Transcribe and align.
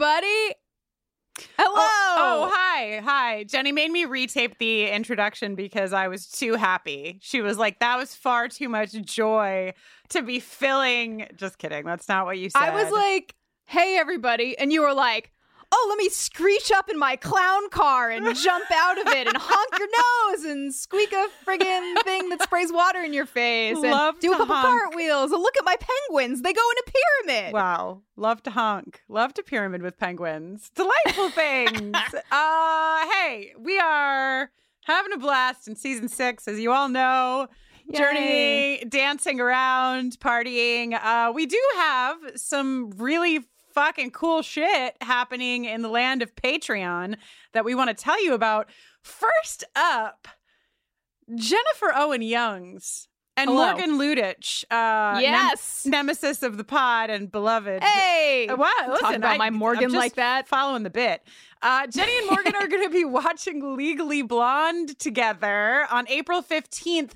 Everybody! 0.00 0.54
Hello! 1.58 1.74
Oh, 1.76 2.44
oh, 2.44 2.52
hi. 2.54 3.00
Hi. 3.00 3.42
Jenny 3.44 3.72
made 3.72 3.90
me 3.90 4.06
retape 4.06 4.56
the 4.58 4.86
introduction 4.86 5.56
because 5.56 5.92
I 5.92 6.06
was 6.06 6.28
too 6.28 6.54
happy. 6.54 7.18
She 7.20 7.40
was 7.40 7.58
like, 7.58 7.80
that 7.80 7.96
was 7.98 8.14
far 8.14 8.46
too 8.46 8.68
much 8.68 8.92
joy 8.92 9.72
to 10.10 10.22
be 10.22 10.38
filling. 10.38 11.26
Just 11.34 11.58
kidding. 11.58 11.84
That's 11.84 12.08
not 12.08 12.26
what 12.26 12.38
you 12.38 12.48
said. 12.48 12.62
I 12.62 12.70
was 12.80 12.92
like, 12.92 13.34
hey, 13.64 13.96
everybody. 13.98 14.56
And 14.56 14.72
you 14.72 14.82
were 14.82 14.94
like, 14.94 15.32
oh, 15.70 15.86
let 15.88 15.98
me 15.98 16.08
screech 16.08 16.70
up 16.72 16.88
in 16.88 16.98
my 16.98 17.16
clown 17.16 17.68
car 17.70 18.10
and 18.10 18.24
jump 18.36 18.64
out 18.72 18.98
of 18.98 19.06
it 19.08 19.26
and 19.26 19.36
honk 19.36 19.78
your 19.78 19.88
nose 19.88 20.44
and 20.44 20.74
squeak 20.74 21.12
a 21.12 21.26
friggin' 21.46 22.02
thing 22.04 22.28
that 22.30 22.42
sprays 22.42 22.72
water 22.72 23.02
in 23.02 23.12
your 23.12 23.26
face 23.26 23.76
and 23.76 23.90
Love 23.90 24.18
do 24.20 24.32
a 24.32 24.36
couple 24.36 24.54
honk. 24.54 24.66
cartwheels 24.66 25.30
and 25.32 25.42
look 25.42 25.56
at 25.58 25.64
my 25.64 25.76
penguins. 25.78 26.42
They 26.42 26.52
go 26.52 26.62
in 26.70 26.76
a 26.78 27.30
pyramid. 27.30 27.52
Wow. 27.52 28.02
Love 28.16 28.42
to 28.44 28.50
honk. 28.50 29.02
Love 29.08 29.34
to 29.34 29.42
pyramid 29.42 29.82
with 29.82 29.98
penguins. 29.98 30.70
Delightful 30.74 31.30
things. 31.30 31.96
uh, 32.32 33.06
hey, 33.12 33.52
we 33.58 33.78
are 33.78 34.50
having 34.84 35.12
a 35.12 35.18
blast 35.18 35.68
in 35.68 35.76
season 35.76 36.08
six, 36.08 36.48
as 36.48 36.58
you 36.58 36.72
all 36.72 36.88
know. 36.88 37.46
Yay. 37.86 37.98
Journeying, 37.98 38.88
dancing 38.90 39.40
around, 39.40 40.18
partying. 40.20 40.92
Uh, 40.92 41.32
we 41.32 41.46
do 41.46 41.60
have 41.76 42.18
some 42.36 42.90
really 42.96 43.40
fucking 43.78 44.10
cool 44.10 44.42
shit 44.42 44.96
happening 45.00 45.64
in 45.64 45.82
the 45.82 45.88
land 45.88 46.20
of 46.20 46.34
Patreon 46.34 47.14
that 47.52 47.64
we 47.64 47.76
want 47.76 47.88
to 47.88 47.94
tell 47.94 48.20
you 48.24 48.34
about. 48.34 48.68
First 49.02 49.62
up, 49.76 50.26
Jennifer 51.34 51.92
Owen 51.94 52.22
Youngs 52.22 53.06
and 53.36 53.48
Hello. 53.50 53.66
Morgan 53.66 53.98
Ludich. 53.98 54.64
Uh, 54.68 55.12
nem- 55.20 55.22
Yes. 55.22 55.86
nemesis 55.86 56.42
of 56.42 56.56
the 56.56 56.64
pod 56.64 57.08
and 57.10 57.30
beloved. 57.30 57.84
Hey! 57.84 58.48
Uh, 58.48 58.56
Wow, 58.56 58.68
listen, 58.88 58.98
Talk 59.00 59.14
about 59.16 59.34
I- 59.34 59.38
my 59.38 59.46
I'm 59.46 59.54
Morgan 59.54 59.84
just 59.84 59.94
like 59.94 60.14
that. 60.16 60.48
Following 60.48 60.82
the 60.82 60.90
bit. 60.90 61.22
Uh, 61.62 61.86
Jenny 61.86 62.18
and 62.18 62.30
Morgan 62.30 62.56
are 62.56 62.66
going 62.68 62.82
to 62.82 62.90
be 62.90 63.04
watching 63.04 63.76
Legally 63.76 64.22
Blonde 64.22 64.98
together 64.98 65.86
on 65.90 66.08
April 66.08 66.42
15th. 66.42 67.12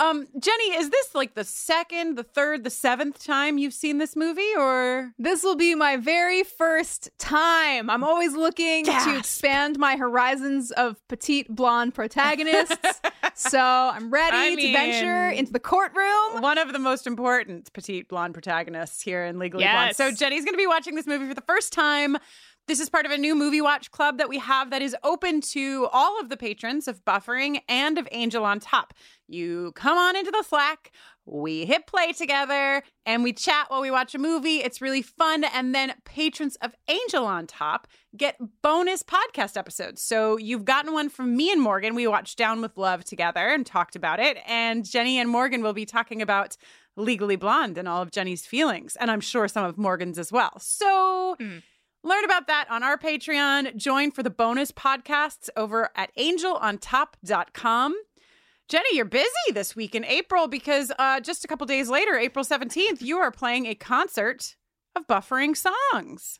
Um, 0.00 0.26
Jenny, 0.38 0.74
is 0.74 0.90
this 0.90 1.14
like 1.14 1.34
the 1.34 1.44
second, 1.44 2.16
the 2.16 2.22
third, 2.22 2.64
the 2.64 2.70
seventh 2.70 3.22
time 3.22 3.58
you've 3.58 3.74
seen 3.74 3.98
this 3.98 4.16
movie 4.16 4.54
or? 4.56 5.12
This 5.18 5.42
will 5.42 5.56
be 5.56 5.74
my 5.74 5.96
very 5.96 6.42
first 6.42 7.10
time. 7.18 7.90
I'm 7.90 8.02
always 8.02 8.34
looking 8.34 8.84
Gasp. 8.84 9.08
to 9.08 9.18
expand 9.18 9.78
my 9.78 9.96
horizons 9.96 10.70
of 10.72 10.96
petite 11.08 11.54
blonde 11.54 11.94
protagonists. 11.94 13.00
so 13.34 13.60
I'm 13.60 14.10
ready 14.10 14.36
I 14.36 14.54
to 14.54 14.72
venture 14.72 15.28
into 15.28 15.52
the 15.52 15.60
courtroom. 15.60 16.40
One 16.40 16.58
of 16.58 16.72
the 16.72 16.78
most 16.78 17.06
important 17.06 17.72
petite 17.72 18.08
blonde 18.08 18.34
protagonists 18.34 19.02
here 19.02 19.24
in 19.24 19.38
Legally 19.38 19.64
Blonde. 19.64 19.96
So 19.96 20.10
Jenny's 20.10 20.44
going 20.44 20.54
to 20.54 20.58
be 20.58 20.66
watching 20.66 20.94
this 20.94 21.06
movie 21.06 21.28
for 21.28 21.34
the 21.34 21.42
first 21.42 21.72
time. 21.72 22.16
This 22.68 22.78
is 22.78 22.88
part 22.88 23.06
of 23.06 23.12
a 23.12 23.18
new 23.18 23.34
movie 23.34 23.60
watch 23.60 23.90
club 23.90 24.18
that 24.18 24.28
we 24.28 24.38
have 24.38 24.70
that 24.70 24.82
is 24.82 24.94
open 25.02 25.40
to 25.40 25.88
all 25.92 26.20
of 26.20 26.28
the 26.28 26.36
patrons 26.36 26.86
of 26.86 27.04
Buffering 27.04 27.60
and 27.68 27.98
of 27.98 28.06
Angel 28.12 28.44
on 28.44 28.60
Top. 28.60 28.94
You 29.26 29.72
come 29.74 29.98
on 29.98 30.14
into 30.16 30.30
the 30.30 30.44
Slack, 30.44 30.92
we 31.24 31.64
hit 31.66 31.86
play 31.86 32.12
together, 32.12 32.82
and 33.04 33.24
we 33.24 33.32
chat 33.32 33.68
while 33.68 33.80
we 33.80 33.90
watch 33.90 34.14
a 34.14 34.18
movie. 34.18 34.58
It's 34.58 34.80
really 34.80 35.02
fun. 35.02 35.42
And 35.42 35.74
then 35.74 35.94
patrons 36.04 36.56
of 36.56 36.74
Angel 36.88 37.26
on 37.26 37.48
Top 37.48 37.88
get 38.16 38.36
bonus 38.62 39.02
podcast 39.02 39.56
episodes. 39.56 40.00
So 40.00 40.36
you've 40.36 40.64
gotten 40.64 40.92
one 40.92 41.08
from 41.08 41.36
me 41.36 41.50
and 41.50 41.60
Morgan. 41.60 41.96
We 41.96 42.06
watched 42.06 42.38
Down 42.38 42.60
with 42.62 42.76
Love 42.76 43.04
together 43.04 43.48
and 43.48 43.66
talked 43.66 43.96
about 43.96 44.20
it. 44.20 44.38
And 44.46 44.84
Jenny 44.84 45.18
and 45.18 45.28
Morgan 45.28 45.62
will 45.62 45.72
be 45.72 45.84
talking 45.86 46.22
about 46.22 46.56
Legally 46.96 47.36
Blonde 47.36 47.78
and 47.78 47.88
all 47.88 48.02
of 48.02 48.10
Jenny's 48.10 48.44
feelings, 48.46 48.96
and 48.96 49.10
I'm 49.10 49.22
sure 49.22 49.48
some 49.48 49.64
of 49.64 49.78
Morgan's 49.78 50.18
as 50.18 50.30
well. 50.30 50.52
So 50.60 51.36
Mm. 51.40 51.62
Learn 52.02 52.24
about 52.24 52.46
that 52.46 52.66
on 52.70 52.82
our 52.82 52.98
Patreon. 52.98 53.76
Join 53.76 54.10
for 54.10 54.22
the 54.22 54.30
bonus 54.30 54.72
podcasts 54.72 55.48
over 55.56 55.90
at 55.94 56.14
angelontop.com. 56.16 57.94
Jenny, 58.68 58.96
you're 58.96 59.04
busy 59.04 59.28
this 59.52 59.76
week 59.76 59.94
in 59.94 60.04
April 60.04 60.48
because 60.48 60.90
uh, 60.98 61.20
just 61.20 61.44
a 61.44 61.48
couple 61.48 61.66
days 61.66 61.90
later, 61.90 62.14
April 62.16 62.44
17th, 62.44 63.02
you 63.02 63.18
are 63.18 63.30
playing 63.30 63.66
a 63.66 63.74
concert 63.74 64.56
of 64.96 65.06
buffering 65.06 65.56
songs. 65.56 66.38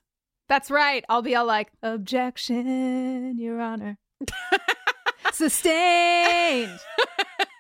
That's 0.48 0.70
right. 0.70 1.04
I'll 1.08 1.22
be 1.22 1.34
all 1.34 1.46
like, 1.46 1.72
objection, 1.82 3.38
Your 3.38 3.60
Honor. 3.60 3.98
Sustained. 5.32 6.78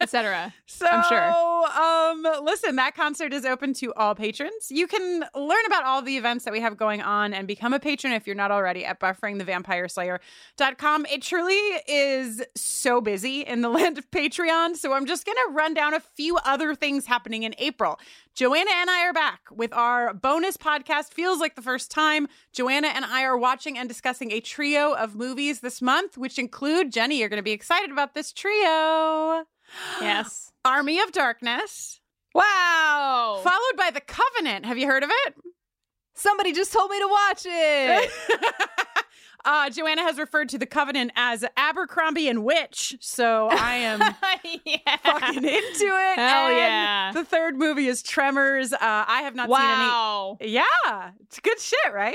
Etc. 0.02 0.52
So, 0.66 0.86
I'm 0.90 1.04
sure. 1.04 1.22
um, 1.22 2.26
listen, 2.44 2.76
that 2.76 2.94
concert 2.94 3.32
is 3.34 3.44
open 3.44 3.74
to 3.74 3.92
all 3.94 4.14
patrons. 4.14 4.70
You 4.70 4.86
can 4.86 5.24
learn 5.34 5.66
about 5.66 5.84
all 5.84 6.00
the 6.00 6.16
events 6.16 6.46
that 6.46 6.52
we 6.52 6.60
have 6.60 6.78
going 6.78 7.02
on 7.02 7.34
and 7.34 7.46
become 7.46 7.74
a 7.74 7.78
patron 7.78 8.14
if 8.14 8.26
you're 8.26 8.34
not 8.34 8.50
already 8.50 8.82
at 8.84 8.98
bufferingthevampireslayer.com. 8.98 11.06
It 11.06 11.22
truly 11.22 11.60
is 11.86 12.42
so 12.56 13.00
busy 13.02 13.42
in 13.42 13.60
the 13.60 13.68
land 13.68 13.98
of 13.98 14.10
Patreon. 14.10 14.76
So, 14.76 14.94
I'm 14.94 15.04
just 15.06 15.26
going 15.26 15.36
to 15.46 15.52
run 15.52 15.74
down 15.74 15.92
a 15.94 16.00
few 16.00 16.38
other 16.38 16.74
things 16.74 17.04
happening 17.06 17.42
in 17.42 17.54
April. 17.58 18.00
Joanna 18.34 18.70
and 18.74 18.88
I 18.88 19.06
are 19.06 19.12
back 19.12 19.40
with 19.50 19.74
our 19.74 20.14
bonus 20.14 20.56
podcast. 20.56 21.12
Feels 21.12 21.38
like 21.38 21.54
the 21.54 21.60
first 21.62 21.90
time. 21.90 22.28
Joanna 22.52 22.88
and 22.88 23.04
I 23.04 23.24
are 23.24 23.36
watching 23.36 23.76
and 23.76 23.88
discussing 23.88 24.32
a 24.32 24.40
trio 24.40 24.94
of 24.94 25.14
movies 25.14 25.60
this 25.60 25.82
month, 25.82 26.16
which 26.16 26.38
include 26.38 26.92
Jenny. 26.92 27.18
You're 27.18 27.28
going 27.28 27.36
to 27.36 27.42
be 27.42 27.52
excited 27.52 27.90
about 27.90 28.14
this 28.14 28.32
trio. 28.32 29.44
Yes. 30.00 30.52
Army 30.64 31.00
of 31.00 31.12
Darkness, 31.12 32.00
Wow. 32.34 33.40
followed 33.42 33.76
by 33.76 33.90
The 33.90 34.00
Covenant. 34.00 34.64
Have 34.66 34.78
you 34.78 34.86
heard 34.86 35.02
of 35.02 35.10
it? 35.26 35.34
Somebody 36.14 36.52
just 36.52 36.72
told 36.72 36.90
me 36.90 36.98
to 36.98 37.08
watch 37.08 37.42
it. 37.46 38.10
uh, 39.44 39.70
Joanna 39.70 40.02
has 40.02 40.18
referred 40.18 40.48
to 40.50 40.58
The 40.58 40.66
Covenant 40.66 41.10
as 41.16 41.44
Abercrombie 41.56 42.28
and 42.28 42.44
Witch, 42.44 42.96
so 43.00 43.48
I 43.50 43.76
am 43.76 44.00
yeah. 44.64 44.96
fucking 45.02 45.36
into 45.44 45.46
it. 45.48 46.16
Hell 46.18 46.46
And 46.48 46.56
yeah. 46.56 47.12
The 47.12 47.24
third 47.24 47.56
movie 47.56 47.88
is 47.88 48.02
Tremors. 48.02 48.72
Uh, 48.72 48.78
I 48.80 49.22
have 49.22 49.34
not 49.34 49.48
Wow. 49.48 50.36
seen 50.38 50.46
any. 50.48 50.54
Yeah, 50.54 51.10
it's 51.22 51.40
good 51.40 51.58
shit, 51.58 51.92
right? 51.92 52.14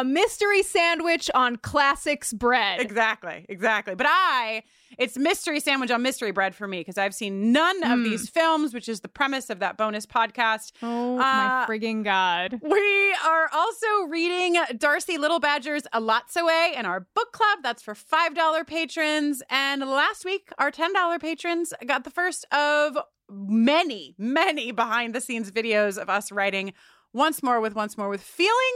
A 0.00 0.02
mystery 0.02 0.62
sandwich 0.64 1.30
on 1.34 1.56
classics 1.56 2.32
bread. 2.32 2.80
Exactly, 2.80 3.46
exactly. 3.48 3.94
But 3.94 4.06
I, 4.08 4.64
it's 4.98 5.16
mystery 5.16 5.60
sandwich 5.60 5.90
on 5.92 6.02
mystery 6.02 6.32
bread 6.32 6.54
for 6.54 6.66
me 6.66 6.80
because 6.80 6.98
I've 6.98 7.14
seen 7.14 7.52
none 7.52 7.82
of 7.84 7.98
Mm. 8.00 8.04
these 8.04 8.28
films, 8.28 8.74
which 8.74 8.88
is 8.88 9.00
the 9.00 9.08
premise 9.08 9.50
of 9.50 9.60
that 9.60 9.76
bonus 9.76 10.04
podcast. 10.06 10.72
Oh 10.82 11.14
Uh, 11.14 11.18
my 11.18 11.66
frigging 11.68 12.02
god. 12.02 12.58
We 12.62 13.14
are 13.24 13.48
also 13.52 13.86
reading 14.08 14.54
Darcie 14.76 15.18
Little 15.18 15.38
Badger's 15.38 15.84
Elatsoe 15.94 16.76
in 16.76 16.86
our 16.86 17.06
book 17.14 17.30
club. 17.32 17.60
That's 17.62 17.82
for 17.82 17.94
$5 17.94 18.64
patrons. 18.66 19.42
And 19.48 19.80
last 19.82 20.24
week, 20.24 20.50
our 20.58 20.72
$10 20.72 21.20
patrons 21.20 21.72
got 21.86 22.02
the 22.04 22.10
first 22.10 22.46
of 22.52 22.98
many, 23.30 24.14
many 24.18 24.72
behind 24.72 25.14
the 25.14 25.20
scenes 25.20 25.50
videos 25.52 25.96
of 25.98 26.10
us 26.10 26.32
writing 26.32 26.72
once 27.12 27.42
more 27.44 27.60
with 27.60 27.74
once 27.76 27.96
more 27.96 28.08
with 28.08 28.22
feeling. 28.22 28.74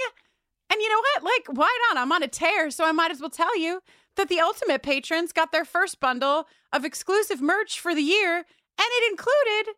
And 0.70 0.80
you 0.80 0.88
know 0.90 1.00
what? 1.00 1.22
Like, 1.24 1.56
why 1.58 1.78
not? 1.88 2.00
I'm 2.00 2.12
on 2.12 2.22
a 2.22 2.28
tear, 2.28 2.70
so 2.70 2.84
I 2.84 2.92
might 2.92 3.10
as 3.10 3.20
well 3.20 3.30
tell 3.30 3.58
you 3.58 3.80
that 4.16 4.28
the 4.28 4.40
ultimate 4.40 4.82
patrons 4.82 5.32
got 5.32 5.50
their 5.52 5.64
first 5.64 6.00
bundle 6.00 6.46
of 6.72 6.84
exclusive 6.84 7.40
merch 7.40 7.80
for 7.80 7.94
the 7.94 8.02
year, 8.02 8.36
and 8.36 8.44
it 8.78 9.10
included 9.10 9.74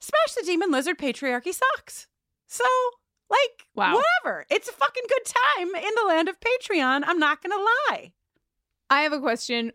Smash 0.00 0.34
the 0.36 0.42
Demon 0.44 0.70
Lizard 0.70 0.98
Patriarchy 0.98 1.54
socks. 1.54 2.06
So, 2.46 2.64
like, 3.30 3.66
Wow. 3.74 3.94
whatever. 4.22 4.44
It's 4.50 4.68
a 4.68 4.72
fucking 4.72 5.04
good 5.08 5.24
time 5.24 5.74
in 5.74 5.90
the 5.96 6.06
land 6.06 6.28
of 6.28 6.36
Patreon. 6.40 7.04
I'm 7.06 7.18
not 7.18 7.42
gonna 7.42 7.56
lie. 7.88 8.12
I 8.90 9.00
have 9.02 9.12
a 9.14 9.20
question. 9.20 9.72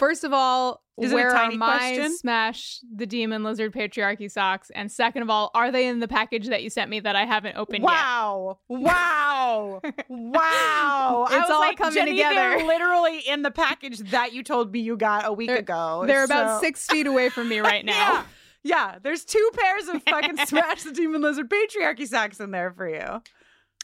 First 0.00 0.24
of 0.24 0.32
all, 0.32 0.82
Is 0.98 1.12
it 1.12 1.14
a 1.14 1.14
where 1.14 1.30
tiny 1.30 1.54
are 1.54 1.58
my 1.58 1.76
question? 1.78 2.16
Smash 2.16 2.80
the 2.92 3.04
Demon 3.06 3.44
Lizard 3.44 3.72
Patriarchy 3.72 4.30
socks? 4.30 4.70
And 4.74 4.90
second 4.90 5.20
of 5.22 5.28
all, 5.30 5.50
are 5.54 5.70
they 5.70 5.86
in 5.86 6.00
the 6.00 6.08
package 6.08 6.48
that 6.48 6.62
you 6.62 6.70
sent 6.70 6.90
me 6.90 7.00
that 7.00 7.14
I 7.16 7.26
haven't 7.26 7.56
opened 7.56 7.82
yet? 7.82 7.90
Wow! 7.90 8.58
Wow! 8.68 9.80
wow! 10.08 11.26
I 11.30 11.34
It's 11.38 11.42
was 11.42 11.50
all 11.50 11.60
like, 11.60 11.76
coming 11.76 11.94
Jenny, 11.94 12.10
together. 12.12 12.34
They're 12.34 12.66
literally 12.66 13.18
in 13.20 13.42
the 13.42 13.50
package 13.50 13.98
that 14.10 14.32
you 14.32 14.42
told 14.42 14.72
me 14.72 14.80
you 14.80 14.96
got 14.96 15.26
a 15.26 15.32
week 15.32 15.48
They're- 15.48 15.58
ago. 15.58 16.04
They're 16.06 16.24
about 16.24 16.60
six 16.60 16.86
feet 16.86 17.06
away 17.06 17.28
from 17.28 17.48
me 17.48 17.58
right 17.60 17.84
now. 17.84 17.92
Yeah. 17.92 18.24
Yeah, 18.62 18.98
there's 19.02 19.24
two 19.24 19.50
pairs 19.54 19.88
of 19.88 20.02
fucking 20.02 20.36
Smash 20.46 20.82
the 20.82 20.92
Demon 20.92 21.22
Lizard 21.22 21.48
patriarchy 21.48 22.06
socks 22.06 22.40
in 22.40 22.50
there 22.50 22.70
for 22.70 22.86
you. 22.88 23.22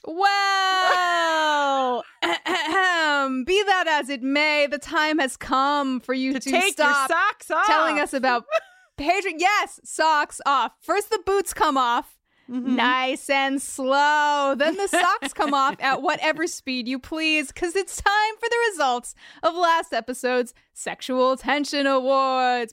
Well, 0.05 2.03
be 2.23 3.63
that 3.65 3.87
as 3.89 4.09
it 4.09 4.23
may, 4.23 4.67
the 4.67 4.79
time 4.79 5.19
has 5.19 5.37
come 5.37 6.01
for 6.01 6.15
you 6.15 6.33
to, 6.33 6.41
to 6.41 6.51
take 6.51 6.75
stop 6.75 7.09
your 7.09 7.19
socks 7.19 7.51
off. 7.51 7.67
telling 7.67 7.99
us 7.99 8.13
about 8.13 8.45
Patreon. 8.99 9.35
Yes, 9.39 9.81
socks 9.85 10.41
off. 10.47 10.73
First, 10.81 11.11
the 11.11 11.21
boots 11.25 11.53
come 11.53 11.77
off. 11.77 12.17
Mhm. 12.51 12.77
Nice 12.77 13.29
and 13.29 13.61
slow. 13.61 14.55
Then 14.57 14.77
the 14.77 14.87
socks 14.87 15.33
come 15.33 15.53
off 15.53 15.77
at 15.81 16.01
whatever 16.03 16.47
speed 16.47 16.87
you 16.87 16.99
please, 16.99 17.49
because 17.53 17.75
it's 17.75 17.97
time 18.01 18.35
for 18.39 18.49
the 18.49 18.57
results 18.71 19.15
of 19.43 19.55
last 19.55 19.93
episode's 19.93 20.55
Sexual 20.73 21.39
Tension 21.39 21.87
Awards. 21.87 22.73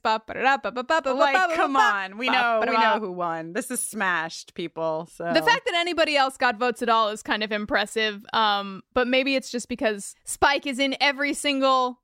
Like, 1.20 1.34
come 1.56 1.76
on. 1.76 2.18
We 2.18 2.28
know 2.30 2.60
we 2.72 2.78
know 2.78 3.00
who 3.00 3.12
won. 3.12 3.54
This 3.54 3.72
is 3.72 3.80
smashed, 3.82 4.54
people. 4.54 5.10
So 5.12 5.32
The 5.34 5.42
fact 5.42 5.66
that 5.66 5.74
anybody 5.76 6.16
else 6.18 6.38
got 6.38 6.58
votes 6.58 6.82
at 6.82 6.90
all 6.90 7.10
is 7.10 7.24
kind 7.24 7.44
of 7.44 7.52
impressive. 7.52 8.26
Um, 8.34 8.84
but 8.94 9.08
maybe 9.08 9.36
it's 9.36 9.50
just 9.50 9.70
because 9.70 10.14
Spike 10.26 10.68
is 10.68 10.78
in 10.80 10.96
every 11.02 11.34
single 11.34 12.00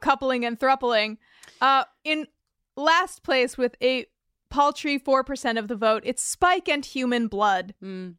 coupling 0.00 0.44
and 0.44 0.58
thrupling. 0.58 1.16
Uh, 1.60 1.84
in 2.04 2.26
last 2.76 3.22
place 3.22 3.56
with 3.58 3.74
a 3.82 4.06
paltry 4.50 4.98
4% 4.98 5.58
of 5.58 5.68
the 5.68 5.76
vote, 5.76 6.02
it's 6.04 6.22
Spike 6.22 6.68
and 6.68 6.84
Human 6.84 7.28
Blood. 7.28 7.74
Mm. 7.82 8.16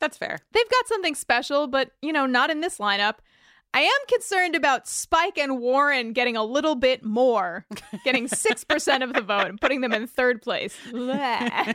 That's 0.00 0.16
fair. 0.16 0.38
They've 0.52 0.70
got 0.70 0.88
something 0.88 1.14
special, 1.14 1.66
but, 1.66 1.90
you 2.02 2.12
know, 2.12 2.26
not 2.26 2.50
in 2.50 2.60
this 2.60 2.78
lineup. 2.78 3.16
I 3.72 3.82
am 3.82 4.06
concerned 4.08 4.56
about 4.56 4.88
Spike 4.88 5.38
and 5.38 5.60
Warren 5.60 6.12
getting 6.12 6.36
a 6.36 6.42
little 6.42 6.74
bit 6.74 7.04
more, 7.04 7.66
getting 8.04 8.26
6% 8.28 9.02
of 9.04 9.12
the 9.12 9.22
vote 9.22 9.46
and 9.46 9.60
putting 9.60 9.80
them 9.80 9.92
in 9.92 10.06
third 10.06 10.42
place. 10.42 10.76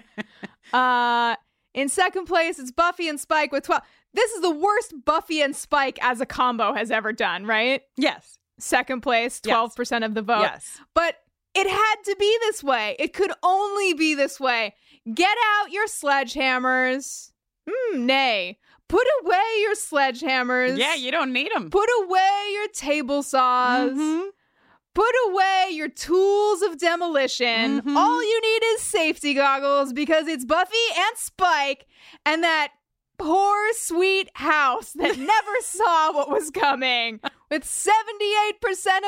Uh, 0.74 1.36
in 1.75 1.90
second 1.90 2.25
place, 2.25 2.58
it's 2.58 2.72
Buffy 2.72 3.08
and 3.08 3.19
Spike 3.19 3.51
with 3.51 3.66
12. 3.66 3.84
This 4.16 4.31
is 4.31 4.42
the 4.42 4.50
worst 4.50 4.96
Buffy 5.06 5.42
and 5.44 5.56
Spike 5.56 6.00
as 6.01 6.19
a 6.19 6.25
combo 6.25 6.74
has 6.74 6.90
ever 6.90 7.13
done, 7.13 7.46
right? 7.46 7.84
Yes. 7.98 8.40
Second 8.58 9.01
place, 9.01 9.40
12% 9.42 10.04
of 10.04 10.16
the 10.16 10.24
vote. 10.24 10.42
Yes. 10.42 10.80
But 10.96 11.18
it 11.56 11.68
had 11.69 11.96
to 12.06 12.16
be 12.19 12.38
this 12.42 12.63
way. 12.63 12.96
It 13.00 13.13
could 13.13 13.31
only 13.44 13.94
be 13.94 14.13
this 14.16 14.40
way. 14.40 14.75
Get 15.13 15.38
out 15.57 15.72
your 15.72 15.88
sledgehammers. 15.88 17.31
Hmm, 17.69 18.06
nay. 18.06 18.60
Put 18.88 19.07
away 19.24 19.42
your 19.62 19.74
sledgehammers. 19.75 20.78
Yeah, 20.78 20.94
you 20.96 21.12
don't 21.12 21.34
need 21.34 21.52
them. 21.54 21.69
Put 21.69 21.90
away 22.04 22.50
your 22.54 22.68
table 22.68 23.24
saws. 23.24 23.92
Mhm. 23.92 24.30
Put 24.94 25.13
away 25.28 25.69
your 25.72 25.90
tools 25.90 26.62
of 26.62 26.78
demolition. 26.78 27.81
Mhm. 27.81 27.98
All 27.98 28.24
you 28.24 28.42
need 28.42 28.63
is 28.75 28.81
safety 28.81 29.34
goggles 29.34 29.92
because 29.92 30.28
it's 30.28 30.46
Buffy 30.46 30.75
and 30.96 31.18
Spike 31.18 31.86
and 32.25 32.44
that 32.44 32.69
poor 33.18 33.74
sweet 33.74 34.30
house 34.36 34.92
that 34.94 35.18
never 35.18 35.56
saw 35.62 36.13
what 36.13 36.30
was 36.30 36.50
coming. 36.51 37.19
With 37.52 37.64
78% 37.64 37.92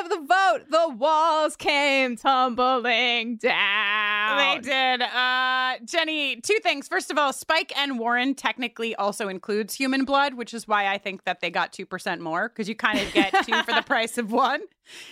of 0.00 0.08
the 0.10 0.16
vote, 0.16 0.70
the 0.70 0.94
walls 0.96 1.56
came 1.56 2.16
tumbling 2.16 3.36
down. 3.36 4.38
They 4.38 4.60
did. 4.60 5.02
Uh, 5.02 5.74
Jenny, 5.84 6.40
two 6.40 6.58
things. 6.62 6.86
First 6.86 7.10
of 7.10 7.18
all, 7.18 7.32
Spike 7.32 7.72
and 7.76 7.98
Warren 7.98 8.36
technically 8.36 8.94
also 8.94 9.26
includes 9.26 9.74
human 9.74 10.04
blood, 10.04 10.34
which 10.34 10.54
is 10.54 10.68
why 10.68 10.86
I 10.86 10.98
think 10.98 11.24
that 11.24 11.40
they 11.40 11.50
got 11.50 11.72
2% 11.72 12.20
more 12.20 12.48
because 12.48 12.68
you 12.68 12.76
kind 12.76 13.00
of 13.00 13.12
get 13.12 13.34
two 13.44 13.60
for 13.64 13.72
the 13.72 13.82
price 13.86 14.18
of 14.18 14.30
one. 14.30 14.60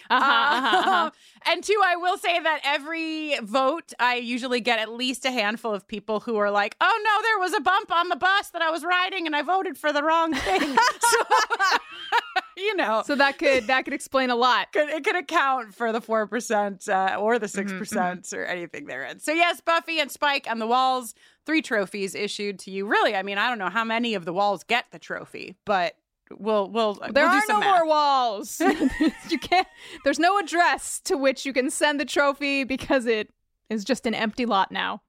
Uh-huh, 0.09 0.25
uh-huh, 0.25 0.77
uh-huh. 0.77 1.11
and 1.51 1.65
two, 1.65 1.81
I 1.85 1.97
will 1.97 2.19
say 2.19 2.39
that 2.39 2.61
every 2.65 3.39
vote, 3.43 3.93
I 3.99 4.17
usually 4.17 4.61
get 4.61 4.79
at 4.79 4.93
least 4.93 5.25
a 5.25 5.33
handful 5.33 5.75
of 5.75 5.89
people 5.89 6.21
who 6.21 6.37
are 6.37 6.51
like, 6.51 6.77
oh 6.81 7.03
no, 7.05 7.23
there 7.23 7.39
was 7.41 7.55
a 7.55 7.61
bump 7.61 7.91
on 7.91 8.09
the 8.09 8.17
bus 8.17 8.51
that 8.51 8.63
I 8.63 8.71
was 8.71 8.85
riding 8.85 9.27
and 9.27 9.35
I 9.35 9.43
voted 9.43 9.77
for 9.77 9.93
the 9.93 10.05
wrong 10.05 10.33
thing. 10.33 10.61
so, 11.01 11.19
you 12.65 12.75
know. 12.77 13.03
So 13.07 13.15
that 13.17 13.39
could 13.39 13.67
that 13.67 13.85
could 13.85 13.95
explain 13.95 14.31
a 14.31 14.37
lot. 14.37 14.71
could, 14.73 14.89
it 14.89 15.05
could 15.05 15.17
account 15.17 15.75
for 15.75 15.93
the 15.93 16.01
4% 16.01 16.89
uh, 16.89 17.17
or 17.21 17.39
the 17.39 17.47
6% 17.47 17.65
Mhm, 17.65 17.79
percent 17.79 18.33
or 18.33 18.45
anything 18.45 18.87
therein. 18.87 19.19
So, 19.21 19.33
yes, 19.33 19.61
Buffy 19.61 20.01
and 20.01 20.11
Spike 20.11 20.47
on 20.51 20.59
the 20.59 20.67
walls, 20.67 21.15
three 21.45 21.63
trophies 21.63 22.15
issued 22.15 22.59
to 22.61 22.71
you. 22.71 22.87
Really, 22.87 23.15
I 23.15 23.23
mean, 23.23 23.39
I 23.39 23.49
don't 23.49 23.59
know 23.59 23.71
how 23.71 23.85
many 23.85 24.15
of 24.15 24.25
the 24.25 24.33
walls 24.33 24.65
get 24.65 24.87
the 24.91 24.99
trophy, 24.99 25.57
but 25.65 25.97
we'll, 26.31 26.69
we'll, 26.71 26.95
There 26.95 27.25
we'll 27.29 27.33
do 27.33 27.37
are 27.39 27.43
no 27.49 27.61
math. 27.61 27.79
more 27.79 27.87
walls. 27.87 28.61
you 29.29 29.39
can't. 29.39 29.69
There's 30.05 30.19
no 30.19 30.39
address 30.39 31.01
to 31.05 31.17
which 31.17 31.45
you 31.47 31.53
can 31.53 31.71
send 31.71 32.01
the 32.01 32.05
trophy 32.05 32.65
because 32.65 33.07
it 33.07 33.31
is 33.71 33.85
just 33.85 34.07
an 34.07 34.15
empty 34.15 34.47
lot 34.47 34.71
now. 34.73 35.03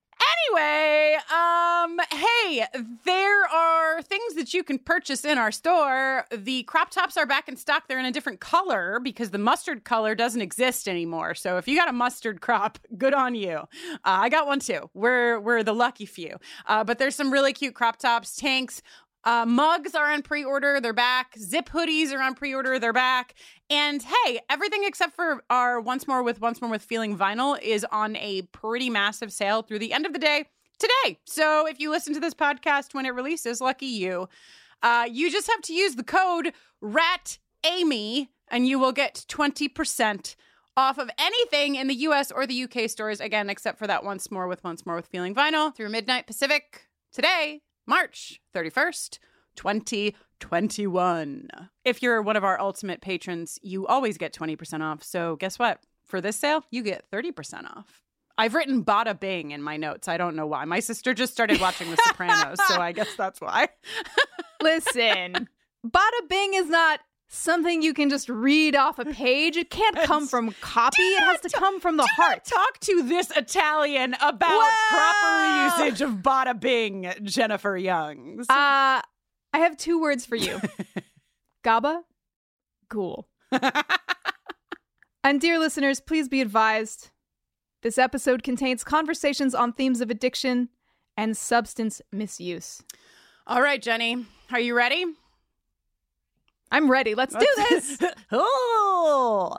Anyway, 0.50 1.18
um, 1.34 2.00
hey, 2.12 2.66
there 3.06 3.44
are 3.48 4.02
things 4.02 4.36
that 4.36 4.54
you 4.54 4.64
can 4.64 4.78
purchase 4.78 5.26
in 5.26 5.38
our 5.38 5.52
store. 5.52 6.26
The 6.32 6.64
crop 6.64 6.92
tops 6.92 7.18
are 7.18 7.26
back 7.26 7.50
in 7.50 7.58
stock. 7.58 7.88
They're 7.88 8.00
in 8.00 8.06
a 8.06 8.12
different 8.12 8.40
color 8.40 9.00
because 9.02 9.32
the 9.32 9.38
mustard 9.38 9.84
color 9.84 10.16
doesn't 10.16 10.42
exist 10.42 10.88
anymore. 10.88 11.36
So 11.36 11.58
if 11.58 11.68
you 11.68 11.76
got 11.76 11.90
a 11.90 11.94
mustard 11.94 12.42
crop, 12.42 12.78
good 12.98 13.14
on 13.14 13.36
you. 13.36 13.58
Uh, 13.58 13.66
I 14.04 14.30
got 14.30 14.48
one 14.48 14.60
too. 14.60 14.90
We're 14.94 15.40
we're 15.40 15.64
the 15.64 15.74
lucky 15.74 16.06
few. 16.06 16.38
Uh, 16.66 16.84
but 16.84 17.00
there's 17.00 17.16
some 17.16 17.32
really 17.32 17.54
cute 17.54 17.74
crop 17.74 17.98
tops, 17.98 18.36
tanks. 18.36 18.82
Uh, 19.28 19.46
mugs 19.46 19.94
are 19.94 20.10
on 20.10 20.22
pre-order. 20.22 20.80
They're 20.80 20.94
back. 20.94 21.36
Zip 21.38 21.68
hoodies 21.68 22.14
are 22.14 22.22
on 22.22 22.34
pre-order. 22.34 22.80
They're 22.80 22.94
back. 22.94 23.34
And 23.70 24.02
hey, 24.02 24.40
everything 24.50 24.86
except 24.86 25.18
for 25.18 25.44
our 25.50 25.82
once 25.82 26.08
more 26.08 26.24
with 26.24 26.40
once 26.40 26.62
more 26.62 26.72
with 26.72 26.82
feeling 26.82 27.18
vinyl 27.18 27.62
is 27.62 27.86
on 27.92 28.16
a 28.16 28.44
pretty 28.54 28.90
massive 28.90 29.34
sale 29.34 29.64
through 29.64 29.80
the 29.80 29.92
end 29.92 30.06
of 30.06 30.14
the 30.14 30.20
day 30.20 30.46
today. 30.80 31.20
So 31.26 31.68
if 31.68 31.78
you 31.78 31.92
listen 31.92 32.14
to 32.14 32.22
this 32.22 32.34
podcast 32.34 32.94
when 32.94 33.06
it 33.06 33.10
releases, 33.10 33.60
lucky 33.60 33.88
you. 33.88 34.30
Uh, 34.82 35.10
you 35.12 35.30
just 35.30 35.48
have 35.48 35.62
to 35.64 35.74
use 35.74 35.96
the 35.96 36.06
code 36.06 36.54
RAT 36.80 37.38
Amy 37.66 38.30
and 38.48 38.66
you 38.66 38.80
will 38.80 38.94
get 38.94 39.26
20% 39.28 40.38
off 40.78 40.98
of 40.98 41.10
anything 41.20 41.76
in 41.76 41.88
the 41.88 41.96
US 41.96 42.32
or 42.32 42.48
the 42.48 42.64
UK 42.64 42.90
stores, 42.90 43.20
again, 43.20 43.50
except 43.50 43.78
for 43.78 43.88
that 43.88 44.06
once 44.06 44.32
more 44.32 44.48
with 44.48 44.64
once 44.64 44.86
more 44.86 44.96
with 44.96 45.08
feeling 45.08 45.36
vinyl 45.36 45.76
through 45.76 45.90
midnight 45.90 46.28
Pacific 46.28 46.88
today, 47.12 47.60
March 47.88 48.42
31st, 48.54 49.18
2021. 49.56 51.48
If 51.86 52.04
you're 52.04 52.22
one 52.22 52.36
of 52.36 52.44
our 52.44 52.60
ultimate 52.60 53.00
patrons, 53.00 53.58
you 53.64 53.88
always 53.88 54.18
get 54.18 54.34
20% 54.34 54.82
off. 54.82 55.04
So 55.04 55.38
guess 55.38 55.58
what? 55.58 55.80
For 56.06 56.20
this 56.20 56.36
sale, 56.36 56.66
you 56.70 56.84
get 56.84 57.10
30% 57.12 57.64
off. 57.76 58.02
I've 58.38 58.54
written 58.54 58.84
bada 58.84 59.18
bing 59.18 59.52
in 59.52 59.64
my 59.64 59.78
notes. 59.78 60.10
I 60.10 60.18
don't 60.18 60.36
know 60.36 60.46
why. 60.46 60.66
My 60.66 60.82
sister 60.82 61.14
just 61.14 61.32
started 61.34 61.62
watching 61.62 61.90
The 61.90 61.98
Sopranos, 62.08 62.60
so 62.68 62.80
I 62.80 62.92
guess 62.92 63.16
that's 63.16 63.40
why. 63.40 63.70
Listen, 64.62 65.48
bada 65.86 66.30
bing 66.30 66.54
is 66.56 66.70
not 66.70 67.00
something 67.28 67.82
you 67.82 67.94
can 67.94 68.10
just 68.10 68.30
read 68.30 68.76
off 68.76 69.00
a 69.00 69.06
page. 69.14 69.58
It 69.58 69.70
can't 69.70 69.96
come 70.04 70.28
from 70.28 70.52
copy. 70.62 71.02
It 71.02 71.20
has 71.22 71.42
to 71.42 71.50
come 71.50 71.80
from 71.80 71.98
the 71.98 72.04
Do 72.04 72.22
heart. 72.22 72.46
talk 72.46 72.80
to 72.82 73.04
this 73.04 73.32
Italian 73.36 74.16
about 74.22 74.50
Wow. 74.50 74.72
proper 74.90 75.84
usage 75.86 76.02
of 76.02 76.12
bada 76.24 76.60
bing, 76.60 77.14
Jennifer 77.24 77.76
Youngs. 77.78 78.48
Uh, 78.50 79.02
I 79.54 79.60
have 79.60 79.78
two 79.78 80.00
words 80.00 80.26
for 80.26 80.36
you. 80.36 80.60
Gaba, 81.64 82.04
cool. 82.90 83.28
And 85.24 85.42
dear 85.42 85.60
listeners, 85.60 86.00
please 86.00 86.30
be 86.30 86.40
advised 86.40 87.10
this 87.82 87.98
episode 87.98 88.44
contains 88.44 88.84
conversations 88.86 89.54
on 89.54 89.74
themes 89.74 90.00
of 90.00 90.10
addiction 90.10 90.70
and 91.18 91.36
substance 91.36 92.02
misuse. 92.14 92.82
All 93.46 93.62
right, 93.62 93.82
Jenny, 93.82 94.26
are 94.54 94.60
you 94.60 94.74
ready? 94.74 95.06
I'm 96.72 96.90
ready. 96.90 97.16
Let's 97.16 97.36
do 97.36 97.48
this. 97.70 98.00
oh. 98.32 99.58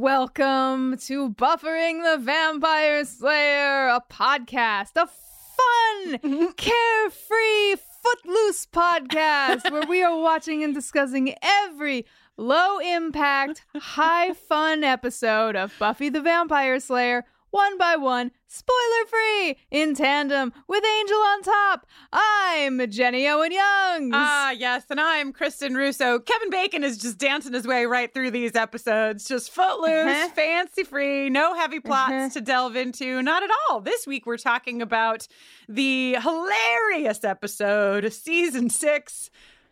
Welcome 0.00 0.96
to 0.96 1.28
Buffering 1.30 2.04
the 2.04 2.22
Vampire 2.22 3.04
Slayer, 3.04 3.88
a 3.88 4.00
podcast, 4.08 4.92
a 4.94 5.08
fun, 5.08 6.52
carefree, 6.56 7.74
footloose 8.00 8.64
podcast 8.66 9.68
where 9.72 9.88
we 9.88 10.04
are 10.04 10.16
watching 10.16 10.62
and 10.62 10.72
discussing 10.72 11.34
every 11.42 12.06
low 12.36 12.78
impact, 12.78 13.64
high 13.74 14.34
fun 14.34 14.84
episode 14.84 15.56
of 15.56 15.74
Buffy 15.80 16.08
the 16.10 16.20
Vampire 16.20 16.78
Slayer 16.78 17.24
one 17.50 17.78
by 17.78 17.96
one, 17.96 18.30
spoiler 18.46 19.06
free, 19.08 19.56
in 19.70 19.94
tandem 19.94 20.52
with 20.68 20.84
Angel 20.84 21.16
on 21.16 21.42
top. 21.42 21.86
I'm 22.12 22.90
Jenny 22.90 23.26
Owen 23.26 23.52
Youngs. 23.52 24.10
Ah, 24.14 24.50
yes, 24.50 24.84
and 24.90 25.00
I'm 25.00 25.32
Kristin 25.32 25.74
Russo. 25.74 26.18
Kevin 26.18 26.50
Bacon 26.50 26.84
is 26.84 26.98
just 26.98 27.16
dancing 27.16 27.54
his 27.54 27.66
way 27.66 27.86
right 27.86 28.12
through 28.12 28.32
these 28.32 28.54
episodes, 28.54 29.26
just 29.26 29.50
footloose, 29.50 29.90
Uh-huh. 29.90 30.28
fancy 30.34 30.84
free, 30.84 31.30
no 31.30 31.54
heavy 31.54 31.80
plots 31.80 32.12
Uh-huh. 32.12 32.28
to 32.30 32.40
delve 32.42 32.76
into, 32.76 33.22
not 33.22 33.42
at 33.42 33.50
all. 33.70 33.80
This 33.80 34.06
week 34.06 34.26
we're 34.26 34.36
talking 34.36 34.82
about 34.82 35.26
the 35.68 36.16
hilarious 36.20 37.24
episode, 37.24 38.12
season 38.12 38.68
six, 38.68 39.30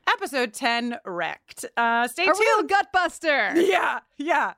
episode 0.09 0.53
10, 0.53 0.99
Wrecked. 1.05 1.65
Uh, 1.77 2.07
stay 2.09 2.25
a 2.25 2.27
tuned. 2.27 2.39
real 2.41 2.63
gutbuster. 2.65 3.55
Yeah, 3.69 4.01
yeah. 4.17 4.55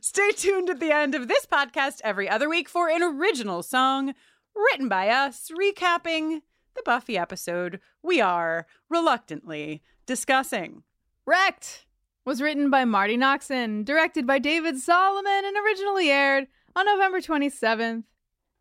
Stay 0.00 0.30
tuned 0.32 0.70
at 0.70 0.80
the 0.80 0.92
end 0.92 1.14
of 1.14 1.28
this 1.28 1.46
podcast 1.46 2.00
every 2.04 2.28
other 2.28 2.48
week 2.48 2.68
for 2.68 2.88
an 2.88 3.02
original 3.02 3.62
song 3.62 4.14
written 4.54 4.88
by 4.88 5.08
us, 5.08 5.50
recapping 5.58 6.40
the 6.74 6.82
Buffy 6.84 7.16
episode 7.18 7.80
we 8.02 8.20
are 8.20 8.66
reluctantly 8.88 9.82
discussing. 10.06 10.82
Wrecked 11.26 11.86
was 12.24 12.40
written 12.42 12.70
by 12.70 12.84
Marti 12.84 13.16
Noxon, 13.16 13.84
directed 13.84 14.26
by 14.26 14.38
David 14.38 14.78
Solomon, 14.78 15.44
and 15.44 15.56
originally 15.56 16.10
aired 16.10 16.46
on 16.74 16.86
November 16.86 17.20
27th, 17.20 18.04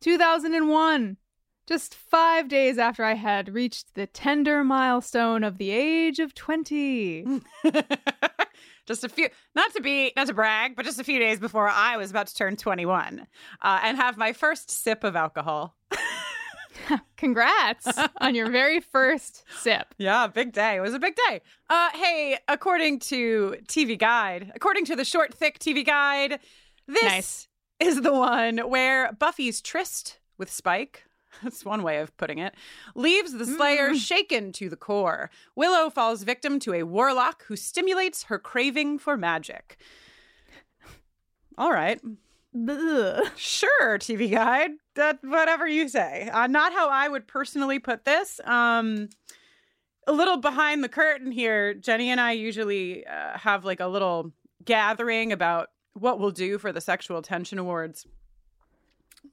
2001. 0.02 1.18
Just 1.68 1.96
five 1.96 2.48
days 2.48 2.78
after 2.78 3.04
I 3.04 3.14
had 3.16 3.54
reached 3.54 3.96
the 3.96 4.06
tender 4.06 4.64
milestone 4.64 5.44
of 5.44 5.58
the 5.58 5.72
age 5.72 6.20
of 6.20 6.36
20. 6.36 7.42
just 8.86 9.04
a 9.04 9.10
few, 9.10 9.30
not 9.56 9.74
to 9.74 9.82
be, 9.82 10.14
not 10.16 10.28
to 10.28 10.34
brag, 10.34 10.76
but 10.76 10.86
just 10.86 11.00
a 11.00 11.04
few 11.04 11.18
days 11.18 11.40
before 11.40 11.68
I 11.68 11.98
was 11.98 12.12
about 12.12 12.28
to 12.28 12.36
turn 12.36 12.56
21 12.56 13.26
uh, 13.62 13.80
and 13.84 13.98
have 13.98 14.16
my 14.16 14.32
first 14.32 14.70
sip 14.70 15.04
of 15.04 15.16
alcohol. 15.16 15.76
Congrats 17.18 17.88
on 18.22 18.36
your 18.36 18.52
very 18.52 18.80
first 18.80 19.44
sip. 19.60 19.96
Yeah, 19.98 20.28
big 20.28 20.52
day. 20.52 20.76
It 20.76 20.82
was 20.82 20.94
a 20.94 21.00
big 21.00 21.16
day. 21.28 21.42
Uh, 21.70 21.90
hey, 21.94 22.38
according 22.48 23.00
to 23.00 23.56
TV 23.68 23.98
Guide, 23.98 24.52
according 24.54 24.86
to 24.86 24.96
the 24.96 25.06
short, 25.06 25.34
thick 25.34 25.58
TV 25.58 25.84
Guide, 25.84 26.40
this 26.88 27.04
Nice. 27.04 27.48
is 27.80 28.02
the 28.02 28.14
one 28.14 28.58
where 28.70 29.12
Buffy's 29.14 29.62
tryst 29.62 30.20
with 30.38 30.52
Spike. 30.52 31.06
That's 31.44 31.64
one 31.66 31.84
way 31.84 32.00
of 32.00 32.16
putting 32.18 32.38
it. 32.40 32.54
Leaves 32.96 33.34
the 33.34 33.46
Slayer 33.46 33.92
Mm. 33.92 34.00
shaken 34.00 34.52
to 34.54 34.70
the 34.70 34.76
core. 34.76 35.30
Willow 35.56 35.90
falls 35.90 36.24
victim 36.24 36.60
to 36.62 36.74
a 36.74 36.84
warlock 36.84 37.44
who 37.46 37.56
stimulates 37.56 38.24
her 38.24 38.40
craving 38.40 39.00
for 39.00 39.18
magic. 39.18 39.78
All 41.58 41.72
right. 41.72 42.00
Ugh. 42.70 43.28
Sure, 43.36 43.98
TV 43.98 44.30
Guide. 44.32 44.72
That 44.96 45.20
whatever 45.24 45.68
you 45.68 45.88
say. 45.90 46.30
Uh, 46.32 46.48
not 46.48 46.74
how 46.74 46.90
I 46.90 47.08
would 47.08 47.28
personally 47.28 47.80
put 47.80 48.06
this. 48.06 48.40
Um, 48.46 49.10
a 50.08 50.12
little 50.14 50.38
behind 50.38 50.84
the 50.84 50.90
curtain 50.90 51.32
here. 51.32 51.74
Jenny 51.74 52.10
and 52.12 52.22
I 52.22 52.34
usually 52.34 53.06
uh, 53.06 53.38
have 53.38 53.66
like 53.66 53.80
a 53.80 53.88
little 53.88 54.32
gathering 54.64 55.32
about 55.32 55.70
what 55.94 56.20
we'll 56.20 56.32
do 56.32 56.58
for 56.58 56.72
the 56.72 56.82
Sexual 56.82 57.22
Tension 57.22 57.58
Awards. 57.58 58.06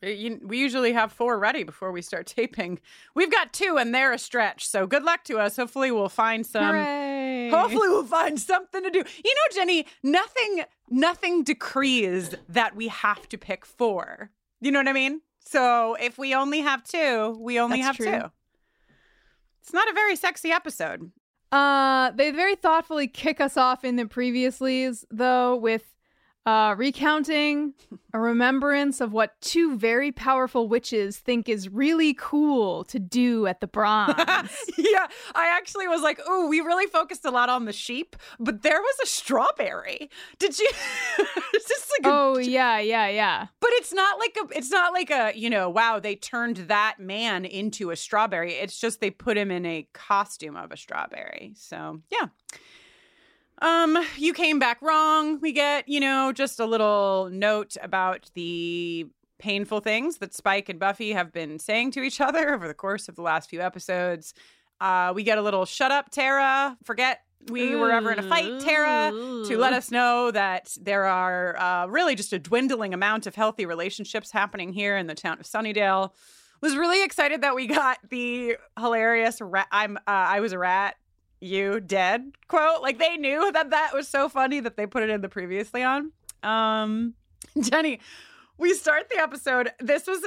We 0.01 0.59
usually 0.59 0.93
have 0.93 1.13
four 1.13 1.39
ready 1.39 1.63
before 1.65 1.93
we 1.93 2.03
start 2.03 2.27
taping. 2.39 2.79
We've 3.15 3.31
got 3.31 3.53
two, 3.53 3.77
and 3.79 3.95
they're 3.95 4.13
a 4.13 4.19
stretch. 4.19 4.67
So 4.67 4.87
good 4.87 5.03
luck 5.03 5.25
to 5.25 5.39
us. 5.39 5.57
Hopefully, 5.57 5.91
we'll 5.91 6.09
find 6.09 6.47
some. 6.47 6.65
Hooray. 6.75 7.51
Hopefully 7.51 7.89
we'll 7.89 8.05
find 8.05 8.41
something 8.41 8.83
to 8.83 8.91
do. 8.91 8.99
You 8.99 9.35
know, 9.35 9.55
Jenny, 9.55 9.87
nothing 10.03 10.65
nothing 10.91 11.43
decrees 11.43 12.35
that 12.49 12.77
we 12.77 12.89
have 12.89 13.29
to 13.31 13.39
pick 13.39 13.65
four. 13.65 14.31
You 14.61 14.71
know 14.71 14.79
what 14.79 14.89
I 14.89 14.93
mean? 14.93 15.21
So 15.41 15.97
if 16.01 16.19
we 16.19 16.35
only 16.35 16.61
have 16.61 16.85
two, 16.85 17.37
we 17.41 17.59
only 17.59 17.83
That's 17.83 17.87
have 17.87 17.97
true. 17.97 18.21
two. 18.21 18.31
It's 19.63 19.73
not 19.73 19.89
a 19.89 19.93
very 19.93 20.17
sexy 20.17 20.51
episode. 20.51 21.11
Uh, 21.51 22.11
they 22.13 22.31
very 22.31 22.57
thoughtfully 22.57 23.07
kick 23.07 23.41
us 23.41 23.57
off 23.57 23.85
in 23.85 23.97
the 23.97 24.05
previouslys, 24.05 25.05
though, 25.11 25.55
with 25.57 25.85
uh, 26.45 26.75
recounting 26.77 27.73
a 28.13 28.19
remembrance 28.19 29.01
of 29.01 29.13
what 29.13 29.41
two 29.41 29.77
very 29.77 30.11
powerful 30.11 30.69
witches 30.69 31.19
think 31.19 31.49
is 31.49 31.69
really 31.69 32.15
cool 32.15 32.83
to 32.85 32.99
do 32.99 33.47
at 33.47 33.61
the 33.61 33.69
bronze. 33.69 34.17
yeah, 34.79 35.07
I 35.35 35.47
actually 35.57 35.87
was 35.87 36.03
like, 36.03 36.21
"Oh, 36.27 36.49
we 36.49 36.61
really 36.61 36.87
focused 36.87 37.25
a 37.25 37.31
lot 37.31 37.49
on 37.49 37.65
the 37.65 37.73
sheep, 37.73 38.17
but 38.41 38.63
there 38.63 38.81
was 38.81 38.97
a 39.05 39.07
strawberry." 39.07 40.11
Did 40.41 40.59
you? 40.59 40.69
it's 41.55 41.69
just 41.69 41.93
like, 41.99 42.13
a- 42.13 42.15
oh 42.15 42.39
yeah, 42.39 42.79
yeah, 42.81 43.09
yeah. 43.09 43.47
but 43.61 43.71
it's 43.75 43.93
not 43.93 44.19
like 44.19 44.37
a. 44.37 44.59
It's 44.59 44.71
not 44.71 44.93
like 44.93 45.11
a. 45.11 45.33
You 45.37 45.49
know, 45.49 45.71
wow, 45.71 46.01
they 46.01 46.17
turned 46.17 46.57
that 46.57 46.97
man 46.99 47.45
into 47.45 47.91
a 47.91 47.97
strawberry. 47.97 48.55
It's 48.55 48.81
just 48.81 49.01
they 49.01 49.11
put 49.11 49.37
him 49.37 49.53
in 49.53 49.65
a 49.65 49.87
costume 49.93 50.57
of 50.57 50.73
a 50.73 50.77
strawberry. 50.77 51.53
So 51.57 52.01
yeah. 52.11 52.29
Um, 53.63 53.97
you 54.17 54.35
came 54.35 54.59
back 54.59 54.83
wrong. 54.83 55.39
We 55.41 55.53
get, 55.53 55.89
you 55.89 56.01
know, 56.01 56.33
just 56.33 56.59
a 56.59 56.67
little 56.67 57.31
note 57.33 57.77
about 57.81 58.29
the 58.35 59.07
painful 59.39 59.79
things 59.79 60.19
that 60.19 60.35
Spike 60.35 60.69
and 60.69 60.81
Buffy 60.81 61.13
have 61.13 61.33
been 61.33 61.61
saying 61.61 61.93
to 61.93 62.03
each 62.03 62.21
other 62.21 62.53
over 62.55 62.67
the 62.67 62.75
course 62.75 63.09
of 63.09 63.15
the 63.15 63.23
last 63.23 63.49
few 63.49 63.61
episodes. 63.61 64.35
Uh, 64.81 65.13
we 65.15 65.23
get 65.23 65.39
a 65.39 65.43
little 65.43 65.65
shut 65.65 65.93
up, 65.93 66.11
Tara. 66.11 66.77
Forget 66.83 67.21
we 67.51 67.77
were 67.77 67.93
ever 67.93 68.11
in 68.11 68.19
a 68.19 68.23
fight, 68.25 68.61
Tara, 68.61 69.11
to 69.47 69.57
let 69.59 69.73
us 69.73 69.93
know 69.93 70.33
that 70.33 70.77
there 70.81 71.05
are 71.05 71.57
uh, 71.57 71.87
really 71.87 72.17
just 72.17 72.33
a 72.33 72.41
dwindling 72.41 72.95
amount 72.95 73.29
of 73.29 73.37
healthy 73.37 73.65
relationships 73.65 74.33
happening 74.33 74.73
here 74.73 74.97
in 74.97 75.07
the 75.07 75.15
town 75.15 75.39
of 75.39 75.47
Sunnydale. 75.47 76.11
Was 76.61 76.77
really 76.77 77.03
excited 77.05 77.41
that 77.43 77.57
we 77.57 77.67
got 77.67 77.99
the 78.09 78.57
hilarious 78.79 79.41
rat, 79.41 79.67
"I'm 79.73 79.97
uh, 79.97 80.01
I 80.07 80.39
was 80.39 80.53
a 80.53 80.59
rat, 80.59 80.95
you 81.43 81.81
dead" 81.81 82.33
quote. 82.49 82.83
Like 82.83 82.99
they 82.99 83.17
knew 83.17 83.51
that 83.53 83.71
that 83.71 83.93
was 83.95 84.09
so 84.09 84.29
funny 84.29 84.61
that 84.61 84.77
they 84.77 84.87
put 84.87 85.03
it 85.03 85.11
in 85.11 85.21
the 85.21 85.29
previously 85.29 85.83
on. 85.83 86.13
Um, 86.43 87.15
Jenny, 87.61 88.01
we 88.59 88.75
start 88.75 89.09
the 89.11 89.19
episode. 89.19 89.73
This 89.81 90.07
was 90.07 90.25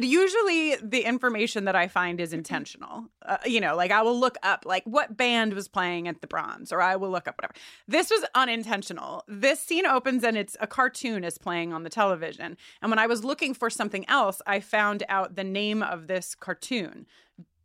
usually 0.00 0.76
the 0.76 1.00
information 1.00 1.64
that 1.64 1.74
I 1.74 1.88
find 1.88 2.20
is 2.20 2.32
intentional. 2.32 3.06
Uh, 3.24 3.38
you 3.46 3.60
know, 3.60 3.74
like 3.76 3.90
I 3.90 4.02
will 4.02 4.18
look 4.18 4.36
up 4.42 4.64
like 4.66 4.84
what 4.84 5.16
band 5.16 5.54
was 5.54 5.68
playing 5.68 6.06
at 6.06 6.20
the 6.20 6.26
Bronze, 6.26 6.72
or 6.72 6.82
I 6.82 6.96
will 6.96 7.10
look 7.10 7.26
up 7.26 7.36
whatever. 7.38 7.54
This 7.86 8.10
was 8.10 8.24
unintentional. 8.34 9.24
This 9.26 9.60
scene 9.60 9.86
opens 9.86 10.22
and 10.22 10.36
it's 10.36 10.56
a 10.60 10.66
cartoon 10.66 11.24
is 11.24 11.38
playing 11.38 11.72
on 11.72 11.82
the 11.82 11.90
television. 11.90 12.56
And 12.82 12.90
when 12.90 12.98
I 12.98 13.06
was 13.06 13.24
looking 13.24 13.54
for 13.54 13.70
something 13.70 14.06
else, 14.08 14.42
I 14.46 14.60
found 14.60 15.02
out 15.08 15.36
the 15.36 15.44
name 15.44 15.82
of 15.82 16.08
this 16.08 16.34
cartoon. 16.34 17.06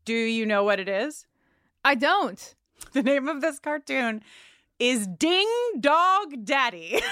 Do 0.05 0.13
you 0.13 0.45
know 0.45 0.63
what 0.63 0.79
it 0.79 0.88
is? 0.88 1.25
I 1.83 1.95
don't. 1.95 2.55
The 2.94 3.03
name 3.03 3.27
of 3.27 3.42
this 3.42 3.60
cartoon 3.60 4.22
is 4.80 5.08
Ding 5.08 5.50
Dog 5.80 6.44
Daddy. 6.46 7.00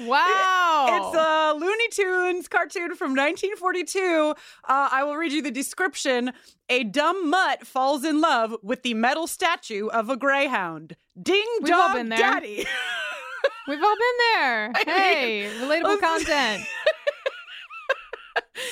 wow. 0.00 0.86
It's 0.88 1.16
a 1.16 1.54
Looney 1.58 1.88
Tunes 1.88 2.48
cartoon 2.48 2.94
from 2.94 3.10
1942. 3.10 4.34
Uh, 4.64 4.88
I 4.90 5.04
will 5.04 5.16
read 5.16 5.32
you 5.32 5.42
the 5.42 5.50
description. 5.50 6.32
A 6.68 6.84
dumb 6.84 7.28
mutt 7.28 7.66
falls 7.66 8.04
in 8.04 8.20
love 8.20 8.54
with 8.62 8.82
the 8.82 8.94
metal 8.94 9.26
statue 9.26 9.88
of 9.88 10.08
a 10.08 10.16
greyhound. 10.16 10.96
Ding 11.20 11.44
We've 11.62 11.72
all 11.74 11.88
dong 11.88 11.96
been 11.96 12.08
there. 12.08 12.18
daddy. 12.18 12.66
We've 13.68 13.82
all 13.82 13.96
been 13.96 14.16
there. 14.34 14.72
Hey, 14.86 15.50
relatable 15.60 16.00
content. 16.00 16.64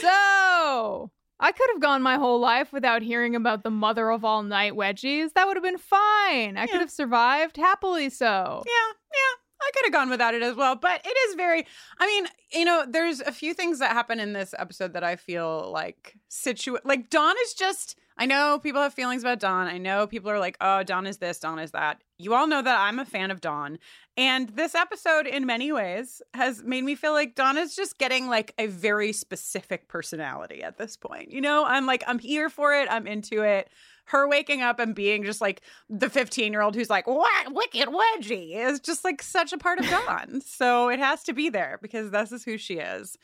so, 0.01 1.11
I 1.41 1.53
could 1.53 1.69
have 1.73 1.81
gone 1.81 2.03
my 2.03 2.17
whole 2.17 2.39
life 2.39 2.73
without 2.73 3.03
hearing 3.03 3.35
about 3.35 3.63
the 3.65 3.71
mother 3.71 4.11
of 4.11 4.25
all 4.25 4.43
night 4.43 4.75
wedgies. 4.75 5.33
That 5.33 5.47
would 5.47 5.57
have 5.57 5.65
been 5.65 5.79
fine. 5.79 6.57
I 6.57 6.63
Yeah. 6.63 6.67
could 6.67 6.81
have 6.81 6.91
survived 6.91 7.57
happily 7.57 8.11
so. 8.11 8.63
Yeah, 8.67 8.73
yeah. 9.13 9.37
I 9.63 9.71
could 9.75 9.85
have 9.87 9.93
gone 9.93 10.09
without 10.11 10.35
it 10.35 10.43
as 10.43 10.55
well, 10.57 10.75
but 10.77 11.01
it 11.05 11.17
is 11.29 11.35
very 11.35 11.67
I 11.99 12.07
mean, 12.07 12.27
you 12.53 12.65
know, 12.65 12.85
there's 12.89 13.21
a 13.21 13.33
few 13.33 13.53
things 13.55 13.79
that 13.81 13.93
happen 13.93 14.21
in 14.21 14.33
this 14.33 14.55
episode 14.59 14.93
that 14.95 15.05
I 15.05 15.17
feel 15.17 15.71
like 15.73 16.17
situ 16.29 16.77
like 16.85 17.11
Dawn 17.11 17.35
is 17.45 17.55
just 17.55 17.99
I 18.21 18.27
know 18.27 18.61
people 18.63 18.83
have 18.83 18.93
feelings 18.93 19.23
about 19.23 19.41
Dawn. 19.41 19.67
I 19.67 19.79
know 19.79 20.07
people 20.07 20.31
are 20.31 20.39
like, 20.39 20.59
"Oh, 20.61 20.83
Dawn 20.83 21.07
is 21.07 21.17
this, 21.19 21.39
Dawn 21.39 21.59
is 21.59 21.71
that." 21.71 22.03
You 22.19 22.35
all 22.35 22.47
know 22.47 22.61
that 22.61 22.79
I'm 22.79 22.99
a 22.99 23.07
fan 23.07 23.31
of 23.31 23.41
Dawn. 23.41 23.79
And 24.15 24.51
this 24.51 24.75
episode 24.75 25.27
in 25.27 25.47
many 25.47 25.73
ways 25.73 26.21
has 26.35 26.63
made 26.63 26.85
me 26.85 26.95
feel 26.95 27.13
like 27.13 27.35
Dawn 27.35 27.57
is 27.57 27.75
just 27.75 27.97
getting 27.97 28.29
like 28.29 28.53
a 28.59 28.67
very 28.67 29.15
specific 29.15 29.89
personality 29.89 30.63
at 30.63 30.77
this 30.77 30.99
point. 30.99 31.33
You 31.33 31.41
know, 31.41 31.65
I'm 31.65 31.87
like 31.87 32.05
I'm 32.07 32.19
here 32.19 32.51
for 32.51 32.75
it. 32.75 32.89
I'm 32.91 33.07
into 33.07 33.43
it 33.43 33.71
her 34.11 34.29
waking 34.29 34.61
up 34.61 34.79
and 34.79 34.95
being 34.95 35.25
just 35.25 35.41
like 35.41 35.63
the 35.89 36.11
15 36.11 36.53
year 36.53 36.63
old 36.63 36.75
who's 36.75 36.91
like, 36.91 37.07
what 37.07 37.53
wicked 37.55 37.89
wedgie 37.89 38.57
is 38.57 38.81
just 38.81 39.05
like 39.05 39.23
such 39.23 39.53
a 39.53 39.59
part 39.59 39.79
of 39.79 39.89
Dawn. 39.89 40.41
so 40.45 40.89
it 40.89 40.99
has 40.99 41.23
to 41.25 41.33
be 41.33 41.49
there 41.49 41.79
because 41.81 42.11
this 42.11 42.33
is 42.33 42.45
who 42.45 42.59
she 42.59 42.75
is. 42.75 43.17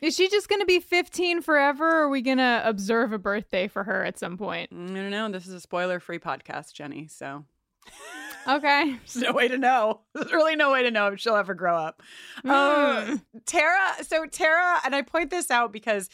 Is 0.00 0.16
she 0.16 0.28
just 0.28 0.48
going 0.48 0.60
to 0.60 0.66
be 0.66 0.80
15 0.80 1.42
forever 1.42 1.86
or 1.86 2.02
are 2.04 2.08
we 2.08 2.22
going 2.22 2.38
to 2.38 2.62
observe 2.64 3.12
a 3.12 3.18
birthday 3.18 3.68
for 3.68 3.84
her 3.84 4.04
at 4.04 4.18
some 4.18 4.38
point? 4.38 4.70
I 4.72 4.76
don't 4.76 5.10
know. 5.10 5.28
This 5.30 5.46
is 5.46 5.54
a 5.54 5.60
spoiler 5.60 6.00
free 6.00 6.18
podcast, 6.18 6.72
Jenny. 6.72 7.06
So 7.08 7.44
Okay. 8.48 8.96
There's 9.14 9.16
no 9.16 9.32
way 9.32 9.48
to 9.48 9.58
know. 9.58 10.00
There's 10.14 10.32
really 10.32 10.56
no 10.56 10.72
way 10.72 10.82
to 10.82 10.90
know 10.90 11.08
if 11.08 11.20
she'll 11.20 11.36
ever 11.36 11.54
grow 11.54 11.76
up. 11.76 12.02
Mm. 12.44 13.22
Tara, 13.46 14.04
so 14.04 14.26
Tara, 14.26 14.80
and 14.84 14.94
I 14.94 15.02
point 15.02 15.30
this 15.30 15.50
out 15.50 15.72
because 15.72 16.08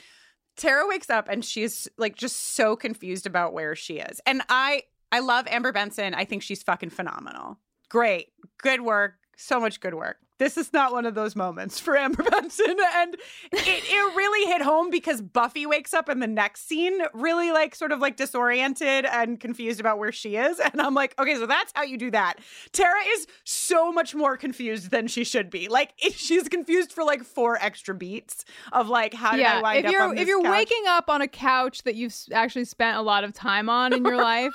Tara 0.57 0.87
wakes 0.89 1.11
up 1.11 1.29
and 1.29 1.45
she's 1.45 1.89
like 1.99 2.17
just 2.17 2.55
so 2.55 2.77
confused 2.77 3.27
about 3.27 3.53
where 3.53 3.77
she 3.77 3.99
is. 3.99 4.21
And 4.27 4.43
I 4.49 4.83
I 5.13 5.21
love 5.21 5.47
Amber 5.49 5.73
Benson. 5.73 6.15
I 6.15 6.25
think 6.25 6.43
she's 6.43 6.63
fucking 6.63 6.91
phenomenal. 6.91 7.59
Great. 7.89 8.33
Good 8.59 8.81
work. 8.81 9.15
So 9.37 9.61
much 9.61 9.81
good 9.81 9.95
work. 9.95 10.17
This 10.39 10.57
is 10.59 10.73
not 10.73 10.93
one 10.93 11.07
of 11.07 11.15
those 11.15 11.35
moments 11.35 11.79
for 11.81 11.97
Amber 11.97 12.23
Benson. 12.31 12.77
And 12.95 13.15
it, 13.15 13.21
it 13.53 14.17
really 14.17 14.51
hit 14.53 14.61
home 14.63 14.91
because 14.91 15.23
Buffy 15.23 15.65
wakes 15.67 15.95
up 15.95 16.09
in 16.09 16.21
the 16.21 16.27
next 16.27 16.69
scene 16.69 16.99
really 17.15 17.53
like 17.53 17.75
sort 17.75 17.91
of 17.93 18.01
like 18.01 18.17
disoriented 18.17 19.07
and 19.07 19.41
confused 19.41 19.81
about 19.81 19.99
where 19.99 20.13
she 20.13 20.37
is. 20.37 20.61
And 20.61 20.81
I'm 20.81 20.95
like, 20.95 21.15
okay, 21.19 21.37
so 21.37 21.47
that's 21.47 21.73
how 21.75 21.85
you 21.85 21.97
do 21.97 22.11
that. 22.11 22.35
Tara 22.73 23.01
is 23.15 23.27
so 23.45 23.91
much 23.93 24.15
more 24.15 24.37
confused 24.37 24.91
than 24.91 25.07
she 25.07 25.25
should 25.25 25.49
be. 25.49 25.69
Like 25.69 25.93
she's 26.13 26.49
confused 26.49 26.93
for 26.93 27.03
like 27.05 27.25
four 27.25 27.57
extra 27.61 27.95
beats 27.95 28.45
of 28.73 28.89
like, 28.89 29.15
how 29.15 29.37
did 29.37 29.47
I 29.47 29.63
wind 29.63 29.79
if 29.81 29.87
up 29.87 29.93
you're 29.93 30.15
if 30.15 30.29
you're 30.29 30.43
couch? 30.43 30.51
waking 30.51 30.85
up 30.89 31.09
on 31.09 31.23
a 31.23 31.29
couch 31.29 31.83
that 31.85 31.95
you've 31.95 32.15
actually 32.33 32.65
spent 32.67 32.99
a 32.99 33.03
lot 33.03 33.25
of 33.25 33.33
time 33.33 33.69
on 33.71 33.93
in 33.95 34.05
your 34.05 34.17
life, 34.23 34.53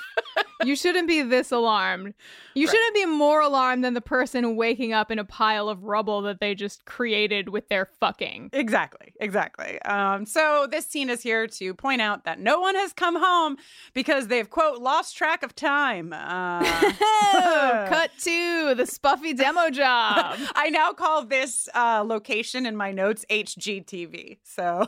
you 0.63 0.75
shouldn't 0.75 1.07
be 1.07 1.21
this 1.23 1.51
alarmed. 1.51 2.13
You 2.53 2.67
Right. 2.67 2.71
shouldn't 2.75 2.93
be 2.95 3.05
more 3.05 3.41
alarmed 3.41 3.83
than 3.83 3.93
the 3.93 4.01
person 4.01 4.55
waking 4.57 4.91
up 4.93 5.09
in 5.09 5.17
a 5.19 5.23
pile 5.23 5.69
of 5.69 5.70
rubble 5.79 6.21
that 6.23 6.39
they 6.39 6.55
just 6.55 6.85
created 6.85 7.49
with 7.49 7.67
their 7.69 7.85
fucking. 7.99 8.49
Exactly, 8.53 9.13
exactly. 9.19 9.81
Um, 9.83 10.25
so 10.25 10.67
this 10.69 10.85
scene 10.85 11.09
is 11.09 11.21
here 11.21 11.47
to 11.47 11.73
point 11.73 12.01
out 12.01 12.25
that 12.25 12.39
no 12.39 12.59
one 12.59 12.75
has 12.75 12.93
come 12.93 13.15
home 13.19 13.57
because 13.93 14.27
they've 14.27 14.49
quote 14.49 14.79
lost 14.81 15.15
track 15.15 15.43
of 15.43 15.55
time. 15.55 16.13
Uh, 16.13 16.61
Cut 17.87 18.11
to 18.19 18.75
the 18.75 18.83
Spuffy 18.83 19.35
demo 19.35 19.69
job. 19.69 20.37
I 20.55 20.69
now 20.69 20.93
call 20.93 21.25
this 21.25 21.69
uh, 21.73 22.03
location 22.05 22.65
in 22.65 22.75
my 22.75 22.91
notes 22.91 23.25
HGTV. 23.29 24.37
So 24.43 24.87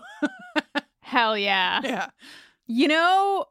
Hell 1.01 1.37
yeah. 1.37 1.81
yeah, 1.83 2.07
You 2.65 2.87
know 2.87 3.45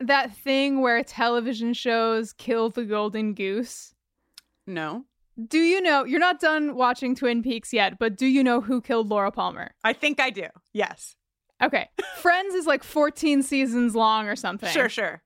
that 0.00 0.34
thing 0.36 0.80
where 0.80 1.02
television 1.02 1.72
shows 1.74 2.32
kill 2.32 2.70
the 2.70 2.84
golden 2.84 3.34
goose? 3.34 3.94
no, 4.66 5.04
Do 5.46 5.58
you 5.58 5.80
know? 5.80 6.04
You're 6.04 6.18
not 6.20 6.40
done 6.40 6.74
watching 6.74 7.14
Twin 7.14 7.42
Peaks 7.42 7.72
yet, 7.72 7.98
but 7.98 8.16
do 8.16 8.26
you 8.26 8.42
know 8.42 8.60
who 8.60 8.80
killed 8.80 9.08
Laura 9.08 9.30
Palmer? 9.30 9.70
I 9.84 9.92
think 9.92 10.20
I 10.20 10.30
do. 10.30 10.46
Yes, 10.72 11.14
Okay. 11.62 11.88
Friends 12.18 12.54
is 12.54 12.66
like 12.66 12.84
14 12.84 13.42
seasons 13.42 13.94
long 13.94 14.28
or 14.28 14.36
something. 14.36 14.70
sure, 14.70 14.88
sure. 14.88 15.22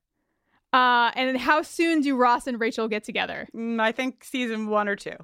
Uh, 0.73 1.11
and 1.15 1.37
how 1.37 1.61
soon 1.61 2.01
do 2.01 2.17
Ross 2.17 2.47
and 2.47 2.59
Rachel 2.59 2.89
get 2.89 3.05
together? 3.05 3.47
Mm, 3.55 3.79
I 3.81 3.93
think 3.93 4.25
season 4.25 4.69
one 4.69 4.89
or 4.89 4.97
two. 4.97 5.17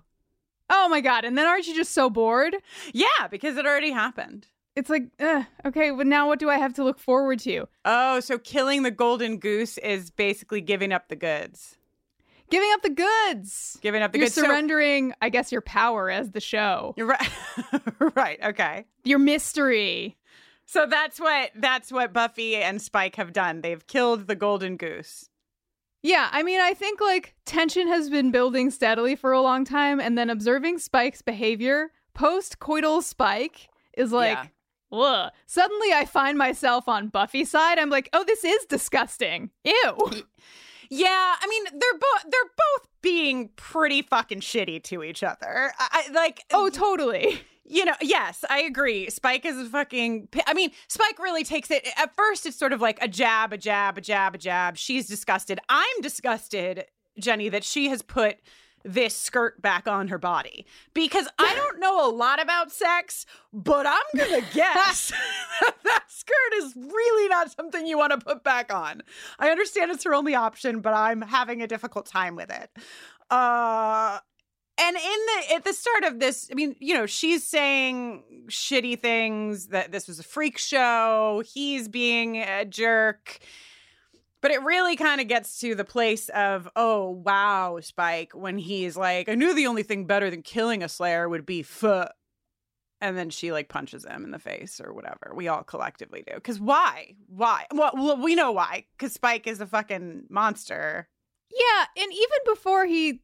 Oh 0.70 0.88
my 0.90 1.00
god! 1.00 1.24
And 1.24 1.38
then 1.38 1.46
aren't 1.46 1.66
you 1.66 1.74
just 1.74 1.92
so 1.92 2.10
bored? 2.10 2.54
Yeah, 2.92 3.28
because 3.30 3.56
it 3.56 3.64
already 3.64 3.90
happened. 3.90 4.46
It's 4.76 4.90
like, 4.90 5.04
okay, 5.64 5.90
well 5.90 6.04
now 6.06 6.28
what 6.28 6.38
do 6.38 6.50
I 6.50 6.58
have 6.58 6.74
to 6.74 6.84
look 6.84 6.98
forward 6.98 7.38
to? 7.40 7.66
Oh, 7.86 8.20
so 8.20 8.38
killing 8.38 8.82
the 8.82 8.90
golden 8.90 9.38
goose 9.38 9.78
is 9.78 10.10
basically 10.10 10.60
giving 10.60 10.92
up 10.92 11.08
the 11.08 11.16
goods. 11.16 11.78
Giving 12.50 12.70
up 12.72 12.82
the 12.82 12.90
goods. 12.90 13.78
Giving 13.82 14.02
up 14.02 14.12
the 14.12 14.18
You're 14.18 14.26
goods. 14.26 14.34
So- 14.34 14.42
surrendering, 14.42 15.14
I 15.20 15.28
guess, 15.28 15.52
your 15.52 15.60
power 15.60 16.10
as 16.10 16.30
the 16.30 16.40
show, 16.40 16.94
you're 16.96 17.06
right. 17.06 17.30
right. 18.16 18.38
Okay. 18.42 18.84
your 19.04 19.18
mystery. 19.18 20.16
So 20.66 20.86
that's 20.86 21.18
what 21.18 21.50
that's 21.54 21.90
what 21.90 22.12
Buffy 22.12 22.56
and 22.56 22.80
Spike 22.80 23.16
have 23.16 23.32
done. 23.32 23.62
They've 23.62 23.86
killed 23.86 24.26
the 24.26 24.34
golden 24.34 24.76
goose. 24.76 25.28
Yeah, 26.02 26.28
I 26.30 26.42
mean, 26.42 26.60
I 26.60 26.74
think 26.74 27.00
like 27.00 27.34
tension 27.44 27.88
has 27.88 28.08
been 28.08 28.30
building 28.30 28.70
steadily 28.70 29.16
for 29.16 29.32
a 29.32 29.40
long 29.40 29.64
time, 29.64 29.98
and 29.98 30.16
then 30.16 30.30
observing 30.30 30.78
Spike's 30.78 31.22
behavior 31.22 31.90
post 32.14 32.58
coital 32.58 33.02
Spike 33.02 33.68
is 33.96 34.12
like, 34.12 34.52
ugh. 34.92 35.32
Suddenly 35.46 35.92
I 35.92 36.04
find 36.04 36.36
myself 36.38 36.88
on 36.88 37.08
Buffy's 37.08 37.50
side. 37.50 37.78
I'm 37.78 37.90
like, 37.90 38.08
oh, 38.12 38.24
this 38.24 38.44
is 38.44 38.64
disgusting. 38.66 39.50
Ew. 39.64 40.10
Yeah, 40.90 41.34
I 41.40 41.46
mean 41.48 41.64
they're 41.64 41.98
both 41.98 42.22
they're 42.24 42.50
both 42.56 42.88
being 43.02 43.50
pretty 43.56 44.02
fucking 44.02 44.40
shitty 44.40 44.82
to 44.84 45.02
each 45.02 45.22
other. 45.22 45.72
I, 45.78 46.04
I 46.08 46.12
like 46.12 46.42
Oh, 46.52 46.68
totally. 46.70 47.40
you 47.64 47.84
know, 47.84 47.94
yes, 48.00 48.44
I 48.48 48.60
agree. 48.62 49.10
Spike 49.10 49.44
is 49.44 49.58
a 49.58 49.66
fucking. 49.66 50.28
I 50.46 50.54
mean, 50.54 50.70
Spike 50.88 51.18
really 51.18 51.44
takes 51.44 51.70
it. 51.70 51.86
At 51.98 52.16
first, 52.16 52.46
it's 52.46 52.56
sort 52.56 52.72
of 52.72 52.80
like 52.80 52.98
a 53.02 53.08
jab, 53.08 53.52
a 53.52 53.58
jab, 53.58 53.98
a 53.98 54.00
jab, 54.00 54.34
a 54.34 54.38
jab. 54.38 54.76
She's 54.78 55.06
disgusted. 55.06 55.60
I'm 55.68 56.00
disgusted, 56.00 56.86
Jenny, 57.20 57.48
that 57.50 57.64
she 57.64 57.88
has 57.90 58.00
put 58.02 58.38
this 58.84 59.14
skirt 59.14 59.60
back 59.60 59.86
on 59.86 60.08
her 60.08 60.18
body 60.18 60.66
because 60.94 61.28
I 61.38 61.54
don't 61.54 61.80
know 61.80 62.08
a 62.08 62.10
lot 62.10 62.40
about 62.40 62.72
sex, 62.72 63.26
but 63.52 63.86
I'm 63.86 64.04
gonna 64.16 64.40
guess 64.54 65.12
that, 65.60 65.74
that 65.84 66.04
skirt 66.08 66.54
is 66.56 66.74
really 66.76 67.28
not 67.28 67.50
something 67.52 67.86
you 67.86 67.98
want 67.98 68.12
to 68.12 68.18
put 68.18 68.44
back 68.44 68.72
on. 68.72 69.02
I 69.38 69.50
understand 69.50 69.90
it's 69.90 70.04
her 70.04 70.14
only 70.14 70.34
option, 70.34 70.80
but 70.80 70.94
I'm 70.94 71.22
having 71.22 71.62
a 71.62 71.66
difficult 71.66 72.06
time 72.06 72.36
with 72.36 72.50
it. 72.50 72.70
Uh 73.30 74.20
and 74.80 74.96
in 74.96 75.02
the 75.02 75.54
at 75.56 75.64
the 75.64 75.72
start 75.72 76.04
of 76.04 76.20
this, 76.20 76.48
I 76.52 76.54
mean, 76.54 76.76
you 76.78 76.94
know, 76.94 77.06
she's 77.06 77.44
saying 77.44 78.22
shitty 78.46 79.00
things 79.00 79.68
that 79.68 79.90
this 79.90 80.06
was 80.06 80.20
a 80.20 80.22
freak 80.22 80.56
show. 80.56 81.42
He's 81.52 81.88
being 81.88 82.36
a 82.36 82.64
jerk. 82.64 83.40
But 84.40 84.52
it 84.52 84.62
really 84.62 84.94
kind 84.94 85.20
of 85.20 85.26
gets 85.26 85.58
to 85.60 85.74
the 85.74 85.84
place 85.84 86.28
of, 86.28 86.68
oh, 86.76 87.10
wow, 87.10 87.80
Spike, 87.80 88.32
when 88.34 88.56
he's 88.56 88.96
like, 88.96 89.28
I 89.28 89.34
knew 89.34 89.54
the 89.54 89.66
only 89.66 89.82
thing 89.82 90.04
better 90.04 90.30
than 90.30 90.42
killing 90.42 90.82
a 90.82 90.88
Slayer 90.88 91.28
would 91.28 91.44
be 91.44 91.62
fuh. 91.62 92.08
And 93.00 93.16
then 93.16 93.30
she 93.30 93.52
like 93.52 93.68
punches 93.68 94.04
him 94.04 94.24
in 94.24 94.30
the 94.30 94.38
face 94.38 94.80
or 94.80 94.92
whatever. 94.92 95.32
We 95.34 95.48
all 95.48 95.62
collectively 95.62 96.24
do. 96.26 96.34
Because 96.34 96.60
why? 96.60 97.14
Why? 97.28 97.66
Well, 97.72 97.92
well, 97.94 98.16
we 98.16 98.34
know 98.34 98.52
why. 98.52 98.86
Because 98.96 99.12
Spike 99.12 99.46
is 99.46 99.60
a 99.60 99.66
fucking 99.66 100.24
monster. 100.30 101.08
Yeah, 101.50 102.02
and 102.02 102.12
even 102.12 102.38
before 102.44 102.86
he 102.86 103.22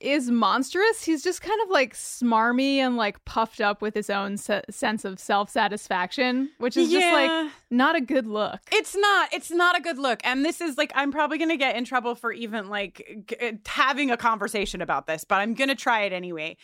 is 0.00 0.30
monstrous, 0.30 1.04
he's 1.04 1.22
just 1.22 1.42
kind 1.42 1.60
of 1.62 1.68
like 1.70 1.94
smarmy 1.94 2.76
and 2.76 2.96
like 2.96 3.24
puffed 3.24 3.60
up 3.60 3.82
with 3.82 3.94
his 3.94 4.10
own 4.10 4.36
se- 4.36 4.62
sense 4.70 5.04
of 5.04 5.18
self 5.18 5.50
satisfaction, 5.50 6.50
which 6.58 6.76
is 6.76 6.90
just 6.90 7.06
like 7.12 7.52
not 7.70 7.96
a 7.96 8.00
good 8.00 8.26
look. 8.26 8.60
It's 8.72 8.96
not. 8.96 9.32
It's 9.32 9.50
not 9.50 9.78
a 9.78 9.80
good 9.80 9.98
look. 9.98 10.20
And 10.24 10.44
this 10.44 10.60
is 10.60 10.78
like, 10.78 10.92
I'm 10.94 11.12
probably 11.12 11.38
going 11.38 11.50
to 11.50 11.56
get 11.56 11.76
in 11.76 11.84
trouble 11.84 12.14
for 12.14 12.32
even 12.32 12.68
like 12.68 13.24
g- 13.26 13.36
uh, 13.40 13.52
having 13.66 14.10
a 14.10 14.16
conversation 14.16 14.80
about 14.82 15.06
this, 15.06 15.24
but 15.24 15.36
I'm 15.36 15.54
going 15.54 15.68
to 15.68 15.74
try 15.74 16.02
it 16.02 16.12
anyway. 16.12 16.56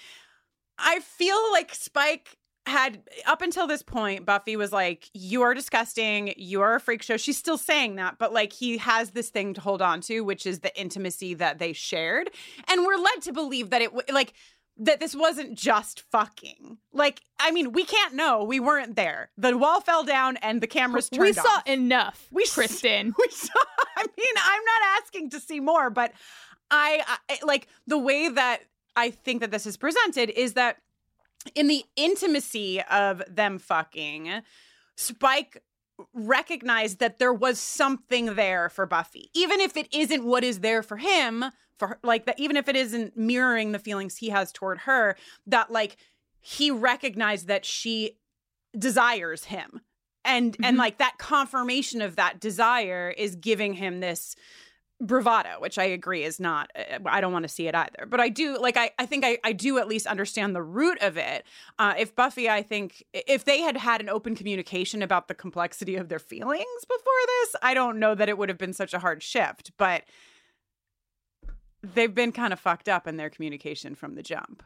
I 0.78 1.00
feel 1.00 1.52
like 1.52 1.74
Spike 1.74 2.36
had, 2.66 3.02
up 3.26 3.42
until 3.42 3.66
this 3.66 3.82
point, 3.82 4.26
Buffy 4.26 4.56
was 4.56 4.72
like, 4.72 5.08
You 5.14 5.42
are 5.42 5.54
disgusting. 5.54 6.34
You 6.36 6.60
are 6.62 6.74
a 6.74 6.80
freak 6.80 7.02
show. 7.02 7.16
She's 7.16 7.38
still 7.38 7.58
saying 7.58 7.96
that, 7.96 8.18
but 8.18 8.32
like 8.32 8.52
he 8.52 8.78
has 8.78 9.10
this 9.10 9.30
thing 9.30 9.54
to 9.54 9.60
hold 9.60 9.80
on 9.82 10.00
to, 10.02 10.20
which 10.20 10.46
is 10.46 10.60
the 10.60 10.78
intimacy 10.80 11.34
that 11.34 11.58
they 11.58 11.72
shared. 11.72 12.30
And 12.68 12.84
we're 12.84 12.96
led 12.96 13.22
to 13.22 13.32
believe 13.32 13.70
that 13.70 13.82
it, 13.82 13.90
w- 13.94 14.02
like, 14.12 14.32
that 14.78 15.00
this 15.00 15.14
wasn't 15.16 15.56
just 15.56 16.02
fucking. 16.12 16.76
Like, 16.92 17.22
I 17.40 17.50
mean, 17.50 17.72
we 17.72 17.84
can't 17.84 18.12
know. 18.14 18.44
We 18.44 18.60
weren't 18.60 18.94
there. 18.94 19.30
The 19.38 19.56
wall 19.56 19.80
fell 19.80 20.04
down 20.04 20.36
and 20.38 20.60
the 20.60 20.66
cameras 20.66 21.08
turned 21.08 21.22
We 21.22 21.32
saw 21.32 21.48
off. 21.48 21.66
enough, 21.66 22.26
We 22.30 22.44
Kristin. 22.44 23.12
we 23.18 23.28
saw 23.30 23.52
i 23.98 24.02
mean 24.02 24.34
i'm 24.36 24.62
not 24.64 25.02
asking 25.02 25.30
to 25.30 25.40
see 25.40 25.58
more 25.58 25.88
but 25.88 26.12
I, 26.70 27.02
I 27.30 27.38
like 27.42 27.68
the 27.86 27.96
way 27.96 28.28
that 28.28 28.58
i 28.94 29.08
think 29.10 29.40
that 29.40 29.50
this 29.50 29.64
is 29.66 29.78
presented 29.78 30.28
is 30.28 30.52
that 30.52 30.76
in 31.54 31.66
the 31.68 31.84
intimacy 31.96 32.82
of 32.82 33.22
them 33.28 33.58
fucking 33.58 34.42
spike 34.96 35.62
recognized 36.12 36.98
that 36.98 37.18
there 37.18 37.32
was 37.32 37.58
something 37.58 38.34
there 38.34 38.68
for 38.68 38.84
buffy 38.86 39.30
even 39.34 39.60
if 39.60 39.76
it 39.76 39.88
isn't 39.94 40.24
what 40.24 40.44
is 40.44 40.60
there 40.60 40.82
for 40.82 40.98
him 40.98 41.44
for 41.78 41.88
her, 41.88 41.98
like 42.02 42.26
that 42.26 42.38
even 42.38 42.56
if 42.56 42.68
it 42.68 42.76
isn't 42.76 43.16
mirroring 43.16 43.72
the 43.72 43.78
feelings 43.78 44.16
he 44.18 44.28
has 44.28 44.52
toward 44.52 44.78
her 44.80 45.16
that 45.46 45.70
like 45.70 45.96
he 46.40 46.70
recognized 46.70 47.46
that 47.48 47.64
she 47.64 48.18
desires 48.78 49.44
him 49.44 49.80
and 50.24 50.56
and 50.62 50.76
Mhm. 50.76 50.80
like 50.80 50.98
that 50.98 51.16
confirmation 51.18 52.02
of 52.02 52.16
that 52.16 52.40
desire 52.40 53.14
is 53.16 53.36
giving 53.36 53.74
him 53.74 54.00
this 54.00 54.36
bravado 55.00 55.56
which 55.58 55.78
i 55.78 55.84
agree 55.84 56.24
is 56.24 56.40
not 56.40 56.70
uh, 56.74 56.98
i 57.06 57.20
don't 57.20 57.32
want 57.32 57.42
to 57.42 57.48
see 57.48 57.68
it 57.68 57.74
either 57.74 58.06
but 58.06 58.18
i 58.18 58.28
do 58.28 58.58
like 58.58 58.76
i, 58.76 58.90
I 58.98 59.04
think 59.04 59.24
I, 59.24 59.38
I 59.44 59.52
do 59.52 59.78
at 59.78 59.88
least 59.88 60.06
understand 60.06 60.54
the 60.54 60.62
root 60.62 60.98
of 61.02 61.16
it. 61.18 61.44
Uh, 61.78 61.94
if 61.98 62.14
buffy 62.14 62.48
i 62.48 62.62
think 62.62 63.04
if 63.12 63.44
they 63.44 63.60
had 63.60 63.76
had 63.76 64.00
an 64.00 64.08
open 64.08 64.34
communication 64.34 65.02
about 65.02 65.28
the 65.28 65.34
complexity 65.34 65.96
of 65.96 66.08
their 66.08 66.18
feelings 66.18 66.84
before 66.88 67.26
this 67.26 67.56
i 67.62 67.74
don't 67.74 67.98
know 67.98 68.14
that 68.14 68.28
it 68.28 68.38
would 68.38 68.48
have 68.48 68.58
been 68.58 68.72
such 68.72 68.94
a 68.94 68.98
hard 68.98 69.22
shift 69.22 69.70
but 69.76 70.04
they've 71.82 72.14
been 72.14 72.32
kind 72.32 72.52
of 72.52 72.58
fucked 72.58 72.88
up 72.88 73.06
in 73.06 73.18
their 73.18 73.30
communication 73.30 73.94
from 73.94 74.14
the 74.14 74.22
jump 74.22 74.62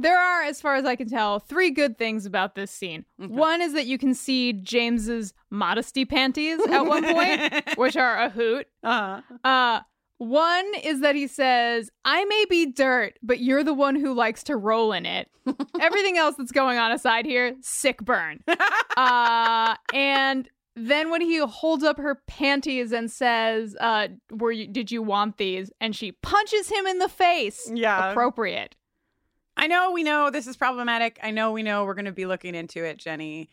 There 0.00 0.18
are, 0.18 0.42
as 0.42 0.60
far 0.60 0.76
as 0.76 0.84
I 0.84 0.96
can 0.96 1.08
tell, 1.08 1.38
three 1.38 1.70
good 1.70 1.98
things 1.98 2.26
about 2.26 2.54
this 2.54 2.70
scene. 2.70 3.04
Okay. 3.22 3.32
One 3.32 3.60
is 3.60 3.72
that 3.74 3.86
you 3.86 3.98
can 3.98 4.14
see 4.14 4.52
James's 4.52 5.34
modesty 5.50 6.04
panties 6.04 6.60
at 6.70 6.82
one 6.82 7.04
point, 7.04 7.64
which 7.76 7.96
are 7.96 8.16
a 8.16 8.30
hoot. 8.30 8.66
uh-huh. 8.82 9.20
Uh, 9.44 9.80
One 10.18 10.66
is 10.82 11.00
that 11.00 11.14
he 11.14 11.26
says, 11.26 11.90
I 12.04 12.24
may 12.26 12.44
be 12.48 12.66
dirt, 12.66 13.18
but 13.22 13.40
you're 13.40 13.64
the 13.64 13.72
one 13.74 13.94
who 13.96 14.12
likes 14.12 14.42
to 14.44 14.56
roll 14.56 14.92
in 14.92 15.06
it. 15.06 15.28
Everything 15.80 16.18
else 16.18 16.34
that's 16.36 16.52
going 16.52 16.78
on 16.78 16.92
aside 16.92 17.24
here, 17.26 17.54
sick 17.62 17.98
burn. 18.02 18.40
uh, 18.96 19.74
and 19.94 20.48
then 20.76 21.10
when 21.10 21.20
he 21.20 21.38
holds 21.38 21.84
up 21.84 21.96
her 21.98 22.16
panties 22.26 22.92
and 22.92 23.10
says, 23.10 23.76
uh, 23.80 24.08
"Were 24.30 24.52
you? 24.52 24.66
Did 24.66 24.90
you 24.92 25.02
want 25.02 25.36
these?" 25.36 25.70
and 25.80 25.94
she 25.96 26.12
punches 26.12 26.68
him 26.68 26.86
in 26.86 26.98
the 26.98 27.08
face. 27.08 27.70
Yeah. 27.74 28.10
appropriate. 28.10 28.76
I 29.60 29.66
know 29.66 29.92
we 29.92 30.02
know 30.02 30.30
this 30.30 30.46
is 30.46 30.56
problematic. 30.56 31.20
I 31.22 31.30
know 31.32 31.52
we 31.52 31.62
know 31.62 31.84
we're 31.84 31.92
going 31.92 32.06
to 32.06 32.12
be 32.12 32.24
looking 32.24 32.54
into 32.54 32.82
it, 32.82 32.96
Jenny. 32.96 33.50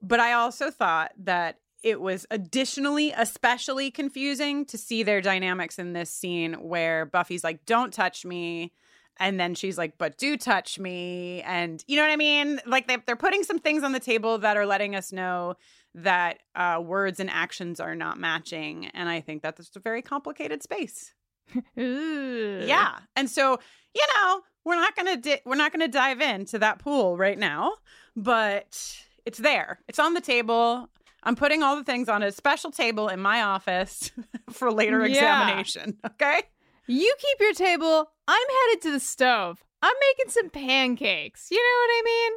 But 0.00 0.18
I 0.18 0.32
also 0.32 0.70
thought 0.70 1.12
that 1.18 1.58
it 1.82 2.00
was 2.00 2.24
additionally 2.30 3.12
especially 3.14 3.90
confusing 3.90 4.64
to 4.64 4.78
see 4.78 5.02
their 5.02 5.20
dynamics 5.20 5.78
in 5.78 5.92
this 5.92 6.08
scene 6.08 6.54
where 6.54 7.04
Buffy's 7.04 7.44
like, 7.44 7.66
"Don't 7.66 7.92
touch 7.92 8.24
me." 8.24 8.72
And 9.18 9.38
then 9.38 9.54
she's 9.54 9.76
like, 9.76 9.98
but 9.98 10.16
do 10.16 10.38
touch 10.38 10.78
me. 10.78 11.42
And 11.42 11.84
you 11.86 11.96
know 11.96 12.02
what 12.02 12.10
I 12.10 12.16
mean? 12.16 12.58
Like 12.64 12.88
they, 12.88 12.96
they're 13.04 13.16
putting 13.16 13.42
some 13.42 13.58
things 13.58 13.82
on 13.82 13.92
the 13.92 14.00
table 14.00 14.38
that 14.38 14.56
are 14.56 14.64
letting 14.64 14.96
us 14.96 15.12
know 15.12 15.56
that 15.94 16.38
uh, 16.54 16.80
words 16.82 17.20
and 17.20 17.28
actions 17.28 17.80
are 17.80 17.94
not 17.94 18.18
matching. 18.18 18.86
And 18.94 19.10
I 19.10 19.20
think 19.20 19.42
that's 19.42 19.76
a 19.76 19.80
very 19.80 20.00
complicated 20.00 20.62
space. 20.62 21.12
Yeah. 21.76 22.98
And 23.16 23.28
so, 23.30 23.58
you 23.94 24.02
know, 24.16 24.40
we're 24.64 24.76
not 24.76 24.94
going 24.96 25.06
to 25.14 25.16
di- 25.16 25.40
we're 25.44 25.56
not 25.56 25.72
going 25.72 25.80
to 25.80 25.88
dive 25.88 26.20
into 26.20 26.58
that 26.58 26.78
pool 26.78 27.16
right 27.16 27.38
now, 27.38 27.74
but 28.16 28.96
it's 29.26 29.38
there. 29.38 29.80
It's 29.88 29.98
on 29.98 30.14
the 30.14 30.20
table. 30.20 30.88
I'm 31.22 31.36
putting 31.36 31.62
all 31.62 31.76
the 31.76 31.84
things 31.84 32.08
on 32.08 32.22
a 32.22 32.32
special 32.32 32.70
table 32.70 33.08
in 33.08 33.20
my 33.20 33.42
office 33.42 34.10
for 34.50 34.72
later 34.72 35.00
Yeah. 35.06 35.12
examination, 35.12 35.98
okay? 36.06 36.42
You 36.86 37.14
keep 37.18 37.40
your 37.40 37.52
table. 37.54 38.10
I'm 38.26 38.46
headed 38.68 38.82
to 38.82 38.90
the 38.92 39.00
stove. 39.00 39.62
I'm 39.82 39.94
making 40.18 40.30
some 40.30 40.50
pancakes. 40.50 41.48
You 41.50 41.56
know 41.58 41.62
what 41.62 41.90
I 41.90 42.02
mean? 42.04 42.32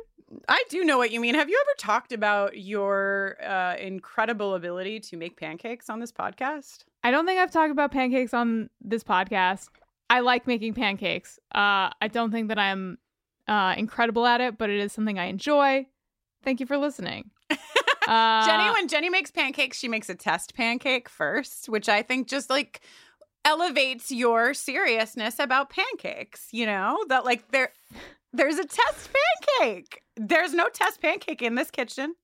I 0.49 0.63
do 0.69 0.83
know 0.83 0.97
what 0.97 1.11
you 1.11 1.19
mean. 1.19 1.35
Have 1.35 1.49
you 1.49 1.61
ever 1.61 1.75
talked 1.77 2.11
about 2.11 2.57
your 2.57 3.37
uh, 3.43 3.75
incredible 3.79 4.55
ability 4.55 4.99
to 5.01 5.17
make 5.17 5.37
pancakes 5.39 5.89
on 5.89 5.99
this 5.99 6.11
podcast? 6.11 6.85
I 7.03 7.11
don't 7.11 7.25
think 7.25 7.39
I've 7.39 7.51
talked 7.51 7.71
about 7.71 7.91
pancakes 7.91 8.33
on 8.33 8.69
this 8.81 9.03
podcast. 9.03 9.67
I 10.09 10.21
like 10.21 10.47
making 10.47 10.73
pancakes. 10.73 11.39
Uh, 11.53 11.89
I 12.01 12.09
don't 12.11 12.31
think 12.31 12.47
that 12.49 12.59
I'm 12.59 12.97
uh, 13.47 13.75
incredible 13.77 14.25
at 14.25 14.41
it, 14.41 14.57
but 14.57 14.69
it 14.69 14.79
is 14.79 14.93
something 14.93 15.19
I 15.19 15.25
enjoy. 15.25 15.85
Thank 16.43 16.59
you 16.59 16.65
for 16.65 16.77
listening. 16.77 17.31
Uh, 17.49 17.57
Jenny, 18.45 18.71
when 18.71 18.87
Jenny 18.87 19.09
makes 19.09 19.31
pancakes, 19.31 19.77
she 19.77 19.87
makes 19.87 20.09
a 20.09 20.15
test 20.15 20.55
pancake 20.55 21.09
first, 21.09 21.67
which 21.67 21.89
I 21.89 22.03
think 22.03 22.27
just 22.27 22.49
like 22.49 22.81
elevates 23.45 24.11
your 24.11 24.53
seriousness 24.53 25.39
about 25.39 25.69
pancakes, 25.69 26.47
you 26.51 26.65
know? 26.65 27.03
That 27.09 27.25
like 27.25 27.51
there 27.51 27.71
there's 28.33 28.57
a 28.57 28.65
test 28.65 29.09
pancake. 29.59 30.01
There's 30.15 30.53
no 30.53 30.69
test 30.69 31.01
pancake 31.01 31.41
in 31.41 31.55
this 31.55 31.71
kitchen. 31.71 32.15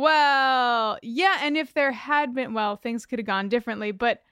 Well, 0.00 0.98
yeah, 1.02 1.38
and 1.42 1.56
if 1.56 1.74
there 1.74 1.92
had 1.92 2.34
been, 2.34 2.54
well, 2.54 2.76
things 2.76 3.04
could 3.06 3.18
have 3.18 3.26
gone 3.26 3.48
differently, 3.48 3.92
but 3.92 4.22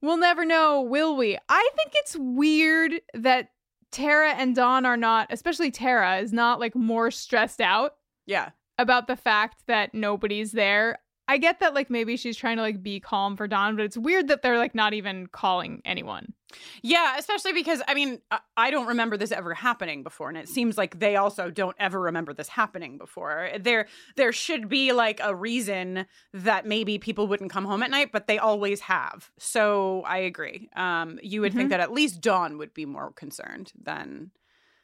we'll 0.00 0.16
never 0.16 0.44
know, 0.44 0.80
will 0.82 1.16
we? 1.16 1.36
I 1.48 1.70
think 1.76 1.92
it's 1.96 2.16
weird 2.16 3.00
that 3.14 3.50
Tara 3.90 4.30
and 4.30 4.54
Dawn 4.54 4.86
are 4.86 4.96
not, 4.96 5.26
especially 5.30 5.70
Tara, 5.72 6.18
is 6.18 6.32
not 6.32 6.60
like 6.60 6.76
more 6.76 7.10
stressed 7.10 7.60
out 7.60 7.96
Yeah. 8.26 8.50
about 8.78 9.08
the 9.08 9.16
fact 9.16 9.66
that 9.66 9.94
nobody's 9.94 10.52
there. 10.52 10.98
I 11.30 11.38
get 11.38 11.60
that 11.60 11.74
like 11.74 11.90
maybe 11.90 12.16
she's 12.16 12.36
trying 12.36 12.56
to 12.56 12.62
like 12.62 12.82
be 12.82 12.98
calm 12.98 13.36
for 13.36 13.46
Dawn, 13.46 13.76
but 13.76 13.84
it's 13.84 13.96
weird 13.96 14.26
that 14.28 14.42
they're 14.42 14.58
like 14.58 14.74
not 14.74 14.94
even 14.94 15.28
calling 15.28 15.80
anyone. 15.84 16.34
Yeah, 16.82 17.16
especially 17.16 17.52
because 17.52 17.80
I 17.86 17.94
mean, 17.94 18.20
I- 18.56 18.70
don't 18.72 18.88
remember 18.88 19.16
this 19.16 19.30
ever 19.30 19.54
happening 19.54 20.02
before 20.02 20.28
and 20.28 20.36
it 20.38 20.48
seems 20.48 20.76
like 20.76 20.98
they 20.98 21.14
also 21.14 21.48
don't 21.50 21.76
ever 21.78 22.00
remember 22.00 22.32
this 22.34 22.48
happening 22.48 22.98
before. 22.98 23.48
There 23.60 23.86
there 24.16 24.32
should 24.32 24.68
be 24.68 24.92
like 24.92 25.20
a 25.22 25.32
reason 25.34 26.06
that 26.34 26.66
maybe 26.66 26.98
people 26.98 27.28
wouldn't 27.28 27.52
come 27.52 27.64
home 27.64 27.82
at 27.84 27.90
night, 27.90 28.10
but 28.12 28.26
they 28.26 28.38
always 28.38 28.80
have. 28.80 29.30
So, 29.38 30.02
I 30.02 30.18
agree. 30.18 30.68
Um 30.74 31.18
you 31.22 31.40
would 31.42 31.54
think 31.54 31.68
Mhm. 31.68 31.70
that 31.70 31.80
at 31.80 31.92
least 31.92 32.20
Dawn 32.20 32.58
would 32.58 32.74
be 32.74 32.86
more 32.86 33.12
concerned 33.12 33.72
than 33.80 34.32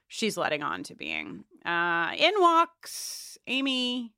she's 0.07 0.37
letting 0.37 0.63
on 0.63 0.85
to 0.85 0.95
being. 0.95 1.45
Uh 1.65 2.13
in 2.17 2.35
walks 2.39 3.37
Amy 3.49 4.13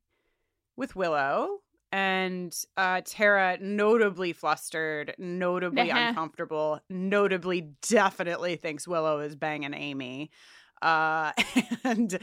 with 0.76 0.94
Willow 0.94 1.60
and 1.92 2.54
uh 2.76 3.00
Tara 3.04 3.58
notably 3.60 4.32
flustered, 4.32 5.14
notably 5.18 5.90
Uh-huh. 5.90 5.98
uncomfortable, 6.08 6.80
notably 6.90 7.72
definitely 7.82 8.56
thinks 8.56 8.86
Willow 8.88 9.20
is 9.20 9.36
banging 9.36 9.74
Amy. 9.74 10.30
Uh 10.82 11.32
and 11.84 12.18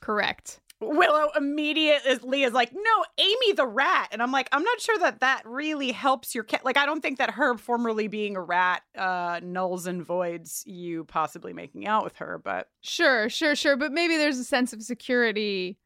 Correct. 0.00 0.60
Willow 0.82 1.28
immediately 1.36 2.42
is 2.42 2.54
like, 2.54 2.72
"No, 2.72 3.04
Amy 3.18 3.52
the 3.52 3.66
rat." 3.66 4.08
And 4.12 4.22
I'm 4.22 4.32
like, 4.32 4.48
"I'm 4.50 4.62
not 4.62 4.80
sure 4.80 4.98
that 5.00 5.20
that 5.20 5.42
really 5.44 5.92
helps 5.92 6.34
your 6.34 6.42
cat. 6.42 6.64
Like 6.64 6.78
I 6.78 6.86
don't 6.86 7.02
think 7.02 7.18
that 7.18 7.30
her 7.32 7.58
formerly 7.58 8.08
being 8.08 8.34
a 8.34 8.40
rat 8.42 8.82
uh 8.96 9.40
nulls 9.40 9.86
and 9.86 10.02
voids 10.02 10.62
you 10.66 11.04
possibly 11.04 11.52
making 11.52 11.86
out 11.86 12.02
with 12.04 12.16
her, 12.16 12.38
but 12.42 12.68
Sure, 12.82 13.28
sure, 13.28 13.54
sure, 13.54 13.76
but 13.76 13.92
maybe 13.92 14.16
there's 14.16 14.38
a 14.38 14.44
sense 14.44 14.72
of 14.72 14.82
security 14.82 15.78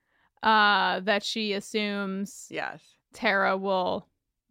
uh 0.43 1.01
that 1.01 1.23
she 1.25 1.53
assumes 1.53 2.47
yes. 2.51 2.94
Tara 3.15 3.57
will 3.57 4.07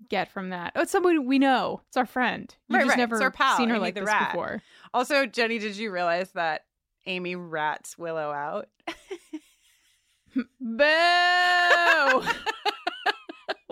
get 0.10 0.32
from 0.32 0.50
that. 0.50 0.72
Oh, 0.76 0.82
it's 0.82 0.92
someone 0.92 1.26
we 1.28 1.38
know. 1.40 1.82
It's 1.88 1.98
our 1.98 2.06
friend. 2.06 2.54
You've 2.68 2.76
Right, 2.78 2.84
just 2.86 2.90
right. 2.92 2.98
never 2.98 3.16
It's 3.16 3.22
our 3.24 3.32
pal, 3.32 3.58
seen 3.58 3.70
her 3.70 3.76
Amy 3.76 3.82
like 3.84 3.96
this 3.96 4.06
rat. 4.06 4.32
before. 4.32 4.62
Also, 4.94 5.26
Jenny, 5.26 5.60
did 5.60 5.78
you 5.78 5.92
realize 5.92 6.32
that 6.32 6.66
Amy 7.06 7.36
rats 7.36 7.98
Willow 7.98 8.32
out? 8.32 8.68
Boo! 10.36 10.44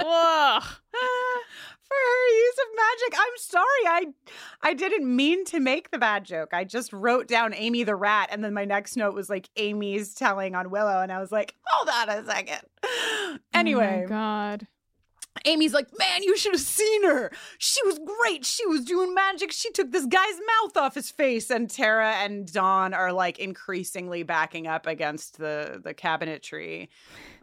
Ugh. 0.04 0.64
for 0.64 1.96
her 1.98 2.28
use 2.36 2.58
of 2.60 2.68
magic. 2.76 3.14
I'm 3.20 3.38
sorry. 3.38 3.66
I 3.88 4.06
I 4.62 4.74
didn't 4.74 5.16
mean 5.16 5.46
to 5.46 5.60
make 5.60 5.92
the 5.92 5.98
bad 5.98 6.24
joke. 6.24 6.54
I 6.54 6.64
just 6.64 6.92
wrote 6.94 7.28
down 7.28 7.54
Amy 7.54 7.84
the 7.84 7.96
rat 7.96 8.30
and 8.32 8.44
then 8.44 8.54
my 8.54 8.66
next 8.66 8.96
note 8.98 9.14
was 9.14 9.30
like 9.30 9.50
Amy's 9.58 10.14
telling 10.16 10.56
on 10.56 10.70
Willow 10.72 11.02
and 11.02 11.12
I 11.12 11.20
was 11.20 11.32
like, 11.32 11.54
"Hold 11.68 11.90
on 11.90 12.10
a 12.10 12.26
second. 12.26 12.62
Anyway, 13.54 14.00
Oh 14.00 14.02
my 14.02 14.06
God. 14.08 14.68
Amy's 15.46 15.74
like, 15.74 15.88
"Man, 15.98 16.24
you 16.24 16.36
should 16.38 16.54
have 16.54 16.62
seen 16.62 17.04
her. 17.04 17.32
She 17.58 17.84
was 17.86 18.00
great. 18.00 18.46
She 18.46 18.66
was 18.68 18.84
doing 18.84 19.14
magic. 19.14 19.52
She 19.52 19.72
took 19.72 19.92
this 19.92 20.06
guy's 20.06 20.40
mouth 20.62 20.78
off 20.78 20.96
his 20.96 21.10
face." 21.10 21.50
And 21.50 21.70
Tara 21.70 22.12
and 22.18 22.52
Dawn 22.52 22.94
are 22.94 23.14
like 23.14 23.40
increasingly 23.40 24.24
backing 24.24 24.68
up 24.68 24.86
against 24.88 25.38
the 25.38 25.82
the 25.84 25.94
cabinetry. 25.94 26.90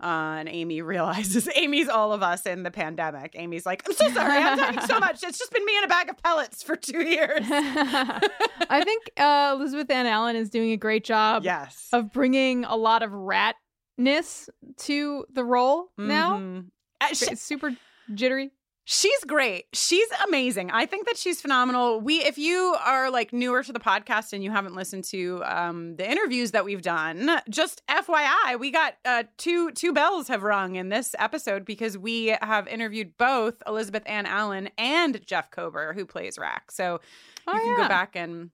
Uh, 0.03 0.37
and 0.38 0.48
Amy 0.48 0.83
realizes 0.94 1.48
Amy's 1.57 1.88
all 1.88 2.12
of 2.12 2.22
us 2.22 2.46
in 2.46 2.62
the 2.62 2.70
pandemic. 2.70 3.33
Amy's 3.35 3.66
like, 3.66 3.83
"I'm 3.87 3.94
so 3.94 4.09
sorry. 4.11 4.38
I'm 4.38 4.59
talking 4.59 4.81
so 4.83 4.98
much. 5.01 5.22
It's 5.22 5.38
just 5.38 5.53
been 5.53 5.64
me 5.64 5.77
and 5.77 5.85
a 5.87 5.88
bag 5.88 6.11
of 6.11 6.22
pellets 6.22 6.62
for 6.62 6.77
2 6.77 7.03
years." 7.03 7.40
I 7.51 8.83
think 8.85 9.11
uh, 9.16 9.55
Elizabeth 9.57 9.90
Anne 9.90 10.07
Allen 10.07 10.37
is 10.37 10.51
doing 10.51 10.72
a 10.72 10.77
great 10.77 11.05
job 11.05 11.42
yes. 11.44 11.88
of 11.92 12.12
bringing 12.12 12.64
a 12.64 12.77
lot 12.77 13.03
of 13.03 13.11
ratness 13.11 14.48
to 14.77 15.24
the 15.33 15.44
role 15.44 15.90
now. 15.96 16.38
Mhm. 16.38 16.66
Uh, 17.00 17.08
she- 17.14 17.26
It's 17.32 17.42
super 17.42 17.72
jittery. 18.14 18.50
She's 18.90 19.22
great. 19.26 19.66
She's 19.74 20.08
amazing. 20.26 20.70
I 20.70 20.87
think 20.87 21.04
that 21.08 21.18
she's 21.18 21.42
phenomenal. 21.42 22.00
We 22.00 22.20
if 22.24 22.38
you 22.38 22.74
are 22.82 23.11
like 23.11 23.34
newer 23.34 23.62
to 23.62 23.70
the 23.70 23.78
podcast 23.78 24.32
and 24.32 24.42
you 24.42 24.50
haven't 24.50 24.74
listened 24.74 25.04
to 25.11 25.42
um 25.44 25.96
the 25.96 26.11
interviews 26.11 26.52
that 26.52 26.64
we've 26.64 26.80
done, 26.80 27.30
just 27.50 27.82
FYI, 27.87 28.58
we 28.58 28.70
got 28.70 28.94
uh 29.04 29.24
two 29.37 29.72
two 29.72 29.92
bells 29.92 30.28
have 30.28 30.42
rung 30.42 30.76
in 30.76 30.88
this 30.88 31.14
episode 31.18 31.66
because 31.66 31.98
we 31.98 32.34
have 32.40 32.66
interviewed 32.66 33.12
both 33.18 33.62
Elizabeth 33.66 34.04
Anne 34.06 34.24
Allen 34.24 34.70
and 34.78 35.20
Jeff 35.26 35.50
Kober 35.50 35.92
who 35.92 36.06
plays 36.06 36.38
Rack. 36.38 36.70
So 36.70 36.98
Oh, 37.46 37.52
you 37.52 37.61
can 37.61 37.68
yeah. 37.72 37.76
go 37.82 37.88
back 37.88 38.16
and 38.16 38.48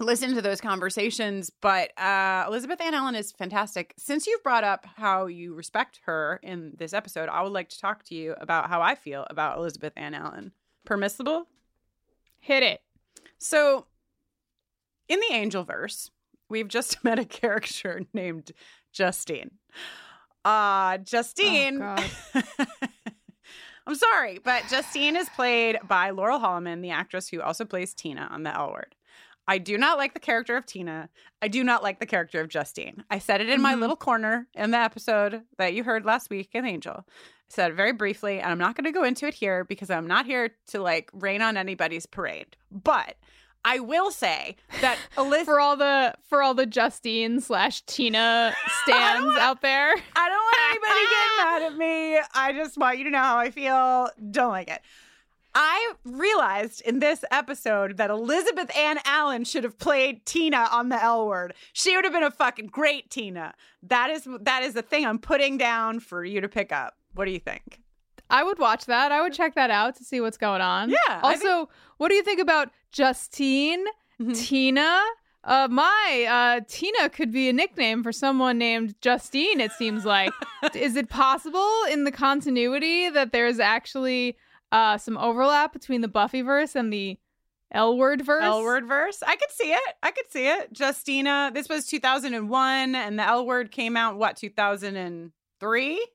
listen 0.00 0.34
to 0.34 0.42
those 0.42 0.60
conversations. 0.60 1.50
But 1.60 1.98
uh, 1.98 2.44
Elizabeth 2.46 2.80
Anne 2.80 2.94
Allen 2.94 3.14
is 3.14 3.32
fantastic. 3.32 3.94
Since 3.96 4.26
you've 4.26 4.42
brought 4.42 4.64
up 4.64 4.86
how 4.96 5.26
you 5.26 5.54
respect 5.54 6.00
her 6.04 6.40
in 6.42 6.72
this 6.76 6.92
episode, 6.92 7.28
I 7.28 7.42
would 7.42 7.52
like 7.52 7.68
to 7.70 7.80
talk 7.80 8.04
to 8.04 8.14
you 8.14 8.34
about 8.40 8.68
how 8.68 8.80
I 8.82 8.94
feel 8.94 9.26
about 9.30 9.58
Elizabeth 9.58 9.92
Anne 9.96 10.14
Allen. 10.14 10.52
Permissible? 10.84 11.48
Hit 12.40 12.62
it. 12.62 12.82
So, 13.38 13.86
in 15.08 15.20
the 15.20 15.34
Angel 15.34 15.64
verse, 15.64 16.10
we've 16.48 16.68
just 16.68 17.02
met 17.04 17.18
a 17.18 17.24
character 17.24 18.02
named 18.12 18.52
Justine. 18.92 19.52
Uh, 20.44 20.98
Justine. 20.98 21.78
God. 21.78 22.04
I'm 23.86 23.94
sorry, 23.94 24.40
but 24.42 24.64
Justine 24.70 25.14
is 25.14 25.28
played 25.30 25.78
by 25.86 26.08
Laurel 26.08 26.38
Holloman, 26.38 26.80
the 26.80 26.90
actress 26.90 27.28
who 27.28 27.42
also 27.42 27.66
plays 27.66 27.92
Tina 27.92 28.28
on 28.30 28.42
The 28.42 28.54
L 28.54 28.72
Word. 28.72 28.94
I 29.46 29.58
do 29.58 29.76
not 29.76 29.98
like 29.98 30.14
the 30.14 30.20
character 30.20 30.56
of 30.56 30.64
Tina. 30.66 31.08
I 31.42 31.48
do 31.48 31.62
not 31.62 31.82
like 31.82 32.00
the 32.00 32.06
character 32.06 32.40
of 32.40 32.48
Justine. 32.48 33.04
I 33.10 33.18
said 33.18 33.40
it 33.40 33.48
in 33.50 33.60
my 33.60 33.74
Mhm. 33.74 33.80
little 33.80 33.96
corner 33.96 34.46
in 34.54 34.70
the 34.70 34.78
episode 34.78 35.42
that 35.58 35.74
you 35.74 35.84
heard 35.84 36.04
last 36.06 36.30
week 36.30 36.50
in 36.54 36.64
Angel. 36.64 37.04
I 37.06 37.12
said 37.48 37.70
it 37.72 37.74
very 37.74 37.92
briefly, 37.92 38.40
and 38.40 38.50
I'm 38.50 38.58
not 38.58 38.74
going 38.74 38.84
to 38.84 38.90
go 38.92 39.04
into 39.04 39.26
it 39.26 39.34
here 39.34 39.64
because 39.64 39.90
I'm 39.90 40.06
not 40.06 40.24
here 40.26 40.56
to 40.68 40.80
like 40.80 41.10
rain 41.12 41.42
on 41.42 41.56
anybody's 41.58 42.06
parade. 42.06 42.56
But 42.70 43.16
I 43.66 43.80
will 43.80 44.10
say 44.10 44.56
that 44.80 44.98
Elizabeth. 45.18 45.44
for 45.46 45.60
all 45.60 45.76
the 45.76 46.14
for 46.28 46.42
all 46.42 46.54
the 46.54 46.66
Justine 46.66 47.40
slash 47.40 47.82
Tina 47.82 48.54
stands 48.82 49.26
wanna- 49.26 49.40
out 49.40 49.60
there. 49.60 49.94
I 50.16 50.28
don't 50.28 50.38
want 50.38 50.56
anybody 50.70 51.04
getting 51.10 51.36
mad 51.38 51.62
at 51.62 51.76
me. 51.76 52.20
I 52.34 52.52
just 52.54 52.78
want 52.78 52.96
you 52.98 53.04
to 53.04 53.10
know 53.10 53.18
how 53.18 53.36
I 53.38 53.50
feel. 53.50 54.08
Don't 54.30 54.50
like 54.50 54.68
it. 54.70 54.80
I 55.54 55.92
realized 56.04 56.80
in 56.82 56.98
this 56.98 57.24
episode 57.30 57.96
that 57.98 58.10
Elizabeth 58.10 58.74
Anne 58.76 58.98
Allen 59.04 59.44
should 59.44 59.62
have 59.64 59.78
played 59.78 60.24
Tina 60.26 60.68
on 60.72 60.88
the 60.88 61.02
L 61.02 61.26
word. 61.26 61.54
She 61.72 61.94
would 61.94 62.04
have 62.04 62.12
been 62.12 62.22
a 62.24 62.30
fucking 62.30 62.66
great 62.68 63.10
Tina. 63.10 63.54
That 63.82 64.10
is 64.10 64.26
that 64.40 64.62
is 64.64 64.74
the 64.74 64.82
thing 64.82 65.06
I'm 65.06 65.18
putting 65.18 65.56
down 65.58 66.00
for 66.00 66.24
you 66.24 66.40
to 66.40 66.48
pick 66.48 66.72
up. 66.72 66.94
What 67.14 67.26
do 67.26 67.30
you 67.30 67.38
think? 67.38 67.80
I 68.30 68.42
would 68.42 68.58
watch 68.58 68.86
that. 68.86 69.12
I 69.12 69.20
would 69.22 69.32
check 69.34 69.54
that 69.54 69.70
out 69.70 69.96
to 69.96 70.04
see 70.04 70.20
what's 70.20 70.38
going 70.38 70.60
on. 70.62 70.90
Yeah, 70.90 71.20
Also, 71.22 71.68
what 71.98 72.08
do 72.08 72.14
you 72.14 72.22
think 72.22 72.40
about 72.40 72.70
Justine, 72.90 73.84
Mhm. 74.20 74.36
Tina? 74.36 75.02
Uh, 75.44 75.68
my 75.70 76.26
uh, 76.26 76.64
Tina 76.66 77.10
could 77.10 77.30
be 77.30 77.50
a 77.50 77.52
nickname 77.52 78.02
for 78.02 78.12
someone 78.12 78.56
named 78.56 78.94
Justine. 79.02 79.60
It 79.60 79.72
seems 79.72 80.04
like. 80.06 80.32
Is 80.74 80.96
it 80.96 81.10
possible 81.10 81.70
in 81.90 82.04
the 82.04 82.10
continuity 82.10 83.10
that 83.10 83.30
there's 83.30 83.60
actually 83.60 84.36
uh, 84.72 84.98
some 84.98 85.16
overlap 85.16 85.72
between 85.72 86.00
the 86.00 86.08
Buffyverse 86.08 86.74
and 86.74 86.92
the 86.92 87.18
L 87.72 87.96
word 87.96 88.24
verse? 88.24 88.42
L 88.44 88.62
word 88.62 88.86
verse. 88.86 89.22
I 89.26 89.36
could 89.36 89.50
see 89.50 89.72
it. 89.72 89.94
I 90.02 90.10
could 90.10 90.30
see 90.30 90.46
it. 90.48 90.70
Justina. 90.78 91.50
This 91.52 91.68
was 91.68 91.86
2001, 91.86 92.94
and 92.94 93.18
the 93.18 93.22
L 93.26 93.46
word 93.46 93.70
came 93.70 93.96
out 93.96 94.16
what 94.16 94.36
2003. 94.36 96.06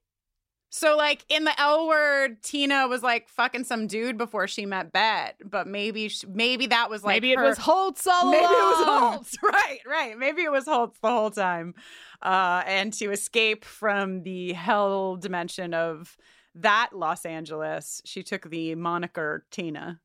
So 0.71 0.95
like 0.95 1.25
in 1.29 1.45
the 1.45 1.59
L 1.59 1.87
word, 1.87 2.43
Tina 2.43 2.87
was 2.87 3.01
like 3.01 3.27
fucking 3.27 3.63
some 3.63 3.87
dude 3.87 4.17
before 4.19 4.47
she 4.47 4.67
met 4.67 4.91
Bette, 4.91 5.33
but 5.43 5.65
maybe 5.65 6.09
sh- 6.09 6.25
maybe 6.31 6.67
that 6.67 6.91
was 6.91 7.03
like 7.03 7.15
Maybe 7.15 7.31
it 7.33 7.39
was 7.39 7.57
Holtz 7.57 8.05
all 8.05 8.29
maybe 8.29 8.43
it 8.43 8.47
was 8.49 8.87
along. 8.87 9.13
Holtz. 9.13 9.35
Right, 9.43 9.79
right. 9.87 10.17
Maybe 10.17 10.43
it 10.43 10.51
was 10.51 10.65
Holtz 10.65 10.99
the 10.99 11.09
whole 11.09 11.31
time. 11.31 11.73
Uh, 12.21 12.61
and 12.67 12.93
to 12.93 13.09
escape 13.11 13.65
from 13.65 14.21
the 14.21 14.53
hell 14.53 15.15
dimension 15.15 15.73
of 15.73 16.15
that 16.55 16.89
Los 16.93 17.25
Angeles, 17.25 18.01
she 18.05 18.23
took 18.23 18.49
the 18.49 18.75
moniker 18.75 19.45
Tina. 19.51 19.99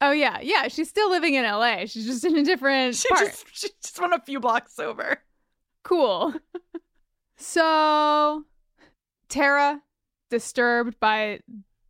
Oh 0.00 0.10
yeah, 0.12 0.38
yeah. 0.42 0.68
She's 0.68 0.88
still 0.90 1.08
living 1.10 1.34
in 1.34 1.44
L.A. 1.44 1.86
She's 1.86 2.04
just 2.06 2.24
in 2.24 2.36
a 2.36 2.44
different 2.44 2.94
She 2.96 3.08
part. 3.08 3.26
just 3.26 3.46
she 3.52 3.68
just 3.82 4.00
went 4.00 4.12
a 4.14 4.20
few 4.20 4.40
blocks 4.40 4.78
over. 4.78 5.18
Cool. 5.84 6.34
so, 7.36 8.44
Tara, 9.28 9.80
disturbed 10.30 10.98
by 11.00 11.40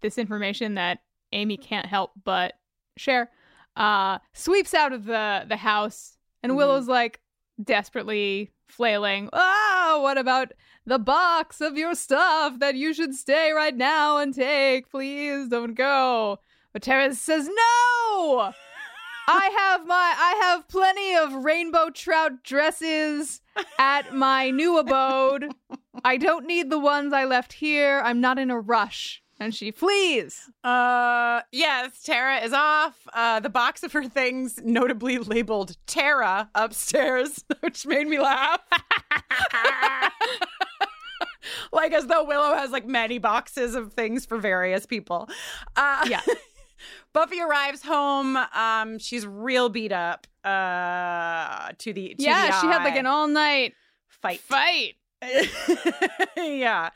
this 0.00 0.18
information 0.18 0.74
that 0.74 0.98
Amy 1.32 1.56
can't 1.56 1.86
help 1.86 2.12
but 2.24 2.54
share, 2.96 3.30
uh, 3.76 4.18
sweeps 4.34 4.74
out 4.74 4.92
of 4.92 5.04
the 5.04 5.44
the 5.48 5.56
house, 5.56 6.16
and 6.42 6.52
Mhm. 6.52 6.56
Willow's 6.56 6.88
like 6.88 7.20
desperately 7.62 8.52
flailing. 8.68 9.28
Oh, 9.32 10.00
what 10.02 10.18
about 10.18 10.52
the 10.86 10.98
box 10.98 11.60
of 11.60 11.76
your 11.76 11.94
stuff 11.94 12.58
that 12.60 12.76
you 12.76 12.94
should 12.94 13.14
stay 13.14 13.52
right 13.52 13.76
now 13.76 14.18
and 14.18 14.32
take? 14.34 14.88
Please 14.88 15.48
don't 15.48 15.74
go. 15.74 16.38
But 16.72 16.82
Tara 16.82 17.14
says 17.14 17.48
no. 17.48 18.52
I 19.28 19.50
have 19.58 19.86
my 19.86 20.14
I 20.16 20.40
have 20.42 20.68
plenty 20.68 21.16
of 21.16 21.44
rainbow 21.44 21.90
trout 21.90 22.44
dresses 22.44 23.40
at 23.78 24.14
my 24.14 24.50
new 24.50 24.78
abode. 24.78 25.52
I 26.04 26.16
don't 26.16 26.46
need 26.46 26.70
the 26.70 26.78
ones 26.78 27.12
I 27.12 27.24
left 27.24 27.54
here. 27.54 28.00
I'm 28.04 28.20
not 28.20 28.38
in 28.38 28.50
a 28.50 28.60
rush. 28.60 29.22
And 29.38 29.54
she 29.54 29.70
flees. 29.70 30.48
Uh, 30.64 31.42
yes, 31.52 32.02
Tara 32.02 32.38
is 32.38 32.54
off. 32.54 32.94
Uh, 33.12 33.38
the 33.40 33.50
box 33.50 33.82
of 33.82 33.92
her 33.92 34.04
things, 34.08 34.60
notably 34.64 35.18
labeled 35.18 35.76
Tara, 35.86 36.48
upstairs, 36.54 37.44
which 37.60 37.86
made 37.86 38.06
me 38.06 38.18
laugh. 38.18 38.60
like 41.72 41.92
as 41.92 42.06
though 42.06 42.24
Willow 42.24 42.54
has 42.54 42.70
like 42.70 42.86
many 42.86 43.18
boxes 43.18 43.74
of 43.74 43.92
things 43.92 44.26
for 44.26 44.38
various 44.38 44.86
people. 44.86 45.28
Uh, 45.76 46.04
Yeah. 46.08 46.20
Buffy 47.14 47.40
arrives 47.40 47.82
home. 47.82 48.36
Um, 48.54 48.98
she's 48.98 49.26
real 49.26 49.70
beat 49.70 49.92
up. 49.92 50.26
Uh, 50.44 51.70
to 51.78 51.92
the 51.94 52.14
to 52.14 52.22
yeah, 52.22 52.48
the 52.48 52.60
she 52.60 52.66
had 52.66 52.84
like 52.84 52.96
an 52.96 53.06
all 53.06 53.26
night 53.26 53.72
fight. 54.08 54.40
fight. 54.40 54.94
yeah. 56.36 56.90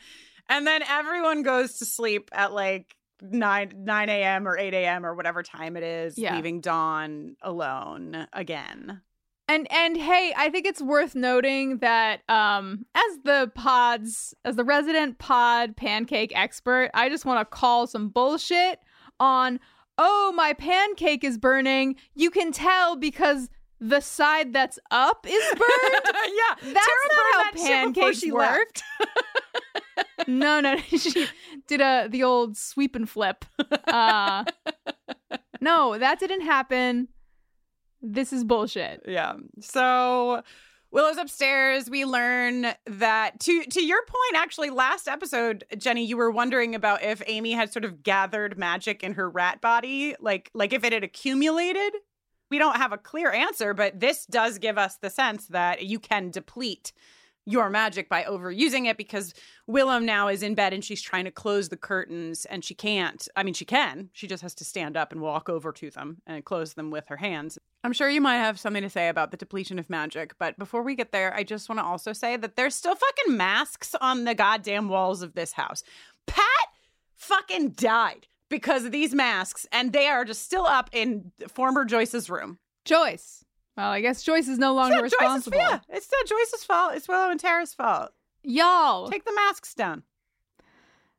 And 0.49 0.67
then 0.67 0.83
everyone 0.89 1.43
goes 1.43 1.79
to 1.79 1.87
sleep 1.87 2.29
at 2.33 2.53
like 2.53 2.95
9 3.23 3.73
9 3.77 4.09
a.m. 4.09 4.47
or 4.49 4.59
8 4.59 4.75
a.m. 4.75 5.07
or 5.07 5.15
whatever 5.15 5.43
time 5.43 5.77
it 5.77 5.83
is, 5.83 6.19
Yeah. 6.19 6.35
leaving 6.37 6.61
Dawn 6.61 7.37
alone 7.43 8.27
again. 8.33 9.01
And 9.51 9.67
and 9.73 9.97
hey, 9.97 10.33
I 10.37 10.49
think 10.49 10.65
it's 10.65 10.81
worth 10.81 11.17
noting 11.17 11.79
that 11.79 12.21
um 12.29 12.87
as 12.95 13.19
the 13.25 13.51
pods 13.57 14.33
as 14.45 14.55
the 14.55 14.63
resident 14.63 15.19
pod 15.19 15.77
pancake 15.77 16.31
expert, 16.37 16.91
I 16.95 17.09
just 17.09 17.25
want 17.25 17.41
to 17.41 17.45
call 17.45 17.89
some 17.89 18.11
bullshit 18.11 18.79
on 19.19 19.59
oh 19.99 20.33
my 20.37 20.53
pancake 20.53 21.25
is 21.25 21.37
burning. 21.37 21.97
You 22.15 22.31
can 22.31 22.53
tell 22.53 22.95
because 22.95 23.51
the 23.81 23.99
side 24.01 24.53
that's 24.53 24.79
up 24.93 25.27
is 25.29 25.45
burned. 25.51 26.05
yeah. 26.05 26.55
That's 26.63 26.87
Tara 26.87 27.09
not 27.09 27.27
how 27.33 27.43
that 27.43 27.53
pancakes 27.57 28.21
she 28.21 28.31
work. 28.31 28.69
left. 28.69 30.29
no, 30.29 30.61
no, 30.61 30.77
she 30.77 31.27
did 31.67 31.81
a 31.81 32.07
the 32.09 32.23
old 32.23 32.57
sweep 32.57 32.95
and 32.95 33.11
flip. 33.11 33.45
Uh 33.89 34.45
No, 35.61 35.99
that 35.99 36.21
didn't 36.21 36.43
happen. 36.43 37.09
This 38.03 38.33
is 38.33 38.45
bullshit. 38.45 39.03
Yeah. 39.07 39.35
So 39.61 40.43
Willow's 40.93 41.19
upstairs. 41.19 41.89
We 41.89 42.05
learn 42.05 42.67
that 42.87 43.39
to 43.41 43.65
to 43.65 43.85
your 43.85 44.03
point, 44.03 44.43
actually, 44.43 44.71
last 44.71 45.07
episode, 45.07 45.65
Jenny, 45.77 46.05
you 46.05 46.17
were 46.17 46.31
wondering 46.31 46.75
about 46.75 47.03
if 47.03 47.23
Amy 47.27 47.53
had 47.53 47.73
sort 47.73 47.85
of 47.85 48.03
gathered 48.03 48.59
magic 48.59 49.05
in 49.05 49.15
her 49.15 49.31
rat 49.31 49.61
body, 49.61 50.17
like 50.21 50.51
like 50.53 50.73
if 50.73 50.85
it 50.85 50.93
had 50.93 51.05
accumulated. 51.05 51.93
We 52.51 52.59
don't 52.59 52.79
have 52.79 52.91
a 52.93 52.99
clear 52.99 53.31
answer, 53.31 53.75
but 53.75 54.01
this 54.01 54.27
does 54.27 54.59
give 54.59 54.77
us 54.77 54.97
the 54.97 55.09
sense 55.09 55.47
that 55.49 55.85
you 55.85 56.01
can 56.01 56.33
deplete 56.33 56.93
your 57.47 57.71
magic 57.71 58.09
by 58.09 58.23
overusing 58.25 58.87
it 58.87 58.97
because 58.97 59.35
Willow 59.67 59.99
now 59.99 60.29
is 60.29 60.43
in 60.43 60.55
bed 60.55 60.73
and 60.73 60.85
she's 60.85 61.03
trying 61.03 61.25
to 61.25 61.31
close 61.31 61.69
the 61.69 61.77
curtains 61.77 62.45
and 62.45 62.65
she 62.65 62.75
can't. 62.75 63.27
I 63.35 63.43
mean, 63.43 63.55
she 63.55 63.65
can. 63.65 64.11
She 64.13 64.27
just 64.27 64.43
has 64.43 64.55
to 64.57 64.65
stand 64.65 64.97
up 64.97 65.13
and 65.13 65.21
walk 65.21 65.49
over 65.49 65.73
to 65.73 65.91
them 65.91 66.19
and 66.27 66.45
close 66.45 66.75
them 66.75 66.91
with 66.91 67.09
her 67.09 67.17
hands. 67.17 67.59
I'm 67.83 67.93
sure 67.93 68.11
you 68.11 68.21
might 68.21 68.37
have 68.37 68.61
something 68.61 68.83
to 68.83 68.91
say 68.91 69.09
about 69.09 69.31
the 69.31 69.37
depletion 69.37 69.79
of 69.79 69.89
magic, 69.89 70.35
but 70.39 70.59
before 70.59 70.83
we 70.83 70.95
get 70.95 71.13
there, 71.13 71.35
I 71.35 71.45
just 71.45 71.69
want 71.69 71.79
to 71.79 71.85
also 71.85 72.13
say 72.13 72.37
that 72.37 72.57
there's 72.57 72.75
still 72.75 72.95
fucking 72.95 73.37
masks 73.37 73.95
on 74.01 74.25
the 74.25 74.35
goddamn 74.35 74.89
walls 74.89 75.23
of 75.23 75.35
this 75.35 75.53
house. 75.53 75.83
Pat 76.27 76.47
fucking 77.17 77.71
died 77.71 78.27
because 78.51 78.85
of 78.85 78.93
these 78.93 79.15
masks, 79.15 79.67
and 79.73 79.93
they 79.93 80.09
are 80.09 80.25
just 80.25 80.43
still 80.43 80.67
up 80.67 80.91
in 80.93 81.33
former 81.49 81.85
Joyce's 81.85 82.29
room. 82.29 82.59
Joyce. 82.85 83.45
Well, 83.77 83.91
I 83.91 84.01
guess 84.01 84.23
Joyce 84.23 84.49
is 84.49 84.59
no 84.59 84.75
longer 84.75 85.05
It's 85.05 85.15
not 85.21 85.29
Joyce's, 85.37 85.47
responsible. 85.47 85.59
yeah, 85.59 85.79
it's 85.89 86.09
not 86.13 86.27
Joyce's 86.27 86.65
fault. 86.65 86.93
It's 86.95 87.09
Willow 87.09 87.31
and 87.31 87.41
Tara's 87.41 87.73
fault. 87.73 88.11
Y'all. 88.43 89.09
Take 89.09 89.25
the 89.25 89.35
masks 89.35 89.75
down. 89.75 90.03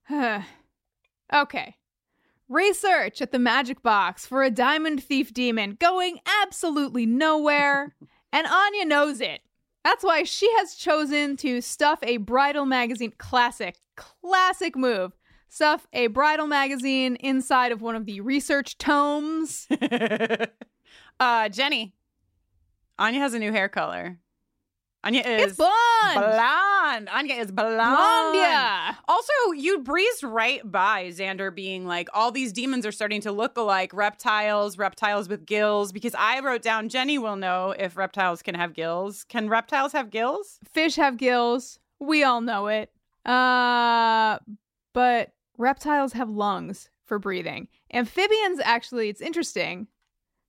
okay. 1.33 1.75
Research 2.49 3.21
at 3.21 3.31
the 3.31 3.39
magic 3.39 3.81
box 3.81 4.25
for 4.25 4.43
a 4.43 4.49
diamond 4.51 5.03
thief 5.03 5.33
demon 5.33 5.77
going 5.79 6.19
absolutely 6.43 7.05
nowhere. 7.05 7.95
and 8.33 8.45
Anya 8.47 8.85
knows 8.85 9.21
it. 9.21 9.41
That's 9.83 10.03
why 10.03 10.23
she 10.23 10.51
has 10.57 10.75
chosen 10.75 11.37
to 11.37 11.61
stuff 11.61 11.99
a 12.03 12.17
bridal 12.17 12.65
magazine. 12.65 13.13
Classic, 13.17 13.77
classic 13.95 14.75
move. 14.75 15.13
Stuff 15.47 15.87
a 15.91 16.07
bridal 16.07 16.47
magazine 16.47 17.15
inside 17.15 17.71
of 17.71 17.81
one 17.81 17.95
of 17.95 18.05
the 18.05 18.21
research 18.21 18.77
tomes. 18.77 19.67
uh, 21.19 21.49
Jenny, 21.49 21.93
Anya 23.01 23.19
has 23.19 23.33
a 23.33 23.39
new 23.39 23.51
hair 23.51 23.67
color. 23.67 24.17
Anya 25.03 25.21
is 25.21 25.43
It's 25.47 25.55
blonde. 25.57 25.71
blonde. 26.13 27.09
Anya 27.09 27.33
is 27.35 27.51
blonde. 27.51 27.75
Blonde, 27.77 28.35
yeah. 28.35 28.93
Also, 29.07 29.33
you 29.55 29.79
breezed 29.79 30.21
right 30.23 30.61
by 30.71 31.05
Xander 31.05 31.53
being 31.53 31.87
like, 31.87 32.07
all 32.13 32.31
these 32.31 32.53
demons 32.53 32.85
are 32.85 32.91
starting 32.91 33.19
to 33.21 33.31
look 33.31 33.57
alike 33.57 33.91
reptiles, 33.95 34.77
reptiles 34.77 35.27
with 35.27 35.47
gills. 35.47 35.91
Because 35.91 36.13
I 36.15 36.39
wrote 36.41 36.61
down, 36.61 36.87
Jenny 36.87 37.17
will 37.17 37.35
know 37.35 37.71
if 37.71 37.97
reptiles 37.97 38.43
can 38.43 38.53
have 38.53 38.73
gills. 38.75 39.23
Can 39.23 39.49
reptiles 39.49 39.93
have 39.93 40.11
gills? 40.11 40.59
Fish 40.71 40.95
have 40.97 41.17
gills. 41.17 41.79
We 41.99 42.23
all 42.23 42.41
know 42.41 42.67
it. 42.67 42.91
Uh, 43.25 44.37
but 44.93 45.31
reptiles 45.57 46.13
have 46.13 46.29
lungs 46.29 46.91
for 47.05 47.17
breathing. 47.17 47.67
Amphibians 47.91 48.59
actually, 48.63 49.09
it's 49.09 49.21
interesting 49.21 49.87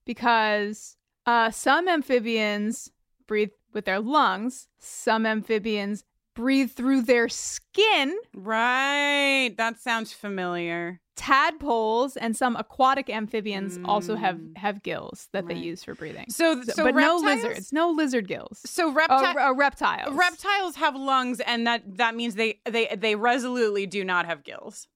because 0.04 0.98
uh, 1.26 1.50
some 1.50 1.88
amphibians 1.88 2.90
breathe 3.26 3.50
with 3.72 3.84
their 3.84 4.00
lungs. 4.00 4.68
Some 4.78 5.24
amphibians 5.26 6.04
breathe 6.34 6.70
through 6.72 7.02
their 7.02 7.28
skin. 7.28 8.16
Right. 8.34 9.54
That 9.56 9.78
sounds 9.80 10.12
familiar. 10.12 11.00
Tadpoles 11.14 12.16
and 12.16 12.34
some 12.36 12.56
aquatic 12.56 13.08
amphibians 13.10 13.78
also 13.84 14.16
have 14.16 14.36
Mm. 14.36 14.56
have 14.56 14.82
gills 14.82 15.28
that 15.32 15.46
they 15.46 15.54
use 15.54 15.84
for 15.84 15.94
breathing. 15.94 16.24
So, 16.30 16.62
So- 16.62 16.72
so 16.72 16.84
but 16.84 16.94
no 16.94 17.16
lizards, 17.16 17.72
no 17.72 17.90
lizard 17.90 18.26
gills. 18.28 18.60
So 18.64 18.90
reptiles. 18.90 19.36
uh, 19.38 19.54
reptiles. 19.54 20.14
reptiles 20.14 20.76
have 20.76 20.96
lungs, 20.96 21.40
and 21.40 21.66
that 21.66 21.82
that 21.98 22.16
means 22.16 22.34
they 22.34 22.60
they 22.64 22.86
they 22.96 23.14
resolutely 23.14 23.86
do 23.86 24.04
not 24.04 24.24
have 24.26 24.42
gills. 24.42 24.88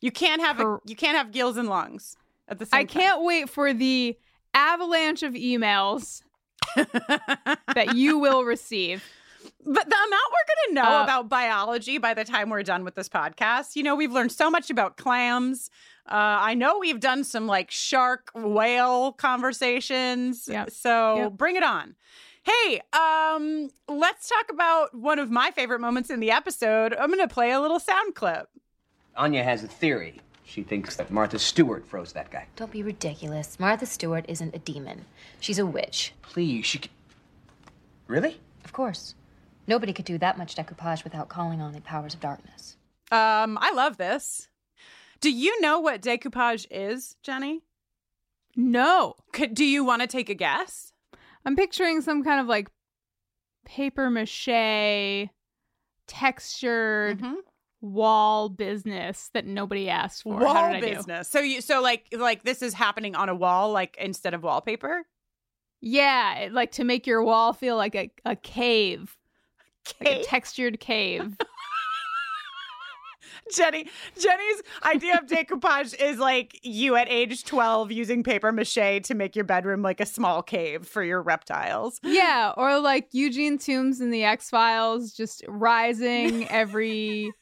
You 0.00 0.12
can't 0.12 0.40
have 0.42 0.60
a, 0.60 0.78
you 0.84 0.94
can't 0.94 1.16
have 1.16 1.32
gills 1.32 1.56
and 1.56 1.68
lungs 1.68 2.16
at 2.46 2.58
the 2.58 2.66
same 2.66 2.70
time. 2.70 2.80
I 2.80 2.84
can't 2.84 3.22
wait 3.24 3.48
for 3.48 3.72
the 3.72 4.16
avalanche 4.54 5.22
of 5.22 5.34
emails 5.34 6.22
that 6.76 7.94
you 7.94 8.18
will 8.18 8.44
receive. 8.44 9.04
But 9.64 9.88
the 9.88 9.96
amount 9.96 10.12
we're 10.12 10.46
going 10.54 10.68
to 10.68 10.74
know 10.74 10.98
Uh, 11.00 11.04
about 11.04 11.28
biology 11.28 11.98
by 11.98 12.14
the 12.14 12.24
time 12.24 12.50
we're 12.50 12.62
done 12.62 12.84
with 12.84 12.94
this 12.94 13.08
podcast, 13.08 13.76
you 13.76 13.82
know, 13.82 13.94
we've 13.94 14.12
learned 14.12 14.32
so 14.32 14.50
much 14.50 14.70
about 14.70 14.96
clams. 14.96 15.70
Uh, 16.08 16.14
I 16.40 16.54
know 16.54 16.78
we've 16.78 17.00
done 17.00 17.22
some 17.24 17.46
like 17.46 17.70
shark 17.70 18.30
whale 18.34 19.12
conversations. 19.12 20.48
Yep. 20.50 20.70
So 20.70 21.16
Yep. 21.16 21.32
bring 21.32 21.56
it 21.56 21.62
on. 21.62 21.94
Hey, 22.42 22.80
um, 22.94 23.68
let's 23.88 24.28
talk 24.28 24.46
about 24.50 24.94
one 24.94 25.18
of 25.18 25.30
my 25.30 25.50
favorite 25.50 25.80
moments 25.80 26.08
in 26.08 26.20
the 26.20 26.30
episode. 26.30 26.94
I'm 26.94 27.08
going 27.08 27.20
to 27.26 27.32
play 27.32 27.50
a 27.52 27.60
little 27.60 27.78
sound 27.80 28.14
clip. 28.14 28.48
Anya 29.16 29.44
has 29.44 29.62
a 29.64 29.68
theory. 29.68 30.20
She 30.48 30.62
thinks 30.62 30.96
that 30.96 31.10
Martha 31.10 31.38
Stewart 31.38 31.86
froze 31.86 32.12
that 32.14 32.30
guy. 32.30 32.46
Don't 32.56 32.72
be 32.72 32.82
ridiculous. 32.82 33.60
Martha 33.60 33.84
Stewart 33.84 34.24
isn't 34.28 34.54
a 34.54 34.58
demon. 34.58 35.04
She's 35.40 35.58
a 35.58 35.66
witch. 35.66 36.14
Please, 36.22 36.64
she. 36.64 36.78
c- 36.78 36.90
Really? 38.06 38.40
Of 38.64 38.72
course. 38.72 39.14
Nobody 39.66 39.92
could 39.92 40.06
do 40.06 40.16
that 40.18 40.38
much 40.38 40.54
decoupage 40.56 41.04
without 41.04 41.28
calling 41.28 41.60
on 41.60 41.72
the 41.74 41.82
powers 41.82 42.14
of 42.14 42.20
darkness. 42.20 42.76
Um, 43.12 43.58
I 43.60 43.72
love 43.74 43.98
this. 43.98 44.48
Do 45.20 45.30
you 45.30 45.60
know 45.60 45.80
what 45.80 46.00
decoupage 46.00 46.66
is, 46.70 47.16
Jenny? 47.22 47.60
No, 48.56 49.16
Could, 49.32 49.52
do 49.54 49.64
you 49.64 49.84
want 49.84 50.00
to 50.00 50.08
take 50.08 50.30
a 50.30 50.34
guess? 50.34 50.92
I'm 51.44 51.56
picturing 51.56 52.00
some 52.00 52.24
kind 52.24 52.40
of 52.40 52.46
like 52.46 52.68
paper 53.66 54.08
mache 54.08 55.28
textured 56.06 57.20
Mhm. 57.20 57.36
Wall 57.80 58.48
business 58.48 59.30
that 59.34 59.46
nobody 59.46 59.88
asked 59.88 60.24
for. 60.24 60.38
Wall 60.40 60.54
did 60.72 60.76
I 60.76 60.80
do? 60.80 60.94
business. 60.96 61.28
So 61.28 61.40
you 61.40 61.60
so 61.60 61.80
like 61.80 62.06
like 62.12 62.42
this 62.42 62.60
is 62.62 62.74
happening 62.74 63.14
on 63.14 63.28
a 63.28 63.34
wall, 63.34 63.70
like 63.70 63.96
instead 64.00 64.34
of 64.34 64.42
wallpaper. 64.42 65.06
Yeah, 65.80 66.34
it- 66.38 66.52
like 66.52 66.72
to 66.72 66.84
make 66.84 67.06
your 67.06 67.22
wall 67.22 67.52
feel 67.52 67.76
like 67.76 67.94
a, 67.94 68.10
a 68.24 68.34
cave, 68.34 69.16
like 70.00 70.08
a 70.08 70.24
textured 70.24 70.80
cave. 70.80 71.36
Jenny, 73.54 73.88
Jenny's 74.20 74.62
idea 74.82 75.16
of 75.18 75.26
decoupage 75.26 75.94
is 75.98 76.18
like 76.18 76.58
you 76.62 76.96
at 76.96 77.08
age 77.08 77.44
twelve 77.44 77.90
using 77.90 78.22
paper 78.22 78.52
mache 78.52 79.02
to 79.04 79.14
make 79.14 79.34
your 79.34 79.44
bedroom 79.44 79.80
like 79.80 80.00
a 80.00 80.06
small 80.06 80.42
cave 80.42 80.86
for 80.86 81.02
your 81.02 81.22
reptiles. 81.22 81.98
yeah, 82.02 82.52
or 82.56 82.78
like 82.78 83.08
Eugene 83.12 83.56
Tooms 83.56 84.00
in 84.00 84.10
the 84.10 84.24
X 84.24 84.50
Files, 84.50 85.12
just 85.12 85.42
rising 85.48 86.46
every, 86.48 87.32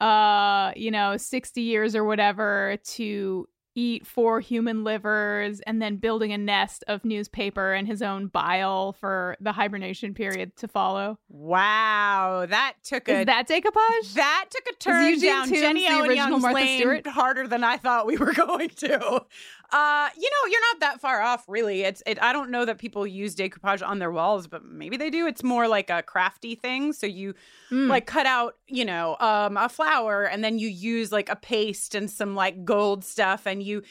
uh, 0.00 0.72
you 0.76 0.90
know, 0.90 1.16
sixty 1.16 1.62
years 1.62 1.94
or 1.94 2.04
whatever 2.04 2.76
to 2.84 3.48
eat 3.78 4.04
four 4.04 4.40
human 4.40 4.82
livers 4.82 5.60
and 5.60 5.80
then 5.80 5.96
building 5.98 6.32
a 6.32 6.38
nest 6.38 6.82
of 6.88 7.04
newspaper 7.04 7.72
and 7.72 7.86
his 7.86 8.02
own 8.02 8.26
bile 8.26 8.92
for 8.92 9.36
the 9.40 9.52
hibernation 9.52 10.14
period 10.14 10.56
to 10.56 10.66
follow. 10.66 11.16
Wow, 11.28 12.46
that 12.48 12.74
took 12.82 13.08
a 13.08 13.20
Is 13.20 13.26
that 13.26 13.48
decoupage? 13.48 14.14
That 14.14 14.46
took 14.50 14.66
a 14.74 14.76
turn 14.78 15.20
down 15.20 15.48
Jenny 15.48 15.86
the 15.86 15.94
Owen 15.94 16.10
original 16.10 16.40
Martha 16.40 16.76
Stewart? 16.76 17.06
harder 17.06 17.46
than 17.46 17.62
I 17.62 17.76
thought 17.76 18.06
we 18.06 18.16
were 18.16 18.32
going 18.46 18.70
to. 18.70 19.24
Uh, 19.70 20.08
you 20.16 20.30
know, 20.30 20.50
you're 20.50 20.60
not 20.72 20.80
that 20.80 21.00
far 21.00 21.20
off, 21.20 21.44
really. 21.46 21.82
It's 21.82 22.02
it. 22.06 22.20
I 22.22 22.32
don't 22.32 22.50
know 22.50 22.64
that 22.64 22.78
people 22.78 23.06
use 23.06 23.36
decoupage 23.36 23.86
on 23.86 23.98
their 23.98 24.10
walls, 24.10 24.46
but 24.46 24.64
maybe 24.64 24.96
they 24.96 25.10
do. 25.10 25.26
It's 25.26 25.42
more 25.42 25.68
like 25.68 25.90
a 25.90 26.02
crafty 26.02 26.54
thing. 26.54 26.92
So 26.94 27.06
you 27.06 27.34
Mm. 27.70 27.88
like 27.88 28.06
cut 28.06 28.24
out, 28.24 28.56
you 28.66 28.84
know, 28.86 29.16
um, 29.20 29.58
a 29.58 29.68
flower, 29.68 30.24
and 30.24 30.42
then 30.42 30.58
you 30.58 30.68
use 30.68 31.12
like 31.12 31.28
a 31.28 31.36
paste 31.36 31.94
and 31.94 32.10
some 32.10 32.34
like 32.34 32.64
gold 32.64 33.04
stuff, 33.04 33.46
and 33.46 33.62
you 33.62 33.82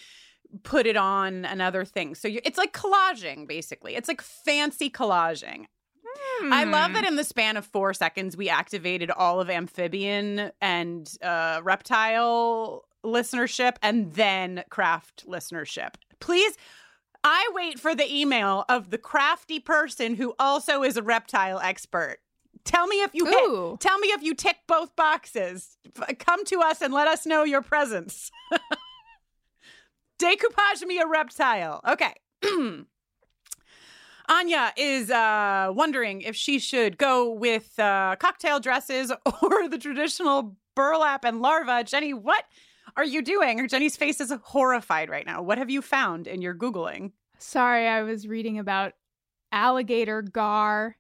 put 0.64 0.88
it 0.88 0.98
on 0.98 1.46
another 1.46 1.86
thing. 1.86 2.16
So 2.16 2.28
you, 2.28 2.40
it's 2.44 2.58
like 2.58 2.74
collaging, 2.74 3.48
basically. 3.48 3.96
It's 3.96 4.08
like 4.08 4.22
fancy 4.22 4.90
collaging. 4.90 5.66
I 6.52 6.64
love 6.64 6.88
Hmm. 6.88 6.94
that 6.94 7.06
in 7.06 7.16
the 7.18 7.24
span 7.24 7.58
of 7.58 7.66
four 7.66 7.94
seconds, 7.94 8.36
we 8.38 8.48
activated 8.50 9.12
all 9.12 9.40
of 9.42 9.50
amphibian 9.50 10.52
and 10.62 11.12
uh, 11.22 11.60
reptile 11.64 12.87
listenership 13.06 13.76
and 13.82 14.14
then 14.14 14.64
craft 14.70 15.26
listenership. 15.28 15.96
Please, 16.20 16.58
I 17.24 17.50
wait 17.54 17.80
for 17.80 17.96
the 17.96 18.12
email 18.14 18.66
of 18.70 18.90
the 18.90 18.98
crafty 18.98 19.60
person 19.60 20.16
who 20.16 20.34
also 20.40 20.84
is 20.84 20.98
a 20.98 21.04
reptile 21.04 21.60
expert. 21.60 22.18
Tell 22.64 22.88
me 22.88 23.02
if 23.02 23.12
you 23.14 23.28
Ooh. 23.28 23.72
hit. 23.72 23.80
Tell 23.80 23.98
me 24.00 24.10
if 24.10 24.22
you 24.22 24.34
tick 24.34 24.58
both 24.68 24.96
boxes. 24.96 25.78
Come 26.20 26.44
to 26.46 26.62
us 26.62 26.82
and 26.82 26.94
let 26.94 27.08
us 27.08 27.26
know 27.26 27.44
your 27.44 27.62
presence. 27.62 28.32
Decoupage 30.20 30.86
me 30.86 31.00
a 31.00 31.08
reptile. 31.08 31.82
Okay. 31.88 32.14
Anya 34.30 34.74
is 34.76 35.10
uh, 35.10 35.72
wondering 35.74 36.22
if 36.22 36.36
she 36.36 36.60
should 36.60 36.98
go 36.98 37.32
with 37.32 37.80
uh, 37.80 38.18
cocktail 38.20 38.60
dresses 38.60 39.12
or 39.42 39.70
the 39.70 39.78
traditional 39.78 40.58
burlap 40.76 41.24
and 41.24 41.42
larva. 41.42 41.84
Jenny, 41.84 42.14
what 42.14 42.44
are 42.98 43.06
you 43.06 43.22
doing? 43.22 43.68
Jenny's 43.68 43.96
face 43.96 44.20
is 44.20 44.34
horrified 44.44 45.10
right 45.10 45.26
now. 45.26 45.42
What 45.42 45.60
have 45.60 45.70
you 45.70 45.82
found 45.82 46.28
in 46.28 46.42
your 46.42 46.56
Googling? 46.56 47.12
Sorry, 47.38 47.88
I 47.88 48.02
was 48.02 48.28
reading 48.28 48.58
about 48.58 48.94
alligator 49.52 50.24
gar. 50.24 50.98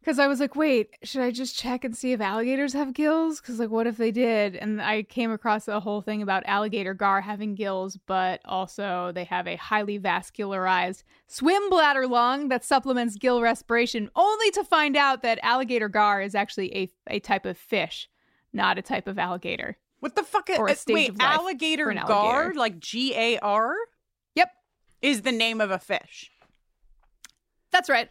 Because 0.00 0.18
I 0.18 0.26
was 0.26 0.38
like, 0.38 0.54
wait, 0.54 0.90
should 1.02 1.22
I 1.22 1.30
just 1.30 1.56
check 1.56 1.82
and 1.82 1.96
see 1.96 2.12
if 2.12 2.20
alligators 2.20 2.74
have 2.74 2.92
gills? 2.92 3.40
Because, 3.40 3.58
like, 3.58 3.70
what 3.70 3.86
if 3.86 3.96
they 3.96 4.10
did? 4.10 4.54
And 4.54 4.82
I 4.82 5.02
came 5.02 5.30
across 5.30 5.64
the 5.64 5.80
whole 5.80 6.02
thing 6.02 6.20
about 6.20 6.42
alligator 6.44 6.92
gar 6.92 7.22
having 7.22 7.54
gills, 7.54 7.96
but 8.04 8.42
also 8.44 9.12
they 9.14 9.24
have 9.24 9.46
a 9.46 9.56
highly 9.56 9.98
vascularized 9.98 11.04
swim 11.26 11.70
bladder 11.70 12.06
lung 12.06 12.48
that 12.48 12.64
supplements 12.64 13.16
gill 13.16 13.40
respiration, 13.40 14.10
only 14.14 14.50
to 14.50 14.62
find 14.62 14.94
out 14.94 15.22
that 15.22 15.38
alligator 15.42 15.88
gar 15.88 16.20
is 16.20 16.34
actually 16.34 16.74
a, 16.76 16.90
a 17.06 17.18
type 17.20 17.46
of 17.46 17.56
fish, 17.56 18.10
not 18.52 18.76
a 18.76 18.82
type 18.82 19.08
of 19.08 19.18
alligator. 19.18 19.78
What 20.04 20.16
the 20.16 20.22
fuck? 20.22 20.50
Or 20.58 20.68
a 20.68 20.72
uh, 20.72 20.74
stage 20.74 20.94
wait, 20.94 21.08
of 21.08 21.18
life 21.18 21.38
alligator 21.38 21.88
an 21.88 21.96
gar, 21.96 22.42
alligator. 22.42 22.58
like 22.58 22.78
G 22.78 23.14
A 23.16 23.38
R, 23.38 23.74
Yep, 24.34 24.50
is 25.00 25.22
the 25.22 25.32
name 25.32 25.62
of 25.62 25.70
a 25.70 25.78
fish. 25.78 26.30
that's 27.72 27.88
right. 27.88 28.10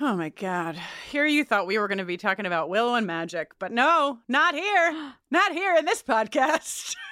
Oh 0.00 0.14
my 0.16 0.28
god. 0.28 0.78
Here 1.10 1.24
you 1.24 1.42
thought 1.42 1.66
we 1.66 1.78
were 1.78 1.88
going 1.88 1.96
to 1.96 2.04
be 2.04 2.18
talking 2.18 2.44
about 2.44 2.68
Willow 2.68 2.94
and 2.94 3.06
magic, 3.06 3.52
but 3.58 3.72
no, 3.72 4.18
not 4.28 4.54
here. 4.54 5.14
Not 5.30 5.52
here 5.52 5.74
in 5.76 5.86
this 5.86 6.02
podcast. 6.02 6.94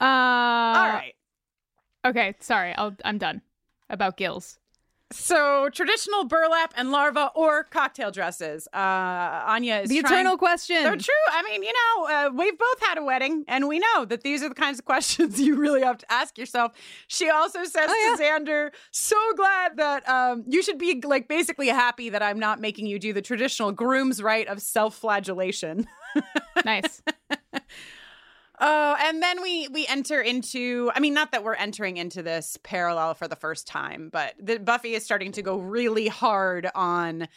Uh, 0.00 0.04
All 0.04 0.88
right. 0.88 1.12
Okay, 2.06 2.34
sorry. 2.40 2.74
I'll, 2.74 2.96
I'm 3.04 3.18
done 3.18 3.42
about 3.90 4.16
gills. 4.16 4.58
So, 5.12 5.68
traditional 5.70 6.22
burlap 6.24 6.72
and 6.76 6.92
larva 6.92 7.32
or 7.34 7.64
cocktail 7.64 8.12
dresses. 8.12 8.68
Uh, 8.72 8.76
Anya 8.78 9.78
is 9.78 9.88
The 9.88 10.00
trying- 10.02 10.12
eternal 10.14 10.38
question. 10.38 10.84
They're 10.84 10.96
true. 10.96 11.14
I 11.32 11.42
mean, 11.42 11.64
you 11.64 11.72
know, 11.72 12.04
uh, 12.06 12.30
we've 12.32 12.56
both 12.56 12.80
had 12.80 12.96
a 12.96 13.02
wedding, 13.02 13.44
and 13.48 13.66
we 13.66 13.80
know 13.80 14.04
that 14.04 14.22
these 14.22 14.40
are 14.44 14.48
the 14.48 14.54
kinds 14.54 14.78
of 14.78 14.84
questions 14.92 15.40
you 15.40 15.56
really 15.56 15.82
have 15.82 15.98
to 15.98 16.12
ask 16.12 16.38
yourself. 16.38 16.72
She 17.08 17.28
also 17.28 17.64
says 17.64 17.88
Oh, 17.92 18.16
to 18.16 18.22
Xander, 18.22 18.70
"So 18.92 19.16
glad 19.36 19.76
that 19.78 20.08
um, 20.08 20.44
you 20.46 20.62
should 20.62 20.78
be 20.78 21.00
like 21.04 21.26
basically 21.26 21.66
happy 21.68 22.08
that 22.10 22.22
I'm 22.22 22.38
not 22.38 22.60
making 22.60 22.86
you 22.86 23.00
do 23.00 23.12
the 23.12 23.22
traditional 23.22 23.72
groom's 23.72 24.22
rite 24.22 24.46
of 24.46 24.62
self-flagellation." 24.62 25.88
Nice. 26.64 27.02
Oh, 28.60 28.96
and 29.00 29.22
then 29.22 29.42
we 29.42 29.68
we 29.68 29.86
enter 29.86 30.20
into 30.20 30.90
I 30.94 31.00
mean 31.00 31.14
not 31.14 31.32
that 31.32 31.42
we're 31.42 31.54
entering 31.54 31.96
into 31.96 32.22
this 32.22 32.58
parallel 32.62 33.14
for 33.14 33.26
the 33.26 33.36
first 33.36 33.66
time, 33.66 34.10
but 34.12 34.34
the 34.38 34.58
Buffy 34.58 34.94
is 34.94 35.04
starting 35.04 35.32
to 35.32 35.42
go 35.42 35.56
really 35.58 36.08
hard 36.08 36.68
on 36.74 37.28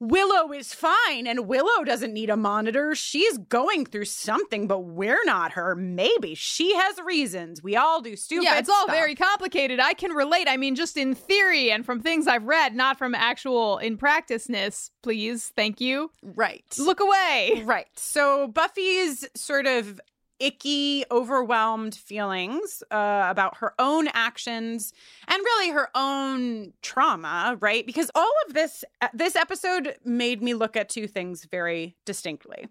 Willow 0.00 0.52
is 0.52 0.74
fine 0.74 1.26
and 1.26 1.46
Willow 1.46 1.84
doesn't 1.84 2.12
need 2.12 2.28
a 2.28 2.36
monitor. 2.36 2.94
She's 2.94 3.38
going 3.38 3.86
through 3.86 4.06
something, 4.06 4.66
but 4.66 4.80
we're 4.80 5.24
not 5.24 5.52
her. 5.52 5.76
Maybe 5.76 6.34
she 6.34 6.74
has 6.74 6.98
reasons. 7.04 7.62
We 7.62 7.76
all 7.76 8.02
do 8.02 8.16
stupid 8.16 8.44
yeah, 8.44 8.58
it's 8.58 8.68
all 8.68 8.84
stuff. 8.84 8.96
very 8.96 9.14
complicated. 9.14 9.80
I 9.80 9.94
can 9.94 10.10
relate. 10.10 10.48
I 10.48 10.56
mean, 10.56 10.74
just 10.74 10.96
in 10.96 11.14
theory 11.14 11.70
and 11.70 11.86
from 11.86 12.00
things 12.00 12.26
I've 12.26 12.44
read, 12.44 12.74
not 12.74 12.98
from 12.98 13.14
actual 13.14 13.78
in 13.78 13.96
practiceness. 13.96 14.90
Please, 15.02 15.52
thank 15.54 15.80
you. 15.80 16.10
right. 16.22 16.64
Look 16.78 17.00
away. 17.00 17.62
Right. 17.64 17.86
So 17.96 18.48
Buffy's 18.48 19.26
sort 19.36 19.66
of 19.66 20.00
icky, 20.40 21.04
overwhelmed 21.10 21.94
feelings 21.94 22.82
uh, 22.90 23.26
about 23.28 23.58
her 23.58 23.74
own 23.78 24.08
actions 24.08 24.92
and 25.28 25.38
really 25.38 25.70
her 25.70 25.88
own 25.94 26.72
trauma, 26.82 27.56
right? 27.60 27.86
Because 27.86 28.10
all 28.14 28.32
of 28.46 28.54
this 28.54 28.84
uh, 29.00 29.08
this 29.14 29.36
episode 29.36 29.96
made 30.04 30.42
me 30.42 30.54
look 30.54 30.76
at 30.76 30.88
two 30.88 31.06
things 31.06 31.44
very 31.44 31.96
distinctly 32.04 32.66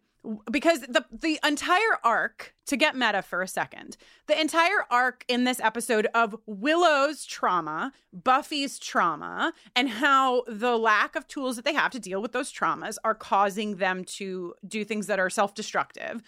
because 0.51 0.81
the 0.81 1.03
the 1.11 1.39
entire 1.45 1.99
arc 2.03 2.55
to 2.65 2.77
get 2.77 2.95
meta 2.95 3.21
for 3.21 3.41
a 3.41 3.47
second 3.47 3.97
the 4.27 4.39
entire 4.39 4.85
arc 4.89 5.25
in 5.27 5.43
this 5.43 5.59
episode 5.59 6.07
of 6.13 6.35
willow's 6.45 7.25
trauma 7.25 7.91
buffy's 8.13 8.79
trauma 8.79 9.51
and 9.75 9.89
how 9.89 10.43
the 10.47 10.77
lack 10.77 11.15
of 11.17 11.27
tools 11.27 11.57
that 11.57 11.65
they 11.65 11.73
have 11.73 11.91
to 11.91 11.99
deal 11.99 12.21
with 12.21 12.31
those 12.31 12.53
traumas 12.53 12.95
are 13.03 13.15
causing 13.15 13.75
them 13.75 14.05
to 14.05 14.53
do 14.65 14.85
things 14.85 15.07
that 15.07 15.19
are 15.19 15.29
self-destructive 15.29 16.21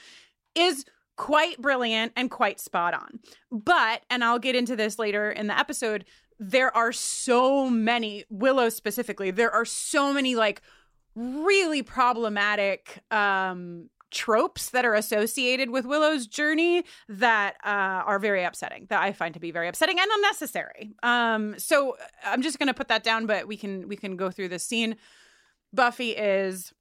is 0.55 0.85
quite 1.17 1.61
brilliant 1.61 2.11
and 2.15 2.29
quite 2.29 2.59
spot 2.59 2.93
on 2.93 3.19
but 3.51 4.01
and 4.09 4.23
i'll 4.23 4.39
get 4.39 4.55
into 4.55 4.75
this 4.75 4.99
later 4.99 5.31
in 5.31 5.47
the 5.47 5.57
episode 5.57 6.05
there 6.39 6.75
are 6.75 6.91
so 6.91 7.69
many 7.69 8.25
willow 8.29 8.69
specifically 8.69 9.31
there 9.31 9.51
are 9.51 9.65
so 9.65 10.13
many 10.13 10.35
like 10.35 10.61
really 11.15 11.81
problematic 11.81 13.01
um 13.11 13.89
tropes 14.15 14.69
that 14.69 14.85
are 14.85 14.93
associated 14.93 15.69
with 15.69 15.85
Willow's 15.85 16.25
journey 16.25 16.85
that 17.09 17.55
uh, 17.65 18.03
are 18.05 18.17
very 18.17 18.43
upsetting 18.43 18.87
that 18.89 19.01
I 19.01 19.11
find 19.11 19.33
to 19.33 19.41
be 19.41 19.51
very 19.51 19.67
upsetting 19.67 19.99
and 19.99 20.09
unnecessary. 20.15 20.93
Um, 21.03 21.59
so 21.59 21.97
I'm 22.23 22.41
just 22.41 22.57
going 22.57 22.67
to 22.67 22.73
put 22.73 22.87
that 22.87 23.03
down, 23.03 23.25
but 23.25 23.45
we 23.45 23.57
can 23.57 23.87
we 23.89 23.97
can 23.97 24.15
go 24.15 24.31
through 24.31 24.47
this 24.47 24.63
scene. 24.63 24.95
Buffy 25.73 26.11
is 26.11 26.73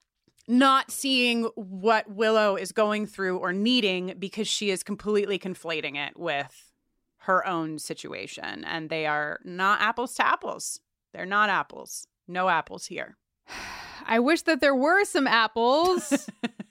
not 0.47 0.91
seeing 0.91 1.45
what 1.55 2.11
Willow 2.11 2.57
is 2.57 2.73
going 2.73 3.07
through 3.07 3.39
or 3.39 3.53
needing 3.53 4.15
because 4.19 4.49
she 4.49 4.71
is 4.71 4.83
completely 4.83 5.39
conflating 5.39 5.97
it 5.97 6.19
with 6.19 6.73
her 7.19 7.47
own 7.47 7.79
situation, 7.79 8.65
and 8.65 8.91
they 8.91 9.07
are 9.07 9.41
not 9.45 9.81
apples 9.81 10.15
to 10.15 10.27
apples. 10.27 10.81
They're 11.13 11.25
not 11.25 11.49
apples. 11.49 12.07
No 12.29 12.49
apples 12.49 12.87
here. 12.87 13.17
I 14.07 14.19
wish 14.19 14.43
that 14.43 14.61
there 14.61 14.75
were 14.75 15.05
some 15.05 15.27
apples. 15.27 16.29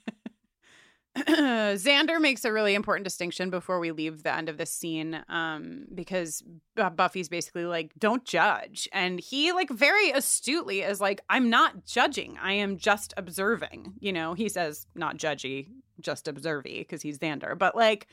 Xander 1.16 2.20
makes 2.20 2.44
a 2.44 2.52
really 2.52 2.74
important 2.74 3.04
distinction 3.04 3.48
before 3.48 3.78
we 3.78 3.92
leave 3.92 4.24
the 4.24 4.34
end 4.34 4.48
of 4.48 4.58
this 4.58 4.72
scene 4.72 5.22
um, 5.28 5.84
because 5.94 6.42
Buffy's 6.74 7.28
basically 7.28 7.66
like, 7.66 7.92
don't 7.96 8.24
judge. 8.24 8.88
And 8.92 9.20
he, 9.20 9.52
like, 9.52 9.70
very 9.70 10.10
astutely 10.10 10.80
is 10.80 11.00
like, 11.00 11.20
I'm 11.30 11.50
not 11.50 11.86
judging. 11.86 12.36
I 12.42 12.54
am 12.54 12.78
just 12.78 13.14
observing. 13.16 13.94
You 14.00 14.12
know, 14.12 14.34
he 14.34 14.48
says, 14.48 14.88
not 14.96 15.16
judgy, 15.16 15.68
just 16.00 16.26
observy 16.26 16.80
because 16.80 17.02
he's 17.02 17.20
Xander. 17.20 17.56
But, 17.56 17.76
like, 17.76 18.08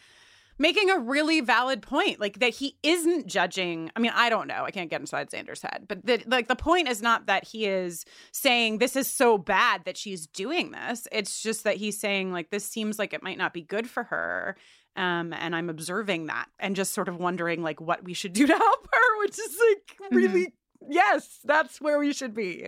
making 0.61 0.89
a 0.89 0.99
really 0.99 1.41
valid 1.41 1.81
point 1.81 2.19
like 2.19 2.39
that 2.39 2.53
he 2.53 2.75
isn't 2.83 3.25
judging 3.25 3.89
i 3.95 3.99
mean 3.99 4.11
i 4.15 4.29
don't 4.29 4.47
know 4.47 4.63
i 4.63 4.71
can't 4.71 4.89
get 4.89 5.01
inside 5.01 5.29
xander's 5.29 5.61
head 5.61 5.85
but 5.87 6.05
that 6.05 6.29
like 6.29 6.47
the 6.47 6.55
point 6.55 6.87
is 6.87 7.01
not 7.01 7.25
that 7.25 7.45
he 7.47 7.65
is 7.65 8.05
saying 8.31 8.77
this 8.77 8.95
is 8.95 9.07
so 9.07 9.37
bad 9.37 9.83
that 9.85 9.97
she's 9.97 10.27
doing 10.27 10.71
this. 10.71 11.07
It's 11.11 11.41
just 11.41 11.63
that 11.63 11.77
he's 11.77 11.99
saying 11.99 12.31
like 12.31 12.49
this 12.49 12.65
seems 12.65 12.99
like 12.99 13.13
it 13.13 13.23
might 13.23 13.37
not 13.37 13.53
be 13.53 13.61
good 13.61 13.89
for 13.89 14.03
her 14.03 14.55
um 14.97 15.31
and 15.31 15.55
i'm 15.55 15.69
observing 15.69 16.25
that 16.25 16.47
and 16.59 16.75
just 16.75 16.93
sort 16.93 17.07
of 17.07 17.15
wondering 17.15 17.63
like 17.63 17.79
what 17.79 18.03
we 18.03 18.13
should 18.13 18.33
do 18.33 18.45
to 18.45 18.53
help 18.53 18.87
her 18.91 19.19
which 19.19 19.39
is 19.39 19.57
like 19.69 20.11
really 20.11 20.47
mm-hmm. 20.47 20.91
yes 20.91 21.39
that's 21.45 21.79
where 21.79 21.97
we 21.97 22.13
should 22.13 22.33
be. 22.33 22.67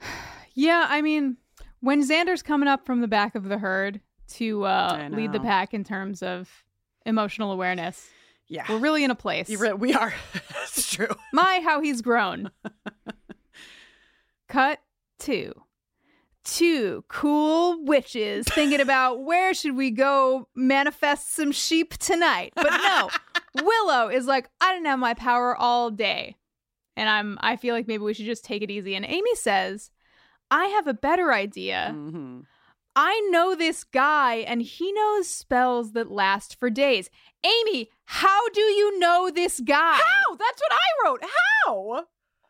Yeah 0.56 0.86
i 0.88 1.02
mean 1.02 1.38
when 1.80 2.00
xander's 2.06 2.42
coming 2.42 2.68
up 2.68 2.86
from 2.86 3.00
the 3.00 3.08
back 3.08 3.34
of 3.34 3.44
the 3.48 3.58
herd 3.58 4.00
to 4.28 4.64
uh 4.64 5.08
lead 5.10 5.32
the 5.32 5.40
pack 5.40 5.74
in 5.74 5.82
terms 5.82 6.22
of 6.22 6.63
emotional 7.06 7.52
awareness. 7.52 8.08
Yeah. 8.46 8.64
We're 8.68 8.78
really 8.78 9.04
in 9.04 9.10
a 9.10 9.14
place. 9.14 9.48
Re- 9.50 9.72
we 9.72 9.94
are. 9.94 10.14
It's 10.64 10.90
true. 10.92 11.14
My, 11.32 11.60
how 11.62 11.80
he's 11.82 12.02
grown. 12.02 12.50
Cut 14.48 14.80
two. 15.18 15.52
Two 16.44 17.04
cool 17.08 17.84
witches 17.84 18.46
thinking 18.46 18.80
about 18.80 19.22
where 19.24 19.54
should 19.54 19.76
we 19.76 19.90
go 19.90 20.48
manifest 20.54 21.34
some 21.34 21.52
sheep 21.52 21.96
tonight. 21.96 22.52
But 22.56 22.70
no, 22.70 23.08
Willow 23.62 24.08
is 24.08 24.26
like, 24.26 24.48
I 24.60 24.72
didn't 24.72 24.86
have 24.86 24.98
my 24.98 25.14
power 25.14 25.56
all 25.56 25.90
day. 25.90 26.36
And 26.96 27.08
I'm 27.08 27.38
I 27.40 27.56
feel 27.56 27.74
like 27.74 27.86
maybe 27.88 28.02
we 28.02 28.14
should 28.14 28.26
just 28.26 28.44
take 28.44 28.62
it 28.62 28.70
easy. 28.70 28.94
And 28.94 29.04
Amy 29.04 29.34
says, 29.36 29.90
I 30.50 30.66
have 30.66 30.86
a 30.86 30.94
better 30.94 31.32
idea. 31.32 31.92
Mm-hmm. 31.94 32.40
I 32.96 33.20
know 33.30 33.54
this 33.54 33.84
guy 33.84 34.36
and 34.36 34.62
he 34.62 34.92
knows 34.92 35.28
spells 35.28 35.92
that 35.92 36.10
last 36.10 36.58
for 36.58 36.70
days. 36.70 37.10
Amy, 37.44 37.90
how 38.06 38.48
do 38.50 38.60
you 38.60 38.98
know 38.98 39.30
this 39.30 39.60
guy? 39.60 39.94
How? 39.94 40.36
That's 40.36 40.60
what 40.60 40.72
I 40.72 41.04
wrote. 41.08 41.20
How? 41.22 42.04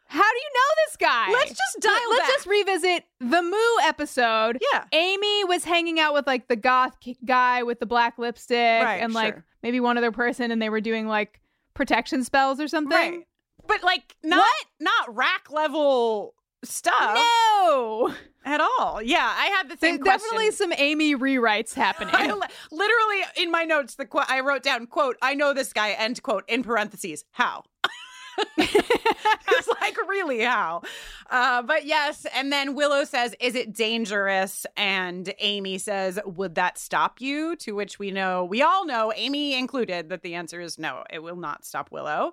How 0.07 0.31
do 0.31 0.37
you 0.37 0.51
know 0.55 0.85
this 0.87 0.97
guy? 0.97 1.33
Let's 1.33 1.51
just 1.51 1.81
dial 1.81 1.93
Let's 2.11 2.23
back. 2.23 2.31
just 2.31 2.47
revisit 2.47 3.05
the 3.21 3.43
Moo 3.43 3.83
episode. 3.89 4.59
Yeah. 4.73 4.85
Amy 4.93 5.45
was 5.45 5.65
hanging 5.65 5.99
out 5.99 6.13
with 6.15 6.27
like 6.27 6.47
the 6.47 6.57
goth 6.57 6.97
guy 7.25 7.63
with 7.63 7.81
the 7.81 7.87
black 7.87 8.19
lipstick 8.19 8.85
right, 8.85 9.03
and 9.03 9.13
like 9.13 9.35
sure. 9.35 9.45
maybe 9.63 9.81
one 9.81 9.99
other 9.99 10.13
person 10.13 10.51
and 10.51 10.61
they 10.63 10.69
were 10.69 10.81
doing 10.83 11.09
like 11.09 11.41
protection 11.73 12.23
spells 12.23 12.61
or 12.61 12.69
something. 12.69 12.97
Right. 12.97 13.27
But 13.67 13.83
like 13.83 14.15
not 14.23 14.39
What? 14.41 14.67
not 14.79 15.17
rack 15.17 15.51
level 15.51 16.35
stuff 16.63 17.15
No. 17.17 18.15
At 18.45 18.61
all. 18.61 19.01
Yeah, 19.03 19.33
I 19.37 19.47
had 19.47 19.69
the 19.69 19.77
same 19.77 19.97
There's 19.97 20.03
question. 20.03 20.21
definitely 20.31 20.51
some 20.53 20.73
Amy 20.77 21.15
rewrites 21.15 21.75
happening. 21.85 22.15
I 22.15 22.27
literally 22.71 23.23
in 23.37 23.51
my 23.51 23.65
notes 23.65 23.95
the 23.95 24.05
quote 24.07 24.29
I 24.29 24.41
wrote 24.41 24.63
down 24.63 24.87
quote 24.87 25.17
I 25.23 25.35
know 25.35 25.55
this 25.55 25.73
guy 25.73 25.93
end 25.93 26.23
quote 26.23 26.45
in 26.49 26.63
parentheses 26.63 27.25
how 27.33 27.65
it's 28.57 29.69
like 29.81 29.97
really 30.09 30.41
how 30.41 30.83
uh, 31.31 31.63
but 31.63 31.85
yes 31.87 32.27
and 32.35 32.53
then 32.53 32.75
willow 32.75 33.05
says 33.05 33.35
is 33.41 33.55
it 33.55 33.73
dangerous 33.73 34.67
and 34.77 35.33
amy 35.39 35.79
says 35.79 36.19
would 36.27 36.57
that 36.57 36.77
stop 36.77 37.21
you 37.21 37.55
to 37.57 37.73
which 37.73 37.99
we 37.99 38.11
know 38.11 38.45
we 38.45 38.61
all 38.61 38.85
know 38.87 39.13
amy 39.15 39.57
included 39.57 40.09
that 40.09 40.23
the 40.23 40.35
answer 40.35 40.61
is 40.61 40.79
no 40.79 41.05
it 41.11 41.23
will 41.23 41.37
not 41.37 41.65
stop 41.65 41.93
willow 41.93 42.33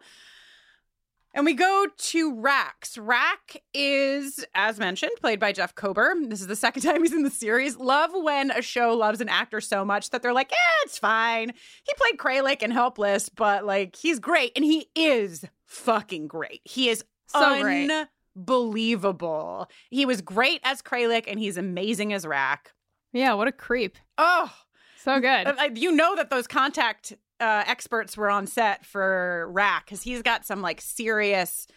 and 1.34 1.46
we 1.46 1.54
go 1.54 1.88
to 1.98 2.36
Rack's. 2.40 2.98
Rack 2.98 3.62
is, 3.74 4.46
as 4.56 4.80
mentioned, 4.80 5.12
played 5.22 5.40
by 5.40 5.52
Jeff 5.52 5.74
Kober. 5.76 6.14
This 6.28 6.42
is 6.42 6.48
the 6.48 6.56
second 6.56 6.82
time 6.84 7.02
he's 7.04 7.14
in 7.14 7.24
the 7.24 7.30
series. 7.30 7.78
Love 7.78 8.12
when 8.14 8.52
a 8.52 8.62
show 8.62 8.94
loves 8.94 9.22
an 9.22 9.30
actor 9.30 9.62
so 9.62 9.86
much 9.86 10.10
that 10.10 10.22
they're 10.22 10.34
like, 10.34 10.52
eh, 10.52 10.56
it's 10.86 10.98
fine. 10.98 11.54
He 11.84 11.94
played 11.98 12.18
Kralik 12.18 12.62
and 12.62 12.74
Helpless, 12.74 13.30
but 13.30 13.66
like, 13.66 13.96
he's 13.96 14.20
great. 14.20 14.52
And 14.56 14.66
he 14.66 14.88
is 14.96 15.46
fucking 15.68 16.28
great. 16.28 16.62
He 16.66 16.90
is 16.90 17.04
So 17.28 17.62
great. 17.62 17.90
unbelievable. 18.36 19.70
He 19.90 20.06
was 20.06 20.22
great 20.22 20.62
as 20.64 20.82
Kralik 20.82 21.26
and 21.28 21.40
he's 21.40 21.58
amazing 21.58 22.14
as 22.14 22.26
Rack. 22.26 22.74
yeah, 23.14 23.34
what 23.34 23.48
a 23.48 23.52
creep. 23.52 23.98
Oh, 24.18 24.52
So 24.98 25.20
good. 25.20 25.48
uh, 25.48 25.70
you 25.76 25.92
know 25.92 26.16
that 26.16 26.30
those 26.30 26.48
contact 26.48 27.14
uh, 27.42 27.64
experts 27.68 28.16
were 28.16 28.30
on 28.30 28.48
set 28.48 28.86
for 28.86 29.50
Rack 29.52 29.86
because 29.86 30.04
he's 30.04 30.22
got 30.22 30.46
some 30.46 30.62
like 30.62 30.80
serious, 30.80 31.68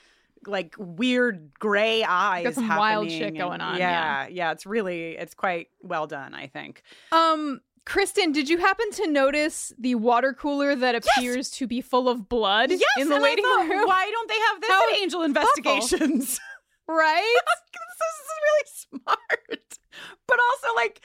like 0.46 0.74
weird 0.78 1.50
gray 1.58 2.04
eyes. 2.04 2.54
some 2.54 2.68
wild 2.68 3.10
shit 3.10 3.28
and- 3.28 3.36
going 3.38 3.60
on, 3.60 3.78
Yeah, 3.78 4.26
yeah, 4.28 4.52
it's 4.52 4.66
really 4.66 5.12
it's 5.16 5.34
quite 5.34 5.68
well 5.82 6.06
done. 6.06 6.34
I 6.34 6.46
think. 6.46 6.82
Um, 7.12 7.60
Kristin, 7.86 8.32
did 8.32 8.48
you 8.48 8.58
happen 8.58 8.90
to 8.92 9.06
notice 9.10 9.72
the 9.78 9.94
water 9.96 10.32
cooler 10.32 10.74
that 10.74 10.94
appears 10.94 11.50
to 11.50 11.66
be 11.66 11.80
full 11.82 12.08
of 12.08 12.28
blood 12.30 12.70
Yes, 12.70 12.80
in 12.98 13.08
the 13.10 13.20
waiting 13.20 13.44
thought, 13.44 13.68
room? 13.68 13.86
Why 13.86 14.08
don't 14.10 14.28
they 14.28 14.38
have 14.38 14.60
this 14.60 14.70
How 14.70 14.88
at 14.90 14.98
Angel 14.98 15.22
Investigations? 15.22 16.40
Right? 16.86 17.36
this 17.72 18.10
is 18.20 18.28
really 18.44 19.00
smart. 19.06 19.78
But 20.26 20.38
also, 20.38 20.74
like, 20.76 21.00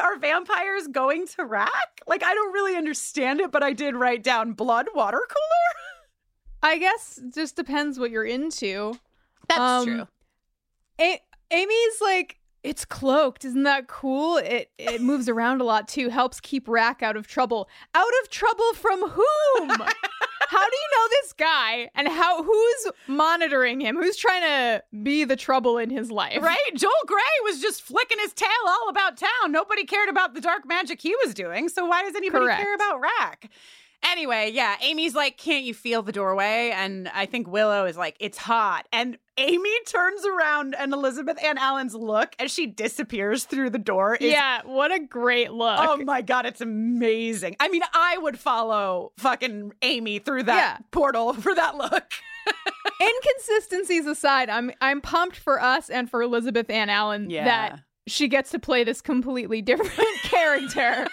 are 0.00 0.18
vampires 0.18 0.88
going 0.88 1.26
to 1.28 1.44
rack? 1.44 2.00
Like, 2.06 2.22
I 2.22 2.34
don't 2.34 2.52
really 2.52 2.76
understand 2.76 3.40
it, 3.40 3.50
but 3.52 3.62
I 3.62 3.72
did 3.72 3.94
write 3.94 4.22
down 4.22 4.52
blood 4.52 4.86
water 4.94 5.20
cooler. 5.28 6.08
I 6.62 6.78
guess 6.78 7.20
just 7.34 7.56
depends 7.56 7.98
what 7.98 8.10
you're 8.10 8.24
into. 8.24 8.94
That's 9.48 9.60
Um, 9.60 9.84
true. 9.86 10.08
A- 11.00 11.20
Amy's 11.50 12.00
like, 12.00 12.38
it's 12.62 12.84
cloaked. 12.84 13.44
Isn't 13.44 13.64
that 13.64 13.88
cool? 13.88 14.36
It 14.36 14.70
it 14.78 15.00
moves 15.10 15.28
around 15.28 15.60
a 15.60 15.64
lot 15.64 15.88
too. 15.88 16.08
Helps 16.08 16.40
keep 16.40 16.68
Rack 16.68 17.02
out 17.02 17.16
of 17.16 17.26
trouble. 17.26 17.68
Out 17.94 18.12
of 18.22 18.30
trouble 18.30 18.72
from 18.74 19.00
whom? 19.00 19.68
how 19.68 20.68
do 20.68 20.76
you 20.76 20.88
know 20.92 21.08
this 21.32 21.46
guy? 21.46 21.90
And 21.94 22.08
how 22.08 22.42
who's 22.42 22.86
monitoring 23.06 23.80
him? 23.80 23.96
Who's 23.96 24.16
trying 24.16 24.42
to 24.42 24.82
be 25.02 25.24
the 25.24 25.36
trouble 25.36 25.78
in 25.78 25.90
his 25.90 26.10
life? 26.10 26.42
Right? 26.42 26.58
Joel 26.74 26.90
Grey 27.06 27.20
was 27.44 27.60
just 27.60 27.82
flicking 27.82 28.18
his 28.20 28.32
tail 28.32 28.48
all 28.66 28.88
about 28.88 29.16
town. 29.16 29.52
Nobody 29.52 29.84
cared 29.84 30.08
about 30.08 30.34
the 30.34 30.40
dark 30.40 30.66
magic 30.66 31.00
he 31.00 31.14
was 31.24 31.34
doing. 31.34 31.68
So 31.68 31.84
why 31.84 32.02
does 32.02 32.14
anybody 32.14 32.44
Correct. 32.44 32.60
care 32.60 32.74
about 32.74 33.00
Rack? 33.00 33.50
Anyway, 34.04 34.50
yeah, 34.52 34.76
Amy's 34.82 35.14
like, 35.14 35.36
"Can't 35.36 35.64
you 35.64 35.72
feel 35.74 36.02
the 36.02 36.12
doorway?" 36.12 36.70
And 36.74 37.08
I 37.14 37.26
think 37.26 37.46
Willow 37.48 37.86
is 37.86 37.96
like, 37.96 38.16
"It's 38.20 38.36
hot." 38.36 38.86
And 38.92 39.16
Amy 39.38 39.70
turns 39.86 40.24
around 40.26 40.74
and 40.78 40.92
Elizabeth 40.92 41.42
Anne 41.42 41.56
Allen's 41.58 41.94
look 41.94 42.34
as 42.38 42.50
she 42.52 42.66
disappears 42.66 43.44
through 43.44 43.70
the 43.70 43.78
door 43.78 44.16
is 44.16 44.32
yeah, 44.32 44.60
what 44.64 44.92
a 44.92 44.98
great 44.98 45.48
oh 45.50 45.54
look. 45.56 45.78
Oh 45.80 45.96
my 45.98 46.20
god, 46.20 46.46
it's 46.46 46.60
amazing. 46.60 47.56
I 47.60 47.68
mean, 47.68 47.82
I 47.94 48.18
would 48.18 48.38
follow 48.38 49.12
fucking 49.18 49.72
Amy 49.82 50.18
through 50.18 50.42
that 50.44 50.56
Yeah. 50.80 50.84
portal 50.90 51.32
for 51.40 51.54
that 51.54 51.76
look. 51.76 52.12
Inconsistencies 53.00 54.06
aside, 54.06 54.48
I'm 54.50 54.72
I'm 54.80 55.00
pumped 55.00 55.36
for 55.36 55.60
us 55.60 55.90
and 55.90 56.10
for 56.10 56.22
Elizabeth 56.22 56.68
Anne 56.70 56.90
Allen 56.90 57.30
Yeah. 57.30 57.44
that 57.44 57.80
she 58.06 58.28
gets 58.28 58.50
to 58.50 58.58
play 58.58 58.84
this 58.84 59.00
completely 59.00 59.62
different 59.62 59.92
character. 60.22 61.06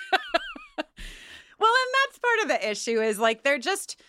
Well, 1.59 1.71
and 1.71 1.93
that's 2.05 2.19
part 2.19 2.39
of 2.43 2.47
the 2.47 2.71
issue 2.71 3.01
is 3.01 3.19
like 3.19 3.43
they're 3.43 3.59
just 3.59 4.01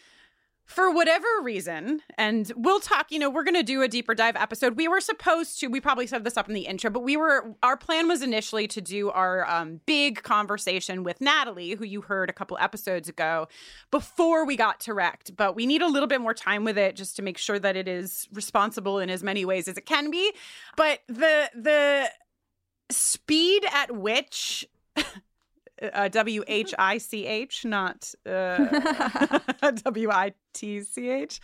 for 0.70 0.88
whatever 0.88 1.26
reason, 1.42 2.00
and 2.16 2.52
we'll 2.54 2.78
talk, 2.78 3.10
you 3.10 3.18
know, 3.18 3.28
we're 3.28 3.42
going 3.42 3.56
to 3.56 3.64
do 3.64 3.82
a 3.82 3.88
deeper 3.88 4.14
dive 4.14 4.36
episode. 4.36 4.76
We 4.76 4.86
were 4.86 5.00
supposed 5.00 5.58
to, 5.58 5.66
we 5.66 5.80
probably 5.80 6.06
set 6.06 6.22
this 6.22 6.36
up 6.36 6.46
in 6.46 6.54
the 6.54 6.60
intro, 6.60 6.90
but 6.90 7.02
we 7.02 7.16
were, 7.16 7.56
our 7.60 7.76
plan 7.76 8.06
was 8.06 8.22
initially 8.22 8.68
to 8.68 8.80
do 8.80 9.10
our 9.10 9.44
um, 9.50 9.80
big 9.84 10.22
conversation 10.22 11.02
with 11.02 11.20
Natalie, 11.20 11.72
who 11.72 11.84
you 11.84 12.02
heard 12.02 12.30
a 12.30 12.32
couple 12.32 12.56
episodes 12.60 13.08
ago, 13.08 13.48
before 13.90 14.46
we 14.46 14.56
got 14.56 14.78
to 14.80 14.94
Wrecked. 14.94 15.36
But 15.36 15.56
we 15.56 15.66
need 15.66 15.82
a 15.82 15.88
little 15.88 16.06
bit 16.06 16.20
more 16.20 16.34
time 16.34 16.62
with 16.62 16.78
it 16.78 16.94
just 16.94 17.16
to 17.16 17.22
make 17.22 17.36
sure 17.36 17.58
that 17.58 17.74
it 17.74 17.88
is 17.88 18.28
responsible 18.32 19.00
in 19.00 19.10
as 19.10 19.24
many 19.24 19.44
ways 19.44 19.66
as 19.66 19.76
it 19.76 19.86
can 19.86 20.08
be. 20.08 20.32
But 20.76 21.00
the, 21.08 21.50
the, 21.52 22.10
speed 22.92 23.64
at 23.72 23.96
which 23.96 24.66
uh, 25.92 26.08
W 26.08 26.44
H 26.46 26.74
I 26.78 26.98
C 26.98 27.26
H, 27.26 27.64
not 27.64 28.12
uh, 28.26 29.38
W 29.84 30.10
I 30.10 30.32
T 30.52 30.82
C 30.82 31.08
H. 31.10 31.40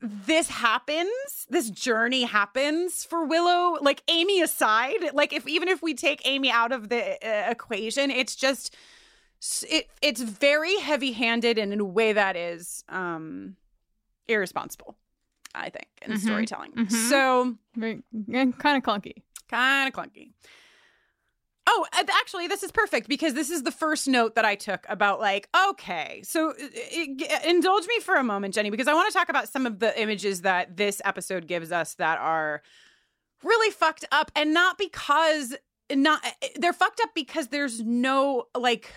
This 0.00 0.48
happens. 0.48 1.10
This 1.50 1.68
journey 1.70 2.22
happens 2.22 3.04
for 3.04 3.24
Willow. 3.26 3.78
Like 3.80 4.02
Amy 4.08 4.40
aside, 4.40 5.12
like 5.12 5.32
if 5.32 5.46
even 5.48 5.68
if 5.68 5.82
we 5.82 5.94
take 5.94 6.22
Amy 6.24 6.50
out 6.50 6.70
of 6.72 6.88
the 6.88 7.02
uh, 7.26 7.50
equation, 7.50 8.10
it's 8.10 8.36
just 8.36 8.76
it. 9.68 9.88
It's 10.00 10.20
very 10.20 10.76
heavy-handed 10.78 11.58
and 11.58 11.72
in 11.72 11.80
a 11.80 11.84
way 11.84 12.12
that 12.12 12.36
is 12.36 12.84
um 12.88 13.56
irresponsible. 14.28 14.96
I 15.54 15.68
think 15.68 15.88
in 16.02 16.12
Mhm. 16.12 16.18
storytelling. 16.18 16.72
Mhm. 16.72 16.90
So 17.10 17.56
Very 17.74 18.02
kind 18.22 18.76
of 18.76 18.82
clunky. 18.84 19.22
kind 19.48 19.88
of 19.88 19.92
clunky. 19.94 20.30
Oh, 21.74 21.86
actually, 22.20 22.48
this 22.48 22.62
is 22.62 22.70
perfect 22.70 23.08
because 23.08 23.32
this 23.32 23.48
is 23.48 23.62
the 23.62 23.70
first 23.70 24.06
note 24.06 24.34
that 24.34 24.44
I 24.44 24.56
took 24.56 24.84
about 24.90 25.20
like, 25.20 25.48
okay, 25.70 26.20
so 26.22 26.50
uh, 26.50 26.52
uh, 26.52 27.38
indulge 27.46 27.86
me 27.86 27.98
for 28.00 28.16
a 28.16 28.22
moment, 28.22 28.52
Jenny, 28.52 28.68
because 28.68 28.88
I 28.88 28.92
want 28.92 29.10
to 29.10 29.18
talk 29.18 29.30
about 29.30 29.48
some 29.48 29.64
of 29.64 29.78
the 29.78 29.98
images 30.00 30.42
that 30.42 30.76
this 30.76 31.00
episode 31.02 31.46
gives 31.46 31.72
us 31.72 31.94
that 31.94 32.18
are 32.18 32.60
really 33.42 33.70
fucked 33.70 34.04
up, 34.12 34.30
and 34.36 34.52
not 34.52 34.76
because 34.76 35.54
not 35.90 36.22
they're 36.56 36.74
fucked 36.74 37.00
up 37.00 37.10
because 37.14 37.48
there's 37.48 37.80
no 37.80 38.44
like 38.56 38.90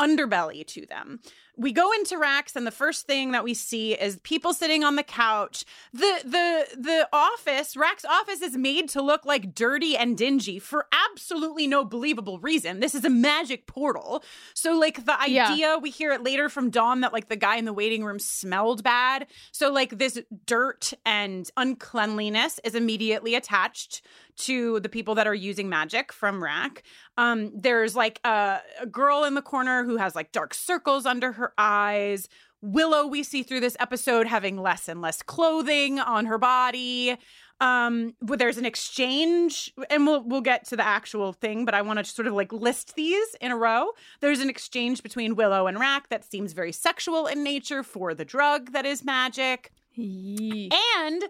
underbelly 0.00 0.66
to 0.68 0.86
them. 0.86 1.20
We 1.56 1.72
go 1.72 1.92
into 1.92 2.16
Rack's 2.16 2.56
and 2.56 2.66
the 2.66 2.70
first 2.70 3.06
thing 3.06 3.32
that 3.32 3.44
we 3.44 3.52
see 3.52 3.92
is 3.92 4.16
people 4.22 4.54
sitting 4.54 4.82
on 4.82 4.96
the 4.96 5.02
couch. 5.02 5.66
The 5.92 6.20
the 6.24 6.80
the 6.80 7.08
office, 7.12 7.76
Rack's 7.76 8.06
office 8.06 8.40
is 8.40 8.56
made 8.56 8.88
to 8.90 9.02
look 9.02 9.26
like 9.26 9.54
dirty 9.54 9.94
and 9.94 10.16
dingy 10.16 10.58
for 10.58 10.86
absolutely 11.10 11.66
no 11.66 11.84
believable 11.84 12.38
reason. 12.38 12.80
This 12.80 12.94
is 12.94 13.04
a 13.04 13.10
magic 13.10 13.66
portal. 13.66 14.24
So 14.54 14.78
like 14.78 15.04
the 15.04 15.16
Yeah. 15.26 15.50
idea 15.52 15.78
we 15.78 15.90
hear 15.90 16.12
it 16.12 16.22
later 16.22 16.48
from 16.48 16.70
Dawn 16.70 17.02
that 17.02 17.12
like 17.12 17.28
the 17.28 17.36
guy 17.36 17.56
in 17.56 17.66
the 17.66 17.74
waiting 17.74 18.04
room 18.04 18.18
smelled 18.20 18.82
bad. 18.82 19.26
So 19.52 19.70
like 19.70 19.98
this 19.98 20.18
dirt 20.46 20.94
and 21.04 21.50
uncleanliness 21.58 22.58
is 22.64 22.74
immediately 22.74 23.34
attached 23.34 24.00
to 24.36 24.80
the 24.80 24.88
people 24.88 25.14
that 25.16 25.26
are 25.26 25.34
using 25.34 25.68
magic 25.68 26.10
from 26.12 26.42
Rack. 26.42 26.82
Um, 27.20 27.52
there's 27.54 27.94
like 27.94 28.18
a, 28.24 28.60
a 28.80 28.86
girl 28.86 29.24
in 29.24 29.34
the 29.34 29.42
corner 29.42 29.84
who 29.84 29.98
has 29.98 30.14
like 30.14 30.32
dark 30.32 30.54
circles 30.54 31.04
under 31.04 31.32
her 31.32 31.52
eyes. 31.58 32.30
Willow, 32.62 33.06
we 33.06 33.22
see 33.22 33.42
through 33.42 33.60
this 33.60 33.76
episode 33.78 34.26
having 34.26 34.56
less 34.56 34.88
and 34.88 35.02
less 35.02 35.20
clothing 35.20 35.98
on 35.98 36.24
her 36.24 36.38
body. 36.38 37.18
Um, 37.60 38.14
but 38.22 38.38
there's 38.38 38.56
an 38.56 38.64
exchange, 38.64 39.70
and 39.90 40.06
we'll 40.06 40.22
we'll 40.22 40.40
get 40.40 40.66
to 40.68 40.76
the 40.76 40.86
actual 40.86 41.34
thing, 41.34 41.66
but 41.66 41.74
I 41.74 41.82
want 41.82 41.98
to 41.98 42.06
sort 42.06 42.26
of 42.26 42.32
like 42.32 42.54
list 42.54 42.94
these 42.94 43.34
in 43.38 43.50
a 43.50 43.56
row. 43.56 43.90
There's 44.20 44.40
an 44.40 44.48
exchange 44.48 45.02
between 45.02 45.36
Willow 45.36 45.66
and 45.66 45.78
Rack 45.78 46.08
that 46.08 46.24
seems 46.24 46.54
very 46.54 46.72
sexual 46.72 47.26
in 47.26 47.44
nature 47.44 47.82
for 47.82 48.14
the 48.14 48.24
drug 48.24 48.72
that 48.72 48.86
is 48.86 49.04
magic. 49.04 49.72
Yee. 49.92 50.70
And 50.96 51.24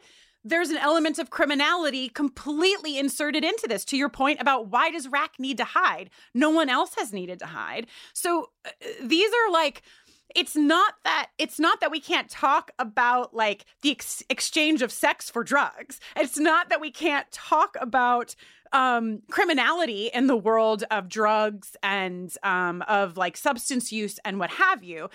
there's 0.44 0.70
an 0.70 0.78
element 0.78 1.18
of 1.18 1.30
criminality 1.30 2.08
completely 2.08 2.98
inserted 2.98 3.44
into 3.44 3.66
this 3.68 3.84
to 3.86 3.96
your 3.96 4.08
point 4.08 4.40
about 4.40 4.68
why 4.68 4.90
does 4.90 5.08
Rack 5.08 5.34
need 5.38 5.58
to 5.58 5.64
hide? 5.64 6.10
No 6.34 6.50
one 6.50 6.68
else 6.68 6.94
has 6.98 7.12
needed 7.12 7.38
to 7.40 7.46
hide. 7.46 7.86
So 8.12 8.50
uh, 8.64 8.70
these 9.02 9.30
are 9.30 9.52
like 9.52 9.82
it's 10.34 10.54
not 10.54 10.94
that 11.04 11.30
it's 11.38 11.58
not 11.58 11.80
that 11.80 11.90
we 11.90 12.00
can't 12.00 12.30
talk 12.30 12.70
about 12.78 13.34
like 13.34 13.64
the 13.82 13.90
ex- 13.90 14.22
exchange 14.30 14.80
of 14.80 14.92
sex 14.92 15.28
for 15.28 15.42
drugs. 15.42 15.98
It's 16.16 16.38
not 16.38 16.68
that 16.68 16.80
we 16.80 16.90
can't 16.90 17.30
talk 17.32 17.76
about 17.80 18.34
um 18.72 19.20
criminality 19.30 20.10
in 20.14 20.28
the 20.28 20.36
world 20.36 20.84
of 20.92 21.08
drugs 21.08 21.76
and 21.82 22.32
um 22.44 22.82
of 22.82 23.16
like 23.16 23.36
substance 23.36 23.90
use 23.90 24.20
and 24.24 24.38
what 24.38 24.50
have 24.50 24.84
you 24.84 25.10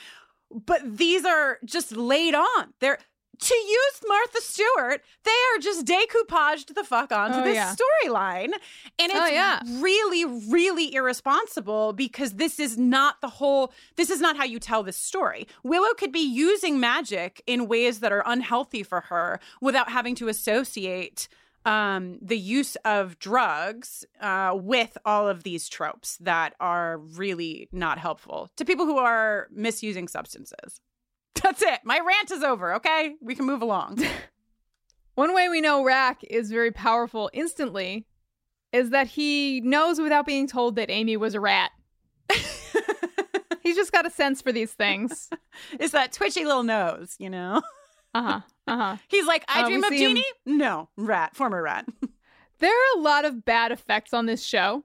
but 0.51 0.82
these 0.97 1.26
are 1.26 1.59
just 1.65 1.95
laid 1.95 2.36
on. 2.36 2.73
They're 2.80 2.99
to 3.39 3.55
use 3.55 4.01
Martha 4.07 4.41
Stewart, 4.41 5.01
they 5.23 5.31
are 5.31 5.59
just 5.59 5.86
decoupaged 5.86 6.73
the 6.75 6.83
fuck 6.83 7.11
onto 7.11 7.39
Oh, 7.39 7.43
this 7.43 7.55
yeah. 7.55 7.73
storyline. 7.75 8.53
And 8.99 9.11
it's 9.11 9.15
Oh, 9.19 9.25
yeah. 9.27 9.59
really, 9.79 10.25
really 10.25 10.93
irresponsible 10.93 11.93
because 11.93 12.33
this 12.33 12.59
is 12.59 12.77
not 12.77 13.21
the 13.21 13.29
whole, 13.29 13.73
this 13.95 14.09
is 14.09 14.21
not 14.21 14.38
how 14.38 14.43
you 14.43 14.59
tell 14.59 14.83
this 14.83 14.97
story. 14.97 15.47
Willow 15.63 15.93
could 15.93 16.11
be 16.11 16.19
using 16.19 16.79
magic 16.79 17.41
in 17.47 17.67
ways 17.67 17.99
that 17.99 18.11
are 18.11 18.23
unhealthy 18.25 18.83
for 18.83 19.01
her 19.01 19.39
without 19.61 19.89
having 19.89 20.15
to 20.15 20.27
associate 20.27 21.27
um, 21.65 22.19
the 22.21 22.38
use 22.38 22.75
of 22.86 23.17
drugs 23.17 24.05
uh, 24.21 24.51
with 24.55 24.97
all 25.03 25.27
of 25.27 25.41
these 25.41 25.67
tropes 25.67 26.17
that 26.17 26.53
are 26.59 26.99
really 26.99 27.67
not 27.71 27.97
helpful 27.97 28.51
to 28.55 28.63
people 28.65 28.86
who 28.86 28.97
are 28.99 29.47
misusing 29.51 30.07
substances. 30.07 30.79
That's 31.43 31.61
it. 31.61 31.79
My 31.83 31.99
rant 31.99 32.31
is 32.31 32.43
over. 32.43 32.75
Okay, 32.75 33.15
we 33.21 33.36
can 33.36 33.45
move 33.45 33.61
along. 33.61 34.03
One 35.15 35.33
way 35.33 35.47
we 35.49 35.61
know 35.61 35.83
Rack 35.83 36.23
is 36.23 36.49
very 36.51 36.71
powerful 36.71 37.29
instantly 37.33 38.05
is 38.73 38.89
that 38.89 39.07
he 39.07 39.61
knows 39.61 39.99
without 40.01 40.25
being 40.25 40.47
told 40.47 40.75
that 40.75 40.89
Amy 40.89 41.15
was 41.17 41.33
a 41.36 41.39
rat. 41.39 41.71
He's 43.63 43.75
just 43.75 43.91
got 43.91 44.05
a 44.05 44.11
sense 44.11 44.41
for 44.41 44.51
these 44.51 44.73
things. 44.73 45.29
it's 45.79 45.93
that 45.93 46.11
twitchy 46.11 46.45
little 46.45 46.63
nose, 46.63 47.15
you 47.17 47.29
know. 47.29 47.61
Uh 48.13 48.21
huh. 48.21 48.39
Uh 48.67 48.77
huh. 48.77 48.97
He's 49.07 49.25
like, 49.25 49.43
I 49.47 49.63
Uh, 49.63 49.67
dream 49.67 49.83
of 49.83 49.89
see 49.89 50.03
him- 50.03 50.15
Jeannie. 50.15 50.25
No, 50.45 50.89
rat, 50.97 51.36
former 51.36 51.61
rat. 51.63 51.86
There 52.59 52.71
are 52.71 52.97
a 52.97 53.01
lot 53.01 53.25
of 53.25 53.43
bad 53.43 53.71
effects 53.71 54.13
on 54.13 54.25
this 54.27 54.43
show. 54.45 54.83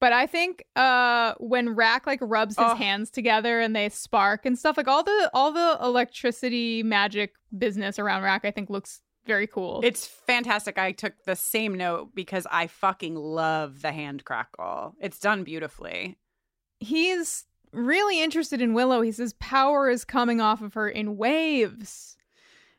But 0.00 0.12
I 0.12 0.26
think 0.26 0.64
uh 0.76 1.34
when 1.38 1.74
Rack 1.74 2.06
like 2.06 2.20
rubs 2.22 2.56
his 2.56 2.66
Oh. 2.68 2.74
hands 2.74 3.10
together 3.10 3.60
and 3.60 3.74
they 3.74 3.88
spark 3.88 4.46
and 4.46 4.58
stuff 4.58 4.76
like 4.76 4.88
all 4.88 5.02
the 5.02 5.30
all 5.34 5.50
the 5.52 5.78
electricity 5.82 6.82
magic 6.82 7.34
business 7.56 7.98
around 7.98 8.22
Rack 8.22 8.44
I 8.44 8.50
think 8.50 8.70
looks 8.70 9.00
very 9.26 9.46
cool. 9.46 9.80
It's 9.84 10.06
fantastic. 10.06 10.78
I 10.78 10.92
took 10.92 11.12
the 11.24 11.36
same 11.36 11.74
note 11.74 12.14
because 12.14 12.46
I 12.50 12.66
fucking 12.66 13.14
love 13.14 13.82
the 13.82 13.92
hand 13.92 14.24
crackle. 14.24 14.94
It's 15.00 15.18
done 15.18 15.44
beautifully. 15.44 16.16
He's 16.80 17.44
really 17.72 18.22
interested 18.22 18.62
in 18.62 18.72
Willow. 18.72 19.02
He 19.02 19.12
says 19.12 19.34
power 19.34 19.90
is 19.90 20.04
coming 20.06 20.40
off 20.40 20.62
of 20.62 20.72
her 20.74 20.88
in 20.88 21.18
waves. 21.18 22.16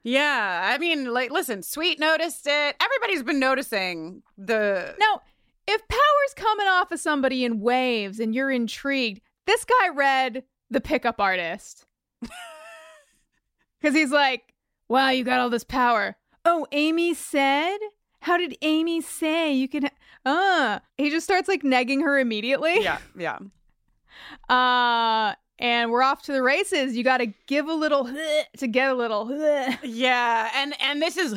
Yeah, 0.01 0.71
I 0.73 0.77
mean, 0.79 1.13
like, 1.13 1.29
listen, 1.29 1.61
Sweet 1.61 1.99
noticed 1.99 2.47
it. 2.47 2.75
Everybody's 2.81 3.21
been 3.21 3.37
noticing 3.39 4.23
the. 4.37 4.95
Now, 4.97 5.21
if 5.69 5.87
power's 5.87 6.33
coming 6.35 6.67
off 6.67 6.91
of 6.91 6.99
somebody 6.99 7.45
in 7.45 7.59
waves 7.59 8.19
and 8.19 8.33
you're 8.33 8.49
intrigued, 8.49 9.21
this 9.45 9.65
guy 9.65 9.89
read 9.89 10.43
The 10.69 10.81
Pickup 10.81 11.19
Artist. 11.19 11.85
Because 13.81 13.95
he's 13.95 14.11
like, 14.11 14.53
wow, 14.89 15.09
you 15.09 15.23
got 15.23 15.39
all 15.39 15.49
this 15.49 15.63
power. 15.63 16.17
Oh, 16.43 16.67
Amy 16.73 17.13
said? 17.13 17.77
How 18.19 18.35
did 18.35 18.57
Amy 18.61 18.99
say 18.99 19.53
you 19.53 19.69
can? 19.69 19.89
Uh, 20.25 20.79
he 20.97 21.09
just 21.09 21.25
starts 21.25 21.47
like 21.47 21.63
negging 21.63 22.01
her 22.01 22.19
immediately. 22.19 22.83
Yeah, 22.83 22.99
yeah. 23.17 23.39
Uh, 24.49 25.33
and 25.59 25.91
we're 25.91 26.01
off 26.01 26.23
to 26.23 26.31
the 26.31 26.41
races. 26.41 26.95
You 26.95 27.03
got 27.03 27.17
to 27.17 27.27
give 27.47 27.67
a 27.67 27.73
little 27.73 28.05
to 28.57 28.67
get 28.67 28.89
a 28.89 28.93
little. 28.93 29.29
Yeah, 29.83 30.49
and 30.55 30.73
and 30.81 31.01
this 31.01 31.17
is 31.17 31.33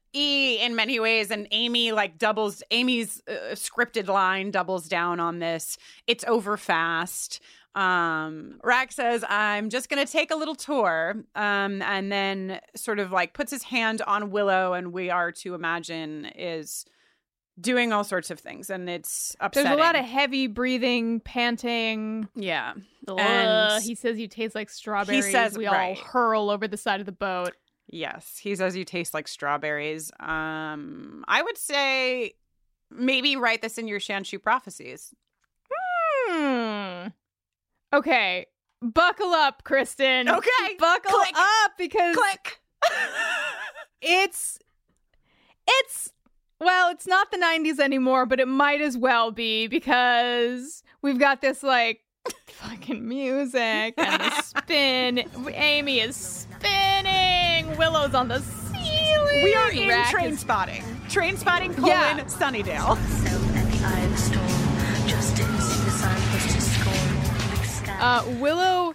e 0.12 0.58
in 0.58 0.74
many 0.74 0.98
ways, 0.98 1.30
and 1.30 1.46
Amy 1.50 1.92
like 1.92 2.18
doubles 2.18 2.62
Amy's 2.70 3.22
uh, 3.28 3.54
scripted 3.54 4.08
line 4.08 4.50
doubles 4.50 4.88
down 4.88 5.20
on 5.20 5.38
this. 5.38 5.76
It's 6.06 6.24
over 6.26 6.56
fast. 6.56 7.40
Um, 7.74 8.58
Rack 8.64 8.92
says, 8.92 9.24
"I'm 9.28 9.68
just 9.68 9.88
gonna 9.88 10.06
take 10.06 10.30
a 10.30 10.36
little 10.36 10.54
tour," 10.54 11.24
um, 11.34 11.82
and 11.82 12.10
then 12.10 12.60
sort 12.74 12.98
of 12.98 13.12
like 13.12 13.34
puts 13.34 13.50
his 13.52 13.64
hand 13.64 14.00
on 14.06 14.30
Willow, 14.30 14.72
and 14.72 14.92
we 14.92 15.10
are 15.10 15.30
to 15.32 15.54
imagine 15.54 16.26
is 16.34 16.86
doing 17.60 17.92
all 17.92 18.04
sorts 18.04 18.30
of 18.30 18.38
things, 18.38 18.70
and 18.70 18.88
it's 18.88 19.34
upsetting. 19.40 19.70
There's 19.70 19.78
a 19.78 19.82
lot 19.82 19.96
of 19.96 20.04
heavy 20.04 20.46
breathing, 20.46 21.20
panting. 21.20 22.28
yeah, 22.34 22.74
and 23.08 23.82
he 23.82 23.94
says 23.94 24.18
you 24.18 24.28
taste 24.28 24.54
like 24.54 24.70
strawberries. 24.70 25.26
He 25.26 25.32
says- 25.32 25.56
we 25.56 25.66
right. 25.66 25.96
all 25.98 26.04
hurl 26.04 26.50
over 26.50 26.68
the 26.68 26.76
side 26.76 27.00
of 27.00 27.06
the 27.06 27.12
boat. 27.12 27.52
Yes, 27.88 28.36
he 28.36 28.54
says 28.56 28.76
you 28.76 28.84
taste 28.84 29.14
like 29.14 29.28
strawberries. 29.28 30.10
Um, 30.18 31.24
I 31.28 31.40
would 31.42 31.56
say 31.56 32.32
maybe 32.90 33.36
write 33.36 33.62
this 33.62 33.78
in 33.78 33.86
your 33.88 34.00
Shanshu 34.00 34.42
prophecies. 34.42 35.14
Hmm. 36.28 37.08
Okay, 37.92 38.46
buckle 38.82 39.32
up, 39.32 39.62
Kristin. 39.64 40.28
Okay, 40.28 40.74
buckle 40.78 41.12
click, 41.12 41.34
up 41.36 41.72
because 41.78 42.16
Click. 42.16 42.60
it's 44.02 44.58
it's 45.68 46.12
well, 46.60 46.90
it's 46.90 47.06
not 47.06 47.30
the 47.30 47.36
90s 47.38 47.78
anymore, 47.78 48.26
but 48.26 48.40
it 48.40 48.48
might 48.48 48.80
as 48.80 48.96
well 48.96 49.30
be 49.30 49.66
because 49.66 50.82
we've 51.02 51.18
got 51.18 51.40
this 51.40 51.62
like 51.62 52.00
fucking 52.48 53.06
music 53.06 53.94
and 53.98 54.20
the 54.22 54.42
spin. 54.42 55.24
Amy 55.54 56.00
is 56.00 56.16
spinning. 56.16 57.76
Willow's 57.76 58.14
on 58.14 58.28
the 58.28 58.40
ceiling. 58.40 59.44
we 59.44 59.54
are 59.54 59.70
in 59.70 59.88
Rack 59.88 60.10
train 60.10 60.32
is- 60.32 60.40
spotting. 60.40 60.82
Train 61.08 61.36
spotting 61.36 61.72
colon 61.74 61.88
Yeah. 61.88 62.18
Sunnydale. 62.24 62.96
Myself 62.98 63.56
at 63.56 63.70
the 63.70 63.84
eye 63.86 64.00
of 64.00 64.10
the 64.10 64.16
storm. 64.16 65.08
Just 65.08 65.36
didn't 65.36 65.60
see 65.60 65.84
the 65.84 65.90
signpost 65.90 66.50
to 66.50 66.60
scorn. 66.60 68.00
Uh, 68.00 68.24
Willow 68.40 68.94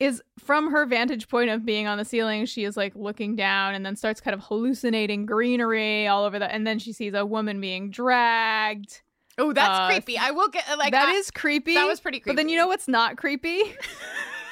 is 0.00 0.22
from 0.38 0.70
her 0.70 0.86
vantage 0.86 1.28
point 1.28 1.50
of 1.50 1.64
being 1.66 1.86
on 1.88 1.98
the 1.98 2.04
ceiling. 2.04 2.46
She 2.46 2.64
is 2.64 2.76
like 2.76 2.94
looking 2.94 3.34
down 3.34 3.74
and 3.74 3.84
then 3.84 3.96
starts 3.96 4.20
kind 4.20 4.34
of 4.34 4.40
hallucinating 4.44 5.26
greenery 5.26 6.06
all 6.06 6.24
over 6.24 6.38
the. 6.38 6.52
And 6.52 6.66
then 6.66 6.78
she 6.78 6.92
sees 6.92 7.14
a 7.14 7.26
woman 7.26 7.60
being 7.60 7.90
dragged. 7.90 9.02
Oh, 9.38 9.52
that's 9.52 9.78
Uh, 9.78 9.86
creepy. 9.88 10.16
I 10.18 10.30
will 10.30 10.48
get 10.48 10.64
like 10.78 10.92
That 10.92 11.08
I- 11.08 11.14
is 11.14 11.30
creepy. 11.30 11.74
that 11.74 11.86
was 11.86 12.00
pretty 12.00 12.22
But 12.24 12.36
then 12.36 12.48
you 12.48 12.56
know 12.56 12.66
what's 12.68 12.86
not 12.88 13.16
creepy? 13.16 13.62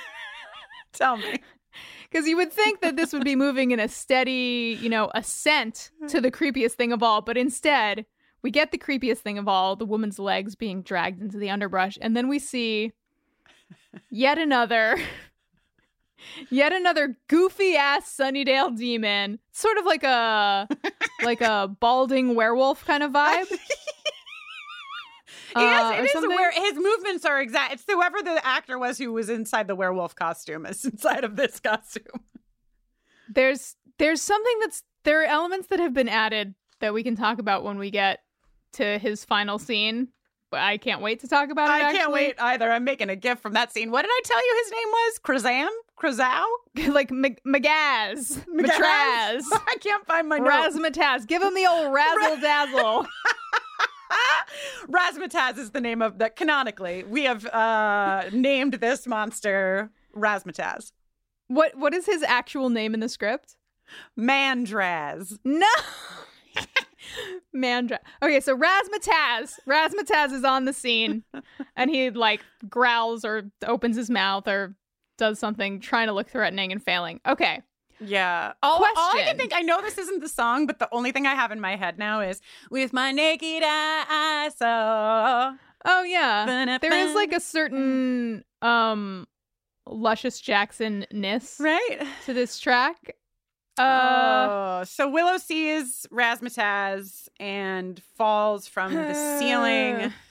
Tell 0.92 1.16
me. 1.16 1.36
Because 2.10 2.26
you 2.26 2.36
would 2.36 2.52
think 2.52 2.80
that 2.80 2.96
this 2.96 3.12
would 3.12 3.24
be 3.24 3.36
moving 3.36 3.72
in 3.72 3.80
a 3.80 3.88
steady, 3.88 4.78
you 4.80 4.88
know, 4.88 5.10
ascent 5.14 5.90
to 6.08 6.20
the 6.20 6.30
creepiest 6.30 6.72
thing 6.72 6.92
of 6.92 7.02
all. 7.02 7.20
But 7.20 7.36
instead, 7.36 8.06
we 8.42 8.50
get 8.50 8.70
the 8.70 8.78
creepiest 8.78 9.18
thing 9.18 9.38
of 9.38 9.48
all 9.48 9.76
the 9.76 9.84
woman's 9.84 10.18
legs 10.18 10.54
being 10.54 10.82
dragged 10.82 11.20
into 11.20 11.36
the 11.36 11.50
underbrush. 11.50 11.98
And 12.00 12.16
then 12.16 12.28
we 12.28 12.38
see 12.38 12.92
yet 14.10 14.38
another. 14.38 14.98
Yet 16.50 16.72
another 16.72 17.16
goofy 17.28 17.76
ass 17.76 18.14
Sunnydale 18.18 18.76
demon, 18.76 19.38
sort 19.52 19.78
of 19.78 19.84
like 19.84 20.02
a 20.02 20.68
like 21.22 21.40
a 21.40 21.68
balding 21.80 22.34
werewolf 22.34 22.84
kind 22.84 23.02
of 23.02 23.12
vibe. 23.12 23.46
He 25.56 25.62
has- 25.62 25.98
Uh, 25.98 26.02
it 26.02 26.14
is 26.14 26.26
where 26.28 26.50
his 26.52 26.74
movements 26.74 27.24
are 27.24 27.40
exact. 27.40 27.72
It's 27.74 27.84
whoever 27.88 28.20
the 28.22 28.44
actor 28.46 28.78
was 28.78 28.98
who 28.98 29.12
was 29.12 29.28
inside 29.30 29.68
the 29.68 29.74
werewolf 29.74 30.14
costume 30.14 30.66
is 30.66 30.84
inside 30.92 31.24
of 31.24 31.36
this 31.36 31.60
costume. 31.60 32.04
there's 33.32 33.76
there's 33.98 34.20
something 34.20 34.58
that's 34.60 34.82
there 35.04 35.22
are 35.22 35.24
elements 35.24 35.68
that 35.68 35.80
have 35.80 35.94
been 35.94 36.08
added 36.08 36.54
that 36.80 36.92
we 36.92 37.02
can 37.02 37.16
talk 37.16 37.38
about 37.38 37.64
when 37.64 37.78
we 37.78 37.90
get 37.90 38.20
to 38.72 38.98
his 38.98 39.24
final 39.24 39.58
scene. 39.58 40.08
But 40.50 40.60
I 40.60 40.76
can't 40.78 41.00
wait 41.00 41.20
to 41.20 41.28
talk 41.28 41.50
about 41.50 41.68
it. 41.80 41.84
I 41.84 41.92
can't 41.92 42.12
wait 42.12 42.34
either. 42.38 42.70
I'm 42.70 42.84
making 42.84 43.08
a 43.10 43.16
gift 43.16 43.40
from 43.42 43.54
that 43.54 43.72
scene. 43.72 43.90
What 43.90 44.02
did 44.02 44.10
I 44.12 44.20
tell 44.24 44.38
you 44.38 44.62
his 44.64 44.72
name 44.72 44.88
was? 44.88 45.18
Krazam? 45.20 45.68
Krazow? 45.96 46.44
like 46.88 47.10
Magaz, 47.10 48.44
Matraz, 48.54 49.42
I 49.52 49.76
can't 49.80 50.06
find 50.06 50.28
my. 50.28 50.38
Razzmatazz. 50.38 51.26
Give 51.26 51.42
him 51.42 51.54
the 51.54 51.66
old 51.66 51.92
razzle 51.92 52.40
dazzle. 52.40 53.06
Razzmatazz 54.88 55.58
is 55.58 55.70
the 55.70 55.80
name 55.80 56.00
of 56.00 56.18
the 56.18 56.30
canonically. 56.30 57.02
We 57.04 57.24
have 57.24 57.44
uh 57.46 58.30
named 58.32 58.74
this 58.74 59.06
monster 59.06 59.90
Razzmatazz. 60.14 60.92
what 61.48 61.76
what 61.76 61.92
is 61.92 62.06
his 62.06 62.22
actual 62.22 62.70
name 62.70 62.94
in 62.94 63.00
the 63.00 63.08
script? 63.08 63.56
Mandraz. 64.18 65.38
No. 65.44 65.66
Mandra. 67.54 67.98
Okay, 68.22 68.40
so 68.40 68.56
Razzmatazz. 68.56 69.54
Razzmatazz 69.66 70.32
is 70.32 70.44
on 70.44 70.64
the 70.66 70.72
scene 70.72 71.24
and 71.76 71.90
he 71.90 72.10
like 72.10 72.42
growls 72.68 73.24
or 73.24 73.50
opens 73.66 73.96
his 73.96 74.10
mouth 74.10 74.46
or 74.46 74.74
does 75.18 75.38
something 75.38 75.80
trying 75.80 76.06
to 76.08 76.12
look 76.12 76.28
threatening 76.28 76.72
and 76.72 76.82
failing. 76.82 77.20
Okay. 77.26 77.62
Yeah. 77.98 78.52
All, 78.62 78.84
all 78.84 79.16
I 79.18 79.22
can 79.26 79.38
think, 79.38 79.52
I 79.54 79.62
know 79.62 79.80
this 79.80 79.96
isn't 79.96 80.20
the 80.20 80.28
song, 80.28 80.66
but 80.66 80.78
the 80.78 80.88
only 80.92 81.12
thing 81.12 81.26
I 81.26 81.34
have 81.34 81.50
in 81.50 81.60
my 81.60 81.76
head 81.76 81.98
now 81.98 82.20
is 82.20 82.40
with 82.70 82.92
my 82.92 83.10
naked 83.12 83.62
eye, 83.64 84.04
I 84.08 84.50
saw. 84.56 85.54
Oh 85.84 86.02
yeah. 86.02 86.44
Ba-da-ba. 86.46 86.78
There 86.82 86.98
is 87.08 87.14
like 87.14 87.32
a 87.32 87.40
certain 87.40 88.44
um 88.60 89.26
luscious 89.86 90.40
Jackson-ness 90.40 91.58
Right? 91.60 92.06
to 92.26 92.34
this 92.34 92.58
track. 92.58 93.16
Uh 93.78 94.48
oh, 94.80 94.84
so 94.84 95.08
Willow 95.08 95.36
sees 95.38 96.06
Razzmatazz 96.12 97.28
and 97.38 98.02
falls 98.16 98.66
from 98.66 98.94
the 98.94 99.14
ceiling. 99.38 100.12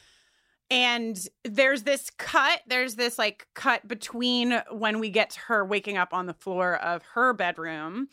And 0.71 1.17
there's 1.43 1.83
this 1.83 2.09
cut, 2.17 2.61
there's 2.67 2.95
this 2.95 3.19
like 3.19 3.47
cut 3.53 3.87
between 3.87 4.61
when 4.71 4.99
we 4.99 5.09
get 5.09 5.29
to 5.31 5.39
her 5.41 5.63
waking 5.65 5.97
up 5.97 6.13
on 6.13 6.25
the 6.25 6.33
floor 6.33 6.75
of 6.75 7.03
her 7.13 7.33
bedroom 7.33 8.09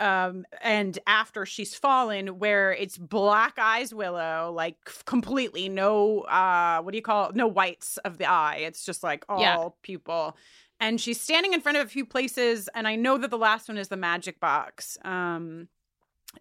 um 0.00 0.44
and 0.60 0.98
after 1.06 1.46
she's 1.46 1.76
fallen 1.76 2.40
where 2.40 2.72
it's 2.72 2.98
black 2.98 3.54
eyes 3.60 3.94
willow 3.94 4.52
like 4.52 4.76
completely 5.04 5.68
no 5.68 6.22
uh 6.22 6.82
what 6.82 6.90
do 6.90 6.98
you 6.98 7.02
call 7.02 7.28
it? 7.28 7.36
No 7.36 7.46
whites 7.46 7.96
of 7.98 8.18
the 8.18 8.26
eye. 8.26 8.56
It's 8.56 8.84
just 8.84 9.04
like 9.04 9.24
all 9.28 9.40
Yeah. 9.40 9.68
pupil. 9.82 10.36
And 10.80 11.00
she's 11.00 11.20
standing 11.20 11.52
in 11.52 11.60
front 11.60 11.78
of 11.78 11.86
a 11.86 11.88
few 11.88 12.04
places 12.04 12.68
and 12.74 12.88
i 12.88 12.96
know 12.96 13.18
that 13.18 13.30
the 13.30 13.38
last 13.38 13.68
one 13.68 13.78
is 13.78 13.86
the 13.86 13.96
magic 13.96 14.40
box 14.40 14.98
um 15.04 15.68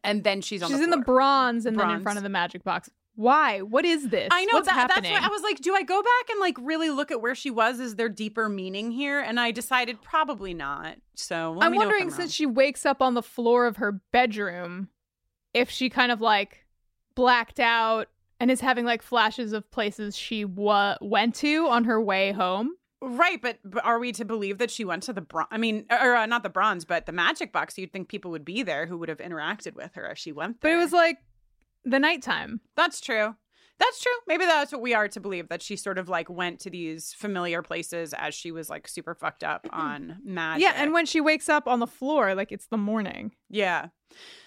and 0.04 0.24
then 0.24 0.42
she's 0.42 0.64
on 0.64 0.70
she's 0.70 0.80
the 0.80 0.86
in 0.86 0.90
the 0.90 0.98
bronze 0.98 1.68
and 1.68 1.80
then 1.80 1.92
in 1.92 2.02
front 2.02 2.18
of 2.18 2.24
the 2.24 2.30
magic 2.30 2.64
box. 2.64 2.90
Why? 3.16 3.62
What 3.62 3.86
is 3.86 4.10
this? 4.10 4.30
I 4.32 4.46
know 4.46 4.54
What's 4.54 4.68
that, 4.68 4.74
happening? 4.74 5.12
that's 5.12 5.22
what 5.24 5.30
I 5.30 5.34
was 5.34 5.44
like. 5.44 5.60
Do 5.62 5.76
I 5.76 5.84
go 5.84 6.02
back 6.02 6.30
and 6.32 6.40
like 6.40 6.58
really 6.60 6.90
look 6.90 7.12
at 7.12 7.22
where 7.22 7.36
she 7.36 7.52
was? 7.52 7.80
Is 7.80 7.96
there 7.96 8.10
deeper 8.10 8.50
meaning 8.50 8.92
here? 8.92 9.20
And 9.20 9.40
I 9.40 9.52
decided 9.52 10.02
probably 10.02 10.54
not. 10.54 10.96
So 11.16 11.58
I'm 11.62 11.76
wondering 11.76 12.04
I'm 12.04 12.10
since 12.10 12.20
wrong. 12.20 12.30
she 12.30 12.46
wakes 12.48 12.86
up 12.86 13.02
on 13.02 13.14
the 13.14 13.22
floor 13.22 13.68
of 13.68 13.78
her 13.78 13.92
bedroom, 14.12 14.90
if 15.54 15.70
she 15.70 15.90
kind 15.90 16.12
of 16.12 16.22
like 16.22 16.66
blacked 17.16 17.60
out 17.60 18.08
and 18.40 18.50
is 18.50 18.62
having 18.62 18.84
like 18.86 19.04
flashes 19.04 19.54
of 19.54 19.70
places 19.70 20.18
she 20.18 20.44
wa- 20.44 20.98
went 21.00 21.36
to 21.36 21.68
on 21.68 21.84
her 21.84 22.02
way 22.02 22.32
home. 22.32 22.72
right, 23.02 23.40
but, 23.42 23.60
but 23.64 23.86
are 23.86 24.00
we 24.00 24.12
to 24.14 24.26
believe 24.26 24.58
that 24.58 24.72
she 24.72 24.84
went 24.84 25.04
to 25.04 25.14
the 25.14 25.22
bronze? 25.22 25.50
I 25.52 25.58
mean, 25.58 25.86
or 25.92 26.16
uh, 26.16 26.26
not 26.26 26.42
the 26.42 26.50
bronze, 26.50 26.84
but 26.84 27.06
the 27.06 27.12
magic 27.12 27.54
box. 27.54 27.78
You'd 27.78 27.94
think 27.94 28.08
people 28.10 28.32
would 28.32 28.44
be 28.44 28.64
there 28.64 28.88
who 28.88 28.98
would 28.98 29.10
have 29.10 29.20
interacted 29.20 29.76
with 29.76 29.94
her 29.94 30.08
as 30.10 30.18
she 30.18 30.32
went 30.32 30.60
But 30.62 30.72
it 30.72 30.78
was 30.78 30.92
like 30.92 31.18
the 31.86 32.00
nighttime. 32.00 32.62
That's 32.76 33.02
true. 33.02 33.36
That's 33.80 34.02
true. 34.02 34.14
Maybe 34.28 34.46
that's 34.46 34.72
what 34.72 34.82
we 34.82 34.94
are 34.94 35.08
to 35.10 35.20
believe 35.20 35.50
that 35.50 35.62
she 35.62 35.76
sort 35.76 35.98
of 35.98 36.08
like 36.08 36.30
went 36.30 36.60
to 36.62 36.70
these 36.70 37.14
familiar 37.14 37.62
places 37.62 38.14
as 38.14 38.34
she 38.36 38.52
was 38.52 38.70
like 38.70 38.88
super 38.88 39.16
fucked 39.16 39.44
up 39.44 39.66
mm. 39.66 39.78
on 39.78 40.18
magic. 40.24 40.64
Yeah, 40.64 40.74
and 40.76 40.94
when 40.94 41.06
she 41.06 41.20
wakes 41.20 41.50
up 41.50 41.68
on 41.68 41.80
the 41.80 41.88
floor, 41.88 42.36
like 42.36 42.52
it's 42.52 42.68
the 42.68 42.78
morning. 42.78 43.32
Yeah. 43.54 43.88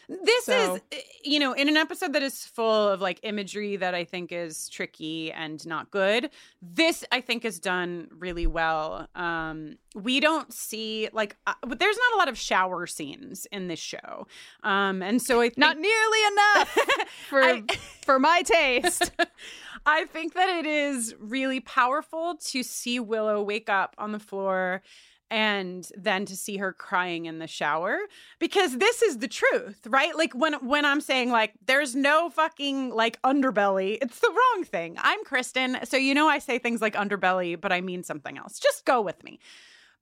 This 0.09 0.45
So- 0.45 0.77
is, 0.77 0.81
eh, 0.93 1.01
you 1.25 1.41
know, 1.41 1.53
in 1.53 1.69
an 1.69 1.77
episode 1.77 2.13
that 2.13 2.23
is 2.23 2.45
full 2.47 2.89
of 2.89 3.01
like 3.01 3.19
imagery 3.25 3.75
that 3.77 3.93
I 3.93 4.05
think 4.05 4.31
is 4.31 4.69
tricky 4.69 5.33
and 5.33 5.65
not 5.67 5.91
good. 5.91 6.31
This 6.63 7.05
I 7.11 7.21
think 7.21 7.45
is 7.45 7.59
done 7.59 8.07
really 8.13 8.47
well. 8.47 9.09
Um, 9.17 9.79
we 9.97 10.21
don't 10.21 10.53
see 10.53 11.09
like, 11.13 11.37
uh, 11.49 11.55
but 11.67 11.81
there's 11.81 11.97
not 11.97 12.15
a 12.15 12.19
lot 12.19 12.29
of 12.29 12.39
shower 12.39 12.87
scenes 12.87 13.47
in 13.51 13.67
this 13.67 13.81
show, 13.81 14.29
um, 14.63 15.03
and 15.03 15.21
so 15.21 15.41
I 15.41 15.47
think, 15.49 15.59
Not 15.59 15.79
nearly 15.79 16.25
enough 16.33 16.69
for 17.29 17.43
I- 17.43 17.63
for 18.05 18.19
my 18.21 18.43
taste. 18.43 19.11
I 19.87 20.05
think 20.07 20.35
that 20.35 20.49
it 20.49 20.67
is 20.67 21.15
really 21.19 21.61
powerful 21.61 22.37
to 22.47 22.63
see 22.63 22.99
Willow 23.01 23.43
wake 23.43 23.69
up 23.69 23.95
on 23.99 24.11
the 24.13 24.19
floor 24.21 24.83
and 25.31 25.89
then 25.97 26.25
to 26.27 26.37
see 26.37 26.57
her 26.59 26.73
crying 26.73 27.27
in 27.27 27.39
the 27.39 27.47
shower 27.47 27.99
because 28.39 28.79
this 28.79 29.03
is 29.03 29.19
the 29.19 29.29
truth 29.29 29.87
right? 29.87 30.17
Like 30.17 30.35
when 30.35 30.55
when 30.67 30.85
i'm 30.85 31.01
saying 31.01 31.31
like 31.31 31.53
there's 31.67 31.95
no 31.95 32.31
fucking 32.31 32.91
like 32.91 33.21
underbelly 33.23 33.99
it's 34.01 34.21
the 34.21 34.31
wrong 34.31 34.65
thing. 34.65 34.97
I'm 34.99 35.25
Kristin 35.25 35.87
so 35.87 35.97
you 35.97 36.15
know 36.15 36.29
i 36.29 36.39
say 36.39 36.59
things 36.59 36.81
like 36.81 36.95
underbelly 36.95 37.61
but 37.61 37.73
i 37.73 37.81
mean 37.81 38.03
something 38.03 38.39
else. 38.39 38.59
Just 38.59 38.85
go 38.85 39.01
with 39.01 39.23
me. 39.25 39.39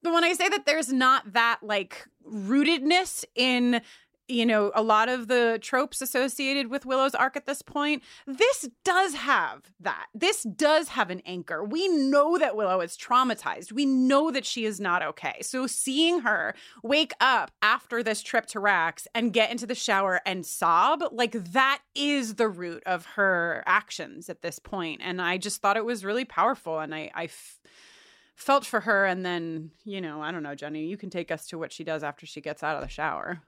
But 0.03 0.13
when 0.13 0.25
i 0.25 0.33
say 0.35 0.49
that 0.49 0.67
there's 0.67 0.93
not 0.93 1.33
that 1.33 1.61
like 1.63 2.07
rootedness 2.29 3.25
in 3.35 3.81
you 4.29 4.47
know, 4.47 4.73
a 4.75 4.83
lot 4.83 5.09
of 5.09 5.29
the 5.29 5.59
tropes 5.61 6.01
associated 6.01 6.69
with 6.69 6.87
Willow's 6.87 7.15
arc 7.15 7.37
at 7.37 7.47
this 7.47 7.61
point, 7.61 8.03
this 8.27 8.69
does 8.85 9.15
have 9.15 9.71
that. 9.81 10.07
This 10.15 10.45
does 10.45 10.89
have 10.89 11.11
an 11.11 11.21
anchor. 11.27 11.63
We 11.63 11.89
know 11.89 12.39
that 12.39 12.57
Willow 12.57 12.81
is 12.81 12.97
traumatized. 12.97 13.73
We 13.73 13.85
know 13.85 14.31
that 14.31 14.47
she 14.47 14.65
is 14.65 14.81
not 14.81 15.03
okay. 15.03 15.41
So 15.43 15.67
seeing 15.67 16.21
her 16.21 16.55
wake 16.83 17.13
up 17.21 17.51
after 17.61 18.03
this 18.03 18.23
trip 18.23 18.47
to 18.47 18.61
Rack's 18.61 19.07
and 19.15 19.33
get 19.33 19.51
into 19.51 19.67
the 19.67 19.75
shower 19.75 20.21
and 20.25 20.47
sob, 20.47 21.03
like 21.13 21.33
that 21.53 21.81
is 21.95 22.37
the 22.37 22.49
root 22.49 22.83
of 22.87 23.05
her 23.17 23.63
actions 23.67 24.31
at 24.31 24.41
this 24.41 24.59
point. 24.59 25.01
And 25.05 25.21
I 25.21 25.37
just 25.37 25.61
thought 25.61 25.77
it 25.77 25.85
was 25.85 26.05
really 26.05 26.25
powerful. 26.25 26.79
And 26.79 26.95
I, 26.95 27.11
I 27.15 27.25
f- 27.25 27.61
felt 28.35 28.65
for 28.65 28.81
her. 28.81 29.05
And 29.05 29.25
then, 29.25 29.71
you 29.85 30.01
know, 30.01 30.23
I 30.23 30.33
don't 30.33 30.43
know, 30.43 30.55
Jenny, 30.55 30.87
you 30.87 30.97
can 30.97 31.11
take 31.11 31.31
us 31.31 31.47
to 31.49 31.59
what 31.59 31.73
she 31.73 31.85
does 31.85 32.03
after 32.03 32.25
she 32.25 32.41
gets 32.41 32.63
out 32.63 32.77
of 32.77 32.83
the 32.83 32.89
shower. 32.89 33.43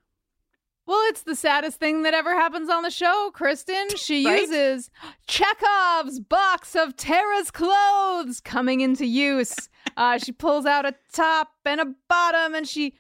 Well, 0.87 1.01
it's 1.09 1.23
the 1.23 1.35
saddest 1.35 1.81
thing 1.81 2.03
that 2.05 2.15
ever 2.15 2.35
happens 2.35 2.69
on 2.71 2.83
the 2.85 2.91
show, 2.91 3.33
Kristin. 3.35 3.97
She 3.97 4.25
Right? 4.25 4.43
uses 4.43 4.89
Chekhov's 5.27 6.21
box 6.21 6.77
of 6.77 6.97
Tara's 6.97 7.51
clothes 7.51 8.41
coming 8.41 8.81
into 8.83 9.05
use. 9.05 9.69
uh, 9.97 10.19
she 10.19 10.31
pulls 10.33 10.65
out 10.65 10.87
a 10.87 10.95
top 11.13 11.51
and 11.65 11.81
a 11.81 11.95
bottom 12.09 12.55
and 12.55 12.69
she 12.69 12.95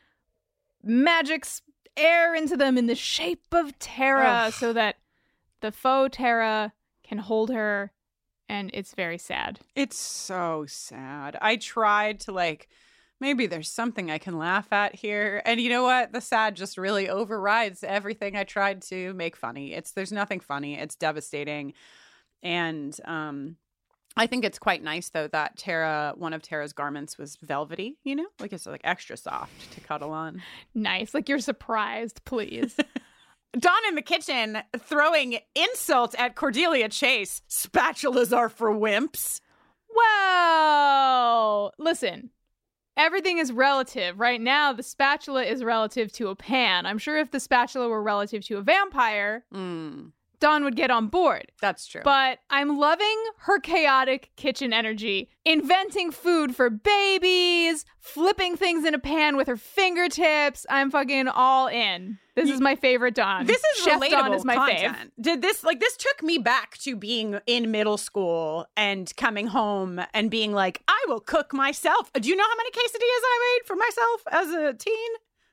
magics 0.82 1.62
air 1.96 2.34
into 2.34 2.56
them 2.56 2.76
in 2.76 2.86
the 2.86 2.94
shape 2.94 3.44
of 3.52 3.78
Tara 3.78 4.46
Ugh. 4.46 4.52
so 4.52 4.72
that 4.72 4.96
the 5.60 5.72
faux 5.72 6.16
Tara 6.16 6.72
can 7.04 7.18
hold 7.18 7.50
her. 7.50 7.92
And 8.48 8.70
it's 8.74 8.94
very 8.94 9.18
sad. 9.18 9.58
It's 9.74 9.98
so 9.98 10.66
sad. 10.68 11.36
I 11.42 11.56
tried 11.56 12.20
to 12.20 12.32
like 12.32 12.68
maybe 13.20 13.46
there's 13.46 13.70
something 13.70 14.10
I 14.10 14.18
can 14.18 14.38
laugh 14.38 14.72
at 14.72 14.94
here. 14.94 15.42
And 15.44 15.60
you 15.60 15.68
know 15.68 15.82
what? 15.82 16.12
The 16.12 16.20
sad 16.20 16.56
just 16.56 16.78
really 16.78 17.08
overrides 17.08 17.82
everything 17.82 18.36
I 18.36 18.44
tried 18.44 18.82
to 18.82 19.14
make 19.14 19.36
funny. 19.36 19.72
It's 19.72 19.92
there's 19.92 20.12
nothing 20.12 20.40
funny. 20.40 20.78
It's 20.78 20.96
devastating. 20.96 21.72
And 22.42 22.98
um 23.04 23.56
I 24.18 24.26
think 24.26 24.46
it's 24.46 24.58
quite 24.58 24.82
nice 24.82 25.10
though 25.10 25.28
that 25.28 25.58
Tara 25.58 26.14
one 26.16 26.32
of 26.32 26.42
Tara's 26.42 26.72
garments 26.72 27.18
was 27.18 27.36
velvety, 27.36 27.98
you 28.04 28.16
know? 28.16 28.26
Like 28.40 28.52
it's 28.52 28.66
like 28.66 28.80
extra 28.84 29.16
soft 29.16 29.72
to 29.72 29.80
cuddle 29.80 30.12
on. 30.12 30.42
Nice. 30.74 31.14
Like 31.14 31.28
you're 31.28 31.38
surprised, 31.38 32.24
please. 32.24 32.76
Dawn 33.58 33.86
in 33.88 33.94
the 33.94 34.02
kitchen 34.02 34.58
throwing 34.78 35.38
insult 35.54 36.14
at 36.18 36.34
Cordelia 36.34 36.88
Chase. 36.88 37.40
Spatulas 37.48 38.36
are 38.36 38.50
for 38.50 38.70
wimps. 38.70 39.40
Well, 39.94 41.72
listen. 41.78 42.30
Everything 42.96 43.38
is 43.38 43.52
relative. 43.52 44.18
Right 44.18 44.40
now, 44.40 44.72
the 44.72 44.82
spatula 44.82 45.42
is 45.44 45.62
relative 45.62 46.10
to 46.12 46.28
a 46.28 46.34
pan. 46.36 46.86
I'm 46.86 46.98
sure 46.98 47.18
if 47.18 47.30
the 47.30 47.40
spatula 47.40 47.88
were 47.88 48.02
relative 48.02 48.44
to 48.46 48.56
a 48.56 48.62
vampire, 48.62 49.44
Mm, 49.52 50.12
Dawn 50.40 50.64
would 50.64 50.76
get 50.76 50.90
on 50.90 51.08
board. 51.08 51.50
that's 51.60 51.86
true. 51.86 52.02
But 52.04 52.38
I'm 52.50 52.78
loving 52.78 53.16
her 53.40 53.58
chaotic 53.58 54.30
kitchen 54.36 54.72
energy, 54.72 55.28
inventing 55.44 56.10
food 56.12 56.54
for 56.54 56.70
babies, 56.70 57.84
flipping 57.98 58.56
things 58.56 58.84
in 58.84 58.94
a 58.94 58.98
pan 58.98 59.36
with 59.36 59.48
her 59.48 59.56
fingertips. 59.56 60.66
I'm 60.68 60.90
fucking 60.90 61.28
all 61.28 61.68
in. 61.68 62.18
This 62.34 62.50
is 62.50 62.60
my 62.60 62.76
favorite 62.76 63.14
Dawn. 63.14 63.46
This 63.46 63.62
is 63.74 63.82
Chef 63.84 63.98
relatable 63.98 64.10
Dawn 64.10 64.34
is 64.34 64.44
my 64.44 64.56
fave. 64.56 65.10
Did 65.18 65.40
this 65.40 65.64
like 65.64 65.80
this 65.80 65.96
took 65.96 66.22
me 66.22 66.36
back 66.36 66.76
to 66.78 66.94
being 66.94 67.40
in 67.46 67.70
middle 67.70 67.96
school 67.96 68.66
and 68.76 69.10
coming 69.16 69.46
home 69.46 70.00
and 70.12 70.30
being 70.30 70.52
like, 70.52 70.82
I 70.86 71.02
will 71.08 71.20
cook 71.20 71.54
myself. 71.54 72.12
Do 72.12 72.28
you 72.28 72.36
know 72.36 72.44
how 72.44 72.56
many 72.56 72.70
quesadillas 72.72 73.00
I 73.24 73.54
made 73.58 73.66
for 73.66 73.76
myself 73.76 74.20
as 74.30 74.48
a 74.50 74.74
teen? 74.74 75.10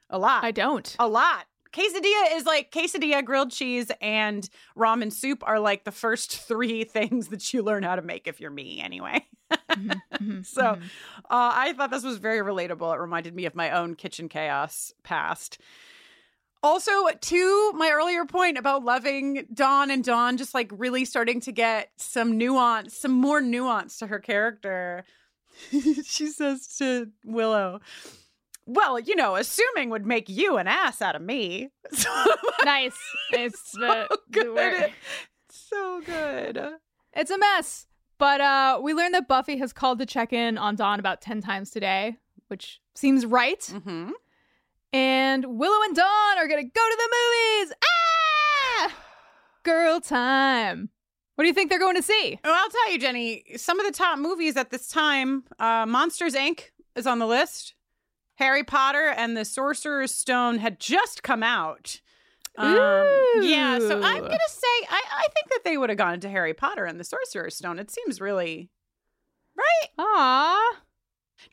A 0.09 0.19
lot. 0.19 0.43
I 0.43 0.51
don't. 0.51 0.93
a 0.99 1.07
lot. 1.07 1.45
Quesadilla 1.73 2.35
is 2.35 2.45
like 2.45 2.71
quesadilla, 2.71 3.25
grilled 3.25 3.51
cheese, 3.51 3.91
and 3.99 4.47
ramen 4.77 5.11
soup 5.11 5.43
are 5.45 5.59
like 5.59 5.83
the 5.83 5.91
first 5.91 6.37
three 6.47 6.83
things 6.83 7.29
that 7.29 7.53
you 7.53 7.63
learn 7.63 7.83
how 7.83 7.95
to 7.95 8.01
make 8.01 8.27
if 8.27 8.39
you're 8.39 8.51
me, 8.51 8.79
anyway. 8.79 9.25
Mhm, 9.71 10.45
So 10.45 10.61
mhm. 10.61 10.83
uh, 11.17 11.51
I 11.55 11.73
thought 11.73 11.91
this 11.91 12.03
was 12.03 12.17
very 12.17 12.39
relatable. 12.39 12.93
It 12.93 12.99
reminded 12.99 13.35
me 13.35 13.45
of 13.45 13.55
my 13.55 13.71
own 13.71 13.95
kitchen 13.95 14.29
chaos 14.29 14.93
past. 15.03 15.59
Also, 16.61 16.91
to 17.09 17.71
my 17.73 17.89
earlier 17.91 18.23
point 18.23 18.57
about 18.57 18.85
loving 18.85 19.45
Dawn 19.53 19.91
and 19.91 20.01
Dawn 20.01 20.37
just 20.37 20.53
like 20.53 20.71
really 20.73 21.03
starting 21.03 21.41
to 21.41 21.51
get 21.51 21.89
some 21.97 22.37
nuance, 22.37 22.95
some 22.95 23.11
more 23.11 23.41
nuance 23.41 23.97
to 23.99 24.07
her 24.07 24.19
character. 24.19 25.03
she 26.05 26.27
says 26.27 26.75
to 26.77 27.09
Willow, 27.25 27.81
Well, 28.65 28.99
you 28.99 29.15
know, 29.15 29.35
assuming 29.35 29.89
would 29.89 30.05
make 30.05 30.29
you 30.29 30.57
an 30.57 30.67
ass 30.67 31.01
out 31.01 31.15
of 31.15 31.21
me. 31.21 31.69
So 31.91 32.09
nice. 32.65 32.97
It's 33.31 33.71
the, 33.71 34.07
the 34.09 34.19
good. 34.31 34.55
word. 34.55 34.91
so 35.49 36.01
good. 36.05 36.59
It's 37.13 37.29
a 37.31 37.37
mess. 37.37 37.87
But 38.17 38.41
uh, 38.41 38.79
we 38.81 38.93
learned 38.93 39.13
that 39.15 39.27
Buffy 39.27 39.57
has 39.57 39.73
called 39.73 39.99
to 39.99 40.05
check 40.05 40.31
in 40.33 40.57
on 40.57 40.75
Dawn 40.75 40.99
about 40.99 41.21
10 41.21 41.41
times 41.41 41.71
today, 41.71 42.17
which 42.47 42.79
seems 42.95 43.25
right. 43.25 43.59
Mm-hmm. 43.59 44.11
And 44.93 45.45
Willow 45.45 45.83
and 45.83 45.95
Dawn 45.95 46.37
are 46.37 46.47
going 46.47 46.63
to 46.63 46.71
go 46.71 46.89
to 46.89 46.97
the 46.97 47.15
movies. 47.17 47.75
Ah! 47.83 48.95
Girl 49.63 49.99
time. 49.99 50.89
What 51.35 51.43
do 51.43 51.47
you 51.47 51.53
think 51.53 51.69
they're 51.69 51.79
going 51.79 51.95
to 51.95 52.03
see? 52.03 52.39
Well, 52.43 52.53
I'll 52.53 52.69
tell 52.69 52.91
you, 52.91 52.99
Jenny, 52.99 53.43
some 53.57 53.79
of 53.79 53.85
the 53.85 53.91
top 53.91 54.19
movies 54.19 54.55
at 54.55 54.69
this 54.69 54.87
time, 54.87 55.43
uh, 55.59 55.85
Monsters 55.87 56.35
Inc. 56.35 56.69
is 56.95 57.07
on 57.07 57.17
the 57.19 57.27
list. 57.27 57.73
Harry 58.35 58.63
Potter 58.63 59.13
and 59.15 59.37
the 59.37 59.45
Sorcerer's 59.45 60.13
Stone 60.13 60.57
had 60.59 60.79
just 60.79 61.23
come 61.23 61.43
out. 61.43 62.01
Um, 62.57 63.05
yeah, 63.41 63.79
so 63.79 64.01
I'm 64.01 64.19
going 64.19 64.31
to 64.31 64.49
say, 64.49 64.87
I, 64.89 65.01
I 65.11 65.27
think 65.33 65.49
that 65.49 65.61
they 65.63 65.77
would 65.77 65.89
have 65.89 65.97
gone 65.97 66.19
to 66.19 66.29
Harry 66.29 66.53
Potter 66.53 66.85
and 66.85 66.99
the 66.99 67.03
Sorcerer's 67.03 67.55
Stone. 67.55 67.79
It 67.79 67.89
seems 67.89 68.21
really. 68.21 68.69
Right? 69.57 69.89
Aw. 69.97 70.77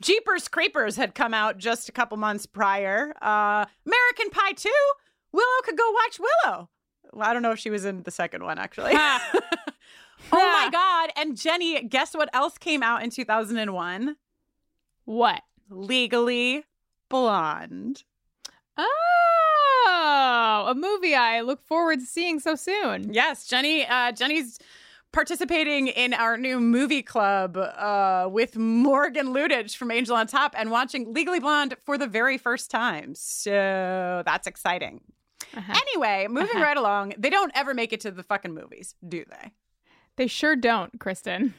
Jeepers 0.03 0.49
Creepers 0.49 0.97
had 0.97 1.15
come 1.15 1.33
out 1.35 1.59
just 1.59 1.89
a 1.89 1.93
couple 1.93 2.17
months 2.17 2.47
prior. 2.47 3.15
Uh, 3.23 3.65
American 3.87 4.31
Pie 4.31 4.53
2, 4.53 4.71
Willow 5.33 5.63
could 5.65 5.79
go 5.79 5.91
watch 5.91 6.19
Willow. 6.21 6.69
Well, 7.13 7.29
I 7.29 7.33
don't 7.33 7.43
know 7.43 7.53
if 7.53 7.59
she 7.59 7.71
was 7.71 7.85
in 7.85 8.03
the 8.03 8.11
second 8.11 8.45
one, 8.45 8.59
actually. 8.59 8.95
Oh 10.33 10.37
my 10.37 10.69
God. 10.73 11.11
And 11.17 11.37
Jenny, 11.37 11.83
guess 11.83 12.15
what 12.15 12.29
else 12.35 12.59
came 12.59 12.83
out 12.83 13.03
in 13.03 13.11
2001? 13.11 14.17
What? 15.05 15.43
Legally 15.69 16.65
Blonde. 17.11 18.05
Oh, 18.79 20.65
a 20.69 20.75
movie 20.75 21.15
I 21.15 21.43
look 21.43 21.67
forward 21.67 22.01
to 22.01 22.07
seeing 22.07 22.41
so 22.41 22.55
soon. 22.55 23.13
Yes, 23.13 23.47
Jenny. 23.47 23.87
Uh, 23.87 24.13
Jenny's 24.13 24.59
participating 25.13 25.89
in 25.89 26.15
our 26.15 26.37
new 26.39 26.61
movie 26.61 27.03
club 27.03 27.57
uh, 27.57 28.29
with 28.31 28.57
Morgan 28.57 29.29
Ludich 29.35 29.77
from 29.77 29.91
Angel 29.91 30.17
on 30.17 30.27
Top 30.29 30.55
and 30.57 30.71
watching 30.71 31.13
Legally 31.13 31.41
Blonde 31.41 31.75
for 31.85 31.99
the 31.99 32.07
very 32.07 32.39
first 32.39 32.71
time. 32.71 33.15
So 33.15 34.23
that's 34.25 34.47
exciting. 34.47 35.01
Uh-huh. 35.55 35.75
Anyway, 35.77 36.29
moving 36.31 36.57
Uh-huh. 36.57 36.65
right 36.65 36.77
along, 36.77 37.15
they 37.19 37.29
don't 37.31 37.51
ever 37.57 37.75
make 37.75 37.93
it 37.93 38.01
to 38.01 38.11
the 38.13 38.23
fucking 38.23 38.55
movies, 38.55 38.95
do 39.07 39.25
they? 39.29 39.51
They 40.17 40.29
sure 40.29 40.55
don't, 40.55 40.97
Kristin. 41.01 41.55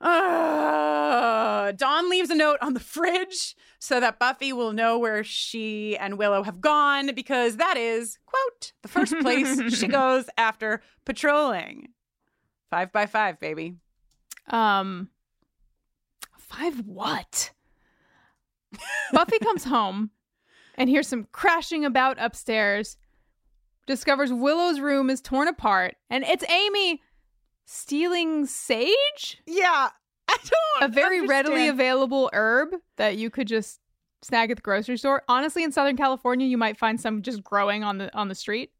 Uh, 0.00 1.72
Dawn 1.72 2.08
leaves 2.08 2.30
a 2.30 2.34
note 2.34 2.58
on 2.62 2.74
the 2.74 2.80
fridge 2.80 3.54
so 3.78 4.00
that 4.00 4.18
Buffy 4.18 4.52
will 4.52 4.72
know 4.72 4.98
where 4.98 5.22
she 5.22 5.96
and 5.96 6.16
Willow 6.16 6.42
have 6.42 6.60
gone 6.60 7.14
because 7.14 7.56
that 7.56 7.76
is, 7.76 8.18
quote, 8.24 8.72
the 8.82 8.88
first 8.88 9.14
place 9.20 9.74
she 9.74 9.86
goes 9.88 10.26
after 10.38 10.82
patrolling. 11.04 11.88
Five 12.70 12.92
by 12.92 13.06
five, 13.06 13.38
baby. 13.40 13.76
Um, 14.48 15.10
five 16.38 16.80
what? 16.86 17.50
Buffy 19.12 19.38
comes 19.40 19.64
home 19.64 20.10
and 20.76 20.88
hears 20.88 21.08
some 21.08 21.26
crashing 21.32 21.84
about 21.84 22.16
upstairs. 22.18 22.96
Discovers 23.86 24.32
Willow's 24.32 24.80
room 24.80 25.10
is 25.10 25.20
torn 25.20 25.48
apart, 25.48 25.96
and 26.08 26.22
it's 26.24 26.44
Amy 26.48 27.02
stealing 27.70 28.46
sage, 28.46 29.40
Yeah, 29.46 29.90
I 30.28 30.36
don't. 30.42 30.90
a 30.90 30.92
very 30.92 31.26
readily 31.26 31.68
available 31.68 32.28
herb 32.32 32.74
that 32.96 33.16
you 33.16 33.30
could 33.30 33.46
just 33.46 33.78
snag 34.22 34.50
at 34.50 34.56
the 34.56 34.62
grocery 34.62 34.96
store. 34.98 35.22
Honestly, 35.28 35.62
in 35.62 35.70
Southern 35.70 35.96
California, 35.96 36.46
you 36.46 36.58
might 36.58 36.76
find 36.76 37.00
some 37.00 37.22
just 37.22 37.44
growing 37.44 37.84
on 37.84 37.98
the 37.98 38.14
on 38.16 38.28
the 38.28 38.34
street. 38.34 38.72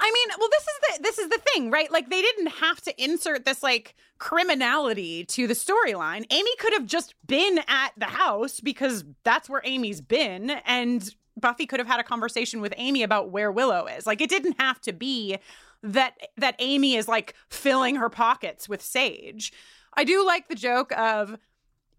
I 0.00 0.10
mean, 0.10 0.36
well, 0.40 0.48
this 0.50 0.62
is 0.62 0.78
the 0.98 1.02
this 1.02 1.18
is 1.18 1.28
the 1.28 1.38
thing, 1.38 1.70
right? 1.70 1.90
Like 1.90 2.10
they 2.10 2.20
didn't 2.20 2.48
have 2.48 2.80
to 2.82 3.02
insert 3.02 3.44
this 3.44 3.62
like 3.62 3.94
criminality 4.18 5.24
to 5.26 5.46
the 5.46 5.54
storyline. 5.54 6.24
Amy 6.30 6.50
could 6.58 6.72
have 6.72 6.86
just 6.86 7.14
been 7.26 7.60
at 7.68 7.92
the 7.96 8.06
house 8.06 8.58
because 8.58 9.04
that's 9.22 9.48
where 9.48 9.62
Amy's 9.64 10.00
been, 10.00 10.50
and 10.66 11.14
Buffy 11.40 11.66
could 11.66 11.78
have 11.78 11.86
had 11.86 12.00
a 12.00 12.04
conversation 12.04 12.60
with 12.60 12.74
Amy 12.76 13.04
about 13.04 13.30
where 13.30 13.52
Willow 13.52 13.86
is. 13.86 14.04
Like 14.04 14.20
it 14.20 14.28
didn't 14.28 14.60
have 14.60 14.80
to 14.82 14.92
be 14.92 15.38
that 15.82 16.14
that 16.36 16.56
Amy 16.58 16.94
is 16.94 17.08
like 17.08 17.34
filling 17.50 17.96
her 17.96 18.08
pockets 18.08 18.68
with 18.68 18.82
sage. 18.82 19.52
I 19.94 20.04
do 20.04 20.24
like 20.24 20.48
the 20.48 20.54
joke 20.54 20.92
of 20.96 21.36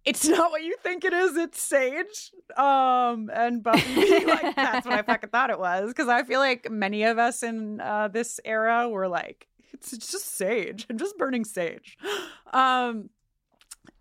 it's 0.06 0.28
not 0.28 0.52
what 0.52 0.64
you 0.64 0.76
think 0.84 1.06
it 1.06 1.14
is, 1.14 1.38
it's 1.38 1.62
sage. 1.62 2.32
Um 2.58 3.30
and 3.34 3.62
Buffy 3.64 4.26
like 4.26 4.56
that's 4.56 4.86
what 4.86 4.98
I 4.98 5.02
fucking 5.02 5.30
thought 5.30 5.50
it 5.50 5.60
was 5.60 5.90
because 5.90 6.08
I 6.08 6.24
feel 6.24 6.40
like 6.40 6.70
many 6.72 7.04
of 7.04 7.18
us 7.18 7.44
in 7.44 7.82
uh 7.82 8.08
this 8.08 8.40
era 8.46 8.90
were 8.90 9.08
like 9.08 9.48
it's 9.74 9.92
just 9.92 10.36
sage. 10.36 10.86
I'm 10.90 10.98
just 10.98 11.18
burning 11.18 11.46
sage. 11.46 11.98
Um 12.54 13.10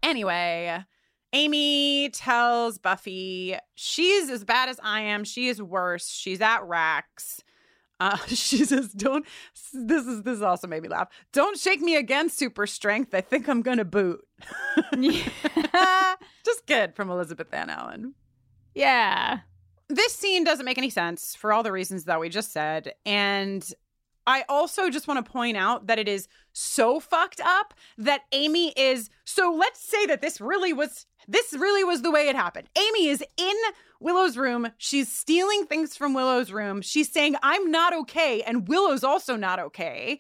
anyway, 0.03 0.85
Amy 1.33 2.11
tells 2.11 2.77
Buffy 2.77 3.57
she's 3.75 4.29
as 4.29 4.45
bad 4.45 4.69
as 4.69 4.79
I 4.83 5.01
am. 5.01 5.25
She 5.25 5.49
is 5.49 5.63
worse. 5.63 6.09
She's 6.09 6.43
at 6.43 6.63
Rack's. 6.65 7.43
Uh, 8.03 8.17
she 8.27 8.65
says, 8.65 8.93
"Don't." 8.93 9.25
This 9.73 10.07
is 10.07 10.23
this 10.23 10.41
also 10.43 10.67
made 10.67 10.83
me 10.83 10.89
laugh. 10.89 11.09
Don't 11.33 11.57
shake 11.57 11.81
me 11.81 11.95
again, 11.97 12.29
super 12.29 12.67
strength. 12.67 13.15
I 13.15 13.21
think 13.21 13.49
I'm 13.49 13.63
gonna 13.63 13.85
boot. 13.85 14.27
Just 16.45 16.67
good 16.67 16.97
from 16.97 17.11
Elizabeth 17.11 17.53
Anne 17.53 17.71
Allen. 17.71 18.15
yeah. 18.75 19.41
This 19.89 20.15
scene 20.15 20.43
doesn't 20.43 20.65
make 20.65 20.79
any 20.79 20.89
sense 20.89 21.37
for 21.37 21.53
all 21.53 21.63
the 21.63 21.71
reasons 21.73 22.05
that 22.05 22.19
we 22.19 22.31
just 22.31 22.51
said, 22.51 22.95
and 23.05 23.63
I 24.27 24.45
also 24.49 24.91
just 24.91 25.09
want 25.09 25.25
to 25.25 25.31
point 25.31 25.57
out 25.57 25.87
that 25.87 25.99
it 25.99 26.09
is 26.09 26.29
so 26.53 27.01
fucked 27.01 27.41
up 27.41 27.75
that 27.99 28.23
Amy 28.33 28.73
is. 28.77 29.11
So 29.25 29.53
let's 29.53 29.81
say 29.81 30.07
that 30.07 30.21
this 30.21 30.41
really 30.41 30.73
was. 30.73 31.07
This 31.29 31.53
really 31.53 31.85
was 31.85 32.03
the 32.03 32.11
way 32.11 32.29
it 32.29 32.35
happened. 32.35 32.69
Amy 32.77 33.07
is 33.07 33.23
in 33.37 33.55
Willow's 34.01 34.37
room. 34.37 34.73
She's 34.77 35.11
stealing 35.11 35.67
things 35.67 35.97
from 35.97 36.15
Willow's 36.15 36.51
room. 36.51 36.83
She's 36.83 37.09
saying, 37.13 37.37
I'm 37.45 37.71
not 37.71 37.93
okay. 37.93 38.43
And 38.43 38.67
Willow's 38.67 39.05
also 39.05 39.37
not 39.37 39.61
okay. 39.61 40.19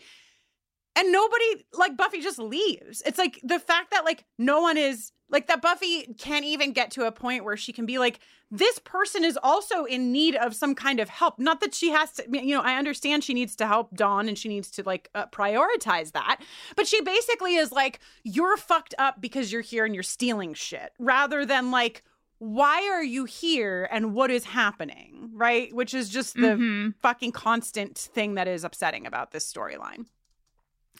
And 0.94 1.10
nobody, 1.10 1.66
like 1.72 1.96
Buffy, 1.96 2.20
just 2.20 2.38
leaves. 2.38 3.02
It's 3.04 3.18
like 3.18 3.40
the 3.42 3.58
fact 3.58 3.90
that, 3.90 4.04
like, 4.04 4.24
no 4.38 4.60
one 4.60 4.76
is, 4.76 5.10
like, 5.28 5.48
that 5.48 5.60
Buffy 5.60 6.14
can't 6.18 6.44
even 6.44 6.72
get 6.72 6.92
to 6.92 7.06
a 7.06 7.12
point 7.12 7.44
where 7.44 7.56
she 7.56 7.72
can 7.72 7.84
be 7.84 7.98
like, 7.98 8.20
this 8.54 8.78
person 8.80 9.24
is 9.24 9.38
also 9.42 9.84
in 9.86 10.12
need 10.12 10.36
of 10.36 10.54
some 10.54 10.74
kind 10.74 11.00
of 11.00 11.08
help. 11.08 11.38
Not 11.38 11.60
that 11.62 11.74
she 11.74 11.88
has 11.90 12.12
to, 12.12 12.24
you 12.30 12.54
know, 12.54 12.60
I 12.60 12.74
understand 12.76 13.24
she 13.24 13.32
needs 13.32 13.56
to 13.56 13.66
help 13.66 13.96
Dawn 13.96 14.28
and 14.28 14.36
she 14.36 14.50
needs 14.50 14.70
to, 14.72 14.82
like, 14.84 15.08
uh, 15.14 15.24
prioritize 15.28 16.12
that. 16.12 16.38
But 16.76 16.86
she 16.86 17.00
basically 17.00 17.54
is 17.56 17.72
like, 17.72 17.98
you're 18.24 18.58
fucked 18.58 18.94
up 18.98 19.22
because 19.22 19.50
you're 19.50 19.62
here 19.62 19.86
and 19.86 19.94
you're 19.94 20.02
stealing 20.02 20.52
shit 20.52 20.92
rather 20.98 21.46
than, 21.46 21.70
like, 21.70 22.02
why 22.40 22.82
are 22.92 23.02
you 23.02 23.24
here 23.24 23.88
and 23.90 24.12
what 24.12 24.30
is 24.30 24.44
happening, 24.44 25.30
right? 25.32 25.74
Which 25.74 25.94
is 25.94 26.10
just 26.10 26.34
the 26.34 26.48
Mhm. 26.56 26.94
fucking 27.00 27.32
constant 27.32 27.96
thing 27.96 28.34
that 28.34 28.48
is 28.48 28.64
upsetting 28.64 29.06
about 29.06 29.30
this 29.30 29.50
storyline. 29.50 30.04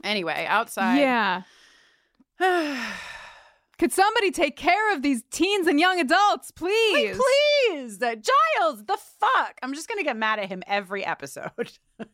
Anyway, 0.03 0.47
outside. 0.49 1.01
Yeah. 1.01 1.43
Could 3.83 3.93
somebody 3.93 4.31
take 4.31 4.57
care 4.57 4.95
of 4.95 5.03
these 5.03 5.25
teens 5.33 5.67
and 5.67 5.81
young 5.81 5.99
adults, 5.99 6.53
please? 6.53 7.19
Please, 7.19 8.01
uh, 8.01 8.15
Giles, 8.15 8.85
the 8.85 8.97
fuck? 9.19 9.59
I'm 9.61 9.75
just 9.75 9.89
gonna 9.89 10.05
get 10.05 10.17
mad 10.17 10.39
at 10.39 10.49
him 10.49 10.63
every 10.69 11.05
episode. 11.05 11.73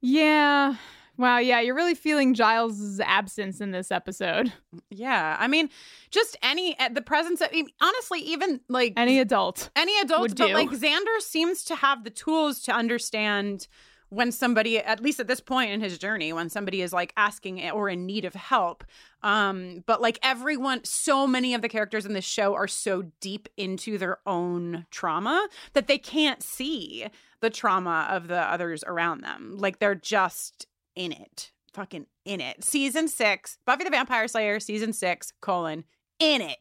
Yeah. 0.00 0.76
Wow, 1.16 1.38
yeah, 1.38 1.60
you're 1.60 1.74
really 1.74 1.96
feeling 1.96 2.32
Giles's 2.34 3.00
absence 3.00 3.60
in 3.60 3.72
this 3.72 3.90
episode. 3.90 4.52
yeah, 4.90 5.36
I 5.40 5.48
mean, 5.48 5.68
just 6.12 6.36
any 6.44 6.78
uh, 6.78 6.90
the 6.90 7.02
presence 7.02 7.40
of 7.40 7.48
honestly, 7.80 8.20
even 8.20 8.60
like 8.68 8.92
Any 8.96 9.18
adult. 9.18 9.70
any 9.74 9.98
adult, 10.00 10.36
but 10.36 10.46
do. 10.46 10.54
like 10.54 10.70
Xander 10.70 11.20
seems 11.20 11.64
to 11.64 11.74
have 11.74 12.04
the 12.04 12.10
tools 12.10 12.60
to 12.62 12.72
understand 12.72 13.66
when 14.08 14.30
somebody, 14.30 14.78
at 14.78 15.02
least 15.02 15.18
at 15.20 15.26
this 15.26 15.40
point 15.40 15.70
in 15.72 15.80
his 15.80 15.98
journey, 15.98 16.32
when 16.32 16.48
somebody 16.48 16.80
is 16.80 16.92
like 16.92 17.12
asking 17.16 17.68
or 17.70 17.88
in 17.88 18.06
need 18.06 18.24
of 18.24 18.34
help. 18.34 18.84
Um, 19.22 19.82
but 19.86 20.00
like 20.00 20.18
everyone, 20.22 20.84
so 20.84 21.26
many 21.26 21.54
of 21.54 21.62
the 21.62 21.68
characters 21.68 22.06
in 22.06 22.12
this 22.12 22.24
show 22.24 22.54
are 22.54 22.68
so 22.68 23.10
deep 23.20 23.48
into 23.56 23.98
their 23.98 24.18
own 24.26 24.86
trauma 24.90 25.48
that 25.72 25.88
they 25.88 25.98
can't 25.98 26.42
see 26.42 27.06
the 27.40 27.50
trauma 27.50 28.06
of 28.10 28.28
the 28.28 28.40
others 28.40 28.84
around 28.86 29.22
them. 29.22 29.56
Like 29.58 29.78
they're 29.78 29.94
just 29.94 30.66
in 30.94 31.12
it, 31.12 31.50
fucking 31.72 32.06
in 32.24 32.40
it. 32.40 32.62
Season 32.62 33.08
six, 33.08 33.58
Buffy 33.66 33.84
the 33.84 33.90
Vampire 33.90 34.28
Slayer, 34.28 34.60
season 34.60 34.92
six, 34.92 35.32
colon, 35.40 35.84
in 36.18 36.42
it. 36.42 36.58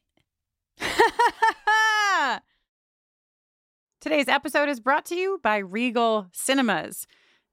Today's 4.01 4.27
episode 4.27 4.69
is 4.69 4.79
brought 4.79 5.05
to 5.05 5.15
you 5.15 5.39
by 5.41 5.57
Regal 5.57 6.27
Cinemas. 6.31 7.07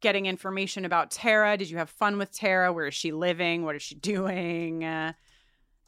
getting 0.00 0.26
information 0.26 0.84
about 0.84 1.10
Tara. 1.10 1.56
Did 1.56 1.70
you 1.70 1.78
have 1.78 1.90
fun 1.90 2.18
with 2.18 2.32
Tara? 2.32 2.72
Where 2.72 2.86
is 2.86 2.94
she 2.94 3.12
living? 3.12 3.64
What 3.64 3.76
is 3.76 3.82
she 3.82 3.94
doing? 3.94 4.84
Uh, 4.84 5.12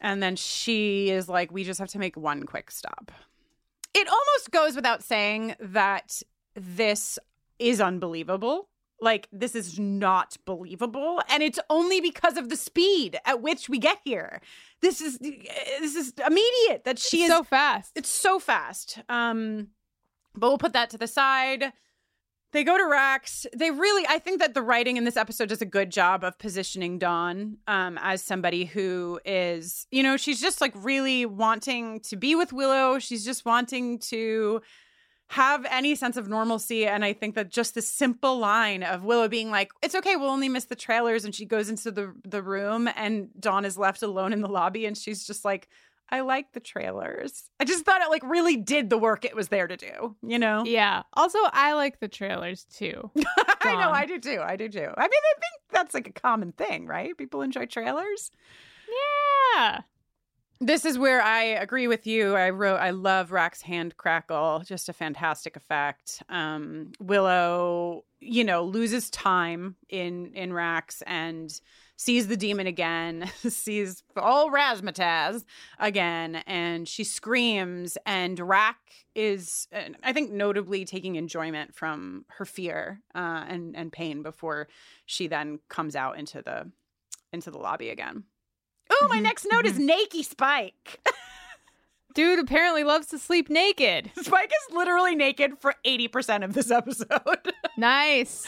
and 0.01 0.23
then 0.23 0.37
she 0.37 1.11
is 1.11 1.29
like, 1.29 1.53
we 1.53 1.65
just 1.65 1.79
have 1.79 1.91
to 1.91 1.99
make 1.99 2.17
one 2.17 2.45
quick 2.45 2.71
stop. 2.71 3.13
It 3.95 4.09
almost 4.09 4.51
goes 4.51 4.77
without 4.77 5.03
saying 5.03 5.57
that 5.61 6.23
this 6.55 7.19
is 7.59 7.81
unbelievable. 7.81 8.69
Like, 9.03 9.29
this 9.33 9.55
is 9.55 9.79
not 9.79 10.37
believable. 10.45 11.23
And 11.29 11.43
it's 11.43 11.59
only 11.71 12.01
because 12.01 12.37
of 12.37 12.49
the 12.51 12.57
speed 12.57 13.19
at 13.25 13.41
which 13.41 13.69
we 13.69 13.79
get 13.79 13.99
here. 14.05 14.41
This 14.83 15.01
is 15.01 15.19
this 15.19 15.95
is 15.95 16.13
immediate 16.27 16.85
that 16.85 16.99
she 16.99 17.23
It's 17.23 17.31
is 17.31 17.37
so 17.37 17.43
fast. 17.43 17.93
It's 17.95 18.11
so 18.11 18.39
fast. 18.39 18.99
Um, 19.09 19.69
but 20.35 20.49
we'll 20.49 20.59
put 20.59 20.75
that 20.75 20.91
to 20.91 20.99
the 20.99 21.07
side. 21.07 21.73
They 22.53 22.65
go 22.65 22.77
to 22.77 22.85
Rack's. 22.85 23.47
They 23.55 23.71
really, 23.71 24.05
I 24.09 24.19
think 24.19 24.41
that 24.41 24.55
the 24.55 24.63
writing 24.63 24.97
in 24.97 25.05
this 25.05 25.17
episode 25.17 25.51
does 25.51 25.63
a 25.63 25.67
good 25.67 25.91
job 25.91 26.25
of 26.25 26.39
positioning 26.39 26.99
Dawn 26.99 27.59
um, 27.69 27.99
as 28.03 28.23
somebody 28.23 28.65
who 28.65 29.21
is, 29.25 29.87
you 29.91 30.03
know, 30.03 30.17
she's 30.17 30.41
just 30.41 30.61
like 30.61 30.73
really 30.75 31.27
wanting 31.27 32.01
to 32.01 32.17
be 32.17 32.35
with 32.35 32.53
Willow. 32.53 32.99
She's 32.99 33.25
just 33.25 33.45
wanting 33.45 34.01
to 34.01 34.63
have 35.29 35.65
any 35.71 35.95
sense 35.95 36.17
of 36.17 36.29
normalcy. 36.29 36.89
And 36.89 37.05
I 37.05 37.13
think 37.13 37.37
that 37.37 37.51
just 37.51 37.75
the 37.75 37.83
simple 37.83 38.37
line 38.37 38.83
of 38.83 39.05
Willow 39.05 39.29
being 39.29 39.53
like, 39.53 39.71
it's 39.81 39.95
okay, 39.95 40.17
we'll 40.17 40.29
only 40.29 40.49
miss 40.49 40.65
the 40.65 40.75
trailers. 40.75 41.25
And 41.25 41.33
she 41.33 41.47
goes 41.47 41.69
into 41.69 41.93
the, 41.93 42.13
the 42.25 42.43
room 42.43 42.89
and 42.97 43.29
Dawn 43.39 43.65
is 43.65 43.79
left 43.79 44.03
alone 44.03 44.33
in 44.33 44.41
the 44.41 44.49
lobby. 44.49 44.87
And 44.87 44.99
she's 44.99 45.25
just 45.25 45.45
like, 45.45 45.69
I 46.11 46.21
like 46.21 46.53
the 46.53 46.61
trailers. 46.61 47.51
I 47.61 47.65
just 47.65 47.85
thought 47.85 48.03
it 48.03 48.11
like 48.11 48.23
really 48.25 48.57
did 48.57 48.91
the 48.91 48.99
work 48.99 49.25
it 49.25 49.37
was 49.37 49.49
there 49.49 49.67
to 49.67 49.77
do, 49.77 50.17
you 50.23 50.39
know? 50.39 50.65
Yeah. 50.65 51.03
Also, 51.15 51.39
I 51.53 51.75
like 51.75 52.01
the 52.01 52.09
trailers 52.09 52.65
too. 52.65 53.11
I 53.63 53.77
know, 53.77 53.91
I 53.91 54.07
do 54.07 54.19
too. 54.19 54.41
I 54.43 54.57
do 54.57 54.69
too. 54.69 54.79
I 54.79 54.83
mean, 54.85 54.95
I 54.97 55.35
think 55.35 55.63
that's 55.71 55.95
like 55.95 56.09
a 56.09 56.13
common 56.13 56.53
thing, 56.53 56.87
right? 56.87 57.17
People 57.17 57.43
enjoy 57.43 57.67
trailers. 57.67 58.31
Yeah. 59.55 59.81
This 60.63 60.85
is 60.85 60.99
where 60.99 61.23
I 61.23 61.43
agree 61.45 61.87
with 61.87 62.07
you. 62.07 62.35
I 62.35 62.51
wrote, 62.51 62.77
I 62.77 62.91
love 62.91 63.33
Rack's 63.33 63.63
hand 63.63 63.97
crackle, 63.97 64.63
just 64.67 64.91
a 64.91 64.93
fantastic 64.93 65.57
effect. 65.57 66.23
Um, 66.29 66.93
Willow, 67.01 68.05
you 68.19 68.45
know, 68.45 68.65
loses 68.65 69.09
time 69.09 69.77
in 69.89 70.33
in 70.35 70.53
Rax 70.53 71.03
and 71.07 71.51
sees 72.01 72.29
the 72.29 72.37
demon 72.37 72.67
again, 72.67 73.31
sees 73.47 74.03
all 74.17 74.51
razzmatazz 74.51 75.45
again, 75.79 76.37
and 76.47 76.89
she 76.89 77.05
screams. 77.05 77.99
And 78.07 78.41
Rack 78.41 78.79
is, 79.15 79.69
I 80.03 80.15
think, 80.15 80.33
notably 80.33 80.87
taking 80.87 81.17
enjoyment 81.17 81.75
from 81.75 82.25
her 82.31 82.47
fear 82.47 83.03
uh, 83.15 83.45
and 83.47 83.77
and 83.77 83.93
pain 83.93 84.23
before 84.23 84.69
she 85.05 85.27
then 85.27 85.59
comes 85.69 85.95
out 85.95 86.19
into 86.19 86.41
the 86.41 86.71
into 87.35 87.51
the 87.51 87.59
lobby 87.59 87.91
again. 87.91 88.25
Oh, 88.91 89.07
my 89.11 89.21
next 89.21 89.47
note 89.53 89.67
is 89.67 89.79
Nakey 89.79 90.25
Spike. 90.25 91.07
Dude 92.15 92.39
apparently 92.39 92.83
loves 92.83 93.09
to 93.09 93.19
sleep 93.19 93.51
naked. 93.51 94.11
Spike 94.21 94.51
is 94.51 94.75
literally 94.75 95.15
naked 95.15 95.59
for 95.61 95.75
80% 95.87 96.45
of 96.45 96.55
this 96.55 96.71
episode. 96.71 97.53
Nice. 97.77 98.47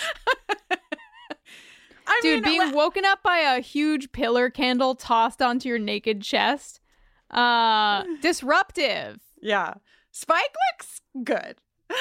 I 2.07 2.18
Dude, 2.22 2.42
mean, 2.42 2.59
being 2.59 2.72
woken 2.74 3.05
up 3.05 3.22
by 3.22 3.38
a 3.38 3.61
huge 3.61 4.12
pillar 4.12 4.50
candle 4.50 4.94
tossed 4.94 5.40
onto 5.42 5.68
your 5.68 5.78
naked 5.78 6.22
chest. 6.22 6.80
Uh 7.30 8.05
disruptive. 8.20 9.20
yeah. 9.40 9.74
Spike 10.11 10.55
looks 10.72 11.00
good. 11.24 11.57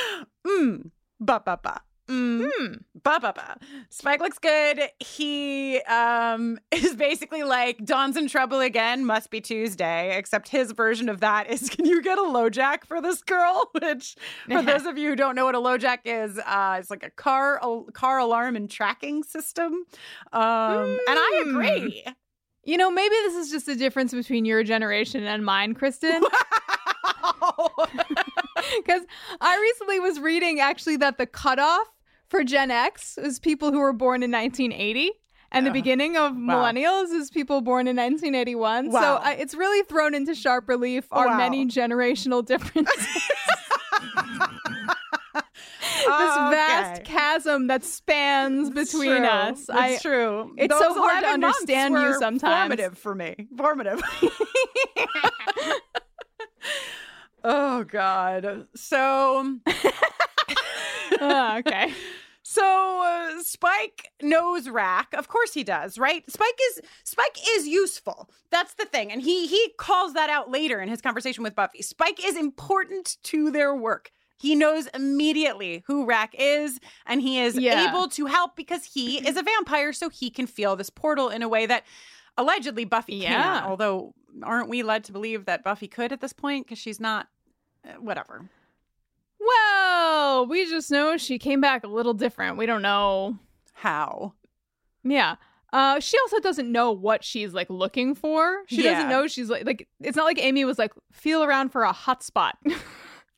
Mm. 0.47 0.89
Ba 1.19 1.41
ba 1.45 1.59
ba. 1.61 1.81
Mm. 2.11 2.83
Ba 3.03 3.19
ba 3.21 3.33
ba. 3.33 3.57
Spike 3.89 4.19
looks 4.19 4.37
good. 4.37 4.81
He 4.99 5.79
um 5.83 6.59
is 6.71 6.95
basically 6.95 7.43
like 7.43 7.83
Dawn's 7.85 8.17
in 8.17 8.27
trouble 8.27 8.59
again. 8.59 9.05
Must 9.05 9.29
be 9.29 9.39
Tuesday. 9.39 10.17
Except 10.17 10.49
his 10.49 10.73
version 10.73 11.07
of 11.07 11.21
that 11.21 11.49
is, 11.49 11.69
can 11.69 11.85
you 11.85 12.01
get 12.01 12.17
a 12.17 12.21
LoJack 12.21 12.83
for 12.85 13.01
this 13.01 13.21
girl? 13.21 13.71
Which, 13.81 14.15
for 14.49 14.61
those 14.65 14.85
of 14.85 14.97
you 14.97 15.09
who 15.09 15.15
don't 15.15 15.35
know 15.35 15.45
what 15.45 15.55
a 15.55 15.59
LoJack 15.59 15.99
is, 16.03 16.37
uh, 16.39 16.77
it's 16.79 16.89
like 16.89 17.03
a 17.03 17.09
car 17.11 17.59
a 17.63 17.91
car 17.93 18.19
alarm 18.19 18.57
and 18.57 18.69
tracking 18.69 19.23
system. 19.23 19.85
Um, 20.33 20.83
and 20.83 20.99
I 21.07 21.43
agree. 21.47 22.03
You 22.63 22.77
know, 22.77 22.91
maybe 22.91 23.15
this 23.23 23.35
is 23.35 23.49
just 23.49 23.67
a 23.69 23.75
difference 23.75 24.13
between 24.13 24.45
your 24.45 24.63
generation 24.63 25.23
and 25.23 25.43
mine, 25.43 25.73
Kristin. 25.73 26.21
Because 28.77 29.01
I 29.39 29.59
recently 29.59 29.99
was 29.99 30.19
reading 30.19 30.59
actually 30.59 30.97
that 30.97 31.17
the 31.17 31.25
cutoff 31.25 31.87
for 32.31 32.43
Gen 32.45 32.71
X 32.71 33.17
is 33.17 33.39
people 33.39 33.71
who 33.71 33.79
were 33.79 33.93
born 33.93 34.23
in 34.23 34.31
1980. 34.31 35.11
And 35.53 35.67
the 35.67 35.71
beginning 35.71 36.15
of 36.15 36.31
Wow. 36.33 36.63
millennials 36.63 37.11
is 37.11 37.29
people 37.29 37.59
born 37.59 37.85
in 37.85 37.97
1981. 37.97 38.89
So 38.89 38.97
Wow. 38.97 39.21
I, 39.21 39.33
it's 39.33 39.53
really 39.53 39.83
thrown 39.83 40.15
into 40.15 40.33
sharp 40.33 40.69
relief 40.69 41.07
our 41.11 41.27
Wow. 41.27 41.35
many 41.37 41.65
generational 41.65 42.43
differences. 42.43 42.95
this 45.33 45.43
Oh, 46.07 46.47
vast 46.51 47.01
okay. 47.01 47.11
chasm 47.11 47.67
that 47.67 47.83
spans 47.83 48.69
between 48.69 49.23
us. 49.25 49.59
It's 49.59 49.69
I, 49.69 49.97
true. 49.97 50.53
It's 50.57 50.73
Those 50.73 50.81
so 50.81 51.01
hard 51.01 51.21
to 51.25 51.29
understand 51.31 51.95
you 51.95 52.13
sometimes. 52.17 52.41
Formative 52.69 52.97
for 52.97 53.13
me. 53.13 53.49
Formative. 53.57 54.01
oh 57.43 57.83
God. 57.83 58.67
So. 58.75 59.57
Oh, 61.21 61.57
okay. 61.59 61.93
So 62.43 62.63
uh, 63.05 63.43
Spike 63.43 64.11
knows 64.21 64.67
Rack. 64.67 65.13
Of 65.13 65.27
course 65.27 65.53
he 65.53 65.63
does, 65.63 65.99
right? 65.99 66.29
Spike 66.29 66.59
is 66.71 66.81
Spike 67.03 67.37
is 67.55 67.67
useful. 67.67 68.29
That's 68.49 68.73
the 68.73 68.85
thing. 68.85 69.11
And 69.11 69.21
he 69.21 69.45
he 69.45 69.71
calls 69.77 70.13
that 70.15 70.29
out 70.29 70.49
later 70.49 70.81
in 70.81 70.89
his 70.89 71.01
conversation 71.01 71.43
with 71.43 71.53
Buffy. 71.55 71.83
Spike 71.83 72.19
is 72.25 72.35
important 72.35 73.17
to 73.25 73.51
their 73.51 73.75
work. 73.75 74.09
He 74.39 74.55
knows 74.55 74.87
immediately 74.87 75.83
who 75.85 76.05
Rack 76.05 76.33
is 76.37 76.79
and 77.05 77.21
he 77.21 77.39
is 77.39 77.55
Yeah. 77.57 77.87
able 77.89 78.07
to 78.09 78.25
help 78.25 78.55
because 78.55 78.85
he 78.85 79.17
is 79.27 79.37
a 79.37 79.43
vampire 79.43 79.93
so 79.93 80.09
he 80.09 80.31
can 80.31 80.47
feel 80.47 80.75
this 80.75 80.89
portal 80.89 81.29
in 81.29 81.43
a 81.43 81.47
way 81.47 81.67
that 81.67 81.85
allegedly 82.37 82.85
Buffy 82.85 83.17
Yeah. 83.17 83.41
can't. 83.41 83.65
Although 83.67 84.13
aren't 84.41 84.67
we 84.67 84.81
led 84.81 85.03
to 85.05 85.11
believe 85.11 85.45
that 85.45 85.63
Buffy 85.63 85.87
could 85.87 86.11
at 86.11 86.21
this 86.21 86.33
point 86.33 86.67
cuz 86.67 86.79
she's 86.79 86.99
not 86.99 87.27
uh, 87.87 87.93
whatever. 87.99 88.49
Well, 89.55 90.45
we 90.47 90.65
just 90.65 90.91
know 90.91 91.17
she 91.17 91.37
came 91.39 91.61
back 91.61 91.83
a 91.83 91.87
little 91.87 92.13
different. 92.13 92.57
We 92.57 92.65
don't 92.65 92.81
know. 92.81 93.37
How? 93.73 94.33
Yeah. 95.03 95.35
Uh, 95.73 95.99
she 95.99 96.17
also 96.19 96.39
doesn't 96.39 96.71
know 96.71 96.91
what 96.91 97.23
she's 97.23 97.53
like 97.53 97.69
looking 97.69 98.13
for. 98.15 98.63
She 98.67 98.83
Yeah. 98.83 98.93
doesn't 98.95 99.09
know 99.09 99.27
she's 99.27 99.49
like 99.49 99.65
like 99.65 99.87
it's 100.01 100.17
not 100.17 100.25
like 100.25 100.41
Amy 100.41 100.65
was 100.65 100.77
like 100.77 100.91
feel 101.11 101.43
around 101.43 101.69
for 101.69 101.83
a 101.83 101.91
hot 101.93 102.23
spot. 102.23 102.57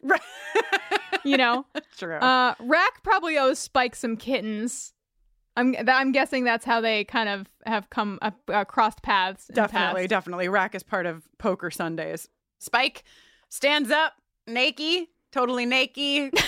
Right. 0.02 0.22
you 1.24 1.38
know. 1.38 1.66
True. 1.98 2.16
Uh, 2.18 2.56
Rack 2.60 3.04
probably 3.04 3.38
owes 3.38 3.60
Spike 3.60 3.96
some 3.96 4.18
kittens. 4.18 4.94
I'm 5.56 5.76
I'm 5.88 6.12
guessing 6.12 6.44
that's 6.44 6.66
how 6.66 6.82
they 6.82 7.04
kind 7.04 7.30
of 7.30 7.48
have 7.68 7.90
come 7.92 8.18
up, 8.24 8.40
uh, 8.52 8.66
crossed 8.66 9.04
paths. 9.04 9.48
Definitely, 9.54 10.08
definitely. 10.08 10.50
Rack 10.50 10.74
is 10.74 10.82
part 10.84 11.06
of 11.06 11.28
Poker 11.38 11.70
Sundays. 11.70 12.28
Spike 12.60 13.04
stands 13.50 13.92
up, 13.92 14.14
naked, 14.48 15.08
totally 15.34 15.66
naked. 15.66 16.34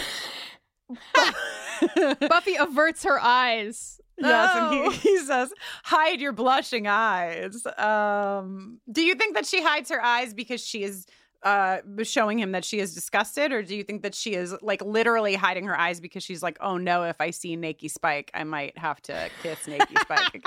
Buffy 2.30 2.56
averts 2.56 3.04
her 3.04 3.20
eyes. 3.20 4.00
Yes, 4.18 4.56
No. 4.56 4.84
and 4.86 4.94
he, 4.94 5.10
he 5.10 5.18
says, 5.20 5.52
"Hide 5.84 6.22
your 6.22 6.32
blushing 6.32 6.88
eyes." 6.88 7.66
Um, 7.78 8.80
do 8.90 9.02
you 9.02 9.16
think 9.16 9.36
that 9.36 9.46
she 9.46 9.62
hides 9.62 9.90
her 9.90 10.02
eyes 10.02 10.34
because 10.34 10.66
she 10.66 10.84
is 10.84 11.06
uh 11.44 11.78
showing 12.02 12.40
him 12.40 12.54
that 12.54 12.64
she 12.66 12.80
is 12.80 12.96
disgusted 12.96 13.52
or 13.52 13.62
do 13.62 13.76
you 13.76 13.84
think 13.84 14.02
that 14.04 14.16
she 14.16 14.34
is 14.34 14.56
like 14.64 14.82
literally 14.84 15.36
hiding 15.36 15.66
her 15.66 15.78
eyes 15.78 16.00
because 16.00 16.24
she's 16.24 16.42
like 16.42 16.58
oh 16.60 16.78
no 16.78 17.04
if 17.04 17.18
i 17.20 17.30
see 17.30 17.56
nakey 17.56 17.92
spike 17.92 18.32
i 18.34 18.44
might 18.44 18.76
have 18.78 19.00
to 19.02 19.30
kiss 19.44 19.60
nakey 19.68 20.00
spike 20.00 20.28
again 20.34 20.44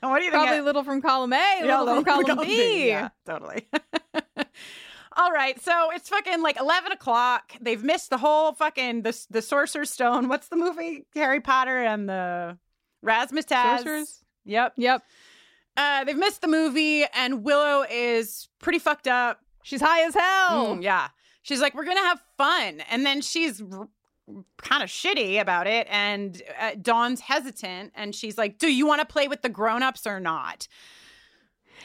what 0.00 0.18
do 0.20 0.24
you 0.24 0.30
think 0.30 0.44
Probably 0.44 0.60
little 0.62 0.84
from 0.84 1.02
column 1.02 1.34
A, 1.34 1.60
Yeah, 1.62 1.80
little 1.82 2.02
from 2.02 2.24
column 2.24 2.46
B. 2.46 2.86
Yeah, 2.88 3.08
totally. 3.26 3.66
All 5.18 5.32
right, 5.32 5.58
so 5.62 5.90
it's 5.92 6.10
fucking 6.10 6.42
like 6.42 6.58
eleven 6.60 6.92
o'clock. 6.92 7.52
They've 7.60 7.82
missed 7.82 8.10
the 8.10 8.18
whole 8.18 8.52
fucking 8.52 9.02
the 9.02 9.18
the 9.30 9.40
Sorcerer's 9.40 9.90
Stone. 9.90 10.28
What's 10.28 10.48
the 10.48 10.56
movie? 10.56 11.06
Harry 11.14 11.40
Potter 11.40 11.78
and 11.78 12.06
the 12.08 12.58
Razzmatazz. 13.04 13.78
Sorcerers? 13.78 14.24
Yep, 14.44 14.74
yep. 14.76 15.02
Uh, 15.76 16.04
they've 16.04 16.16
missed 16.16 16.42
the 16.42 16.48
movie, 16.48 17.04
and 17.14 17.44
Willow 17.44 17.84
is 17.90 18.48
pretty 18.60 18.78
fucked 18.78 19.08
up. 19.08 19.40
She's 19.62 19.80
high 19.80 20.02
as 20.02 20.14
hell. 20.14 20.76
Mm, 20.76 20.82
yeah, 20.82 21.08
she's 21.42 21.60
like, 21.62 21.74
we're 21.74 21.86
gonna 21.86 22.00
have 22.00 22.20
fun, 22.36 22.82
and 22.90 23.04
then 23.06 23.20
she's. 23.22 23.62
R- 23.62 23.88
kind 24.60 24.82
of 24.82 24.88
shitty 24.88 25.40
about 25.40 25.68
it 25.68 25.86
and 25.88 26.42
uh, 26.60 26.72
Dawn's 26.82 27.20
hesitant 27.20 27.92
and 27.94 28.12
she's 28.12 28.36
like 28.36 28.58
do 28.58 28.66
you 28.66 28.84
want 28.84 29.00
to 29.00 29.06
play 29.06 29.28
with 29.28 29.42
the 29.42 29.48
grown-ups 29.48 30.04
or 30.04 30.18
not 30.18 30.66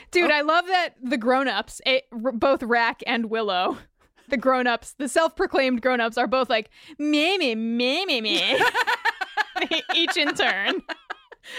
Dude, 0.10 0.32
I 0.32 0.42
love 0.42 0.66
that 0.68 0.96
the 1.02 1.18
grown-ups, 1.18 1.82
eh, 1.86 2.02
r- 2.12 2.32
both 2.32 2.64
Rack 2.64 3.04
and 3.06 3.30
Willow, 3.30 3.78
the 4.30 4.38
grown-ups, 4.38 4.96
the 4.98 5.08
self-proclaimed 5.08 5.82
grown-ups 5.82 6.18
are 6.18 6.28
both 6.28 6.50
like 6.50 6.70
me 6.98 7.38
me 7.38 7.56
me 7.56 8.06
me 8.06 8.22
me. 8.22 8.60
Each 9.96 10.18
in 10.18 10.34
turn. 10.34 10.82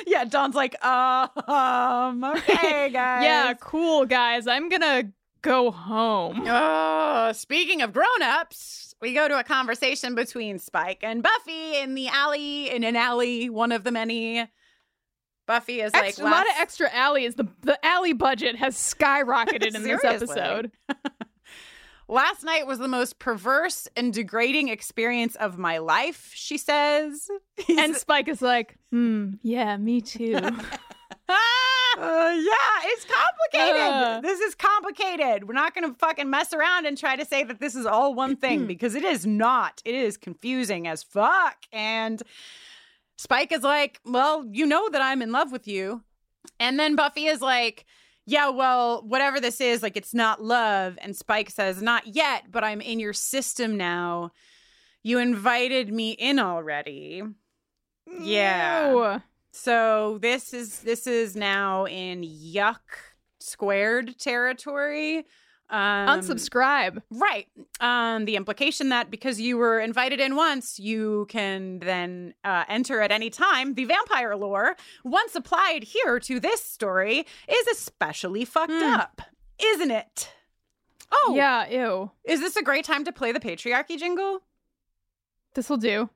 yeah, 0.07 0.25
Dawn's 0.25 0.55
like, 0.55 0.83
um, 0.85 2.25
okay, 2.25 2.91
guys. 2.91 3.23
Yeah, 3.23 3.55
cool 3.61 4.07
guys. 4.07 4.47
I'm 4.47 4.69
going 4.69 4.81
to 4.83 5.09
go 5.43 5.71
home. 5.71 6.43
Oh, 6.47 7.31
speaking 7.33 7.83
of 7.83 7.93
grown-ups, 7.93 8.95
we 9.01 9.13
go 9.15 9.29
to 9.29 9.39
a 9.39 9.45
conversation 9.45 10.15
between 10.15 10.59
Spike 10.59 11.01
and 11.03 11.23
Buffy 11.23 11.77
in 11.79 11.95
the 11.95 12.09
alley, 12.09 12.71
in 12.71 12.83
an 12.85 12.97
alley, 12.97 13.49
one 13.51 13.73
of 13.73 13.85
the 13.85 13.93
many. 13.93 14.49
Buffy 15.53 15.83
is 15.83 15.93
like 15.93 16.05
Extra, 16.05 16.25
a 16.25 16.31
lot 16.31 16.47
of 16.47 16.53
extra 16.59 16.95
alleys. 16.95 17.35
The 17.35 17.47
the 17.61 17.85
alley 17.85 18.15
budget 18.15 18.57
has 18.57 18.75
skyrocketed 18.75 19.75
in 19.75 19.83
this 19.83 20.03
episode. 20.05 20.73
Last 22.09 22.43
night 22.43 22.67
was 22.67 22.79
the 22.79 22.89
most 22.89 23.19
perverse 23.19 23.87
and 23.95 24.15
degrading 24.15 24.69
experience 24.69 25.35
of 25.37 25.59
my 25.59 25.77
life, 25.77 26.31
she 26.35 26.57
says. 26.57 27.29
and 27.69 27.95
Spike 27.95 28.29
is 28.29 28.41
like, 28.41 28.79
hmm, 28.91 29.33
yeah, 29.43 29.77
me 29.77 30.01
too. 30.01 30.37
Uh, 30.37 30.49
yeah, 31.29 32.81
it's 32.85 33.05
complicated. 33.05 33.81
Uh. 33.83 34.21
this 34.23 34.41
is 34.41 34.55
complicated. 34.55 35.47
We're 35.47 35.53
not 35.55 35.75
going 35.75 35.91
to 35.91 35.99
fucking 35.99 36.31
mess 36.31 36.55
around 36.55 36.87
and 36.87 36.97
try 36.97 37.17
to 37.17 37.27
say 37.27 37.45
that 37.45 37.61
this 37.61 37.75
is 37.75 37.85
all 37.85 38.15
one 38.15 38.37
thing 38.37 38.67
because 38.67 38.95
it 38.95 39.05
is 39.05 39.27
not. 39.27 39.83
It 39.85 39.95
is 39.95 40.17
confusing 40.17 40.89
as 40.89 41.03
fuck. 41.03 41.57
And 41.73 42.23
Spike 43.23 43.53
is 43.53 43.63
like, 43.63 44.01
Well, 44.05 44.45
you 44.51 44.67
know 44.67 44.89
that 44.91 45.01
I'm 45.01 45.23
in 45.23 45.31
love 45.31 45.53
with 45.53 45.69
you. 45.69 46.03
And 46.59 46.77
then 46.77 46.97
Buffy 46.97 47.27
is 47.27 47.41
like, 47.41 47.87
Yeah, 48.27 48.49
well, 48.49 49.05
whatever 49.07 49.39
this 49.39 49.61
is, 49.61 49.81
like, 49.81 49.97
it's 49.97 50.13
not 50.13 50.43
love. 50.43 50.99
And 51.01 51.15
Spike 51.15 51.51
says, 51.51 51.81
Not 51.81 52.09
yet, 52.09 52.51
but 52.51 52.65
I'm 52.65 52.81
in 52.81 52.99
your 52.99 53.13
system 53.13 53.77
now. 53.77 54.33
You 55.05 55.19
invited 55.19 55.93
me 55.93 56.11
in 56.11 56.41
already. 56.41 57.23
Yeah. 58.21 59.21
So 59.53 60.19
this 60.21 60.53
is 60.53 60.81
this 60.81 61.07
is 61.07 61.37
now 61.37 61.87
in 61.87 62.23
yuck 62.23 62.81
squared 63.39 64.19
territory. 64.19 65.27
Um, 65.73 66.21
Unsubscribe. 66.21 67.01
Right. 67.11 67.49
Um, 67.81 68.27
the 68.27 68.37
implication 68.37 68.91
that 68.91 69.11
because 69.11 69.41
you 69.41 69.57
were 69.57 69.81
invited 69.81 70.21
in 70.21 70.37
once, 70.37 70.79
you 70.79 71.27
can 71.31 71.79
then 71.79 72.35
uh, 72.45 72.65
enter 72.69 73.01
at 73.01 73.11
any 73.11 73.31
time. 73.31 73.75
The 73.75 73.87
vampire 73.87 74.37
lore, 74.37 74.77
once 75.03 75.35
applied 75.35 75.85
here 75.85 76.21
to 76.21 76.39
this 76.39 76.63
story, 76.63 77.27
is 77.49 77.67
especially 77.69 78.45
fucked 78.45 78.71
up, 78.73 79.23
isn't 79.59 79.91
it? 79.91 80.31
Oh, 81.11 81.35
Yeah, 81.35 81.67
ew. 81.69 82.11
Is 82.25 82.41
this 82.41 82.57
a 82.57 82.63
great 82.63 82.85
time 82.85 83.05
to 83.05 83.13
play 83.13 83.33
the 83.33 83.41
patriarchy 83.41 83.99
jingle? 83.99 84.43
This 85.55 85.69
will 85.71 85.79
do. 85.79 86.11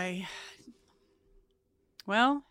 Boy. 0.00 0.26
Well, 2.06 2.44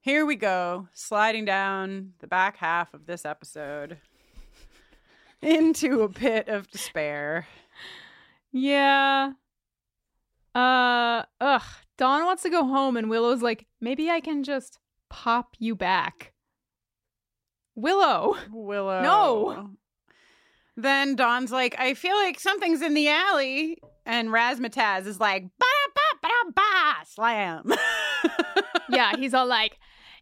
here 0.00 0.24
we 0.24 0.36
go, 0.36 0.88
sliding 0.92 1.44
down 1.44 2.12
the 2.20 2.26
back 2.26 2.56
half 2.56 2.94
of 2.94 3.06
this 3.06 3.24
episode 3.24 3.98
into 5.42 6.02
a 6.02 6.08
pit 6.08 6.48
of 6.48 6.70
despair. 6.70 7.46
Yeah. 8.52 9.32
Uh 10.54 11.22
ugh. 11.40 11.62
Dawn 11.96 12.24
wants 12.24 12.42
to 12.42 12.50
go 12.50 12.64
home 12.64 12.96
and 12.96 13.10
Willow's 13.10 13.42
like, 13.42 13.66
maybe 13.80 14.10
I 14.10 14.20
can 14.20 14.42
just 14.42 14.78
pop 15.10 15.54
you 15.58 15.76
back. 15.76 16.32
Willow. 17.76 18.36
Willow. 18.50 19.02
No. 19.02 19.70
Then 20.76 21.14
Dawn's 21.14 21.52
like, 21.52 21.76
I 21.78 21.92
feel 21.94 22.16
like 22.16 22.40
something's 22.40 22.80
in 22.80 22.94
the 22.94 23.08
alley. 23.08 23.78
And 24.06 24.30
Razzmatazz 24.30 25.06
is 25.06 25.20
like, 25.20 25.44
ba 25.58 25.66
ba 26.54 26.60
ba 26.60 26.94
ba 26.98 27.06
slam. 27.06 27.72
Yeah, 28.90 29.16
he's 29.16 29.34
all 29.34 29.46
like, 29.46 29.78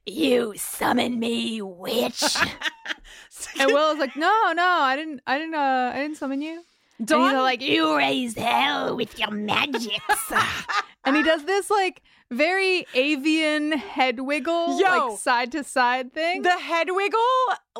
You 0.07 0.55
summon 0.57 1.19
me, 1.19 1.61
witch. 1.63 2.23
and 3.59 3.73
Willow's 3.73 3.99
like, 3.99 4.17
no, 4.17 4.53
no, 4.53 4.67
I 4.67 4.97
didn't, 4.97 5.21
I 5.27 5.39
didn't, 5.39 5.55
uh, 5.55 5.93
I 5.95 5.99
didn't 5.99 6.17
summon 6.17 6.43
you. 6.43 6.63
And 6.99 7.09
he's 7.09 7.11
all 7.11 7.43
like, 7.43 7.63
You 7.63 7.97
raise 7.97 8.37
hell 8.37 8.97
with 8.97 9.19
your 9.19 9.31
magics. 9.31 10.33
and 11.05 11.17
he 11.17 11.23
does 11.23 11.45
this 11.45 11.71
like 11.71 12.03
very 12.31 12.87
avian 12.95 13.73
head 13.73 14.21
wiggle, 14.21 14.79
Yo. 14.81 14.87
like 15.09 15.19
side 15.19 15.53
to 15.53 15.65
side 15.65 16.13
thing. 16.13 16.43
the 16.43 16.51
head 16.59 16.89
wiggle, 16.91 17.21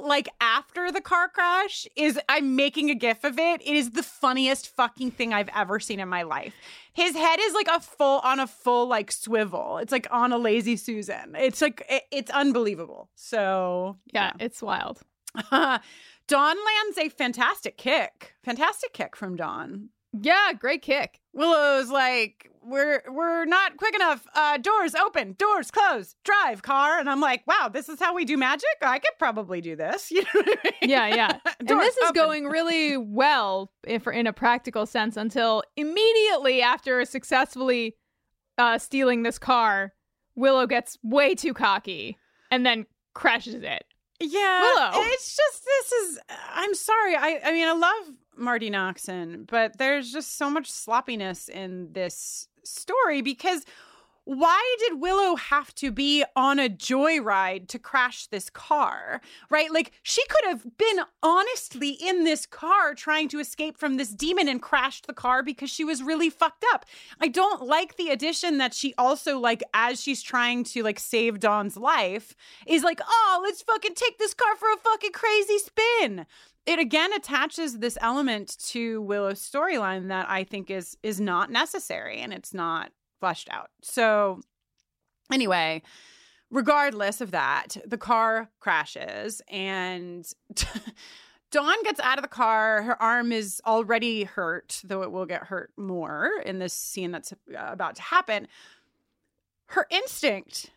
like 0.01 0.29
after 0.41 0.91
the 0.91 1.01
car 1.01 1.29
crash, 1.29 1.87
is 1.97 2.19
I'm 2.29 2.57
making 2.57 2.91
a 2.91 2.95
gif 2.95 3.25
of 3.25 3.39
it. 3.39 3.61
It 3.61 3.75
is 3.77 3.91
the 3.91 4.03
funniest 4.03 4.75
fucking 4.75 5.11
thing 5.13 5.35
I've 5.35 5.51
ever 5.55 5.79
seen 5.81 6.01
in 6.01 6.09
my 6.09 6.23
life. 6.23 6.55
His 6.93 7.15
head 7.15 7.39
is 7.41 7.53
like 7.55 7.69
a 7.69 7.79
full 7.81 8.21
on 8.21 8.41
a 8.41 8.47
full 8.47 8.87
like 8.89 9.13
swivel. 9.13 9.79
It's 9.79 9.93
like 9.93 10.07
on 10.11 10.33
a 10.33 10.39
lazy 10.39 10.77
Susan. 10.77 11.37
It's 11.39 11.61
like 11.61 11.85
it- 11.89 12.05
it's 12.11 12.31
unbelievable. 12.31 13.11
So 13.15 13.99
yeah, 14.13 14.33
it's 14.41 14.63
wild. 14.63 15.01
Dawn 15.51 15.81
lands 16.57 16.99
a 16.99 17.09
fantastic 17.09 17.77
kick. 17.79 18.35
Fantastic 18.45 18.93
kick 18.93 19.17
from 19.17 19.37
Dawn. 19.37 19.91
Yeah, 20.13 20.53
great 20.59 20.83
kick. 20.83 21.21
Willow's 21.33 21.91
like, 21.91 22.51
we're 22.63 23.03
we're 23.11 23.45
not 23.45 23.77
quick 23.77 23.95
enough. 23.95 24.27
Uh, 24.35 24.59
doors 24.59 24.95
open, 24.95 25.35
doors 25.39 25.71
close, 25.71 26.15
Drive 26.25 26.63
car, 26.63 26.99
and 26.99 27.09
I'm 27.09 27.21
like, 27.21 27.47
wow, 27.47 27.71
this 27.73 27.89
is 27.89 27.99
how 27.99 28.15
we 28.15 28.25
do 28.25 28.37
magic. 28.37 28.69
I 28.83 28.99
could 28.99 29.13
probably 29.19 29.61
do 29.61 29.77
this. 29.77 30.11
You 30.19 30.23
know 30.23 30.29
what 30.35 30.49
I 30.49 30.71
mean? 30.83 30.91
Yeah, 30.91 31.07
yeah. 31.07 31.39
and 31.61 31.69
this 31.69 31.97
is 31.97 32.03
open. 32.03 32.15
going 32.15 32.47
really 32.47 32.97
well 32.97 33.73
if 33.87 34.07
in 34.07 34.27
a 34.27 34.33
practical 34.33 34.87
sense 34.87 35.17
until 35.17 35.63
immediately 35.77 36.61
after 36.63 37.05
successfully 37.05 37.97
uh, 38.59 38.79
stealing 38.79 39.23
this 39.23 39.39
car, 39.39 39.93
Willow 40.35 40.67
gets 40.67 40.99
way 41.03 41.35
too 41.35 41.55
cocky 41.55 42.19
and 42.51 42.67
then 42.67 42.87
crashes 43.15 43.63
it. 43.63 43.85
Yeah, 44.21 44.61
Willow. 44.61 44.91
It's 44.95 45.37
just 45.37 45.65
this 45.65 45.93
is. 45.93 46.19
I'm 46.53 46.75
sorry. 46.75 47.15
I 47.15 47.41
I 47.45 47.53
mean, 47.53 47.69
I 47.69 47.73
love 47.73 48.15
Marti 48.39 48.71
Noxon, 48.71 49.47
but 49.47 49.79
there's 49.79 50.13
just 50.13 50.37
so 50.37 50.51
much 50.51 50.71
sloppiness 50.71 51.49
in 51.49 51.93
this 51.93 52.49
story 52.65 53.23
because 53.23 53.65
why 54.29 54.77
did 54.81 55.01
Willow 55.01 55.37
have 55.37 55.75
to 55.77 55.91
be 55.91 56.23
on 56.37 56.59
a 56.59 56.69
joyride 56.69 57.67
to 57.69 57.79
crash 57.79 58.27
this 58.27 58.51
car? 58.51 59.23
Right? 59.49 59.73
Like 59.73 59.93
she 60.03 60.23
could 60.29 60.45
have 60.45 60.77
been 60.77 60.99
honestly 61.23 61.93
in 61.93 62.25
this 62.25 62.45
car 62.45 62.95
trying 62.95 63.31
to 63.31 63.41
escape 63.41 63.79
from 63.79 63.97
this 63.97 64.11
demon 64.11 64.47
and 64.47 64.61
crashed 64.61 65.07
the 65.07 65.15
car 65.15 65.43
because 65.43 65.71
she 65.71 65.83
was 65.83 66.03
really 66.03 66.29
fucked 66.29 66.67
up. 66.75 66.85
I 67.19 67.29
don't 67.29 67.63
like 67.63 67.97
the 67.97 68.11
addition 68.11 68.59
that 68.59 68.75
she 68.75 68.93
also 68.99 69.39
like 69.39 69.63
as 69.73 69.99
she's 70.03 70.21
trying 70.21 70.63
to 70.65 70.83
like 70.83 70.99
save 70.99 71.41
Dawn's 71.41 71.79
life 71.79 72.37
is 72.67 72.85
like, 72.85 73.01
"Oh, 73.03 73.41
let's 73.43 73.63
fucking 73.63 73.95
take 73.95 74.19
this 74.19 74.35
car 74.35 74.57
for 74.57 74.71
a 74.71 74.77
fucking 74.77 75.13
crazy 75.13 75.57
spin." 75.59 76.27
It 76.67 76.79
again 76.79 77.15
attaches 77.15 77.79
this 77.79 77.97
element 78.03 78.59
to 78.67 79.01
Willow's 79.01 79.41
storyline 79.41 80.09
that 80.09 80.29
I 80.29 80.45
think 80.45 80.71
is 80.71 80.99
is 81.03 81.19
not 81.19 81.51
necessary 81.51 82.19
and 82.21 82.31
it's 82.35 82.53
not 82.53 82.93
fleshed 83.21 83.49
out. 83.51 83.71
So, 83.83 84.41
anyway, 85.33 85.83
regardless 86.51 87.21
of 87.21 87.31
that, 87.33 87.77
the 87.87 87.99
car 87.99 88.51
crashes 88.61 89.43
and 89.49 90.27
Dawn 91.51 91.83
gets 91.85 92.01
out 92.01 92.19
of 92.19 92.23
the 92.23 92.29
car. 92.29 92.83
Her 92.83 93.01
arm 93.01 93.33
is 93.33 93.61
already 93.67 94.25
hurt, 94.25 94.83
though 94.85 95.03
it 95.03 95.11
will 95.11 95.27
get 95.27 95.45
hurt 95.45 95.73
more 95.77 96.31
in 96.45 96.59
this 96.59 96.75
scene 96.75 97.11
that's 97.11 97.33
uh, 97.33 97.37
about 97.55 97.97
to 97.97 98.03
happen. 98.03 98.49
Her 99.67 99.87
instinct. 99.91 100.71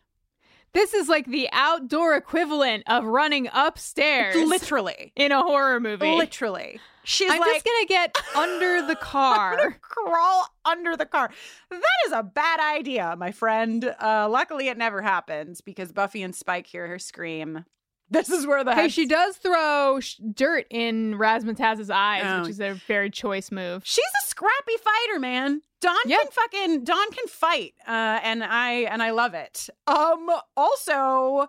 This 0.73 0.93
is 0.93 1.09
like 1.09 1.25
the 1.25 1.49
outdoor 1.51 2.15
equivalent 2.15 2.83
of 2.87 3.03
running 3.03 3.49
upstairs. 3.53 4.35
Literally. 4.35 5.11
In 5.17 5.33
a 5.33 5.41
horror 5.41 5.81
movie. 5.81 6.15
Literally. 6.15 6.79
She's 7.04 7.30
like. 7.30 7.36
I'm 7.41 7.47
like, 7.47 7.54
just 7.54 7.66
gonna 7.66 7.86
get 7.88 8.18
under 8.36 8.86
the 8.86 8.95
car. 9.02 9.78
crawl 9.82 10.47
under 10.66 10.95
the 10.95 11.06
car. 11.06 11.32
That 11.69 11.82
is 12.07 12.11
a 12.14 12.23
bad 12.23 12.60
idea, 12.60 13.15
my 13.18 13.32
friend. 13.32 13.94
Uh, 14.02 14.28
luckily, 14.30 14.68
it 14.68 14.78
never 14.78 15.02
happens 15.02 15.61
because 15.61 15.91
Buffy 15.91 16.22
and 16.23 16.36
Spike 16.36 16.68
hear 16.68 16.88
her 16.88 16.99
scream. 16.99 17.65
This 18.10 18.30
is 18.30 18.45
where 18.45 18.64
the 18.65 18.76
Hey, 18.76 18.82
heads- 18.84 18.94
she 18.94 19.06
does 19.07 19.38
throw 19.38 20.02
sh- 20.02 20.18
dirt 20.34 20.65
in 20.69 21.14
Razzmatazz's 21.15 21.90
eyes, 21.90 22.23
Oh. 22.26 22.41
which 22.41 22.49
is 22.49 22.60
a 22.60 22.73
very 22.86 23.10
choice 23.10 23.52
move. 23.52 23.84
She's 23.86 24.03
a 24.23 24.28
scrappy 24.28 24.76
fighter, 24.84 25.18
man. 25.19 25.61
Dawn 25.80 25.95
can 26.06 26.28
fucking 26.30 26.84
Dawn 26.84 27.10
can 27.11 27.26
fight, 27.28 27.73
uh, 27.88 28.19
and 28.22 28.44
I 28.44 28.82
and 28.82 29.02
I 29.02 29.11
love 29.11 29.34
it. 29.34 29.68
Um, 29.88 30.30
also, 30.57 31.48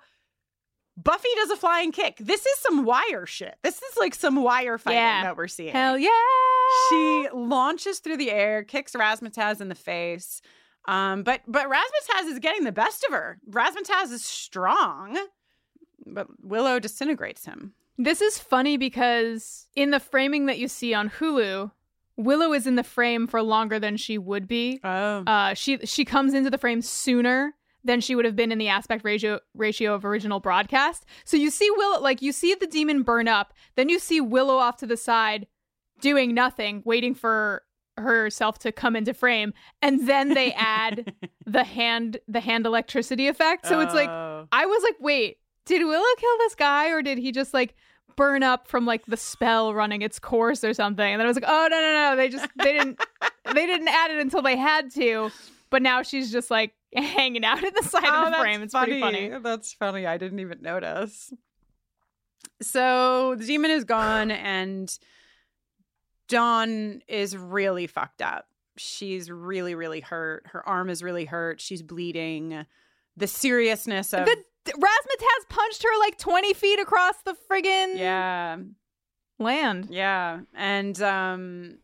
Buffy 0.97 1.29
does 1.37 1.51
a 1.51 1.57
flying 1.57 1.91
kick. 1.91 2.19
This 2.19 2.45
is 2.45 2.59
some 2.59 2.85
wire 2.85 3.25
shit. 3.27 3.57
This 3.63 3.77
is 3.81 3.97
like 3.99 4.15
some 4.15 4.37
wire 4.43 4.77
fighting 4.79 4.99
Yeah. 4.99 5.23
that 5.23 5.37
we're 5.37 5.49
seeing. 5.49 5.73
Hell 5.73 5.99
yeah! 5.99 6.11
She 6.91 7.29
launches 7.33 7.99
through 8.01 8.19
the 8.19 8.31
air, 8.31 8.63
kicks 8.63 8.93
Razzmatazz 8.93 9.61
in 9.61 9.69
the 9.69 9.75
face. 9.75 10.43
Um, 10.87 11.23
but 11.23 11.41
but 11.47 11.67
Razzmatazz 11.69 12.27
is 12.29 12.39
getting 12.41 12.65
the 12.65 12.73
best 12.73 13.05
of 13.05 13.13
her. 13.13 13.39
Razzmatazz 13.51 14.13
is 14.13 14.25
strong, 14.25 15.19
but 16.07 16.27
Willow 16.43 16.79
disintegrates 16.79 17.45
him. 17.47 17.73
This 17.99 18.21
is 18.21 18.39
funny 18.39 18.77
because 18.77 19.69
in 19.77 19.91
the 19.91 20.01
framing 20.01 20.47
that 20.47 20.59
you 20.59 20.67
see 20.69 20.93
on 20.93 21.09
Hulu, 21.11 21.71
Willow 22.17 22.53
is 22.53 22.67
in 22.67 22.75
the 22.77 22.83
frame 22.83 23.27
for 23.27 23.43
longer 23.43 23.79
than 23.79 23.97
she 23.97 24.19
would 24.19 24.49
be. 24.49 24.81
Oh. 24.85 25.23
Uh, 25.27 25.55
she 25.55 25.79
she 25.87 26.05
comes 26.05 26.35
into 26.35 26.51
the 26.51 26.59
frame 26.59 26.83
sooner 26.83 27.55
than 27.85 28.01
she 28.01 28.15
would 28.15 28.25
have 28.25 28.37
been 28.37 28.53
in 28.53 28.59
the 28.59 28.69
aspect 28.69 29.05
ratio 29.05 29.41
ratio 29.55 29.95
of 29.95 30.05
original 30.05 30.41
broadcast. 30.41 31.05
So 31.25 31.37
you 31.37 31.51
see 31.51 31.69
Willow 31.71 32.01
like 32.01 32.23
you 32.23 32.33
see 32.33 32.55
the 32.55 32.67
demon 32.67 33.03
burn 33.03 33.29
up, 33.29 33.53
then 33.77 33.89
you 33.89 33.99
see 33.99 34.21
Willow 34.21 34.57
off 34.57 34.77
to 34.79 34.87
the 34.87 34.97
side 34.97 35.47
doing 36.01 36.35
nothing, 36.35 36.83
waiting 36.85 37.15
for 37.15 37.63
herself 37.99 38.59
to 38.61 38.73
come 38.73 38.97
into 38.97 39.13
frame, 39.15 39.53
and 39.83 40.09
then 40.09 40.31
they 40.35 40.53
add 40.57 41.13
the 41.47 41.65
hand 41.65 42.19
the 42.29 42.41
hand 42.41 42.67
electricity 42.67 43.29
effect. 43.29 43.67
So 43.67 43.81
it's 43.81 43.95
like 43.95 44.09
Oh. 44.09 44.47
I 44.53 44.67
was 44.67 44.83
like, 44.83 44.97
wait, 45.01 45.39
did 45.67 45.85
Willow 45.85 46.05
kill 46.19 46.39
this 46.39 46.55
guy 46.55 46.89
or 46.91 47.03
did 47.03 47.19
he 47.19 47.33
just 47.33 47.53
like 47.55 47.75
burn 48.17 48.43
up 48.43 48.69
from 48.69 48.85
like 48.85 49.07
the 49.07 49.17
spell 49.17 49.73
running 49.75 50.03
its 50.03 50.19
course 50.19 50.63
or 50.65 50.75
something? 50.75 51.05
And 51.05 51.21
then 51.21 51.27
I 51.27 51.29
was 51.29 51.37
like, 51.37 51.45
oh 51.47 51.69
no 51.71 51.81
no 51.81 51.93
no, 52.11 52.17
they 52.17 52.29
just 52.29 52.47
they 52.63 52.73
didn't 52.73 53.01
they 53.55 53.67
didn't 53.67 53.89
add 53.89 54.11
it 54.11 54.19
until 54.19 54.43
they 54.43 54.57
had 54.57 54.93
to. 54.95 55.31
But 55.71 55.83
now 55.83 56.03
she's 56.03 56.31
just 56.31 56.51
like 56.51 56.75
hanging 57.15 57.45
out 57.45 57.63
in 57.63 57.73
the 57.75 57.83
side 57.83 58.05
Oh, 58.07 58.27
of 58.27 58.33
the 58.33 58.39
frame. 58.39 58.63
It's 58.63 58.75
pretty 58.75 59.01
funny. 59.01 59.33
That's 59.43 59.73
funny. 59.73 60.07
I 60.07 60.19
didn't 60.19 60.41
even 60.41 60.61
notice. 60.63 61.33
So 62.61 63.35
the 63.37 63.45
demon 63.45 63.71
is 63.71 63.85
gone, 63.85 64.31
and 64.31 64.97
Dawn 66.29 67.03
is 67.09 67.37
really 67.37 67.87
fucked 67.87 68.23
up. 68.23 68.47
She's 68.77 69.31
really, 69.31 69.75
really 69.75 70.01
hurt. 70.01 70.47
Her 70.49 70.67
arm 70.67 70.89
is 70.89 71.03
really 71.03 71.27
hurt. 71.27 71.61
She's 71.61 71.83
bleeding. 71.83 72.65
The 73.17 73.27
seriousness 73.27 74.15
of 74.15 74.25
The 74.25 74.37
Razzmatazz 74.67 75.49
punched 75.51 75.83
her 75.83 75.99
like 75.99 76.17
20 76.19 76.55
feet 76.55 76.79
across 76.81 77.17
the 77.25 77.37
friggin' 77.51 77.99
yeah 77.99 78.57
land. 79.39 79.89
Yeah. 79.91 80.41
And 80.55 81.01
um 81.03 81.79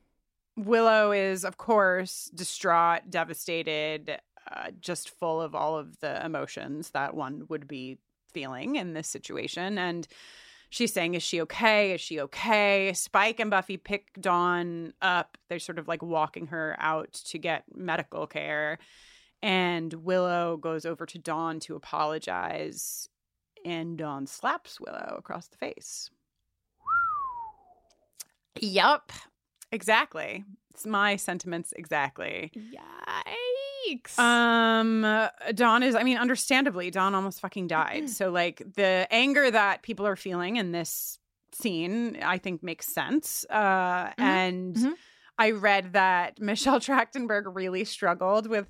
Willow 0.57 1.13
is 1.13 1.45
of 1.45 1.59
course 1.59 2.31
distraught, 2.35 3.11
devastated, 3.11 4.19
uh, 4.51 4.71
just 4.81 5.11
full 5.11 5.41
of 5.41 5.55
all 5.55 5.79
of 5.79 5.99
the 6.01 6.25
emotions 6.25 6.91
that 6.91 7.15
one 7.15 7.45
would 7.49 7.67
be 7.69 7.99
feeling 8.33 8.77
in 8.77 8.93
this 8.93 9.09
situation 9.09 9.79
and 9.79 10.07
she's 10.71 10.93
saying 10.93 11.15
is 11.15 11.23
she 11.23 11.41
okay? 11.43 11.93
Is 11.93 12.01
she 12.01 12.21
okay? 12.21 12.93
Spike 12.95 13.41
and 13.41 13.51
Buffy 13.51 13.77
pick 13.77 14.09
Dawn 14.21 14.93
up. 15.01 15.39
They're 15.49 15.59
sort 15.59 15.79
of 15.79 15.89
like 15.89 16.03
walking 16.03 16.49
her 16.49 16.77
out 16.79 17.13
to 17.13 17.39
get 17.39 17.65
medical 17.75 18.27
care. 18.27 18.79
And 19.43 19.93
Willow 19.93 20.57
goes 20.57 20.85
over 20.85 21.07
to 21.07 21.19
Dawn 21.19 21.61
to 21.61 21.77
apologize 21.77 23.09
and 23.65 23.97
Dawn 23.97 24.27
slaps 24.27 24.81
Willow 24.81 25.17
across 25.19 25.49
the 25.49 25.57
face. 25.57 26.11
yep. 28.61 29.13
Exactly. 29.71 30.45
It's 30.73 30.87
my 30.87 31.17
sentiments 31.17 31.73
exactly. 31.77 32.51
Yikes. 32.57 33.68
Um 34.19 35.03
Dawn 35.55 35.83
is 35.83 35.95
I 35.95 36.03
mean 36.03 36.19
understandably 36.19 36.91
Dawn 36.91 37.15
almost 37.15 37.41
fucking 37.41 37.67
died. 37.69 38.11
so 38.11 38.31
like 38.31 38.63
the 38.75 39.07
anger 39.11 39.51
that 39.51 39.83
people 39.83 40.07
are 40.07 40.17
feeling 40.17 40.57
in 40.57 40.73
this 40.73 41.19
scene 41.53 42.19
I 42.23 42.39
think 42.39 42.63
makes 42.63 42.93
sense. 42.93 43.45
Uh 43.51 44.11
and 44.19 44.77
I 45.39 45.53
read 45.53 45.93
that 45.93 46.41
Michelle 46.41 46.81
Trachtenberg 46.87 47.45
really 47.55 47.85
struggled 47.85 48.49
with 48.49 48.67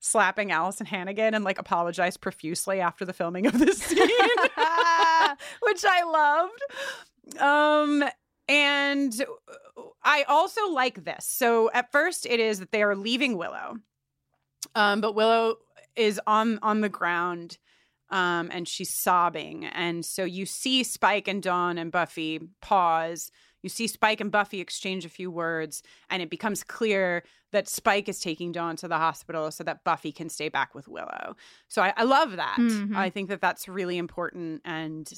slapping 0.00 0.50
Alyson 0.50 0.86
Hannigan 0.86 1.34
and 1.34 1.44
like 1.44 1.58
apologized 1.58 2.20
profusely 2.20 2.80
after 2.80 3.04
the 3.04 3.12
filming 3.12 3.46
of 3.46 3.58
this 3.58 3.78
scene, 3.82 3.98
which 5.60 5.84
I 5.84 6.02
loved. 6.02 7.40
Um, 7.40 8.04
and 8.48 9.24
I 10.02 10.24
also 10.24 10.68
like 10.70 11.04
this. 11.04 11.24
So 11.24 11.70
at 11.72 11.92
first, 11.92 12.26
it 12.26 12.40
is 12.40 12.58
that 12.58 12.72
they 12.72 12.82
are 12.82 12.96
leaving 12.96 13.36
Willow, 13.36 13.76
um, 14.74 15.00
but 15.00 15.14
Willow 15.14 15.56
is 15.96 16.20
on 16.26 16.58
on 16.62 16.80
the 16.80 16.88
ground. 16.88 17.58
Um, 18.10 18.50
and 18.52 18.68
she's 18.68 18.90
sobbing. 18.90 19.64
And 19.64 20.04
so 20.04 20.22
you 20.24 20.44
see 20.44 20.82
Spike 20.82 21.28
and 21.28 21.42
Dawn 21.42 21.78
and 21.78 21.90
Buffy 21.90 22.40
pause. 22.60 23.32
You 23.62 23.70
see 23.70 23.86
Spike 23.86 24.20
and 24.20 24.30
Buffy 24.30 24.60
exchange 24.60 25.06
a 25.06 25.08
few 25.08 25.30
words, 25.30 25.82
and 26.10 26.20
it 26.20 26.28
becomes 26.28 26.62
clear 26.62 27.22
that 27.52 27.68
Spike 27.70 28.10
is 28.10 28.20
taking 28.20 28.52
Dawn 28.52 28.76
to 28.76 28.86
the 28.88 28.98
hospital 28.98 29.50
so 29.50 29.64
that 29.64 29.82
Buffy 29.84 30.12
can 30.12 30.28
stay 30.28 30.50
back 30.50 30.74
with 30.74 30.88
Willow. 30.88 31.36
So 31.68 31.80
I, 31.80 31.94
I 31.96 32.02
love 32.02 32.36
that. 32.36 32.58
Mhm. 32.60 32.94
I 32.94 33.08
think 33.08 33.30
that 33.30 33.40
that's 33.40 33.66
really 33.66 33.96
important, 33.96 34.60
and 34.66 35.10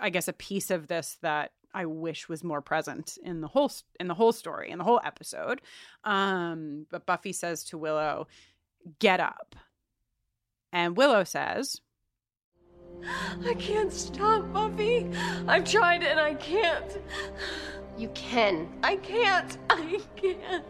I 0.00 0.08
guess 0.08 0.26
a 0.26 0.32
piece 0.32 0.70
of 0.70 0.86
this 0.86 1.18
that 1.20 1.52
I 1.74 1.84
wish 1.84 2.30
was 2.30 2.42
more 2.42 2.62
present 2.62 3.18
in 3.22 3.42
the 3.42 3.48
whole 3.48 3.70
in 4.00 4.06
the 4.08 4.14
whole 4.14 4.32
story 4.32 4.70
in 4.70 4.78
the 4.78 4.84
whole 4.84 5.00
episode. 5.04 5.60
Um, 6.04 6.86
but 6.90 7.04
Buffy 7.04 7.32
says 7.32 7.64
to 7.64 7.78
Willow, 7.78 8.26
"Get 8.98 9.20
up," 9.20 9.56
and 10.72 10.96
Willow 10.96 11.24
says, 11.24 11.80
I 13.44 13.54
can't 13.54 13.92
stop, 13.92 14.52
Buffy. 14.52 15.10
I've 15.48 15.64
tried 15.64 16.02
and 16.02 16.20
I 16.20 16.34
can't. 16.34 16.98
You 17.98 18.08
can. 18.14 18.68
I 18.82 18.96
can't. 18.96 19.58
I 19.70 20.00
can't. 20.16 20.64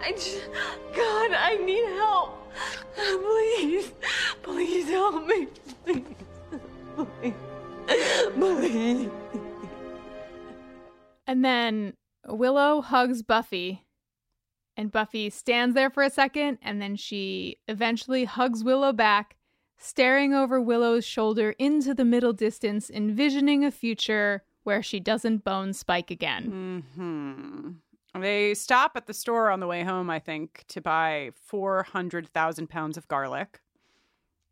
I 0.00 0.12
just, 0.12 0.48
God, 0.94 1.32
I 1.32 1.56
need 1.64 1.84
help. 1.96 2.52
Please, 2.94 3.92
please 4.42 4.88
help 4.88 5.26
me. 5.26 5.46
Please, 5.84 6.04
please, 6.96 7.34
please. 8.34 9.10
And 11.26 11.44
then 11.44 11.94
Willow 12.26 12.80
hugs 12.80 13.22
Buffy, 13.22 13.84
and 14.78 14.92
Buffy 14.92 15.28
stands 15.28 15.74
there 15.74 15.90
for 15.90 16.04
a 16.04 16.08
second, 16.08 16.58
and 16.62 16.80
then 16.80 16.94
she 16.94 17.58
eventually 17.66 18.24
hugs 18.24 18.62
Willow 18.62 18.92
back, 18.92 19.36
staring 19.76 20.32
over 20.32 20.60
Willow's 20.60 21.04
shoulder 21.04 21.50
into 21.58 21.94
the 21.94 22.04
middle 22.04 22.32
distance, 22.32 22.88
envisioning 22.88 23.64
a 23.64 23.72
future 23.72 24.44
where 24.62 24.80
she 24.80 25.00
doesn't 25.00 25.44
bone 25.44 25.72
Spike 25.72 26.12
again. 26.12 26.84
Hmm. 26.94 28.20
They 28.20 28.54
stop 28.54 28.92
at 28.94 29.06
the 29.06 29.14
store 29.14 29.50
on 29.50 29.58
the 29.58 29.66
way 29.66 29.82
home, 29.82 30.10
I 30.10 30.20
think, 30.20 30.64
to 30.68 30.80
buy 30.80 31.32
400,000 31.34 32.68
pounds 32.68 32.96
of 32.96 33.08
garlic. 33.08 33.60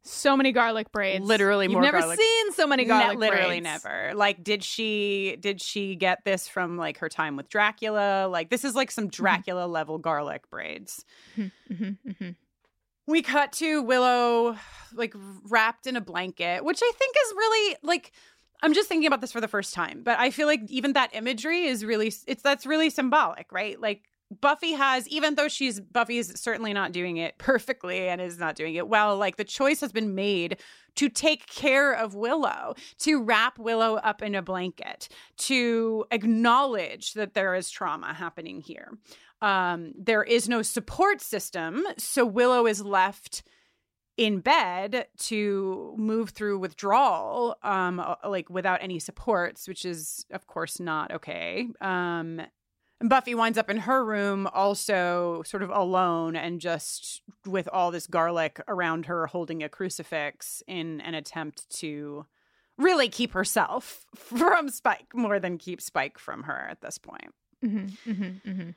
So 0.09 0.37
many 0.37 0.53
garlic 0.53 0.93
braids. 0.93 1.25
Literally 1.25 1.67
You've 1.69 1.81
never 1.81 1.99
garlic. 2.01 2.19
seen 2.21 2.53
so 2.53 2.67
many 2.67 2.85
Ne- 2.85 2.89
garlic 2.89 3.19
literally 3.19 3.61
braids. 3.61 3.85
never. 3.85 4.13
Like 4.15 4.43
did 4.45 4.63
she 4.65 5.37
did 5.41 5.61
she 5.61 5.97
get 5.97 6.25
this 6.25 6.49
from 6.49 6.77
like 6.77 6.99
her 6.99 7.09
time 7.09 7.37
with 7.37 7.49
Dracula? 7.49 8.29
Like 8.29 8.51
this 8.51 8.65
is 8.65 8.75
like 8.75 8.91
some 8.91 9.05
Mm-hmm. 9.05 9.23
Dracula 9.23 9.67
level 9.67 9.99
garlic 9.99 10.49
braids. 10.51 11.05
Mhm, 11.37 11.51
mhm. 11.71 12.35
We 13.07 13.23
cut 13.23 13.53
to 13.55 13.83
Willow 13.83 14.57
like 14.95 15.15
wrapped 15.49 15.87
in 15.87 15.97
a 15.97 16.01
blanket, 16.01 16.65
which 16.65 16.81
I 16.83 16.93
think 16.99 17.15
is 17.27 17.33
really 17.37 17.77
like 17.83 18.13
I'm 18.63 18.73
just 18.73 18.89
thinking 18.89 19.07
about 19.07 19.21
this 19.21 19.33
for 19.33 19.41
the 19.41 19.49
first 19.49 19.75
time, 19.75 20.03
but 20.03 20.19
I 20.19 20.31
feel 20.31 20.47
like 20.47 20.63
even 20.69 20.95
that 20.95 21.15
imagery 21.15 21.65
is 21.67 21.85
really 21.85 22.13
it's 22.27 22.43
that's 22.43 22.65
really 22.67 22.91
symbolic, 22.91 23.53
right? 23.53 23.79
Like 23.81 24.03
Buffy 24.31 24.73
has, 24.73 25.07
even 25.09 25.37
though 25.37 25.49
she's 25.49 25.81
Buffy 25.81 26.19
is 26.19 26.33
certainly 26.37 26.73
not 26.73 26.93
doing 26.93 27.17
it 27.17 27.39
perfectly 27.39 28.09
and 28.09 28.21
is 28.21 28.39
not 28.39 28.57
doing 28.57 28.75
it 28.75 28.89
well, 28.89 29.17
like 29.17 29.37
the 29.37 29.45
choice 29.45 29.81
has 29.81 29.93
been 29.93 30.15
made 30.15 30.59
to 30.97 31.09
take 31.09 31.47
care 31.47 31.93
of 31.93 32.15
Willow, 32.15 32.75
to 32.99 33.23
wrap 33.23 33.59
Willow 33.59 33.97
up 33.97 34.23
in 34.23 34.35
a 34.35 34.43
blanket, 34.43 35.09
to 35.37 36.05
acknowledge 36.11 37.13
that 37.13 37.35
there 37.35 37.55
is 37.55 37.71
trauma 37.71 38.15
happening 38.15 38.61
here. 38.61 38.93
Um, 39.43 39.93
there 39.97 40.25
is 40.25 40.49
no 40.49 40.63
support 40.63 41.21
system, 41.21 41.85
so 41.99 42.25
Willow 42.25 42.67
is 42.67 42.83
left 42.83 43.43
in 44.17 44.41
bed 44.41 45.07
to 45.19 45.95
move 45.99 46.31
through 46.31 46.59
withdrawal 46.59 47.55
um 47.63 48.03
like 48.27 48.49
without 48.49 48.83
any 48.83 48.99
supports 48.99 49.69
which 49.69 49.85
is 49.85 50.25
of 50.31 50.47
course 50.47 50.81
not 50.81 51.13
okay 51.13 51.69
um 51.83 52.41
and 53.01 53.11
Buffy 53.11 53.35
winds 53.35 53.59
up 53.59 53.69
in 53.69 53.79
her 53.79 54.05
room 54.05 54.49
also 54.53 55.43
sort 55.45 55.63
of 55.63 55.71
alone 55.71 56.35
and 56.35 56.61
just 56.61 57.23
with 57.45 57.69
all 57.73 57.91
this 57.91 58.07
garlic 58.07 58.61
around 58.69 59.07
her 59.07 59.27
holding 59.27 59.63
a 59.63 59.69
crucifix 59.69 60.63
in 60.67 61.01
an 61.03 61.15
attempt 61.15 61.69
to 61.79 62.25
really 62.79 63.09
keep 63.09 63.33
herself 63.33 64.07
from 64.15 64.71
Spike 64.71 65.15
more 65.15 65.39
than 65.39 65.59
keep 65.59 65.81
Spike 65.81 66.19
from 66.19 66.45
her 66.45 66.67
at 66.71 66.81
this 66.81 66.97
point. 66.99 67.35
Mm-hmm, 67.65 68.11
mm-hmm, 68.11 68.51
mm-hmm. 68.51 68.71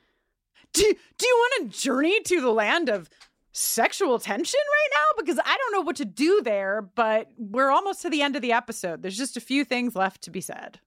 Do, 0.72 0.94
do 1.18 1.26
you 1.26 1.36
want 1.36 1.72
to 1.72 1.78
journey 1.78 2.20
to 2.22 2.40
the 2.40 2.50
land 2.50 2.88
of 2.88 3.08
sexual 3.52 4.18
tension 4.18 4.60
right 4.60 4.88
now? 4.92 5.22
Because 5.22 5.38
I 5.44 5.56
don't 5.56 5.72
know 5.72 5.80
what 5.80 5.96
to 5.96 6.04
do 6.04 6.42
there, 6.42 6.82
but 6.82 7.28
we're 7.36 7.70
almost 7.70 8.02
to 8.02 8.10
the 8.10 8.22
end 8.22 8.36
of 8.36 8.42
the 8.42 8.52
episode. 8.52 9.02
There's 9.02 9.16
just 9.16 9.36
a 9.36 9.40
few 9.40 9.64
things 9.64 9.96
left 9.96 10.22
to 10.22 10.30
be 10.30 10.40
said. 10.40 10.80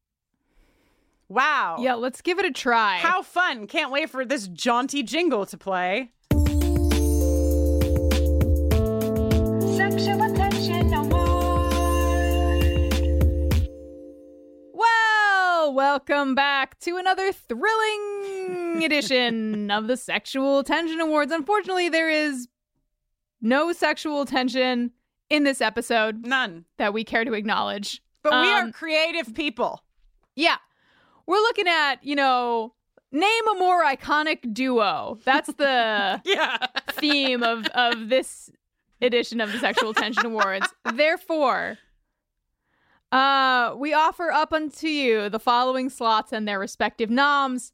Wow. 1.37 1.77
Yeah, 1.79 1.95
let's 1.95 2.21
give 2.21 2.37
it 2.37 2.45
a 2.45 2.51
try. 2.51 2.97
How 2.97 3.23
fun. 3.23 3.65
Can't 3.65 3.89
wait 3.91 4.11
for 4.11 4.23
this 4.23 4.47
jaunty 4.47 5.01
jingle 5.01 5.47
to 5.47 5.57
play. 5.57 6.11
Sexual 9.75 10.21
attention 10.21 10.83
Well, 14.75 15.73
welcome 15.73 16.35
back 16.35 16.79
to 16.81 16.97
another 16.97 17.31
thrilling 17.31 18.83
edition 18.83 19.71
of 19.71 19.87
the 19.87 19.97
Sexual 19.97 20.63
Tension 20.63 20.99
Awards. 20.99 21.31
Unfortunately, 21.31 21.89
there 21.89 22.11
is 22.11 22.47
no 23.41 23.71
sexual 23.73 24.25
tension 24.25 24.91
in 25.31 25.45
this 25.45 25.61
episode. 25.61 26.27
None. 26.27 26.65
That 26.77 26.93
we 26.93 27.03
care 27.03 27.25
to 27.25 27.33
acknowledge. 27.33 28.03
But 28.21 28.33
we 28.33 28.51
Um, 28.53 28.69
are 28.69 28.71
creative 28.71 29.33
people. 29.33 29.81
Yeah. 30.35 30.57
We're 31.25 31.37
looking 31.37 31.67
at, 31.67 32.03
you 32.03 32.15
know, 32.15 32.73
name 33.11 33.47
a 33.55 33.59
more 33.59 33.83
iconic 33.83 34.53
duo. 34.53 35.19
That's 35.23 35.53
the 35.53 36.21
yeah. 36.25 36.57
theme 36.91 37.43
of 37.43 37.65
of 37.67 38.09
this 38.09 38.49
edition 39.01 39.41
of 39.41 39.51
the 39.51 39.59
Sexual 39.59 39.93
Tension 39.93 40.25
Awards. 40.25 40.67
Therefore, 40.93 41.77
uh, 43.11 43.75
we 43.77 43.93
offer 43.93 44.31
up 44.31 44.53
unto 44.53 44.87
you 44.87 45.29
the 45.29 45.39
following 45.39 45.89
slots 45.89 46.31
and 46.31 46.47
their 46.47 46.59
respective 46.59 47.09
noms. 47.09 47.73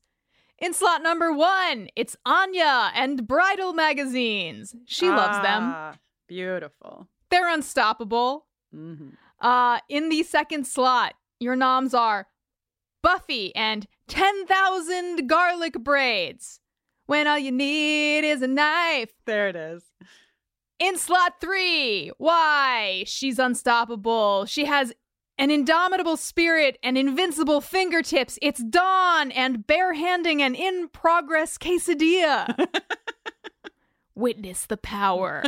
In 0.57 0.73
slot 0.73 1.01
number 1.01 1.31
one, 1.31 1.87
it's 1.95 2.17
Anya 2.25 2.91
and 2.93 3.25
Bridal 3.25 3.73
magazines. 3.73 4.75
She 4.85 5.07
loves 5.09 5.37
them. 5.41 5.71
Ah, 5.73 5.95
Beautiful. 6.27 7.07
They're 7.29 7.47
unstoppable. 7.49 8.45
Mhm. 8.75 9.13
Uh, 9.39 9.79
in 9.87 10.09
the 10.09 10.21
second 10.23 10.67
slot, 10.67 11.13
your 11.39 11.55
noms 11.55 11.93
are 11.93 12.27
Buffy 13.01 13.55
and 13.55 13.87
10,000 14.07 15.27
garlic 15.27 15.73
braids. 15.83 16.59
When 17.05 17.27
all 17.27 17.39
you 17.39 17.51
need 17.51 18.23
is 18.23 18.41
a 18.41 18.47
knife. 18.47 19.11
There 19.25 19.47
it 19.47 19.55
is. 19.55 19.83
In 20.77 20.97
slot 20.97 21.41
three, 21.41 22.11
why? 22.17 23.03
She's 23.07 23.39
unstoppable. 23.39 24.45
She 24.45 24.65
has 24.65 24.93
an 25.37 25.51
indomitable 25.51 26.17
spirit 26.17 26.77
and 26.83 26.97
invincible 26.97 27.61
fingertips. 27.61 28.37
It's 28.41 28.63
Dawn 28.63 29.31
and 29.31 29.65
barehanding 29.65 30.41
an 30.41 30.53
in 30.53 30.89
progress 30.89 31.57
quesadilla. 31.57 32.67
Witness 34.15 34.65
the 34.65 34.77
power. 34.77 35.43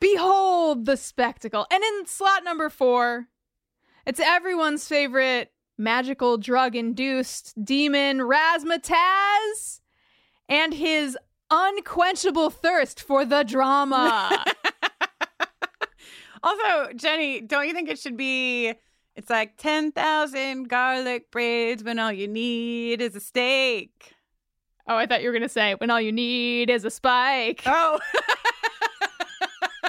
Behold 0.00 0.86
the 0.86 0.96
spectacle. 0.96 1.66
And 1.70 1.84
in 1.84 2.06
slot 2.06 2.42
number 2.42 2.70
four, 2.70 3.28
it's 4.06 4.20
everyone's 4.20 4.88
favorite 4.88 5.52
magical 5.80 6.38
drug 6.38 6.76
induced 6.76 7.64
demon 7.64 8.18
Razzmatazz 8.18 9.80
and 10.48 10.74
his 10.74 11.16
unquenchable 11.50 12.50
thirst 12.50 13.00
for 13.00 13.24
the 13.24 13.42
drama. 13.42 14.44
Also, 16.42 16.92
Jenny, 16.94 17.40
don't 17.42 17.66
you 17.66 17.74
think 17.74 17.90
it 17.90 17.98
should 17.98 18.16
be? 18.16 18.72
It's 19.14 19.28
like 19.28 19.56
10,000 19.58 20.68
garlic 20.68 21.30
braids 21.30 21.84
when 21.84 21.98
all 21.98 22.12
you 22.12 22.26
need 22.28 23.02
is 23.02 23.14
a 23.14 23.20
steak. 23.20 24.14
oh, 24.86 24.96
I 24.96 25.06
thought 25.06 25.20
you 25.22 25.28
were 25.28 25.34
going 25.34 25.42
to 25.42 25.48
say, 25.48 25.74
when 25.74 25.90
all 25.90 26.00
you 26.00 26.12
need 26.12 26.70
is 26.70 26.84
a 26.84 26.90
spike. 26.90 27.62
Oh, 27.66 28.00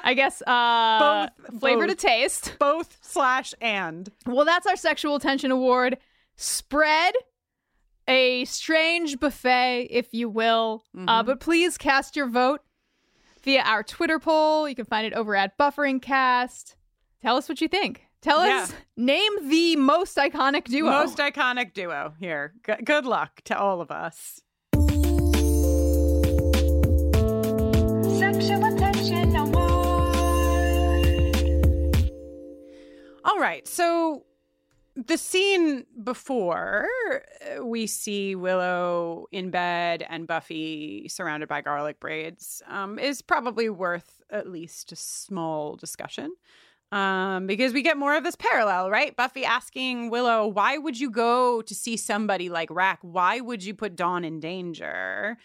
I 0.03 0.13
guess 0.13 0.41
uh, 0.47 1.27
Both- 1.49 1.59
flavor 1.59 1.87
both. 1.87 1.97
to 1.97 2.07
taste. 2.07 2.55
both 2.59 2.97
slash 3.01 3.53
and. 3.61 4.09
Well, 4.25 4.45
that's 4.45 4.65
our 4.67 4.75
Sexual 4.75 5.19
Tension 5.19 5.51
Award. 5.51 5.97
Spread 6.35 7.13
a 8.07 8.45
strange 8.45 9.19
buffet, 9.19 9.87
if 9.91 10.13
you 10.13 10.29
will. 10.29 10.83
Uh, 11.07 11.23
but 11.23 11.39
please 11.39 11.77
cast 11.77 12.15
your 12.15 12.27
vote 12.27 12.61
via 13.43 13.61
our 13.61 13.83
Twitter 13.83 14.19
poll. 14.19 14.67
You 14.67 14.75
can 14.75 14.85
find 14.85 15.05
it 15.05 15.13
over 15.13 15.35
at 15.35 15.57
Bufferingcast. 15.57 16.75
Tell 17.21 17.37
us 17.37 17.47
what 17.47 17.61
you 17.61 17.67
think. 17.67 18.03
Tell 18.21 18.39
us, 18.39 18.71
Yeah. 18.71 18.77
name 18.97 19.49
the 19.49 19.75
most 19.77 20.17
iconic 20.17 20.65
duo. 20.65 20.89
Most 20.91 21.17
iconic 21.17 21.73
duo 21.73 22.13
here. 22.19 22.53
G- 22.65 22.83
good 22.83 23.05
luck 23.05 23.41
to 23.45 23.57
all 23.57 23.81
of 23.81 23.89
us. 23.91 24.41
All 33.23 33.39
right. 33.39 33.67
So 33.67 34.25
the 34.95 35.17
scene 35.17 35.85
before 36.03 36.87
uh, 37.09 37.65
we 37.65 37.87
see 37.87 38.35
Willow 38.35 39.27
in 39.31 39.49
bed 39.49 40.05
and 40.09 40.27
Buffy 40.27 41.07
surrounded 41.07 41.47
by 41.47 41.61
garlic 41.61 41.99
braids 41.99 42.61
um, 42.67 42.99
is 42.99 43.21
probably 43.21 43.69
worth 43.69 44.21
at 44.29 44.49
least 44.49 44.91
a 44.91 44.95
small 44.95 45.75
discussion. 45.75 46.33
Um, 46.91 47.47
because 47.47 47.71
we 47.71 47.83
get 47.83 47.95
more 47.95 48.17
of 48.17 48.25
this 48.25 48.35
parallel, 48.35 48.89
right? 48.89 49.15
Buffy 49.15 49.45
asking 49.45 50.09
Willow, 50.09 50.45
why 50.45 50.77
would 50.77 50.99
you 50.99 51.09
go 51.09 51.61
to 51.61 51.73
see 51.73 51.95
somebody 51.95 52.49
like 52.49 52.69
Rack? 52.69 52.99
Why 53.01 53.39
would 53.39 53.63
you 53.63 53.73
put 53.73 53.95
Dawn 53.95 54.25
in 54.25 54.41
danger? 54.41 55.37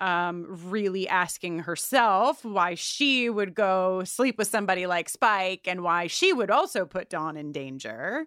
Um, 0.00 0.46
really 0.70 1.06
asking 1.06 1.58
herself 1.58 2.42
why 2.42 2.74
she 2.74 3.28
would 3.28 3.54
go 3.54 4.02
sleep 4.04 4.38
with 4.38 4.48
somebody 4.48 4.86
like 4.86 5.10
Spike 5.10 5.68
and 5.68 5.82
why 5.82 6.06
she 6.06 6.32
would 6.32 6.50
also 6.50 6.86
put 6.86 7.10
Dawn 7.10 7.36
in 7.36 7.52
danger. 7.52 8.26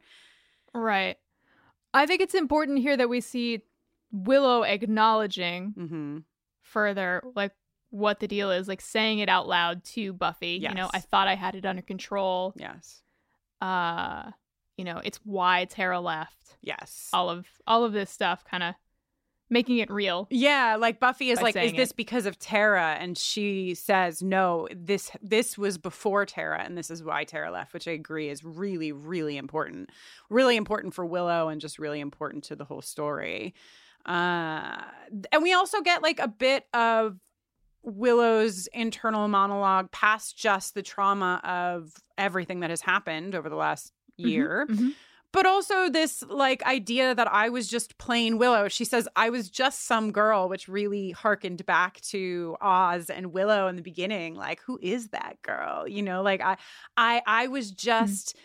Right. 0.71 1.17
I 1.91 2.05
think 2.05 2.21
it's 2.21 2.35
important 2.35 2.77
here 2.77 2.95
that 2.95 3.09
we 3.09 3.21
see 3.21 3.63
Willow 4.11 4.61
acknowledging 4.61 5.73
Mm-hmm. 5.75 6.17
further, 6.61 7.23
like, 7.35 7.53
what 7.89 8.19
the 8.19 8.27
deal 8.27 8.51
is, 8.51 8.67
like 8.67 8.81
saying 8.81 9.19
it 9.19 9.29
out 9.29 9.47
loud 9.47 9.83
to 9.83 10.13
Buffy. 10.13 10.59
You 10.61 10.73
know, 10.75 10.89
I 10.93 10.99
thought 10.99 11.27
I 11.27 11.33
had 11.35 11.55
it 11.55 11.65
under 11.65 11.81
control. 11.81 12.53
Yes. 12.55 13.01
Uh, 13.61 14.29
you 14.77 14.85
know, 14.85 15.01
it's 15.03 15.19
why 15.23 15.65
Tara 15.65 15.99
left. 15.99 16.57
Yes. 16.61 17.09
All 17.13 17.29
of 17.29 17.45
all 17.65 17.83
of 17.83 17.93
this 17.93 18.09
stuff 18.11 18.43
kind 18.43 18.61
of 18.63 18.75
making 19.53 19.77
it 19.77 19.89
real. 19.89 20.27
Yeah, 20.29 20.75
like 20.77 20.99
Buffy 20.99 21.29
is 21.29 21.39
like, 21.41 21.55
is 21.55 21.71
this 21.73 21.91
it. 21.91 21.95
because 21.95 22.25
of 22.25 22.37
Tara? 22.37 22.97
And 22.99 23.17
she 23.17 23.73
says, 23.75 24.21
no, 24.21 24.67
this 24.75 25.11
this 25.21 25.57
was 25.57 25.77
before 25.77 26.25
Tara, 26.25 26.61
and 26.63 26.77
this 26.77 26.89
is 26.91 27.03
why 27.03 27.23
Tara 27.23 27.51
left, 27.51 27.73
which 27.73 27.87
I 27.87 27.91
agree 27.91 28.27
is 28.29 28.43
really, 28.43 28.91
really 28.91 29.37
important. 29.37 29.89
Really 30.29 30.57
important 30.57 30.93
for 30.93 31.05
Willow 31.05 31.47
and 31.47 31.61
just 31.61 31.79
really 31.79 32.01
important 32.01 32.43
to 32.45 32.55
the 32.57 32.65
whole 32.65 32.81
story. 32.81 33.53
Uh 34.05 34.81
and 35.31 35.41
we 35.41 35.53
also 35.53 35.79
get 35.81 36.01
like 36.03 36.19
a 36.19 36.27
bit 36.27 36.65
of 36.73 37.17
Willow's 37.83 38.67
internal 38.67 39.27
monologue 39.27 39.91
past 39.91 40.37
just 40.37 40.73
the 40.73 40.81
trauma 40.81 41.39
of 41.43 41.91
everything 42.17 42.61
that 42.61 42.69
has 42.69 42.81
happened 42.81 43.35
over 43.35 43.49
the 43.49 43.55
last 43.55 43.91
year 44.17 44.67
Mhm. 44.69 44.93
But 45.33 45.47
also 45.47 45.89
this 45.89 46.23
like 46.29 46.63
idea 46.63 47.13
that 47.13 47.27
I 47.27 47.49
was 47.49 47.67
just 47.67 47.97
plain 47.97 48.37
Willow. 48.37 48.69
She 48.69 48.85
says 48.85 49.09
I 49.15 49.31
was 49.31 49.49
just 49.49 49.85
some 49.85 50.11
girl, 50.11 50.47
which 50.47 50.69
really 50.69 51.11
harkened 51.11 51.65
back 51.65 51.99
to 52.01 52.55
Oz 52.61 53.09
and 53.09 53.33
Willow 53.33 53.67
in 53.67 53.75
the 53.75 53.81
beginning. 53.81 54.35
Like, 54.35 54.61
who 54.61 54.79
is 54.81 55.09
that 55.09 55.41
girl? 55.41 55.87
You 55.87 56.03
know, 56.03 56.21
like 56.21 56.39
I, 56.39 56.57
I, 56.95 57.21
I 57.25 57.47
was 57.47 57.71
mm-hmm. 57.71 57.77
just 57.77 58.37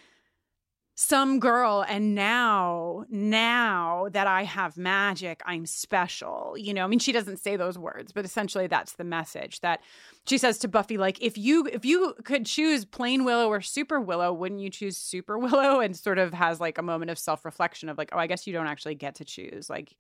some 1.01 1.39
girl 1.39 1.85
and 1.89 2.12
now 2.12 3.05
now 3.09 4.09
that 4.11 4.27
i 4.27 4.43
have 4.43 4.77
magic 4.77 5.41
i'm 5.47 5.65
special 5.65 6.57
you 6.59 6.75
know? 6.75 6.83
I 6.83 6.89
mean 6.89 6.99
she 6.99 7.12
doesn't 7.12 7.37
say 7.37 7.55
those 7.55 7.79
words 7.79 8.11
but 8.11 8.25
essentially 8.25 8.66
that's 8.66 8.95
the 8.95 9.05
message 9.05 9.61
that 9.61 9.81
she 10.27 10.39
says 10.39 10.59
to 10.59 10.66
buffy 10.66 10.99
like 10.99 11.23
if 11.23 11.39
you 11.39 11.69
if 11.73 11.85
you 11.85 12.15
could 12.25 12.47
choose 12.47 12.85
plain 12.85 13.25
willow 13.25 13.47
or 13.47 13.61
super 13.61 14.01
willow 14.01 14.33
wouldn't 14.33 14.61
you 14.61 14.70
choose 14.70 14.97
super 14.97 15.39
willow? 15.45 15.79
And 15.79 15.97
sort 15.97 16.19
of 16.19 16.35
has 16.35 16.59
like 16.59 16.79
a 16.79 16.83
moment 16.83 17.12
of 17.12 17.19
self-reflection 17.20 17.89
of 17.89 17.97
like 17.97 18.09
oh 18.12 18.19
i 18.19 18.27
guess 18.27 18.45
you 18.45 18.53
don't 18.53 18.66
actually 18.66 18.97
get 18.97 19.15
to 19.16 19.25
choose. 19.25 19.70
Like 19.70 19.95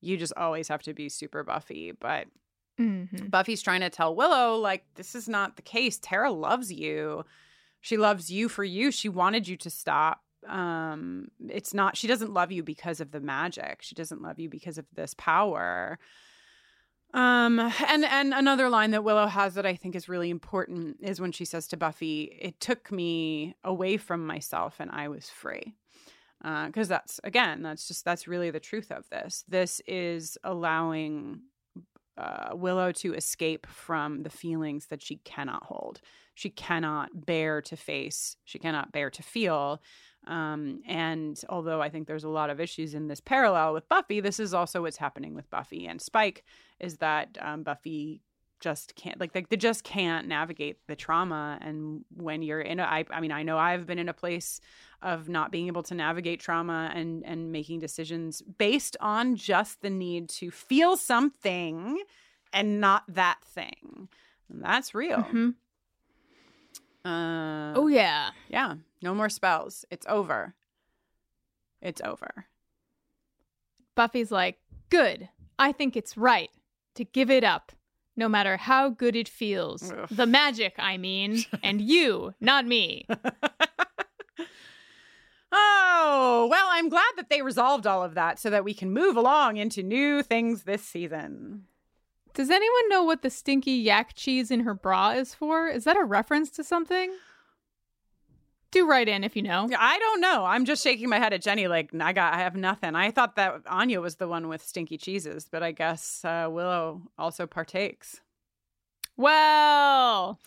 you 0.00 0.16
just 0.16 0.34
always 0.36 0.68
have 0.68 0.82
to 0.84 0.94
be 0.94 1.08
super 1.08 1.42
buffy. 1.42 1.90
But 1.90 2.28
Mm-hmm. 2.80 3.26
buffy's 3.26 3.60
trying 3.60 3.80
to 3.80 3.90
tell 3.90 4.14
willow 4.14 4.54
like 4.54 4.84
this 4.94 5.16
is 5.16 5.28
not 5.28 5.56
the 5.56 5.62
case. 5.62 5.98
Tara 6.00 6.30
loves 6.30 6.72
you. 6.72 7.24
She 7.80 7.96
loves 7.96 8.30
you 8.30 8.48
for 8.48 8.62
you. 8.62 8.92
She 8.92 9.08
wanted 9.08 9.48
you 9.48 9.56
to 9.56 9.68
stop 9.68 10.20
um 10.46 11.28
it's 11.48 11.74
not 11.74 11.96
she 11.96 12.06
doesn't 12.06 12.32
love 12.32 12.52
you 12.52 12.62
because 12.62 13.00
of 13.00 13.10
the 13.10 13.20
magic. 13.20 13.78
She 13.80 13.94
doesn't 13.94 14.22
love 14.22 14.38
you 14.38 14.48
because 14.48 14.78
of 14.78 14.86
this 14.94 15.14
power. 15.14 15.98
Um 17.14 17.58
and 17.58 18.04
and 18.04 18.34
another 18.34 18.68
line 18.68 18.90
that 18.92 19.04
willow 19.04 19.26
has 19.26 19.54
that 19.54 19.66
i 19.66 19.74
think 19.74 19.96
is 19.96 20.08
really 20.08 20.30
important 20.30 20.98
is 21.00 21.20
when 21.20 21.32
she 21.32 21.44
says 21.44 21.66
to 21.68 21.76
buffy 21.76 22.38
it 22.40 22.60
took 22.60 22.92
me 22.92 23.54
away 23.64 23.96
from 23.96 24.26
myself 24.26 24.76
and 24.78 24.90
i 24.92 25.08
was 25.08 25.28
free. 25.30 25.74
Uh, 26.44 26.66
because 26.66 26.86
that's 26.86 27.18
again 27.24 27.62
that's 27.62 27.88
just 27.88 28.04
that's 28.04 28.28
really 28.28 28.50
the 28.50 28.60
truth 28.60 28.92
of 28.92 29.08
this. 29.10 29.44
This 29.48 29.80
is 29.86 30.38
allowing 30.44 31.40
uh, 32.16 32.50
willow 32.52 32.92
to 32.92 33.14
escape 33.14 33.66
from 33.66 34.22
the 34.22 34.30
feelings 34.30 34.86
that 34.86 35.02
she 35.02 35.16
cannot 35.24 35.64
hold. 35.64 36.00
She 36.34 36.50
cannot 36.50 37.26
bear 37.26 37.60
to 37.62 37.76
face 37.76 38.36
she 38.44 38.60
cannot 38.60 38.92
bear 38.92 39.10
to 39.10 39.22
feel 39.22 39.82
um, 40.28 40.82
and 40.86 41.40
although 41.48 41.80
I 41.80 41.88
think 41.88 42.06
there's 42.06 42.24
a 42.24 42.28
lot 42.28 42.50
of 42.50 42.60
issues 42.60 42.94
in 42.94 43.08
this 43.08 43.20
parallel 43.20 43.72
with 43.72 43.88
Buffy, 43.88 44.20
this 44.20 44.38
is 44.38 44.54
also 44.54 44.82
what's 44.82 44.98
happening 44.98 45.34
with 45.34 45.48
Buffy. 45.50 45.86
And 45.86 46.00
Spike 46.00 46.44
is 46.78 46.98
that 46.98 47.36
um, 47.40 47.62
Buffy 47.62 48.20
just 48.60 48.94
can't 48.96 49.20
like, 49.20 49.32
like 49.34 49.48
they 49.48 49.56
just 49.56 49.84
can't 49.84 50.26
navigate 50.26 50.78
the 50.88 50.96
trauma. 50.96 51.58
And 51.60 52.04
when 52.16 52.42
you're 52.42 52.60
in 52.60 52.80
a 52.80 52.82
I, 52.82 53.04
I 53.10 53.20
mean 53.20 53.30
I 53.32 53.42
know 53.44 53.56
I've 53.56 53.86
been 53.86 53.98
in 54.00 54.08
a 54.08 54.12
place 54.12 54.60
of 55.00 55.28
not 55.28 55.52
being 55.52 55.68
able 55.68 55.84
to 55.84 55.94
navigate 55.94 56.40
trauma 56.40 56.90
and 56.92 57.24
and 57.24 57.52
making 57.52 57.78
decisions 57.78 58.42
based 58.42 58.96
on 59.00 59.36
just 59.36 59.80
the 59.80 59.90
need 59.90 60.28
to 60.30 60.50
feel 60.50 60.96
something 60.96 62.02
and 62.52 62.80
not 62.80 63.04
that 63.08 63.38
thing. 63.44 64.08
And 64.50 64.64
that's 64.64 64.94
real. 64.94 65.18
Mhm. 65.22 65.54
uh, 67.04 67.72
Oh 67.78 67.86
yeah. 67.86 68.30
yeah, 68.48 68.74
no 69.02 69.14
more 69.14 69.28
spells. 69.28 69.84
It's 69.90 70.06
over. 70.08 70.54
It's 71.80 72.00
over. 72.04 72.46
Buffy's 73.94 74.30
like, 74.30 74.58
"Good. 74.90 75.28
I 75.58 75.72
think 75.72 75.96
it's 75.96 76.16
right 76.16 76.50
to 76.94 77.04
give 77.04 77.30
it 77.30 77.44
up, 77.44 77.72
no 78.16 78.28
matter 78.28 78.56
how 78.56 78.88
good 78.88 79.16
it 79.16 79.28
feels. 79.28 79.92
The 80.10 80.26
magic, 80.26 80.74
I 80.78 80.96
mean, 80.96 81.44
and 81.62 81.80
you, 81.80 82.34
not 82.40 82.66
me." 82.66 83.06
Oh, 85.50 86.46
well, 86.50 86.66
I'm 86.68 86.90
glad 86.90 87.10
that 87.16 87.30
they 87.30 87.40
resolved 87.40 87.86
all 87.86 88.02
of 88.02 88.14
that 88.14 88.38
so 88.38 88.50
that 88.50 88.64
we 88.64 88.74
can 88.74 88.90
move 88.92 89.16
along 89.16 89.56
into 89.56 89.82
new 89.82 90.22
things 90.22 90.64
this 90.64 90.82
season. 90.82 91.64
Does 92.34 92.50
anyone 92.50 92.88
know 92.88 93.02
what 93.02 93.22
the 93.22 93.30
stinky 93.30 93.72
yak 93.72 94.12
cheese 94.14 94.50
in 94.50 94.60
her 94.60 94.74
bra 94.74 95.12
is 95.12 95.34
for? 95.34 95.66
Is 95.68 95.84
that 95.84 95.96
a 95.96 96.04
reference 96.04 96.50
to 96.50 96.64
something? 96.64 97.12
Do 98.70 98.86
write 98.86 99.08
in 99.08 99.24
if 99.24 99.34
you 99.34 99.42
know. 99.42 99.68
I 99.78 99.98
don't 99.98 100.20
know. 100.20 100.44
I'm 100.44 100.64
just 100.66 100.82
shaking 100.84 101.08
my 101.08 101.18
head 101.18 101.32
at 101.32 101.40
Jenny 101.42 101.68
like 101.68 101.90
I 101.98 102.12
got 102.12 102.34
I 102.34 102.38
have 102.38 102.54
nothing. 102.54 102.94
I 102.94 103.10
thought 103.10 103.36
that 103.36 103.62
Anya 103.66 104.00
was 104.00 104.16
the 104.16 104.28
one 104.28 104.46
with 104.48 104.62
stinky 104.62 104.98
cheeses, 104.98 105.46
but 105.50 105.62
I 105.62 105.72
guess 105.72 106.22
uh, 106.24 106.48
Willow 106.50 107.02
also 107.18 107.46
partakes. 107.46 108.20
Well, 109.16 110.38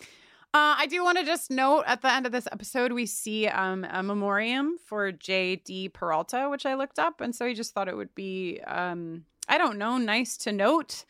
Uh, 0.54 0.76
I 0.78 0.86
do 0.86 1.02
want 1.02 1.16
to 1.18 1.24
just 1.24 1.50
note 1.50 1.84
at 1.86 2.02
the 2.02 2.12
end 2.12 2.26
of 2.26 2.32
this 2.32 2.46
episode, 2.52 2.92
we 2.92 3.06
see 3.06 3.46
um, 3.48 3.84
a 3.90 4.02
memoriam 4.02 4.76
for 4.84 5.10
J.D. 5.10 5.88
Peralta, 5.90 6.48
which 6.50 6.66
I 6.66 6.74
looked 6.74 6.98
up. 6.98 7.22
And 7.22 7.34
so 7.34 7.46
I 7.46 7.54
just 7.54 7.72
thought 7.72 7.88
it 7.88 7.96
would 7.96 8.14
be, 8.14 8.60
um, 8.66 9.24
I 9.48 9.56
don't 9.56 9.78
know, 9.78 9.96
nice 9.96 10.36
to 10.38 10.52
note 10.52 11.04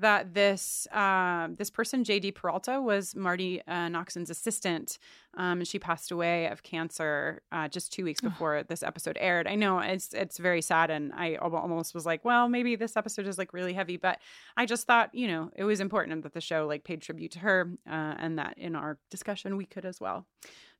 that 0.00 0.34
this 0.34 0.86
uh, 0.92 1.48
this 1.56 1.70
person, 1.70 2.04
J.D. 2.04 2.32
Peralta, 2.32 2.80
was 2.80 3.14
Marti 3.14 3.60
uh, 3.66 3.88
Noxon's 3.88 4.30
assistant. 4.30 4.98
Um, 5.34 5.60
and 5.60 5.68
she 5.68 5.78
passed 5.78 6.10
away 6.10 6.46
of 6.46 6.62
cancer 6.62 7.42
uh, 7.52 7.66
just 7.68 7.92
two 7.92 8.04
weeks 8.04 8.20
before 8.20 8.62
this 8.68 8.82
episode 8.82 9.16
aired. 9.20 9.46
I 9.46 9.54
know 9.54 9.78
it's 9.78 10.12
it's 10.12 10.38
very 10.38 10.62
sad, 10.62 10.90
and 10.90 11.12
I 11.14 11.36
almost 11.36 11.94
was 11.94 12.06
like, 12.06 12.24
well, 12.24 12.48
maybe 12.48 12.76
this 12.76 12.96
episode 12.96 13.26
is 13.26 13.38
like 13.38 13.52
really 13.52 13.72
heavy, 13.72 13.96
but 13.96 14.18
I 14.56 14.66
just 14.66 14.86
thought, 14.86 15.14
you 15.14 15.26
know, 15.26 15.50
it 15.56 15.64
was 15.64 15.80
important 15.80 16.22
that 16.22 16.34
the 16.34 16.40
show 16.40 16.66
like 16.66 16.84
paid 16.84 17.02
tribute 17.02 17.32
to 17.32 17.38
her, 17.40 17.70
uh, 17.86 18.14
and 18.18 18.38
that 18.38 18.58
in 18.58 18.76
our 18.76 18.98
discussion 19.10 19.56
we 19.56 19.66
could 19.66 19.84
as 19.84 20.00
well. 20.00 20.26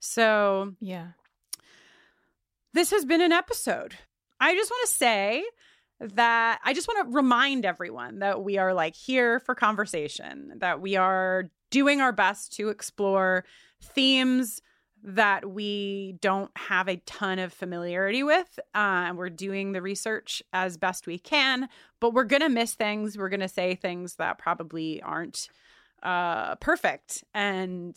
So 0.00 0.74
yeah. 0.80 1.08
this 2.72 2.90
has 2.90 3.04
been 3.04 3.20
an 3.20 3.32
episode. 3.32 3.94
I 4.40 4.54
just 4.54 4.70
want 4.70 4.88
to 4.88 4.94
say 4.94 5.44
that 6.02 6.60
I 6.64 6.74
just 6.74 6.88
want 6.88 7.06
to 7.06 7.14
remind 7.14 7.64
everyone 7.64 8.18
that 8.18 8.42
we 8.42 8.58
are 8.58 8.74
like 8.74 8.94
here 8.94 9.38
for 9.40 9.54
conversation, 9.54 10.54
that 10.56 10.80
we 10.80 10.96
are 10.96 11.50
doing 11.70 12.00
our 12.00 12.12
best 12.12 12.52
to 12.54 12.68
explore 12.68 13.44
themes 13.80 14.60
that 15.04 15.50
we 15.50 16.16
don't 16.20 16.50
have 16.56 16.88
a 16.88 16.96
ton 16.98 17.38
of 17.38 17.52
familiarity 17.52 18.22
with. 18.22 18.58
Uh, 18.74 19.06
and 19.08 19.18
we're 19.18 19.30
doing 19.30 19.72
the 19.72 19.82
research 19.82 20.42
as 20.52 20.76
best 20.76 21.06
we 21.06 21.18
can, 21.18 21.68
but 21.98 22.12
we're 22.14 22.24
going 22.24 22.42
to 22.42 22.48
miss 22.48 22.74
things. 22.74 23.18
We're 23.18 23.28
going 23.28 23.40
to 23.40 23.48
say 23.48 23.74
things 23.74 24.16
that 24.16 24.38
probably 24.38 25.02
aren't 25.02 25.48
uh, 26.02 26.54
perfect. 26.56 27.24
And 27.34 27.96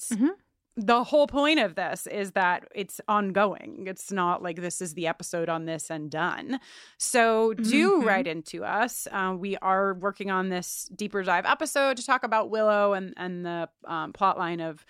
the 0.77 1.03
whole 1.06 1.26
point 1.27 1.60
of 1.60 1.76
this 1.76 2.06
is 2.07 2.31
that 2.31 2.68
it's 2.76 2.99
ongoing. 3.07 3.85
It's 3.88 4.11
not 4.11 4.43
like 4.43 4.57
this 4.61 4.81
is 4.81 4.93
the 4.93 5.07
episode 5.07 5.47
on 5.47 5.65
this 5.65 5.89
and 5.89 6.11
done. 6.11 6.60
So 6.97 7.53
do 7.53 8.02
Mhm. 8.02 8.06
write 8.06 8.27
into 8.27 8.65
us. 8.65 9.07
Uh, 9.11 9.35
we 9.38 9.56
are 9.57 9.93
working 9.93 10.30
on 10.31 10.49
this 10.49 10.89
deeper 10.95 11.23
dive 11.23 11.45
episode 11.45 11.95
to 11.97 12.06
talk 12.06 12.23
about 12.23 12.49
Willow 12.49 12.93
and 12.93 13.14
and 13.15 13.45
the 13.45 13.69
um, 13.85 14.14
plot 14.14 14.38
line 14.38 14.60
of. 14.60 14.85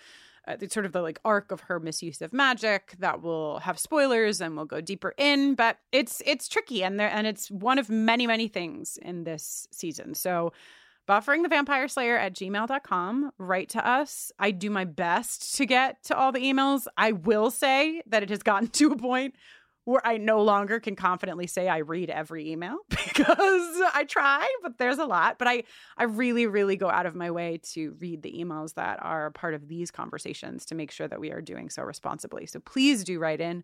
Uh, 0.48 0.54
the 0.54 0.68
sort 0.68 0.86
of 0.86 0.92
the 0.92 1.02
like 1.02 1.18
arc 1.24 1.50
of 1.50 1.62
her 1.62 1.80
misuse 1.80 2.22
of 2.22 2.32
magic 2.32 2.94
that 3.00 3.20
will 3.20 3.58
have 3.58 3.80
spoilers 3.80 4.40
and 4.40 4.54
we'll 4.54 4.64
go 4.64 4.80
deeper 4.80 5.12
in 5.18 5.56
but 5.56 5.78
it's 5.90 6.22
it's 6.24 6.46
tricky 6.46 6.84
and 6.84 7.00
there 7.00 7.10
and 7.10 7.26
it's 7.26 7.50
one 7.50 7.80
of 7.80 7.90
many 7.90 8.28
many 8.28 8.46
things 8.46 8.96
in 9.02 9.24
this 9.24 9.66
season 9.72 10.14
so 10.14 10.52
buffering 11.06 11.42
the 11.42 11.48
vampire 11.48 11.88
slayer 11.88 12.16
at 12.16 12.34
gmail.com 12.34 13.30
write 13.38 13.68
to 13.70 13.86
us. 13.86 14.32
I 14.38 14.50
do 14.50 14.70
my 14.70 14.84
best 14.84 15.54
to 15.56 15.66
get 15.66 16.02
to 16.04 16.16
all 16.16 16.32
the 16.32 16.40
emails. 16.40 16.86
I 16.96 17.12
will 17.12 17.50
say 17.50 18.02
that 18.06 18.22
it 18.22 18.30
has 18.30 18.42
gotten 18.42 18.68
to 18.76 18.92
a 18.92 18.96
point 18.96 19.34
where 19.84 20.04
i 20.04 20.16
no 20.16 20.42
longer 20.42 20.80
can 20.80 20.96
confidently 20.96 21.46
say 21.46 21.68
i 21.68 21.78
read 21.78 22.10
every 22.10 22.50
email 22.50 22.76
because 22.88 23.80
i 23.94 24.04
try 24.08 24.44
but 24.60 24.78
there's 24.78 24.98
a 24.98 25.04
lot. 25.04 25.38
But 25.38 25.46
i 25.46 25.62
i 25.96 26.04
really 26.04 26.46
really 26.46 26.76
go 26.76 26.90
out 26.90 27.06
of 27.06 27.14
my 27.14 27.30
way 27.30 27.60
to 27.72 27.96
read 28.00 28.22
the 28.22 28.32
emails 28.32 28.74
that 28.74 28.98
are 29.00 29.30
part 29.30 29.54
of 29.54 29.68
these 29.68 29.92
conversations 29.92 30.66
to 30.66 30.74
make 30.74 30.90
sure 30.90 31.06
that 31.06 31.20
we 31.20 31.30
are 31.30 31.40
doing 31.40 31.70
so 31.70 31.82
responsibly. 31.82 32.46
So 32.46 32.58
please 32.58 33.04
do 33.04 33.20
write 33.20 33.40
in 33.40 33.62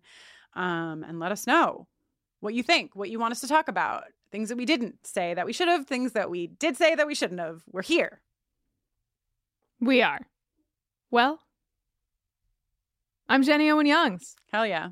um, 0.55 1.03
and 1.03 1.19
let 1.19 1.31
us 1.33 1.45
know 1.45 1.87
what 2.39 2.53
you 2.53 2.63
think, 2.63 2.95
what 2.95 3.09
you 3.09 3.19
want 3.19 3.31
us 3.31 3.41
to 3.41 3.47
talk 3.47 3.67
about, 3.67 4.03
things 4.33 4.49
that 4.49 4.57
we 4.57 4.65
didn't 4.65 5.05
say 5.05 5.35
that 5.35 5.45
we 5.45 5.53
should 5.53 5.67
have, 5.67 5.85
things 5.85 6.13
that 6.13 6.27
we 6.27 6.47
did 6.47 6.75
say 6.75 6.95
that 6.95 7.05
we 7.05 7.13
shouldn't 7.13 7.39
have. 7.39 7.61
We're 7.71 7.83
here. 7.83 8.19
We 9.79 10.01
are. 10.01 10.21
Well, 11.11 11.39
I'm 13.29 13.43
Jenny 13.43 13.69
Owen 13.69 13.85
Youngs. 13.85 14.35
Hell 14.51 14.65
yeah. 14.65 14.89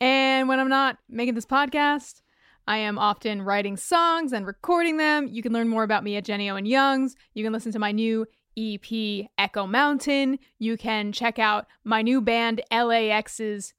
And 0.00 0.48
when 0.48 0.58
I'm 0.58 0.68
not 0.68 0.98
making 1.08 1.34
this 1.34 1.46
podcast, 1.46 2.20
I 2.66 2.78
am 2.78 2.98
often 2.98 3.42
writing 3.42 3.76
songs 3.76 4.32
and 4.32 4.44
recording 4.44 4.96
them. 4.96 5.28
You 5.30 5.40
can 5.40 5.52
learn 5.52 5.68
more 5.68 5.84
about 5.84 6.02
me 6.02 6.16
at 6.16 6.24
Jenny 6.24 6.50
Owen 6.50 6.66
Youngs. 6.66 7.14
You 7.34 7.44
can 7.44 7.52
listen 7.52 7.70
to 7.70 7.78
my 7.78 7.92
new 7.92 8.26
EP, 8.58 9.28
Echo 9.38 9.68
Mountain. 9.68 10.40
You 10.58 10.76
can 10.76 11.12
check 11.12 11.38
out 11.38 11.66
my 11.84 12.02
new 12.02 12.20
band, 12.20 12.60
LAX's 12.72 13.72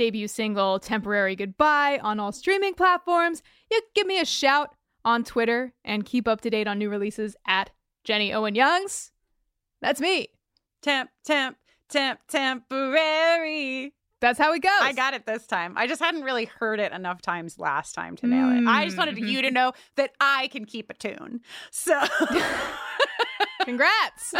debut 0.00 0.28
single, 0.28 0.78
Temporary 0.78 1.36
Goodbye, 1.36 2.00
on 2.02 2.18
all 2.18 2.32
streaming 2.32 2.72
platforms. 2.72 3.42
You 3.70 3.82
give 3.94 4.06
me 4.06 4.18
a 4.18 4.24
shout 4.24 4.74
on 5.04 5.24
Twitter 5.24 5.74
and 5.84 6.06
keep 6.06 6.26
up 6.26 6.40
to 6.40 6.48
date 6.48 6.66
on 6.66 6.78
new 6.78 6.88
releases 6.88 7.36
at 7.46 7.70
Jenny 8.02 8.32
Owen 8.32 8.54
Youngs. 8.54 9.12
That's 9.82 10.00
me. 10.00 10.28
Temp, 10.80 11.10
temp, 11.22 11.58
temp, 11.90 12.20
temporary. 12.28 13.92
That's 14.22 14.38
how 14.38 14.54
it 14.54 14.62
goes. 14.62 14.72
I 14.80 14.94
got 14.94 15.12
it 15.12 15.26
this 15.26 15.46
time. 15.46 15.74
I 15.76 15.86
just 15.86 16.00
hadn't 16.00 16.22
really 16.22 16.46
heard 16.46 16.80
it 16.80 16.92
enough 16.92 17.20
times 17.20 17.58
last 17.58 17.94
time 17.94 18.16
to 18.16 18.26
nail 18.26 18.48
it. 18.56 18.66
I 18.66 18.86
just 18.86 18.96
wanted 18.96 19.18
you 19.18 19.42
to 19.42 19.48
mm. 19.48 19.52
know 19.52 19.72
that 19.96 20.12
I 20.18 20.48
can 20.48 20.64
keep 20.64 20.88
a 20.88 20.94
tune. 20.94 21.42
So 21.70 22.00
Congrats. 23.64 24.34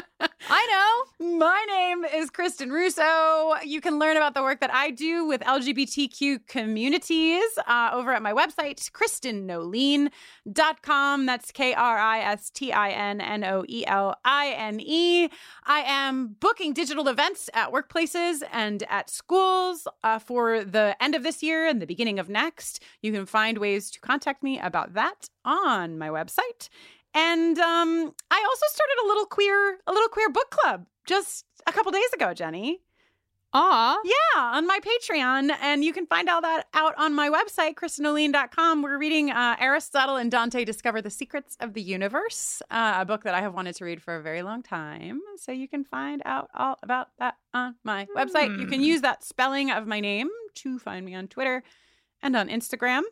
I 0.48 1.05
know. 1.20 1.38
My 1.38 1.64
name 1.68 2.05
is 2.05 2.30
Kristin 2.30 2.70
Russo. 2.70 3.55
You 3.64 3.80
can 3.80 3.98
learn 3.98 4.16
about 4.16 4.34
the 4.34 4.42
work 4.42 4.60
that 4.60 4.72
I 4.72 4.90
do 4.90 5.26
with 5.26 5.40
LGBTQ 5.42 6.47
communities 6.47 7.42
uh, 7.66 7.90
over 7.92 8.12
at 8.12 8.22
my 8.22 8.32
website, 8.32 8.88
KristinNoeline.com. 8.90 11.26
That's 11.26 11.52
K 11.52 11.74
R 11.74 11.98
I 11.98 12.20
S 12.20 12.48
T 12.51 12.72
I 12.72 12.90
N 12.90 13.20
N 13.20 13.44
O 13.44 13.64
E 13.68 13.84
L 13.86 14.16
I 14.24 14.55
N 14.56 14.80
E. 14.80 15.28
I 15.64 15.80
am 15.80 16.36
booking 16.40 16.72
digital 16.72 17.09
events 17.09 17.51
at 17.52 17.70
workplaces 17.72 18.42
and 18.51 18.84
at 18.88 19.10
schools 19.10 19.86
uh, 20.02 20.18
for 20.18 20.64
the 20.64 20.97
end 21.01 21.14
of 21.14 21.22
this 21.22 21.42
year 21.42 21.66
and 21.66 21.82
the 21.82 21.86
beginning 21.86 22.18
of 22.18 22.30
next. 22.30 22.82
You 23.02 23.12
can 23.12 23.26
find 23.26 23.59
ways 23.59 23.90
to 23.90 24.01
contact 24.01 24.42
me 24.42 24.59
about 24.59 24.94
that 24.94 25.28
on 25.44 25.98
my 25.98 26.09
website. 26.09 26.70
And 27.15 27.59
um, 27.59 28.15
I 28.31 28.45
also 28.49 28.66
started 28.69 28.97
a 29.05 29.07
little 29.07 29.27
queer, 29.27 29.78
a 29.87 29.93
little 29.93 30.09
queer 30.09 30.28
book 30.31 30.51
club 30.51 30.87
just 31.07 31.45
a 31.66 31.73
couple 31.73 31.91
days 31.93 32.12
ago, 32.15 32.32
Jenny. 32.35 32.81
Ah, 33.53 33.99
yeah, 34.05 34.41
on 34.55 34.65
my 34.65 34.78
Patreon, 34.78 35.51
and 35.61 35.82
you 35.85 35.93
can 35.93 36.07
find 36.07 36.28
all 36.28 36.41
that 36.41 36.69
out 36.73 36.95
on 36.97 37.12
my 37.12 37.28
website, 37.28 37.74
KristinNoeline.com. 37.74 38.81
We're 38.81 38.97
reading 38.97 39.32
uh, 39.32 39.57
Aristotle 39.59 40.15
and 40.15 40.31
Dante 40.31 40.65
Discover 40.65 41.03
the 41.03 41.11
Secrets 41.11 41.57
of 41.59 41.74
the 41.74 41.82
Universe, 41.82 42.62
uh, 42.70 42.99
a 43.01 43.05
book 43.05 43.24
that 43.24 43.35
I 43.35 43.41
have 43.41 43.53
wanted 43.53 43.74
to 43.74 43.85
read 43.85 44.01
for 44.01 44.15
a 44.15 44.23
very 44.23 44.43
long 44.43 44.62
time. 44.62 45.20
So 45.37 45.51
you 45.51 45.66
can 45.66 45.82
find 45.82 46.23
out 46.24 46.49
all 46.55 46.78
about 46.85 47.09
that 47.19 47.39
on 47.53 47.74
my 47.82 48.07
website. 48.16 48.57
You 48.57 48.69
can 48.69 48.78
Hmm. 48.78 48.85
use 48.87 49.01
that 49.01 49.24
spelling 49.24 49.73
of 49.73 49.85
my 49.85 49.99
name 49.99 50.28
to 50.57 50.78
find 50.78 51.05
me 51.05 51.16
on 51.16 51.27
Twitter 51.27 51.65
and 52.23 52.37
on 52.37 52.49
Instagram. 52.49 53.03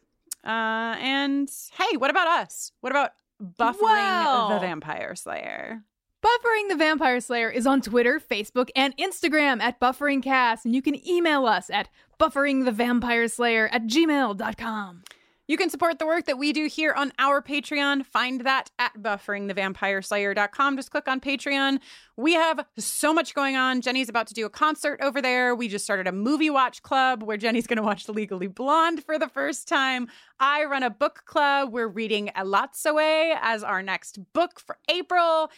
Uh, 0.44 0.94
and 1.00 1.50
hey, 1.72 1.96
what 1.96 2.10
about 2.10 2.28
us? 2.28 2.70
What 2.80 2.92
about 2.92 3.10
buffering 3.42 3.80
Well. 3.80 4.48
the 4.50 4.58
Vampire 4.60 5.14
Slayer? 5.14 5.82
Buffering 6.24 6.68
the 6.68 6.76
Vampire 6.76 7.20
Slayer 7.20 7.48
is 7.48 7.66
on 7.66 7.80
Twitter, 7.80 8.18
Facebook, 8.20 8.70
and 8.74 8.96
Instagram 8.96 9.60
at 9.60 9.78
BufferingCast, 9.78 10.64
and 10.64 10.74
you 10.74 10.82
can 10.82 11.06
email 11.08 11.46
us 11.46 11.70
at 11.70 11.88
bufferingthevampireslayer 12.18 13.68
at 13.70 13.86
gmail.com. 13.86 15.02
You 15.48 15.56
can 15.56 15.70
support 15.70 15.98
the 15.98 16.04
work 16.04 16.26
that 16.26 16.36
we 16.36 16.52
do 16.52 16.66
here 16.66 16.92
on 16.92 17.10
our 17.18 17.40
Patreon. 17.40 18.04
Find 18.04 18.42
that 18.42 18.70
at 18.78 18.92
bufferingthevampireslayer.com. 18.98 20.76
Just 20.76 20.90
click 20.90 21.08
on 21.08 21.20
Patreon. 21.20 21.78
We 22.18 22.34
have 22.34 22.66
so 22.76 23.14
much 23.14 23.34
going 23.34 23.56
on. 23.56 23.80
Jenny's 23.80 24.10
about 24.10 24.26
to 24.26 24.34
do 24.34 24.44
a 24.44 24.50
concert 24.50 25.00
over 25.02 25.22
there. 25.22 25.54
We 25.54 25.68
just 25.68 25.86
started 25.86 26.06
a 26.06 26.12
movie 26.12 26.50
watch 26.50 26.82
club 26.82 27.22
where 27.22 27.38
Jenny's 27.38 27.66
going 27.66 27.78
to 27.78 27.82
watch 27.82 28.06
Legally 28.10 28.46
Blonde 28.46 29.02
for 29.02 29.18
the 29.18 29.28
first 29.28 29.66
time. 29.66 30.08
I 30.38 30.66
run 30.66 30.82
a 30.82 30.90
book 30.90 31.22
club. 31.24 31.72
We're 31.72 31.88
reading 31.88 32.30
Elatsoe 32.36 33.38
as 33.40 33.64
our 33.64 33.82
next 33.82 34.18
book 34.34 34.60
for 34.60 34.76
April. 34.90 35.50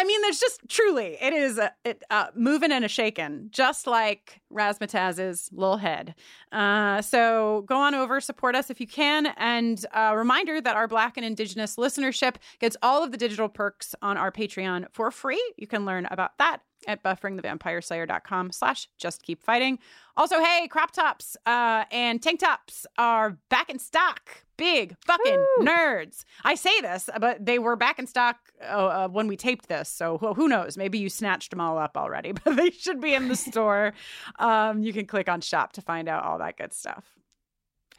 I 0.00 0.04
mean, 0.04 0.22
there's 0.22 0.38
just 0.38 0.60
truly, 0.68 1.18
it 1.20 1.32
is 1.32 1.58
a, 1.58 1.72
it, 1.84 2.04
uh, 2.08 2.28
moving 2.36 2.70
and 2.70 2.84
a 2.84 2.88
shaking, 2.88 3.48
just 3.50 3.88
like 3.88 4.40
Razzmatazz's 4.52 5.50
little 5.52 5.78
head. 5.78 6.14
Uh, 6.52 7.02
so 7.02 7.64
go 7.66 7.76
on 7.78 7.96
over, 7.96 8.20
support 8.20 8.54
us 8.54 8.70
if 8.70 8.80
you 8.80 8.86
can. 8.86 9.26
And 9.36 9.84
a 9.92 10.16
reminder 10.16 10.60
that 10.60 10.76
our 10.76 10.86
Black 10.86 11.16
and 11.16 11.26
Indigenous 11.26 11.74
listenership 11.74 12.36
gets 12.60 12.76
all 12.80 13.02
of 13.02 13.10
the 13.10 13.18
digital 13.18 13.48
perks 13.48 13.96
on 14.00 14.16
our 14.16 14.30
Patreon 14.30 14.86
for 14.92 15.10
free. 15.10 15.42
You 15.56 15.66
can 15.66 15.84
learn 15.84 16.06
about 16.12 16.38
that 16.38 16.62
at 16.88 17.02
bufferingthevampireslayer.com 17.04 18.50
slash 18.50 18.88
just 18.98 19.22
keep 19.22 19.42
fighting. 19.42 19.78
Also, 20.16 20.40
hey, 20.42 20.66
crop 20.66 20.90
tops 20.90 21.36
uh, 21.46 21.84
and 21.92 22.20
tank 22.20 22.40
tops 22.40 22.86
are 22.96 23.38
back 23.50 23.70
in 23.70 23.78
stock. 23.78 24.42
Big 24.56 24.96
fucking 25.06 25.44
nerds. 25.60 26.24
I 26.42 26.56
say 26.56 26.80
this, 26.80 27.08
but 27.20 27.46
they 27.46 27.60
were 27.60 27.76
back 27.76 28.00
in 28.00 28.08
stock 28.08 28.38
uh, 28.60 28.86
uh, 28.86 29.08
when 29.08 29.28
we 29.28 29.36
taped 29.36 29.68
this. 29.68 29.88
So 29.88 30.18
who 30.18 30.34
who 30.34 30.48
knows? 30.48 30.76
Maybe 30.76 30.98
you 30.98 31.08
snatched 31.08 31.50
them 31.50 31.60
all 31.60 31.78
up 31.78 31.96
already, 31.96 32.32
but 32.44 32.56
they 32.56 32.70
should 32.70 33.00
be 33.00 33.14
in 33.14 33.28
the 33.28 33.36
store. 33.36 33.92
Um, 34.40 34.82
you 34.82 34.92
can 34.92 35.06
click 35.06 35.28
on 35.28 35.40
shop 35.42 35.74
to 35.74 35.82
find 35.82 36.08
out 36.08 36.24
all 36.24 36.38
that 36.38 36.56
good 36.56 36.72
stuff. 36.72 37.04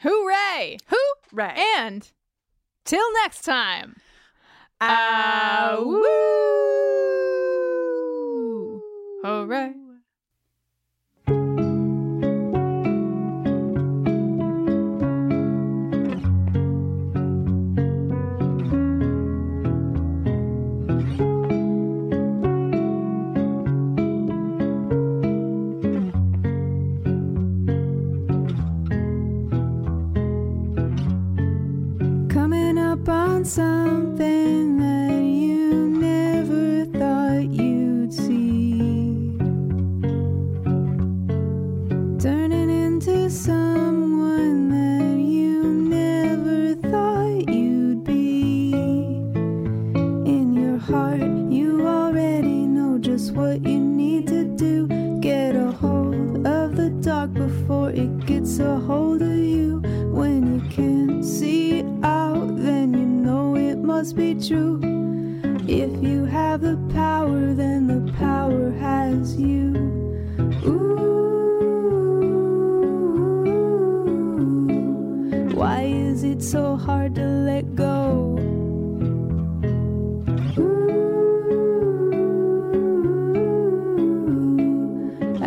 Hooray! 0.01 0.77
Hooray! 0.87 1.63
And 1.77 2.09
till 2.83 3.13
next 3.23 3.43
time. 3.43 3.95
Ah, 4.81 5.77
woo! 5.79 7.18
Hooray. 9.21 9.73
Coming 32.29 32.77
up 32.77 33.09
on 33.09 33.43
something 33.43 34.08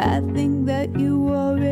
I 0.03 0.21
think 0.35 0.67
that 0.67 0.99
you 0.99 1.29
already 1.29 1.72